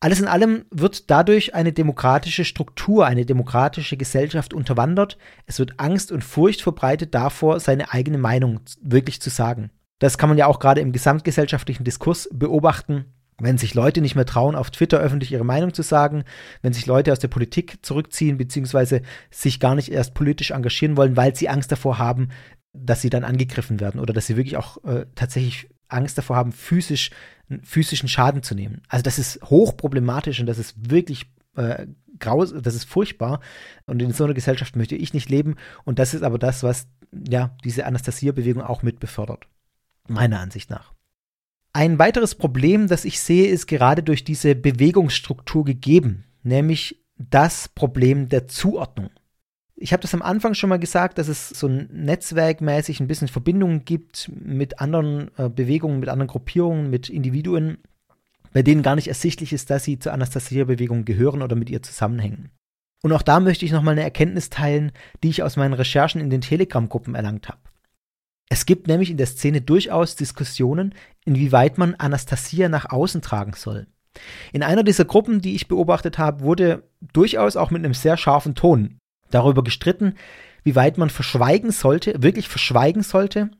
Alles 0.00 0.20
in 0.20 0.28
allem 0.28 0.64
wird 0.70 1.10
dadurch 1.10 1.54
eine 1.56 1.72
demokratische 1.72 2.44
Struktur, 2.44 3.06
eine 3.06 3.26
demokratische 3.26 3.96
Gesellschaft 3.96 4.54
unterwandert. 4.54 5.18
Es 5.46 5.58
wird 5.58 5.80
Angst 5.80 6.12
und 6.12 6.22
Furcht 6.22 6.62
verbreitet 6.62 7.14
davor, 7.14 7.58
seine 7.58 7.92
eigene 7.92 8.18
Meinung 8.18 8.60
wirklich 8.80 9.20
zu 9.20 9.30
sagen. 9.30 9.70
Das 9.98 10.18
kann 10.18 10.28
man 10.28 10.38
ja 10.38 10.46
auch 10.46 10.60
gerade 10.60 10.80
im 10.80 10.92
gesamtgesellschaftlichen 10.92 11.84
Diskurs 11.84 12.28
beobachten. 12.32 13.06
Wenn 13.40 13.58
sich 13.58 13.74
Leute 13.74 14.00
nicht 14.00 14.16
mehr 14.16 14.26
trauen, 14.26 14.56
auf 14.56 14.70
Twitter 14.70 14.98
öffentlich 14.98 15.30
ihre 15.30 15.44
Meinung 15.44 15.72
zu 15.72 15.82
sagen, 15.82 16.24
wenn 16.60 16.72
sich 16.72 16.86
Leute 16.86 17.12
aus 17.12 17.20
der 17.20 17.28
Politik 17.28 17.78
zurückziehen, 17.82 18.36
beziehungsweise 18.36 19.02
sich 19.30 19.60
gar 19.60 19.76
nicht 19.76 19.92
erst 19.92 20.14
politisch 20.14 20.50
engagieren 20.50 20.96
wollen, 20.96 21.16
weil 21.16 21.36
sie 21.36 21.48
Angst 21.48 21.70
davor 21.70 21.98
haben, 21.98 22.30
dass 22.72 23.00
sie 23.00 23.10
dann 23.10 23.24
angegriffen 23.24 23.78
werden 23.78 24.00
oder 24.00 24.12
dass 24.12 24.26
sie 24.26 24.36
wirklich 24.36 24.56
auch 24.56 24.82
äh, 24.84 25.06
tatsächlich 25.14 25.68
Angst 25.86 26.18
davor 26.18 26.36
haben, 26.36 26.52
physisch, 26.52 27.10
physischen 27.62 28.08
Schaden 28.08 28.42
zu 28.42 28.54
nehmen. 28.54 28.82
Also 28.88 29.04
das 29.04 29.18
ist 29.18 29.40
hochproblematisch 29.44 30.40
und 30.40 30.46
das 30.46 30.58
ist 30.58 30.90
wirklich 30.90 31.26
äh, 31.56 31.86
graus, 32.18 32.52
das 32.52 32.74
ist 32.74 32.84
furchtbar. 32.84 33.40
Und 33.86 34.02
in 34.02 34.12
so 34.12 34.24
einer 34.24 34.34
Gesellschaft 34.34 34.74
möchte 34.74 34.96
ich 34.96 35.14
nicht 35.14 35.30
leben. 35.30 35.54
Und 35.84 36.00
das 36.00 36.12
ist 36.12 36.24
aber 36.24 36.38
das, 36.38 36.64
was 36.64 36.88
ja 37.12 37.56
diese 37.64 37.86
Anastasia-Bewegung 37.86 38.62
auch 38.62 38.82
mit 38.82 38.98
befördert 38.98 39.46
meiner 40.10 40.40
Ansicht 40.40 40.70
nach. 40.70 40.92
Ein 41.72 41.98
weiteres 41.98 42.34
Problem, 42.34 42.88
das 42.88 43.04
ich 43.04 43.20
sehe, 43.20 43.48
ist 43.48 43.66
gerade 43.66 44.02
durch 44.02 44.24
diese 44.24 44.54
Bewegungsstruktur 44.54 45.64
gegeben, 45.64 46.24
nämlich 46.42 47.04
das 47.18 47.68
Problem 47.68 48.28
der 48.28 48.48
Zuordnung. 48.48 49.10
Ich 49.76 49.92
habe 49.92 50.00
das 50.00 50.14
am 50.14 50.22
Anfang 50.22 50.54
schon 50.54 50.70
mal 50.70 50.78
gesagt, 50.78 51.18
dass 51.18 51.28
es 51.28 51.50
so 51.50 51.68
netzwerkmäßig 51.68 52.98
ein 52.98 53.06
bisschen 53.06 53.28
Verbindungen 53.28 53.84
gibt 53.84 54.30
mit 54.34 54.80
anderen 54.80 55.30
äh, 55.36 55.48
Bewegungen, 55.48 56.00
mit 56.00 56.08
anderen 56.08 56.28
Gruppierungen, 56.28 56.90
mit 56.90 57.08
Individuen, 57.08 57.78
bei 58.52 58.62
denen 58.62 58.82
gar 58.82 58.96
nicht 58.96 59.06
ersichtlich 59.06 59.52
ist, 59.52 59.70
dass 59.70 59.84
sie 59.84 59.98
zur 60.00 60.12
Anastasia-Bewegung 60.12 61.04
gehören 61.04 61.42
oder 61.42 61.54
mit 61.54 61.70
ihr 61.70 61.82
zusammenhängen. 61.82 62.50
Und 63.02 63.12
auch 63.12 63.22
da 63.22 63.38
möchte 63.38 63.64
ich 63.64 63.70
nochmal 63.70 63.92
eine 63.92 64.02
Erkenntnis 64.02 64.50
teilen, 64.50 64.90
die 65.22 65.28
ich 65.28 65.44
aus 65.44 65.56
meinen 65.56 65.74
Recherchen 65.74 66.20
in 66.20 66.30
den 66.30 66.40
Telegram-Gruppen 66.40 67.14
erlangt 67.14 67.48
habe. 67.48 67.60
Es 68.48 68.66
gibt 68.66 68.88
nämlich 68.88 69.10
in 69.10 69.16
der 69.18 69.26
Szene 69.26 69.60
durchaus 69.60 70.16
Diskussionen, 70.16 70.94
inwieweit 71.24 71.78
man 71.78 71.94
Anastasia 71.94 72.68
nach 72.68 72.90
außen 72.90 73.20
tragen 73.20 73.52
soll. 73.54 73.86
In 74.52 74.62
einer 74.62 74.82
dieser 74.82 75.04
Gruppen, 75.04 75.40
die 75.40 75.54
ich 75.54 75.68
beobachtet 75.68 76.18
habe, 76.18 76.40
wurde 76.40 76.88
durchaus 77.12 77.56
auch 77.56 77.70
mit 77.70 77.84
einem 77.84 77.94
sehr 77.94 78.16
scharfen 78.16 78.54
Ton 78.54 78.98
darüber 79.30 79.62
gestritten, 79.62 80.14
wie 80.64 80.74
weit 80.74 80.98
man 80.98 81.10
verschweigen 81.10 81.70
sollte, 81.70 82.22
wirklich 82.22 82.48
verschweigen 82.48 83.02
sollte, 83.02 83.50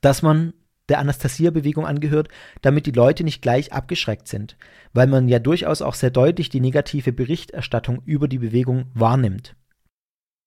dass 0.00 0.22
man 0.22 0.52
der 0.88 0.98
Anastasia-Bewegung 0.98 1.86
angehört, 1.86 2.28
damit 2.62 2.86
die 2.86 2.90
Leute 2.90 3.22
nicht 3.22 3.42
gleich 3.42 3.72
abgeschreckt 3.72 4.26
sind, 4.26 4.56
weil 4.92 5.06
man 5.06 5.28
ja 5.28 5.38
durchaus 5.38 5.82
auch 5.82 5.94
sehr 5.94 6.10
deutlich 6.10 6.48
die 6.48 6.60
negative 6.60 7.12
Berichterstattung 7.12 8.02
über 8.04 8.26
die 8.26 8.38
Bewegung 8.38 8.86
wahrnimmt. 8.92 9.54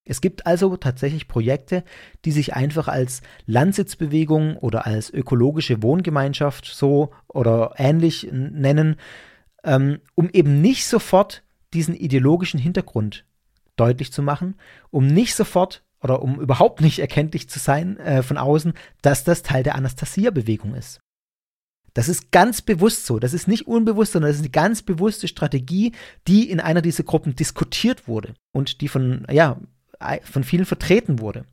Es 0.06 0.20
gibt 0.20 0.46
also 0.46 0.76
tatsächlich 0.76 1.28
Projekte, 1.28 1.84
die 2.26 2.32
sich 2.32 2.54
einfach 2.54 2.88
als 2.88 3.22
Landsitzbewegung 3.46 4.58
oder 4.58 4.86
als 4.86 5.10
ökologische 5.10 5.82
Wohngemeinschaft 5.82 6.66
so 6.66 7.12
oder 7.28 7.74
ähnlich 7.78 8.28
nennen, 8.32 8.98
ähm, 9.64 10.00
um 10.16 10.30
eben 10.30 10.62
nicht 10.62 10.88
sofort 10.88 11.44
diesen 11.74 11.96
ideologischen 11.96 12.60
Hintergrund 12.60 13.26
deutlich 13.78 14.12
zu 14.12 14.22
machen, 14.22 14.56
um 14.92 15.08
nicht 15.08 15.36
sofort 15.36 15.84
oder 16.02 16.22
um 16.22 16.40
überhaupt 16.40 16.82
nicht 16.82 17.00
erkenntlich 17.00 17.50
zu 17.50 17.60
sein 17.60 17.98
äh, 17.98 18.24
von 18.24 18.38
außen, 18.38 18.74
dass 19.02 19.24
das 19.24 19.42
Teil 19.42 19.64
der 19.64 19.76
Anastasia-Bewegung 19.76 20.76
ist. 20.76 21.00
Das 21.94 22.10
ist 22.10 22.32
ganz 22.32 22.62
bewusst 22.62 23.06
so. 23.06 23.20
Das 23.20 23.34
ist 23.34 23.48
nicht 23.48 23.68
unbewusst, 23.68 24.14
sondern 24.14 24.30
das 24.30 24.38
ist 24.38 24.44
eine 24.44 24.50
ganz 24.50 24.82
bewusste 24.82 25.28
Strategie, 25.28 25.94
die 26.28 26.50
in 26.50 26.60
einer 26.60 26.82
dieser 26.82 27.04
Gruppen 27.04 27.36
diskutiert 27.36 28.08
wurde 28.08 28.34
und 28.52 28.82
die 28.82 28.88
von, 28.88 29.26
ja, 29.32 29.60
von 30.24 30.44
vielen 30.44 30.66
vertreten 30.66 31.20
wurde. 31.20 31.46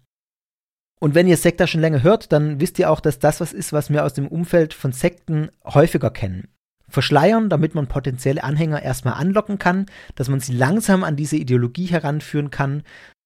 Und 1.01 1.15
wenn 1.15 1.27
ihr 1.27 1.39
Sekta 1.39 1.67
schon 1.67 1.81
länger 1.81 2.03
hört, 2.03 2.31
dann 2.31 2.61
wisst 2.61 2.79
ihr 2.79 2.91
auch, 2.91 3.01
dass 3.01 3.19
das 3.19 3.41
was 3.41 3.53
ist, 3.53 3.73
was 3.73 3.91
wir 3.91 4.05
aus 4.05 4.13
dem 4.13 4.29
Umfeld 4.29 4.75
von 4.75 4.93
Sekten 4.93 5.49
häufiger 5.65 6.11
kennen. 6.11 6.49
Verschleiern, 6.89 7.49
damit 7.49 7.75
man 7.75 7.87
potenzielle 7.87 8.45
Anhänger 8.45 8.83
erstmal 8.83 9.15
anlocken 9.15 9.59
kann, 9.59 9.87
dass 10.15 10.29
man 10.29 10.41
sie 10.41 10.53
langsam 10.53 11.05
an 11.05 11.17
diese 11.17 11.37
Ideologie 11.37 11.87
heranführen 11.87 12.51
kann. 12.51 12.83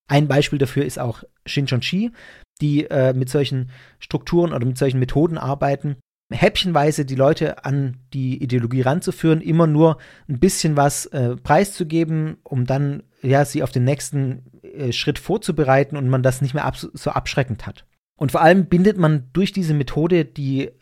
Ein 0.07 0.29
Beispiel 0.29 0.59
dafür 0.59 0.85
ist 0.85 0.99
auch 0.99 1.25
Shinchonchi, 1.47 2.13
die 2.61 2.85
äh, 2.85 3.13
mit 3.15 3.29
solchen 3.29 3.71
Strukturen 3.99 4.53
oder 4.53 4.67
mit 4.67 4.79
solchen 4.79 5.01
Methoden 5.01 5.39
arbeiten, 5.39 5.97
häppchenweise 6.31 7.05
die 7.05 7.15
Leute 7.15 7.65
an 7.65 7.99
die 8.13 8.43
Ideologie 8.43 8.83
ranzuführen, 8.83 9.41
immer 9.41 9.67
nur 9.67 9.99
ein 10.29 10.39
bisschen 10.39 10.77
was 10.77 11.07
äh, 11.07 11.37
preiszugeben, 11.37 12.37
um 12.43 12.67
dann 12.67 13.03
ja 13.23 13.45
sie 13.45 13.63
auf 13.63 13.73
den 13.73 13.85
nächsten 13.85 14.43
äh, 14.75 14.93
Schritt 14.93 15.19
vorzubereiten 15.19 15.97
und 15.97 16.09
man 16.09 16.23
das 16.23 16.43
nicht 16.43 16.55
mehr 16.55 16.71
so 16.75 17.11
abschreckend 17.11 17.67
hat. 17.67 17.85
Und 18.17 18.33
vor 18.33 18.43
allem 18.43 18.67
bindet 18.67 18.97
man 18.97 19.29
durch 19.33 19.53
diese 19.53 19.75
Methode 19.75 20.25
die 20.25 20.67
äh, 20.67 20.73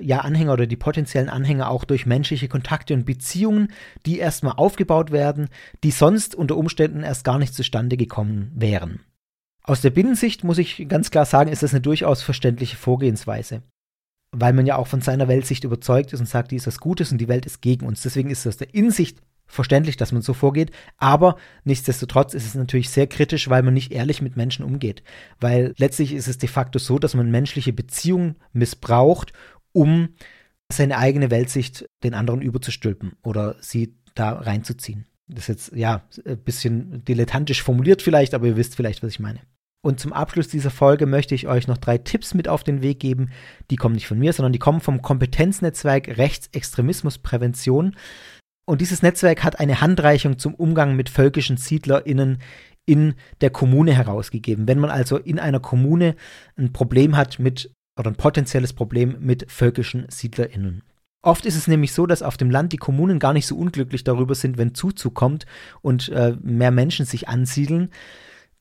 ja, 0.00 0.20
Anhänger 0.20 0.54
oder 0.54 0.66
die 0.66 0.76
potenziellen 0.76 1.28
Anhänger 1.28 1.70
auch 1.70 1.84
durch 1.84 2.06
menschliche 2.06 2.48
Kontakte 2.48 2.94
und 2.94 3.04
Beziehungen, 3.04 3.68
die 4.06 4.18
erstmal 4.18 4.54
aufgebaut 4.54 5.10
werden, 5.10 5.48
die 5.84 5.90
sonst 5.90 6.34
unter 6.34 6.56
Umständen 6.56 7.02
erst 7.02 7.24
gar 7.24 7.38
nicht 7.38 7.54
zustande 7.54 7.96
gekommen 7.96 8.52
wären. 8.54 9.00
Aus 9.62 9.82
der 9.82 9.90
Binnensicht 9.90 10.44
muss 10.44 10.56
ich 10.56 10.88
ganz 10.88 11.10
klar 11.10 11.26
sagen, 11.26 11.52
ist 11.52 11.62
das 11.62 11.74
eine 11.74 11.82
durchaus 11.82 12.22
verständliche 12.22 12.76
Vorgehensweise 12.76 13.62
weil 14.32 14.52
man 14.52 14.66
ja 14.66 14.76
auch 14.76 14.86
von 14.86 15.00
seiner 15.00 15.28
Weltsicht 15.28 15.64
überzeugt 15.64 16.12
ist 16.12 16.20
und 16.20 16.26
sagt, 16.26 16.50
die 16.50 16.56
ist 16.56 16.66
was 16.66 16.80
Gutes 16.80 17.12
und 17.12 17.18
die 17.18 17.28
Welt 17.28 17.46
ist 17.46 17.62
gegen 17.62 17.86
uns. 17.86 18.02
Deswegen 18.02 18.30
ist 18.30 18.40
es 18.40 18.46
aus 18.46 18.56
der 18.58 18.74
Innensicht 18.74 19.22
verständlich, 19.48 19.96
dass 19.96 20.12
man 20.12 20.22
so 20.22 20.34
vorgeht, 20.34 20.70
aber 20.98 21.36
nichtsdestotrotz 21.64 22.34
ist 22.34 22.46
es 22.46 22.54
natürlich 22.54 22.90
sehr 22.90 23.06
kritisch, 23.06 23.48
weil 23.48 23.62
man 23.62 23.74
nicht 23.74 23.90
ehrlich 23.90 24.22
mit 24.22 24.36
Menschen 24.36 24.64
umgeht. 24.64 25.02
Weil 25.40 25.74
letztlich 25.78 26.12
ist 26.12 26.28
es 26.28 26.38
de 26.38 26.48
facto 26.48 26.78
so, 26.78 26.98
dass 26.98 27.14
man 27.14 27.30
menschliche 27.30 27.72
Beziehungen 27.72 28.36
missbraucht, 28.52 29.32
um 29.72 30.10
seine 30.70 30.98
eigene 30.98 31.30
Weltsicht 31.30 31.88
den 32.04 32.14
anderen 32.14 32.42
überzustülpen 32.42 33.14
oder 33.22 33.56
sie 33.60 33.94
da 34.14 34.32
reinzuziehen. 34.32 35.06
Das 35.26 35.44
ist 35.44 35.48
jetzt, 35.48 35.72
ja, 35.74 36.02
ein 36.26 36.38
bisschen 36.38 37.04
dilettantisch 37.04 37.62
formuliert 37.62 38.02
vielleicht, 38.02 38.34
aber 38.34 38.46
ihr 38.46 38.56
wisst 38.56 38.76
vielleicht, 38.76 39.02
was 39.02 39.10
ich 39.10 39.20
meine. 39.20 39.40
Und 39.80 40.00
zum 40.00 40.12
Abschluss 40.12 40.48
dieser 40.48 40.70
Folge 40.70 41.06
möchte 41.06 41.34
ich 41.34 41.46
euch 41.46 41.68
noch 41.68 41.78
drei 41.78 41.98
Tipps 41.98 42.34
mit 42.34 42.48
auf 42.48 42.64
den 42.64 42.82
Weg 42.82 42.98
geben. 42.98 43.30
Die 43.70 43.76
kommen 43.76 43.94
nicht 43.94 44.08
von 44.08 44.18
mir, 44.18 44.32
sondern 44.32 44.52
die 44.52 44.58
kommen 44.58 44.80
vom 44.80 45.02
Kompetenznetzwerk 45.02 46.18
Rechtsextremismusprävention. 46.18 47.94
Und 48.68 48.82
dieses 48.82 49.00
Netzwerk 49.00 49.44
hat 49.44 49.60
eine 49.60 49.80
Handreichung 49.80 50.38
zum 50.38 50.54
Umgang 50.54 50.94
mit 50.94 51.08
völkischen 51.08 51.56
SiedlerInnen 51.56 52.36
in 52.84 53.14
der 53.40 53.48
Kommune 53.48 53.94
herausgegeben. 53.94 54.68
Wenn 54.68 54.78
man 54.78 54.90
also 54.90 55.16
in 55.16 55.38
einer 55.38 55.58
Kommune 55.58 56.16
ein 56.54 56.74
Problem 56.74 57.16
hat 57.16 57.38
mit 57.38 57.72
oder 57.98 58.10
ein 58.10 58.16
potenzielles 58.16 58.74
Problem 58.74 59.16
mit 59.20 59.50
völkischen 59.50 60.04
SiedlerInnen. 60.10 60.82
Oft 61.22 61.46
ist 61.46 61.56
es 61.56 61.66
nämlich 61.66 61.94
so, 61.94 62.04
dass 62.04 62.22
auf 62.22 62.36
dem 62.36 62.50
Land 62.50 62.74
die 62.74 62.76
Kommunen 62.76 63.18
gar 63.18 63.32
nicht 63.32 63.46
so 63.46 63.56
unglücklich 63.56 64.04
darüber 64.04 64.34
sind, 64.34 64.58
wenn 64.58 64.74
Zuzug 64.74 65.14
kommt 65.14 65.46
und 65.80 66.10
äh, 66.10 66.36
mehr 66.42 66.70
Menschen 66.70 67.06
sich 67.06 67.26
ansiedeln. 67.26 67.88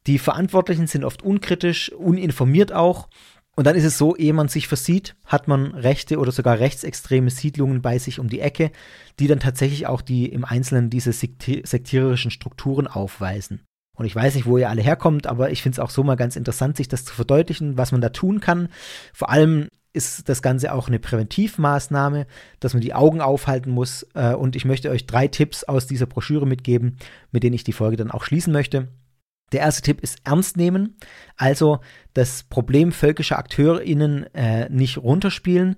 Die 0.07 0.19
Verantwortlichen 0.19 0.87
sind 0.87 1.03
oft 1.03 1.21
unkritisch, 1.21 1.91
uninformiert 1.91 2.71
auch. 2.71 3.09
Und 3.57 3.65
dann 3.65 3.75
ist 3.75 3.85
es 3.85 3.97
so, 3.97 4.15
ehe 4.15 4.33
man 4.33 4.49
sich 4.49 4.67
versieht, 4.67 5.15
hat 5.25 5.47
man 5.47 5.73
rechte 5.73 6.19
oder 6.19 6.31
sogar 6.31 6.59
rechtsextreme 6.59 7.31
Siedlungen 7.31 7.81
bei 7.81 7.97
sich 7.97 8.19
um 8.19 8.29
die 8.29 8.39
Ecke, 8.39 8.71
die 9.19 9.25
dann 9.25 9.39
tatsächlich 9.39 9.87
auch 9.87 10.01
die 10.01 10.27
im 10.27 10.45
Einzelnen 10.45 10.91
diese 10.91 11.11
sektiererischen 11.11 12.29
Strukturen 12.29 12.85
aufweisen. 12.85 13.63
Und 13.95 14.05
ich 14.05 14.15
weiß 14.15 14.35
nicht, 14.35 14.45
wo 14.45 14.59
ihr 14.59 14.69
alle 14.69 14.83
herkommt, 14.83 15.25
aber 15.25 15.49
ich 15.49 15.63
finde 15.63 15.77
es 15.77 15.79
auch 15.79 15.89
so 15.89 16.03
mal 16.03 16.13
ganz 16.13 16.35
interessant, 16.35 16.77
sich 16.77 16.87
das 16.87 17.03
zu 17.03 17.15
verdeutlichen, 17.15 17.79
was 17.79 17.91
man 17.91 17.99
da 17.99 18.09
tun 18.09 18.41
kann. 18.41 18.69
Vor 19.11 19.31
allem 19.31 19.69
ist 19.91 20.29
das 20.29 20.43
Ganze 20.43 20.71
auch 20.71 20.87
eine 20.87 20.99
Präventivmaßnahme, 20.99 22.27
dass 22.59 22.75
man 22.75 22.81
die 22.81 22.93
Augen 22.93 23.21
aufhalten 23.21 23.71
muss. 23.71 24.05
Äh, 24.13 24.35
und 24.35 24.55
ich 24.55 24.65
möchte 24.65 24.91
euch 24.91 25.07
drei 25.07 25.27
Tipps 25.27 25.63
aus 25.63 25.87
dieser 25.87 26.05
Broschüre 26.05 26.45
mitgeben, 26.45 26.97
mit 27.31 27.41
denen 27.41 27.55
ich 27.55 27.63
die 27.63 27.73
Folge 27.73 27.97
dann 27.97 28.11
auch 28.11 28.23
schließen 28.23 28.53
möchte. 28.53 28.89
Der 29.51 29.61
erste 29.61 29.81
Tipp 29.81 30.01
ist 30.01 30.19
ernst 30.25 30.57
nehmen, 30.57 30.97
also 31.37 31.79
das 32.13 32.43
Problem 32.43 32.91
völkischer 32.91 33.39
AkteurInnen 33.39 34.33
äh, 34.33 34.69
nicht 34.69 34.97
runterspielen, 34.97 35.77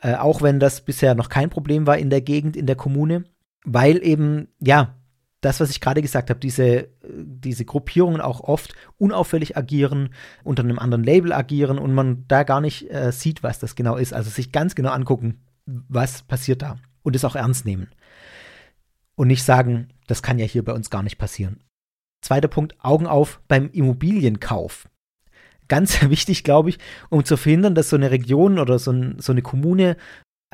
äh, 0.00 0.14
auch 0.14 0.42
wenn 0.42 0.60
das 0.60 0.82
bisher 0.82 1.14
noch 1.14 1.28
kein 1.28 1.50
Problem 1.50 1.86
war 1.86 1.98
in 1.98 2.10
der 2.10 2.20
Gegend, 2.20 2.56
in 2.56 2.66
der 2.66 2.76
Kommune, 2.76 3.24
weil 3.64 4.04
eben, 4.04 4.48
ja, 4.60 4.94
das, 5.40 5.58
was 5.58 5.70
ich 5.70 5.80
gerade 5.80 6.02
gesagt 6.02 6.28
habe, 6.28 6.38
diese, 6.38 6.88
diese 7.02 7.64
Gruppierungen 7.64 8.20
auch 8.20 8.40
oft 8.40 8.74
unauffällig 8.98 9.56
agieren, 9.56 10.10
unter 10.44 10.62
einem 10.62 10.78
anderen 10.78 11.02
Label 11.02 11.32
agieren 11.32 11.78
und 11.78 11.94
man 11.94 12.24
da 12.28 12.42
gar 12.42 12.60
nicht 12.60 12.90
äh, 12.90 13.10
sieht, 13.10 13.42
was 13.42 13.58
das 13.58 13.74
genau 13.74 13.96
ist. 13.96 14.12
Also 14.12 14.28
sich 14.28 14.52
ganz 14.52 14.74
genau 14.74 14.90
angucken, 14.90 15.40
was 15.64 16.22
passiert 16.22 16.62
da 16.62 16.76
und 17.02 17.16
es 17.16 17.24
auch 17.24 17.36
ernst 17.36 17.64
nehmen. 17.64 17.88
Und 19.14 19.28
nicht 19.28 19.42
sagen, 19.42 19.88
das 20.06 20.22
kann 20.22 20.38
ja 20.38 20.46
hier 20.46 20.64
bei 20.64 20.72
uns 20.72 20.90
gar 20.90 21.02
nicht 21.02 21.18
passieren. 21.18 21.60
Zweiter 22.22 22.48
Punkt, 22.48 22.74
Augen 22.80 23.06
auf 23.06 23.40
beim 23.48 23.70
Immobilienkauf. 23.70 24.88
Ganz 25.68 26.02
wichtig, 26.08 26.44
glaube 26.44 26.70
ich, 26.70 26.78
um 27.08 27.24
zu 27.24 27.36
verhindern, 27.36 27.74
dass 27.74 27.90
so 27.90 27.96
eine 27.96 28.10
Region 28.10 28.58
oder 28.58 28.78
so, 28.78 28.92
ein, 28.92 29.18
so 29.18 29.32
eine 29.32 29.42
Kommune 29.42 29.96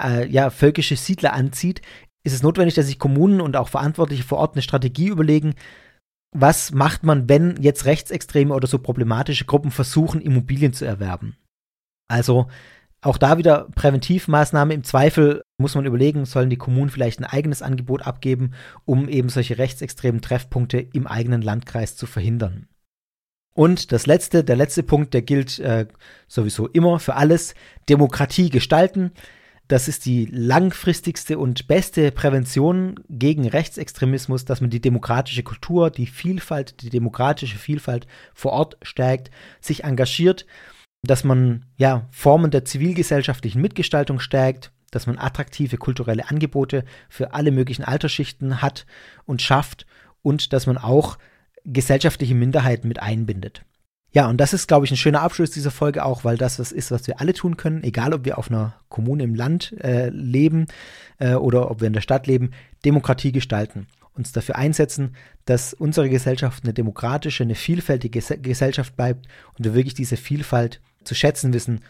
äh, 0.00 0.28
ja, 0.28 0.50
völkische 0.50 0.96
Siedler 0.96 1.32
anzieht, 1.32 1.82
ist 2.24 2.32
es 2.32 2.42
notwendig, 2.42 2.74
dass 2.74 2.86
sich 2.86 2.98
Kommunen 2.98 3.40
und 3.40 3.56
auch 3.56 3.68
Verantwortliche 3.68 4.24
vor 4.24 4.38
Ort 4.38 4.54
eine 4.54 4.62
Strategie 4.62 5.08
überlegen, 5.08 5.54
was 6.32 6.72
macht 6.72 7.04
man, 7.04 7.28
wenn 7.28 7.62
jetzt 7.62 7.86
rechtsextreme 7.86 8.52
oder 8.52 8.66
so 8.66 8.78
problematische 8.78 9.44
Gruppen 9.44 9.70
versuchen, 9.70 10.20
Immobilien 10.20 10.72
zu 10.72 10.84
erwerben. 10.84 11.36
Also 12.08 12.48
auch 13.06 13.18
da 13.18 13.38
wieder 13.38 13.68
Präventivmaßnahme. 13.74 14.74
Im 14.74 14.84
Zweifel 14.84 15.42
muss 15.58 15.74
man 15.74 15.86
überlegen, 15.86 16.24
sollen 16.24 16.50
die 16.50 16.58
Kommunen 16.58 16.90
vielleicht 16.90 17.20
ein 17.20 17.24
eigenes 17.24 17.62
Angebot 17.62 18.06
abgeben, 18.06 18.52
um 18.84 19.08
eben 19.08 19.28
solche 19.28 19.58
rechtsextremen 19.58 20.20
Treffpunkte 20.20 20.78
im 20.78 21.06
eigenen 21.06 21.40
Landkreis 21.40 21.96
zu 21.96 22.06
verhindern. 22.06 22.66
Und 23.54 23.92
das 23.92 24.06
letzte, 24.06 24.44
der 24.44 24.56
letzte 24.56 24.82
Punkt, 24.82 25.14
der 25.14 25.22
gilt 25.22 25.58
äh, 25.60 25.86
sowieso 26.28 26.66
immer 26.66 26.98
für 26.98 27.14
alles, 27.14 27.54
Demokratie 27.88 28.50
gestalten. 28.50 29.12
Das 29.68 29.88
ist 29.88 30.04
die 30.04 30.26
langfristigste 30.26 31.38
und 31.38 31.66
beste 31.66 32.12
Prävention 32.12 33.00
gegen 33.08 33.48
Rechtsextremismus, 33.48 34.44
dass 34.44 34.60
man 34.60 34.70
die 34.70 34.80
demokratische 34.80 35.42
Kultur, 35.42 35.90
die 35.90 36.06
Vielfalt, 36.06 36.82
die 36.82 36.90
demokratische 36.90 37.56
Vielfalt 37.56 38.06
vor 38.34 38.52
Ort 38.52 38.76
stärkt, 38.82 39.30
sich 39.60 39.84
engagiert 39.84 40.44
dass 41.06 41.24
man 41.24 41.64
ja 41.76 42.06
Formen 42.10 42.50
der 42.50 42.64
zivilgesellschaftlichen 42.64 43.60
Mitgestaltung 43.60 44.20
stärkt, 44.20 44.72
dass 44.90 45.06
man 45.06 45.18
attraktive 45.18 45.76
kulturelle 45.76 46.28
Angebote 46.28 46.84
für 47.08 47.34
alle 47.34 47.50
möglichen 47.50 47.84
Altersschichten 47.84 48.62
hat 48.62 48.86
und 49.24 49.42
schafft 49.42 49.86
und 50.22 50.52
dass 50.52 50.66
man 50.66 50.78
auch 50.78 51.18
gesellschaftliche 51.64 52.34
Minderheiten 52.34 52.88
mit 52.88 53.00
einbindet. 53.00 53.62
Ja, 54.12 54.28
und 54.28 54.38
das 54.38 54.54
ist, 54.54 54.66
glaube 54.66 54.86
ich, 54.86 54.90
ein 54.92 54.96
schöner 54.96 55.20
Abschluss 55.20 55.50
dieser 55.50 55.70
Folge 55.70 56.04
auch, 56.04 56.24
weil 56.24 56.38
das 56.38 56.58
was 56.58 56.72
ist, 56.72 56.90
was 56.90 57.06
wir 57.06 57.20
alle 57.20 57.34
tun 57.34 57.58
können, 57.58 57.82
egal 57.82 58.14
ob 58.14 58.24
wir 58.24 58.38
auf 58.38 58.50
einer 58.50 58.74
Kommune 58.88 59.24
im 59.24 59.34
Land 59.34 59.74
äh, 59.82 60.08
leben 60.08 60.68
äh, 61.18 61.34
oder 61.34 61.70
ob 61.70 61.80
wir 61.80 61.86
in 61.86 61.92
der 61.92 62.00
Stadt 62.00 62.26
leben, 62.26 62.52
Demokratie 62.84 63.32
gestalten. 63.32 63.88
Uns 64.14 64.32
dafür 64.32 64.56
einsetzen, 64.56 65.14
dass 65.44 65.74
unsere 65.74 66.08
Gesellschaft 66.08 66.64
eine 66.64 66.72
demokratische, 66.72 67.42
eine 67.42 67.56
vielfältige 67.56 68.22
Gesellschaft 68.38 68.96
bleibt 68.96 69.26
und 69.58 69.66
wir 69.66 69.74
wirklich 69.74 69.92
diese 69.92 70.16
Vielfalt 70.16 70.80
zu 71.06 71.14
schätzen 71.14 71.52
wissen 71.52 71.80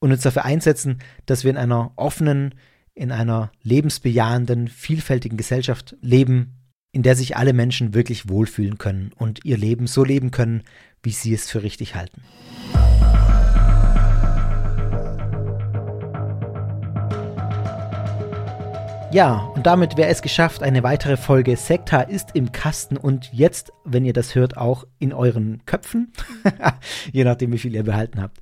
und 0.00 0.12
uns 0.12 0.22
dafür 0.22 0.44
einsetzen, 0.44 0.98
dass 1.26 1.44
wir 1.44 1.50
in 1.50 1.56
einer 1.56 1.92
offenen, 1.96 2.54
in 2.94 3.12
einer 3.12 3.52
lebensbejahenden, 3.62 4.68
vielfältigen 4.68 5.36
Gesellschaft 5.36 5.96
leben, 6.00 6.56
in 6.92 7.02
der 7.02 7.16
sich 7.16 7.36
alle 7.36 7.52
Menschen 7.52 7.94
wirklich 7.94 8.28
wohlfühlen 8.28 8.78
können 8.78 9.12
und 9.16 9.44
ihr 9.44 9.56
Leben 9.56 9.86
so 9.86 10.04
leben 10.04 10.30
können, 10.30 10.64
wie 11.02 11.12
sie 11.12 11.34
es 11.34 11.48
für 11.48 11.62
richtig 11.62 11.94
halten. 11.94 12.22
Ja, 19.12 19.38
und 19.56 19.66
damit 19.66 19.96
wäre 19.96 20.08
es 20.08 20.22
geschafft. 20.22 20.62
Eine 20.62 20.84
weitere 20.84 21.16
Folge 21.16 21.56
Sekta 21.56 22.00
ist 22.00 22.30
im 22.34 22.52
Kasten 22.52 22.96
und 22.96 23.28
jetzt, 23.32 23.72
wenn 23.84 24.04
ihr 24.04 24.12
das 24.12 24.36
hört, 24.36 24.56
auch 24.56 24.86
in 25.00 25.12
euren 25.12 25.64
Köpfen. 25.66 26.12
Je 27.12 27.24
nachdem, 27.24 27.52
wie 27.52 27.58
viel 27.58 27.74
ihr 27.74 27.82
behalten 27.82 28.22
habt. 28.22 28.38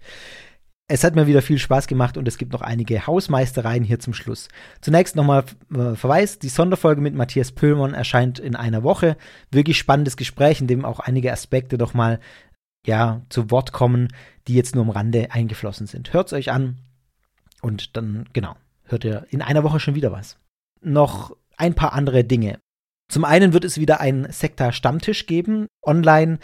Es 0.87 1.05
hat 1.05 1.15
mir 1.15 1.27
wieder 1.27 1.41
viel 1.41 1.59
Spaß 1.59 1.87
gemacht 1.87 2.19
und 2.19 2.29
es 2.29 2.37
gibt 2.37 2.53
noch 2.53 2.61
einige 2.61 3.07
Hausmeistereien 3.07 3.83
hier 3.83 3.99
zum 3.99 4.13
Schluss. 4.13 4.49
Zunächst 4.83 5.17
nochmal 5.17 5.45
äh, 5.75 5.95
Verweis, 5.95 6.39
die 6.39 6.51
Sonderfolge 6.51 7.01
mit 7.01 7.15
Matthias 7.15 7.53
Pöhlmann 7.53 7.95
erscheint 7.95 8.39
in 8.39 8.55
einer 8.55 8.83
Woche. 8.83 9.17
Wirklich 9.51 9.79
spannendes 9.79 10.19
Gespräch, 10.19 10.61
in 10.61 10.67
dem 10.67 10.85
auch 10.85 11.01
einige 11.01 11.33
Aspekte 11.33 11.79
doch 11.79 11.95
mal 11.95 12.21
ja, 12.87 13.23
zu 13.31 13.51
Wort 13.51 13.73
kommen, 13.73 14.09
die 14.47 14.55
jetzt 14.55 14.75
nur 14.75 14.85
am 14.85 14.91
Rande 14.91 15.29
eingeflossen 15.31 15.87
sind. 15.87 16.13
Hört's 16.13 16.35
euch 16.35 16.51
an 16.51 16.77
und 17.63 17.97
dann, 17.97 18.29
genau, 18.35 18.55
hört 18.85 19.05
ihr 19.05 19.27
in 19.31 19.41
einer 19.41 19.65
Woche 19.65 19.81
schon 19.81 19.95
wieder 19.95 20.13
was. 20.13 20.39
Noch 20.81 21.37
ein 21.57 21.75
paar 21.75 21.93
andere 21.93 22.25
Dinge. 22.25 22.61
Zum 23.09 23.25
einen 23.25 23.53
wird 23.53 23.65
es 23.65 23.79
wieder 23.79 24.01
einen 24.01 24.31
Sekta-Stammtisch 24.31 25.27
geben, 25.27 25.67
online 25.83 26.39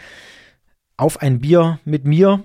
auf 0.97 1.21
ein 1.21 1.39
Bier 1.39 1.79
mit 1.85 2.05
mir. 2.05 2.43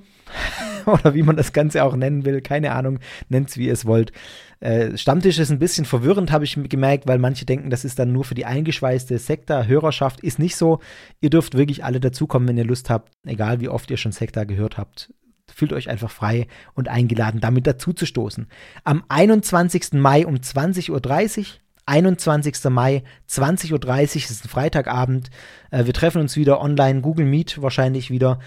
oder 0.87 1.15
wie 1.15 1.23
man 1.23 1.37
das 1.37 1.53
Ganze 1.53 1.85
auch 1.85 1.97
nennen 1.97 2.25
will, 2.25 2.41
keine 2.41 2.73
Ahnung, 2.73 2.99
nennt 3.29 3.51
es 3.51 3.57
wie 3.57 3.67
ihr 3.67 3.73
es 3.73 3.87
wollt. 3.87 4.13
Äh, 4.61 4.97
Stammtisch 4.97 5.39
ist 5.39 5.51
ein 5.51 5.59
bisschen 5.59 5.85
verwirrend, 5.85 6.33
habe 6.33 6.45
ich 6.45 6.59
gemerkt, 6.69 7.07
weil 7.07 7.19
manche 7.19 7.47
denken, 7.47 7.71
das 7.71 7.85
ist 7.85 7.99
dann 7.99 8.13
nur 8.13 8.25
für 8.25 8.35
die 8.35 8.47
eingeschweißte 8.47 9.19
Sekta-Hörerschaft. 9.19 10.21
Ist 10.21 10.39
nicht 10.39 10.57
so. 10.57 10.81
Ihr 11.21 11.31
dürft 11.31 11.57
wirklich 11.57 11.85
alle 11.85 12.01
dazukommen, 12.01 12.49
wenn 12.49 12.59
ihr 12.59 12.65
Lust 12.65 12.91
habt, 12.91 13.13
egal 13.27 13.61
wie 13.61 13.69
oft 13.69 13.91
ihr 13.91 13.97
schon 13.97 14.13
Sekta 14.13 14.45
gehört 14.45 14.79
habt. 14.79 15.13
Fühlt 15.53 15.73
euch 15.73 15.89
einfach 15.89 16.11
frei 16.11 16.47
und 16.75 16.89
eingeladen, 16.89 17.41
damit 17.41 17.67
dazuzustoßen. 17.67 18.47
Am 18.85 19.03
21. 19.09 19.95
Mai 19.95 20.27
um 20.27 20.37
20.30 20.37 20.91
Uhr 20.91 21.47
21. 21.91 22.65
Mai, 22.71 23.03
20.30 23.29 23.73
Uhr, 23.73 24.17
ist 24.17 24.45
ein 24.45 24.49
Freitagabend. 24.49 25.29
Äh, 25.71 25.87
wir 25.87 25.93
treffen 25.93 26.21
uns 26.21 26.37
wieder 26.37 26.61
online, 26.61 27.01
Google 27.01 27.27
Meet 27.27 27.61
wahrscheinlich 27.61 28.11
wieder. 28.11 28.39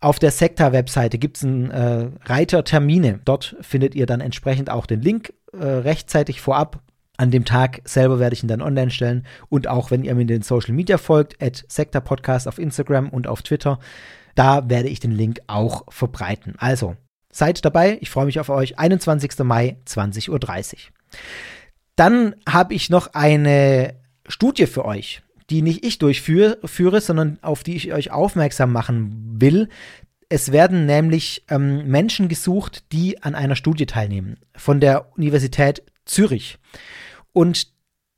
Auf 0.00 0.18
der 0.18 0.30
Sekta-Webseite 0.30 1.18
gibt 1.18 1.36
es 1.36 1.44
einen 1.44 1.70
äh, 1.70 2.08
Reiter 2.24 2.64
Termine. 2.64 3.20
Dort 3.24 3.56
findet 3.60 3.94
ihr 3.94 4.06
dann 4.06 4.20
entsprechend 4.20 4.70
auch 4.70 4.86
den 4.86 5.02
Link 5.02 5.34
äh, 5.52 5.64
rechtzeitig 5.64 6.40
vorab. 6.40 6.80
An 7.16 7.32
dem 7.32 7.44
Tag 7.44 7.80
selber 7.84 8.20
werde 8.20 8.34
ich 8.34 8.44
ihn 8.44 8.48
dann 8.48 8.62
online 8.62 8.90
stellen. 8.90 9.26
Und 9.48 9.66
auch 9.66 9.90
wenn 9.90 10.04
ihr 10.04 10.14
mir 10.14 10.22
in 10.22 10.28
den 10.28 10.42
Social 10.42 10.72
Media 10.72 10.98
folgt, 10.98 11.42
at 11.42 11.64
Sekta 11.68 12.00
Podcast 12.00 12.46
auf 12.46 12.58
Instagram 12.58 13.08
und 13.08 13.26
auf 13.26 13.42
Twitter, 13.42 13.80
da 14.36 14.70
werde 14.70 14.88
ich 14.88 15.00
den 15.00 15.10
Link 15.10 15.40
auch 15.48 15.82
verbreiten. 15.88 16.54
Also, 16.58 16.96
seid 17.32 17.64
dabei. 17.64 17.98
Ich 18.00 18.08
freue 18.08 18.26
mich 18.26 18.38
auf 18.38 18.48
euch. 18.50 18.78
21. 18.78 19.36
Mai, 19.40 19.78
20.30 19.84 20.28
Uhr. 20.30 20.38
Dann 21.98 22.34
habe 22.48 22.74
ich 22.74 22.90
noch 22.90 23.14
eine 23.14 23.94
Studie 24.26 24.66
für 24.66 24.84
euch 24.84 25.22
die 25.50 25.62
nicht 25.62 25.84
ich 25.84 25.98
durchführe, 25.98 27.00
sondern 27.00 27.38
auf 27.42 27.62
die 27.62 27.76
ich 27.76 27.92
euch 27.92 28.10
aufmerksam 28.10 28.72
machen 28.72 29.36
will. 29.40 29.68
Es 30.28 30.52
werden 30.52 30.84
nämlich 30.84 31.44
ähm, 31.48 31.86
Menschen 31.88 32.28
gesucht, 32.28 32.92
die 32.92 33.22
an 33.22 33.34
einer 33.34 33.56
Studie 33.56 33.86
teilnehmen 33.86 34.36
von 34.54 34.80
der 34.80 35.16
Universität 35.16 35.82
Zürich. 36.04 36.58
Und 37.32 37.68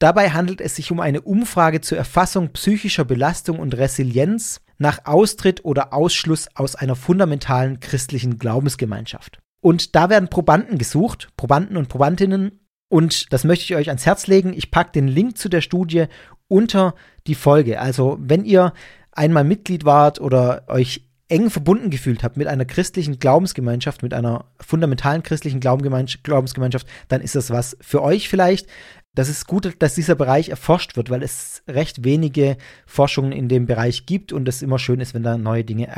dabei 0.01 0.31
handelt 0.31 0.61
es 0.61 0.75
sich 0.75 0.91
um 0.91 0.99
eine 0.99 1.21
Umfrage 1.21 1.81
zur 1.81 1.99
Erfassung 1.99 2.53
psychischer 2.53 3.05
Belastung 3.05 3.61
und 3.61 3.77
Resilienz 3.77 4.61
nach 4.79 5.05
Austritt 5.05 5.65
oder 5.65 5.93
Ausschluss 5.93 6.49
aus 6.55 6.75
einer 6.75 6.97
fundamentalen 6.97 7.79
christlichen 7.79 8.39
Glaubensgemeinschaft. 8.39 9.39
Und 9.61 9.95
da 9.95 10.09
werden 10.09 10.31
Probanden 10.31 10.79
gesucht, 10.79 11.29
Probanden 11.37 11.77
und 11.77 11.89
Probandinnen. 11.89 12.60
Und 12.91 13.33
das 13.33 13.45
möchte 13.45 13.65
ich 13.65 13.77
euch 13.77 13.89
ans 13.89 14.05
Herz 14.05 14.27
legen. 14.27 14.53
Ich 14.53 14.73
packe 14.73 14.91
den 14.91 15.07
Link 15.07 15.39
zu 15.39 15.49
der 15.49 15.61
Studie 15.61 16.07
unter 16.49 16.97
die 17.29 17.37
Folge. 17.37 17.81
Also 17.81 18.19
wenn 18.21 18.45
ihr 18.45 18.75
einmal 19.13 19.45
Mitglied 19.45 19.85
wart 19.85 20.21
oder 20.21 20.65
euch 20.67 21.07
eng 21.29 21.51
verbunden 21.51 21.91
gefühlt 21.91 22.25
habt 22.25 22.37
mit 22.37 22.49
einer 22.49 22.65
christlichen 22.65 23.21
Glaubensgemeinschaft, 23.21 24.03
mit 24.03 24.13
einer 24.13 24.47
fundamentalen 24.59 25.23
christlichen 25.23 25.61
Glaubensgemeinschaft, 25.61 26.89
dann 27.07 27.21
ist 27.21 27.37
das 27.37 27.51
was 27.51 27.77
für 27.81 28.03
euch 28.03 28.29
vielleicht. 28.29 28.67
Das 29.15 29.29
ist 29.29 29.47
gut, 29.47 29.73
dass 29.79 29.95
dieser 29.95 30.17
Bereich 30.17 30.49
erforscht 30.49 30.97
wird, 30.97 31.11
weil 31.11 31.23
es 31.23 31.63
recht 31.69 32.03
wenige 32.03 32.57
Forschungen 32.87 33.31
in 33.31 33.49
dem 33.49 33.67
Bereich 33.67 34.05
gibt 34.05 34.33
und 34.33 34.49
es 34.49 34.63
immer 34.63 34.81
schön 34.81 34.99
ist, 34.99 35.15
wenn 35.15 35.23
da 35.23 35.39
neue 35.39 35.63
Dinge 35.63 35.89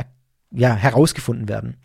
ja, 0.51 0.75
herausgefunden 0.75 1.49
werden. 1.49 1.77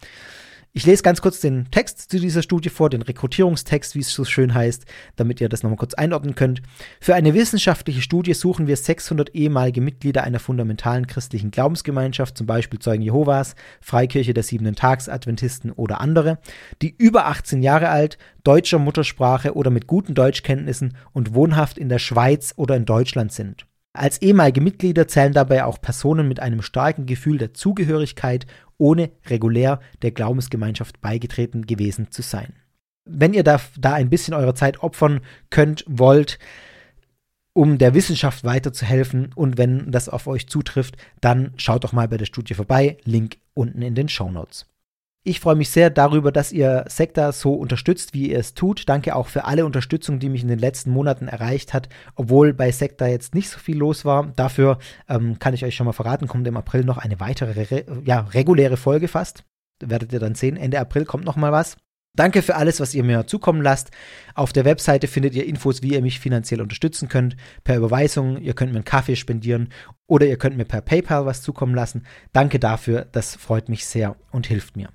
Ich 0.78 0.86
lese 0.86 1.02
ganz 1.02 1.20
kurz 1.20 1.40
den 1.40 1.68
Text 1.72 2.08
zu 2.08 2.20
dieser 2.20 2.40
Studie 2.40 2.68
vor, 2.68 2.88
den 2.88 3.02
Rekrutierungstext, 3.02 3.96
wie 3.96 3.98
es 3.98 4.12
so 4.12 4.24
schön 4.24 4.54
heißt, 4.54 4.84
damit 5.16 5.40
ihr 5.40 5.48
das 5.48 5.64
nochmal 5.64 5.76
kurz 5.76 5.94
einordnen 5.94 6.36
könnt. 6.36 6.62
Für 7.00 7.16
eine 7.16 7.34
wissenschaftliche 7.34 8.00
Studie 8.00 8.32
suchen 8.32 8.68
wir 8.68 8.76
600 8.76 9.34
ehemalige 9.34 9.80
Mitglieder 9.80 10.22
einer 10.22 10.38
fundamentalen 10.38 11.08
christlichen 11.08 11.50
Glaubensgemeinschaft, 11.50 12.38
zum 12.38 12.46
Beispiel 12.46 12.78
Zeugen 12.78 13.02
Jehovas, 13.02 13.56
Freikirche 13.80 14.34
der 14.34 14.44
Siebenten 14.44 14.76
Tags, 14.76 15.08
Adventisten 15.08 15.72
oder 15.72 16.00
andere, 16.00 16.38
die 16.80 16.94
über 16.96 17.26
18 17.26 17.60
Jahre 17.60 17.88
alt, 17.88 18.16
deutscher 18.44 18.78
Muttersprache 18.78 19.54
oder 19.56 19.70
mit 19.70 19.88
guten 19.88 20.14
Deutschkenntnissen 20.14 20.96
und 21.12 21.34
wohnhaft 21.34 21.76
in 21.76 21.88
der 21.88 21.98
Schweiz 21.98 22.54
oder 22.54 22.76
in 22.76 22.84
Deutschland 22.84 23.32
sind. 23.32 23.66
Als 23.94 24.22
ehemalige 24.22 24.60
Mitglieder 24.60 25.08
zählen 25.08 25.32
dabei 25.32 25.64
auch 25.64 25.80
Personen 25.80 26.28
mit 26.28 26.38
einem 26.38 26.62
starken 26.62 27.06
Gefühl 27.06 27.38
der 27.38 27.52
Zugehörigkeit 27.52 28.46
ohne 28.78 29.10
regulär 29.26 29.80
der 30.02 30.12
Glaubensgemeinschaft 30.12 31.00
beigetreten 31.00 31.66
gewesen 31.66 32.10
zu 32.10 32.22
sein. 32.22 32.54
Wenn 33.04 33.34
ihr 33.34 33.42
da, 33.42 33.60
da 33.78 33.94
ein 33.94 34.10
bisschen 34.10 34.34
eure 34.34 34.54
Zeit 34.54 34.82
opfern 34.82 35.20
könnt, 35.50 35.84
wollt, 35.88 36.38
um 37.52 37.78
der 37.78 37.94
Wissenschaft 37.94 38.44
weiterzuhelfen 38.44 39.32
und 39.34 39.58
wenn 39.58 39.90
das 39.90 40.08
auf 40.08 40.26
euch 40.26 40.48
zutrifft, 40.48 40.96
dann 41.20 41.52
schaut 41.56 41.82
doch 41.82 41.92
mal 41.92 42.06
bei 42.06 42.16
der 42.16 42.26
Studie 42.26 42.54
vorbei. 42.54 42.98
Link 43.04 43.38
unten 43.54 43.82
in 43.82 43.94
den 43.94 44.08
Show 44.08 44.30
Notes. 44.30 44.66
Ich 45.24 45.40
freue 45.40 45.56
mich 45.56 45.68
sehr 45.68 45.90
darüber, 45.90 46.32
dass 46.32 46.52
ihr 46.52 46.84
Sekta 46.88 47.32
so 47.32 47.52
unterstützt, 47.52 48.14
wie 48.14 48.30
ihr 48.30 48.38
es 48.38 48.54
tut. 48.54 48.88
Danke 48.88 49.14
auch 49.14 49.26
für 49.26 49.44
alle 49.44 49.66
Unterstützung, 49.66 50.20
die 50.20 50.28
mich 50.28 50.42
in 50.42 50.48
den 50.48 50.58
letzten 50.58 50.90
Monaten 50.90 51.28
erreicht 51.28 51.74
hat, 51.74 51.88
obwohl 52.14 52.54
bei 52.54 52.70
Sekta 52.72 53.06
jetzt 53.06 53.34
nicht 53.34 53.50
so 53.50 53.58
viel 53.58 53.76
los 53.76 54.04
war. 54.04 54.32
Dafür 54.36 54.78
ähm, 55.08 55.38
kann 55.38 55.54
ich 55.54 55.64
euch 55.64 55.74
schon 55.74 55.86
mal 55.86 55.92
verraten, 55.92 56.28
kommt 56.28 56.46
im 56.46 56.56
April 56.56 56.84
noch 56.84 56.98
eine 56.98 57.20
weitere, 57.20 57.60
re 57.70 57.84
ja, 58.04 58.20
reguläre 58.20 58.76
Folge 58.76 59.08
fast. 59.08 59.44
Werdet 59.84 60.12
ihr 60.12 60.20
dann 60.20 60.34
sehen, 60.34 60.56
Ende 60.56 60.80
April 60.80 61.04
kommt 61.04 61.24
noch 61.24 61.36
mal 61.36 61.52
was. 61.52 61.76
Danke 62.16 62.42
für 62.42 62.56
alles, 62.56 62.80
was 62.80 62.94
ihr 62.94 63.04
mir 63.04 63.26
zukommen 63.26 63.62
lasst. 63.62 63.90
Auf 64.34 64.52
der 64.52 64.64
Webseite 64.64 65.06
findet 65.06 65.34
ihr 65.34 65.46
Infos, 65.46 65.82
wie 65.82 65.94
ihr 65.94 66.02
mich 66.02 66.20
finanziell 66.20 66.60
unterstützen 66.60 67.08
könnt. 67.08 67.36
Per 67.64 67.76
Überweisung, 67.76 68.38
ihr 68.38 68.54
könnt 68.54 68.72
mir 68.72 68.78
einen 68.78 68.84
Kaffee 68.84 69.14
spendieren 69.14 69.68
oder 70.06 70.26
ihr 70.26 70.38
könnt 70.38 70.56
mir 70.56 70.64
per 70.64 70.80
PayPal 70.80 71.26
was 71.26 71.42
zukommen 71.42 71.74
lassen. 71.74 72.06
Danke 72.32 72.58
dafür, 72.58 73.06
das 73.12 73.36
freut 73.36 73.68
mich 73.68 73.84
sehr 73.84 74.16
und 74.32 74.46
hilft 74.46 74.76
mir. 74.76 74.88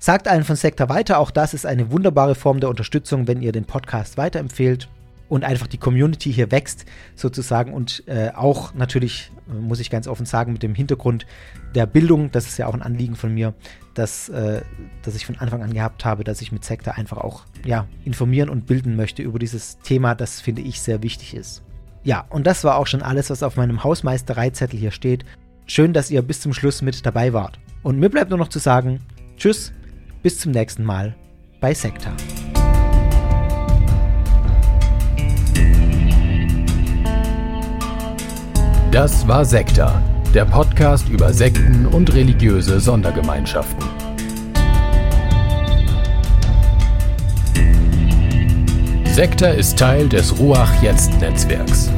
Sagt 0.00 0.28
allen 0.28 0.44
von 0.44 0.54
Sektor 0.54 0.88
weiter, 0.88 1.18
auch 1.18 1.32
das 1.32 1.54
ist 1.54 1.66
eine 1.66 1.90
wunderbare 1.90 2.36
Form 2.36 2.60
der 2.60 2.70
Unterstützung, 2.70 3.26
wenn 3.26 3.42
ihr 3.42 3.50
den 3.50 3.64
Podcast 3.64 4.16
weiterempfehlt 4.16 4.88
und 5.28 5.44
einfach 5.44 5.66
die 5.66 5.76
Community 5.76 6.32
hier 6.32 6.52
wächst 6.52 6.84
sozusagen 7.16 7.72
und 7.74 8.04
äh, 8.06 8.30
auch 8.32 8.74
natürlich, 8.74 9.32
äh, 9.48 9.54
muss 9.54 9.80
ich 9.80 9.90
ganz 9.90 10.06
offen 10.06 10.24
sagen, 10.24 10.52
mit 10.52 10.62
dem 10.62 10.76
Hintergrund 10.76 11.26
der 11.74 11.86
Bildung, 11.86 12.30
das 12.30 12.46
ist 12.46 12.58
ja 12.58 12.68
auch 12.68 12.74
ein 12.74 12.82
Anliegen 12.82 13.16
von 13.16 13.34
mir, 13.34 13.54
dass, 13.94 14.28
äh, 14.28 14.62
dass 15.02 15.16
ich 15.16 15.26
von 15.26 15.36
Anfang 15.38 15.64
an 15.64 15.74
gehabt 15.74 16.04
habe, 16.04 16.22
dass 16.22 16.40
ich 16.40 16.52
mit 16.52 16.64
Sektor 16.64 16.94
einfach 16.94 17.18
auch 17.18 17.42
ja, 17.64 17.88
informieren 18.04 18.50
und 18.50 18.66
bilden 18.66 18.94
möchte 18.94 19.22
über 19.22 19.40
dieses 19.40 19.78
Thema, 19.80 20.14
das 20.14 20.40
finde 20.40 20.62
ich 20.62 20.80
sehr 20.80 21.02
wichtig 21.02 21.34
ist. 21.34 21.62
Ja, 22.04 22.24
und 22.30 22.46
das 22.46 22.62
war 22.62 22.76
auch 22.76 22.86
schon 22.86 23.02
alles, 23.02 23.30
was 23.30 23.42
auf 23.42 23.56
meinem 23.56 23.82
Hausmeistereizettel 23.82 24.78
hier 24.78 24.92
steht. 24.92 25.24
Schön, 25.66 25.92
dass 25.92 26.10
ihr 26.10 26.22
bis 26.22 26.40
zum 26.40 26.54
Schluss 26.54 26.82
mit 26.82 27.04
dabei 27.04 27.32
wart. 27.32 27.58
Und 27.82 27.98
mir 27.98 28.08
bleibt 28.08 28.30
nur 28.30 28.38
noch 28.38 28.48
zu 28.48 28.60
sagen, 28.60 29.00
tschüss, 29.36 29.72
bis 30.22 30.38
zum 30.38 30.52
nächsten 30.52 30.84
Mal 30.84 31.14
bei 31.60 31.74
Sekta. 31.74 32.12
Das 38.90 39.28
war 39.28 39.44
Sekta, 39.44 40.02
der 40.34 40.44
Podcast 40.44 41.08
über 41.08 41.32
Sekten 41.32 41.86
und 41.86 42.12
religiöse 42.14 42.80
Sondergemeinschaften. 42.80 43.84
Sekta 49.04 49.48
ist 49.48 49.78
Teil 49.78 50.08
des 50.08 50.38
Ruach 50.38 50.82
Jetzt 50.82 51.20
Netzwerks. 51.20 51.90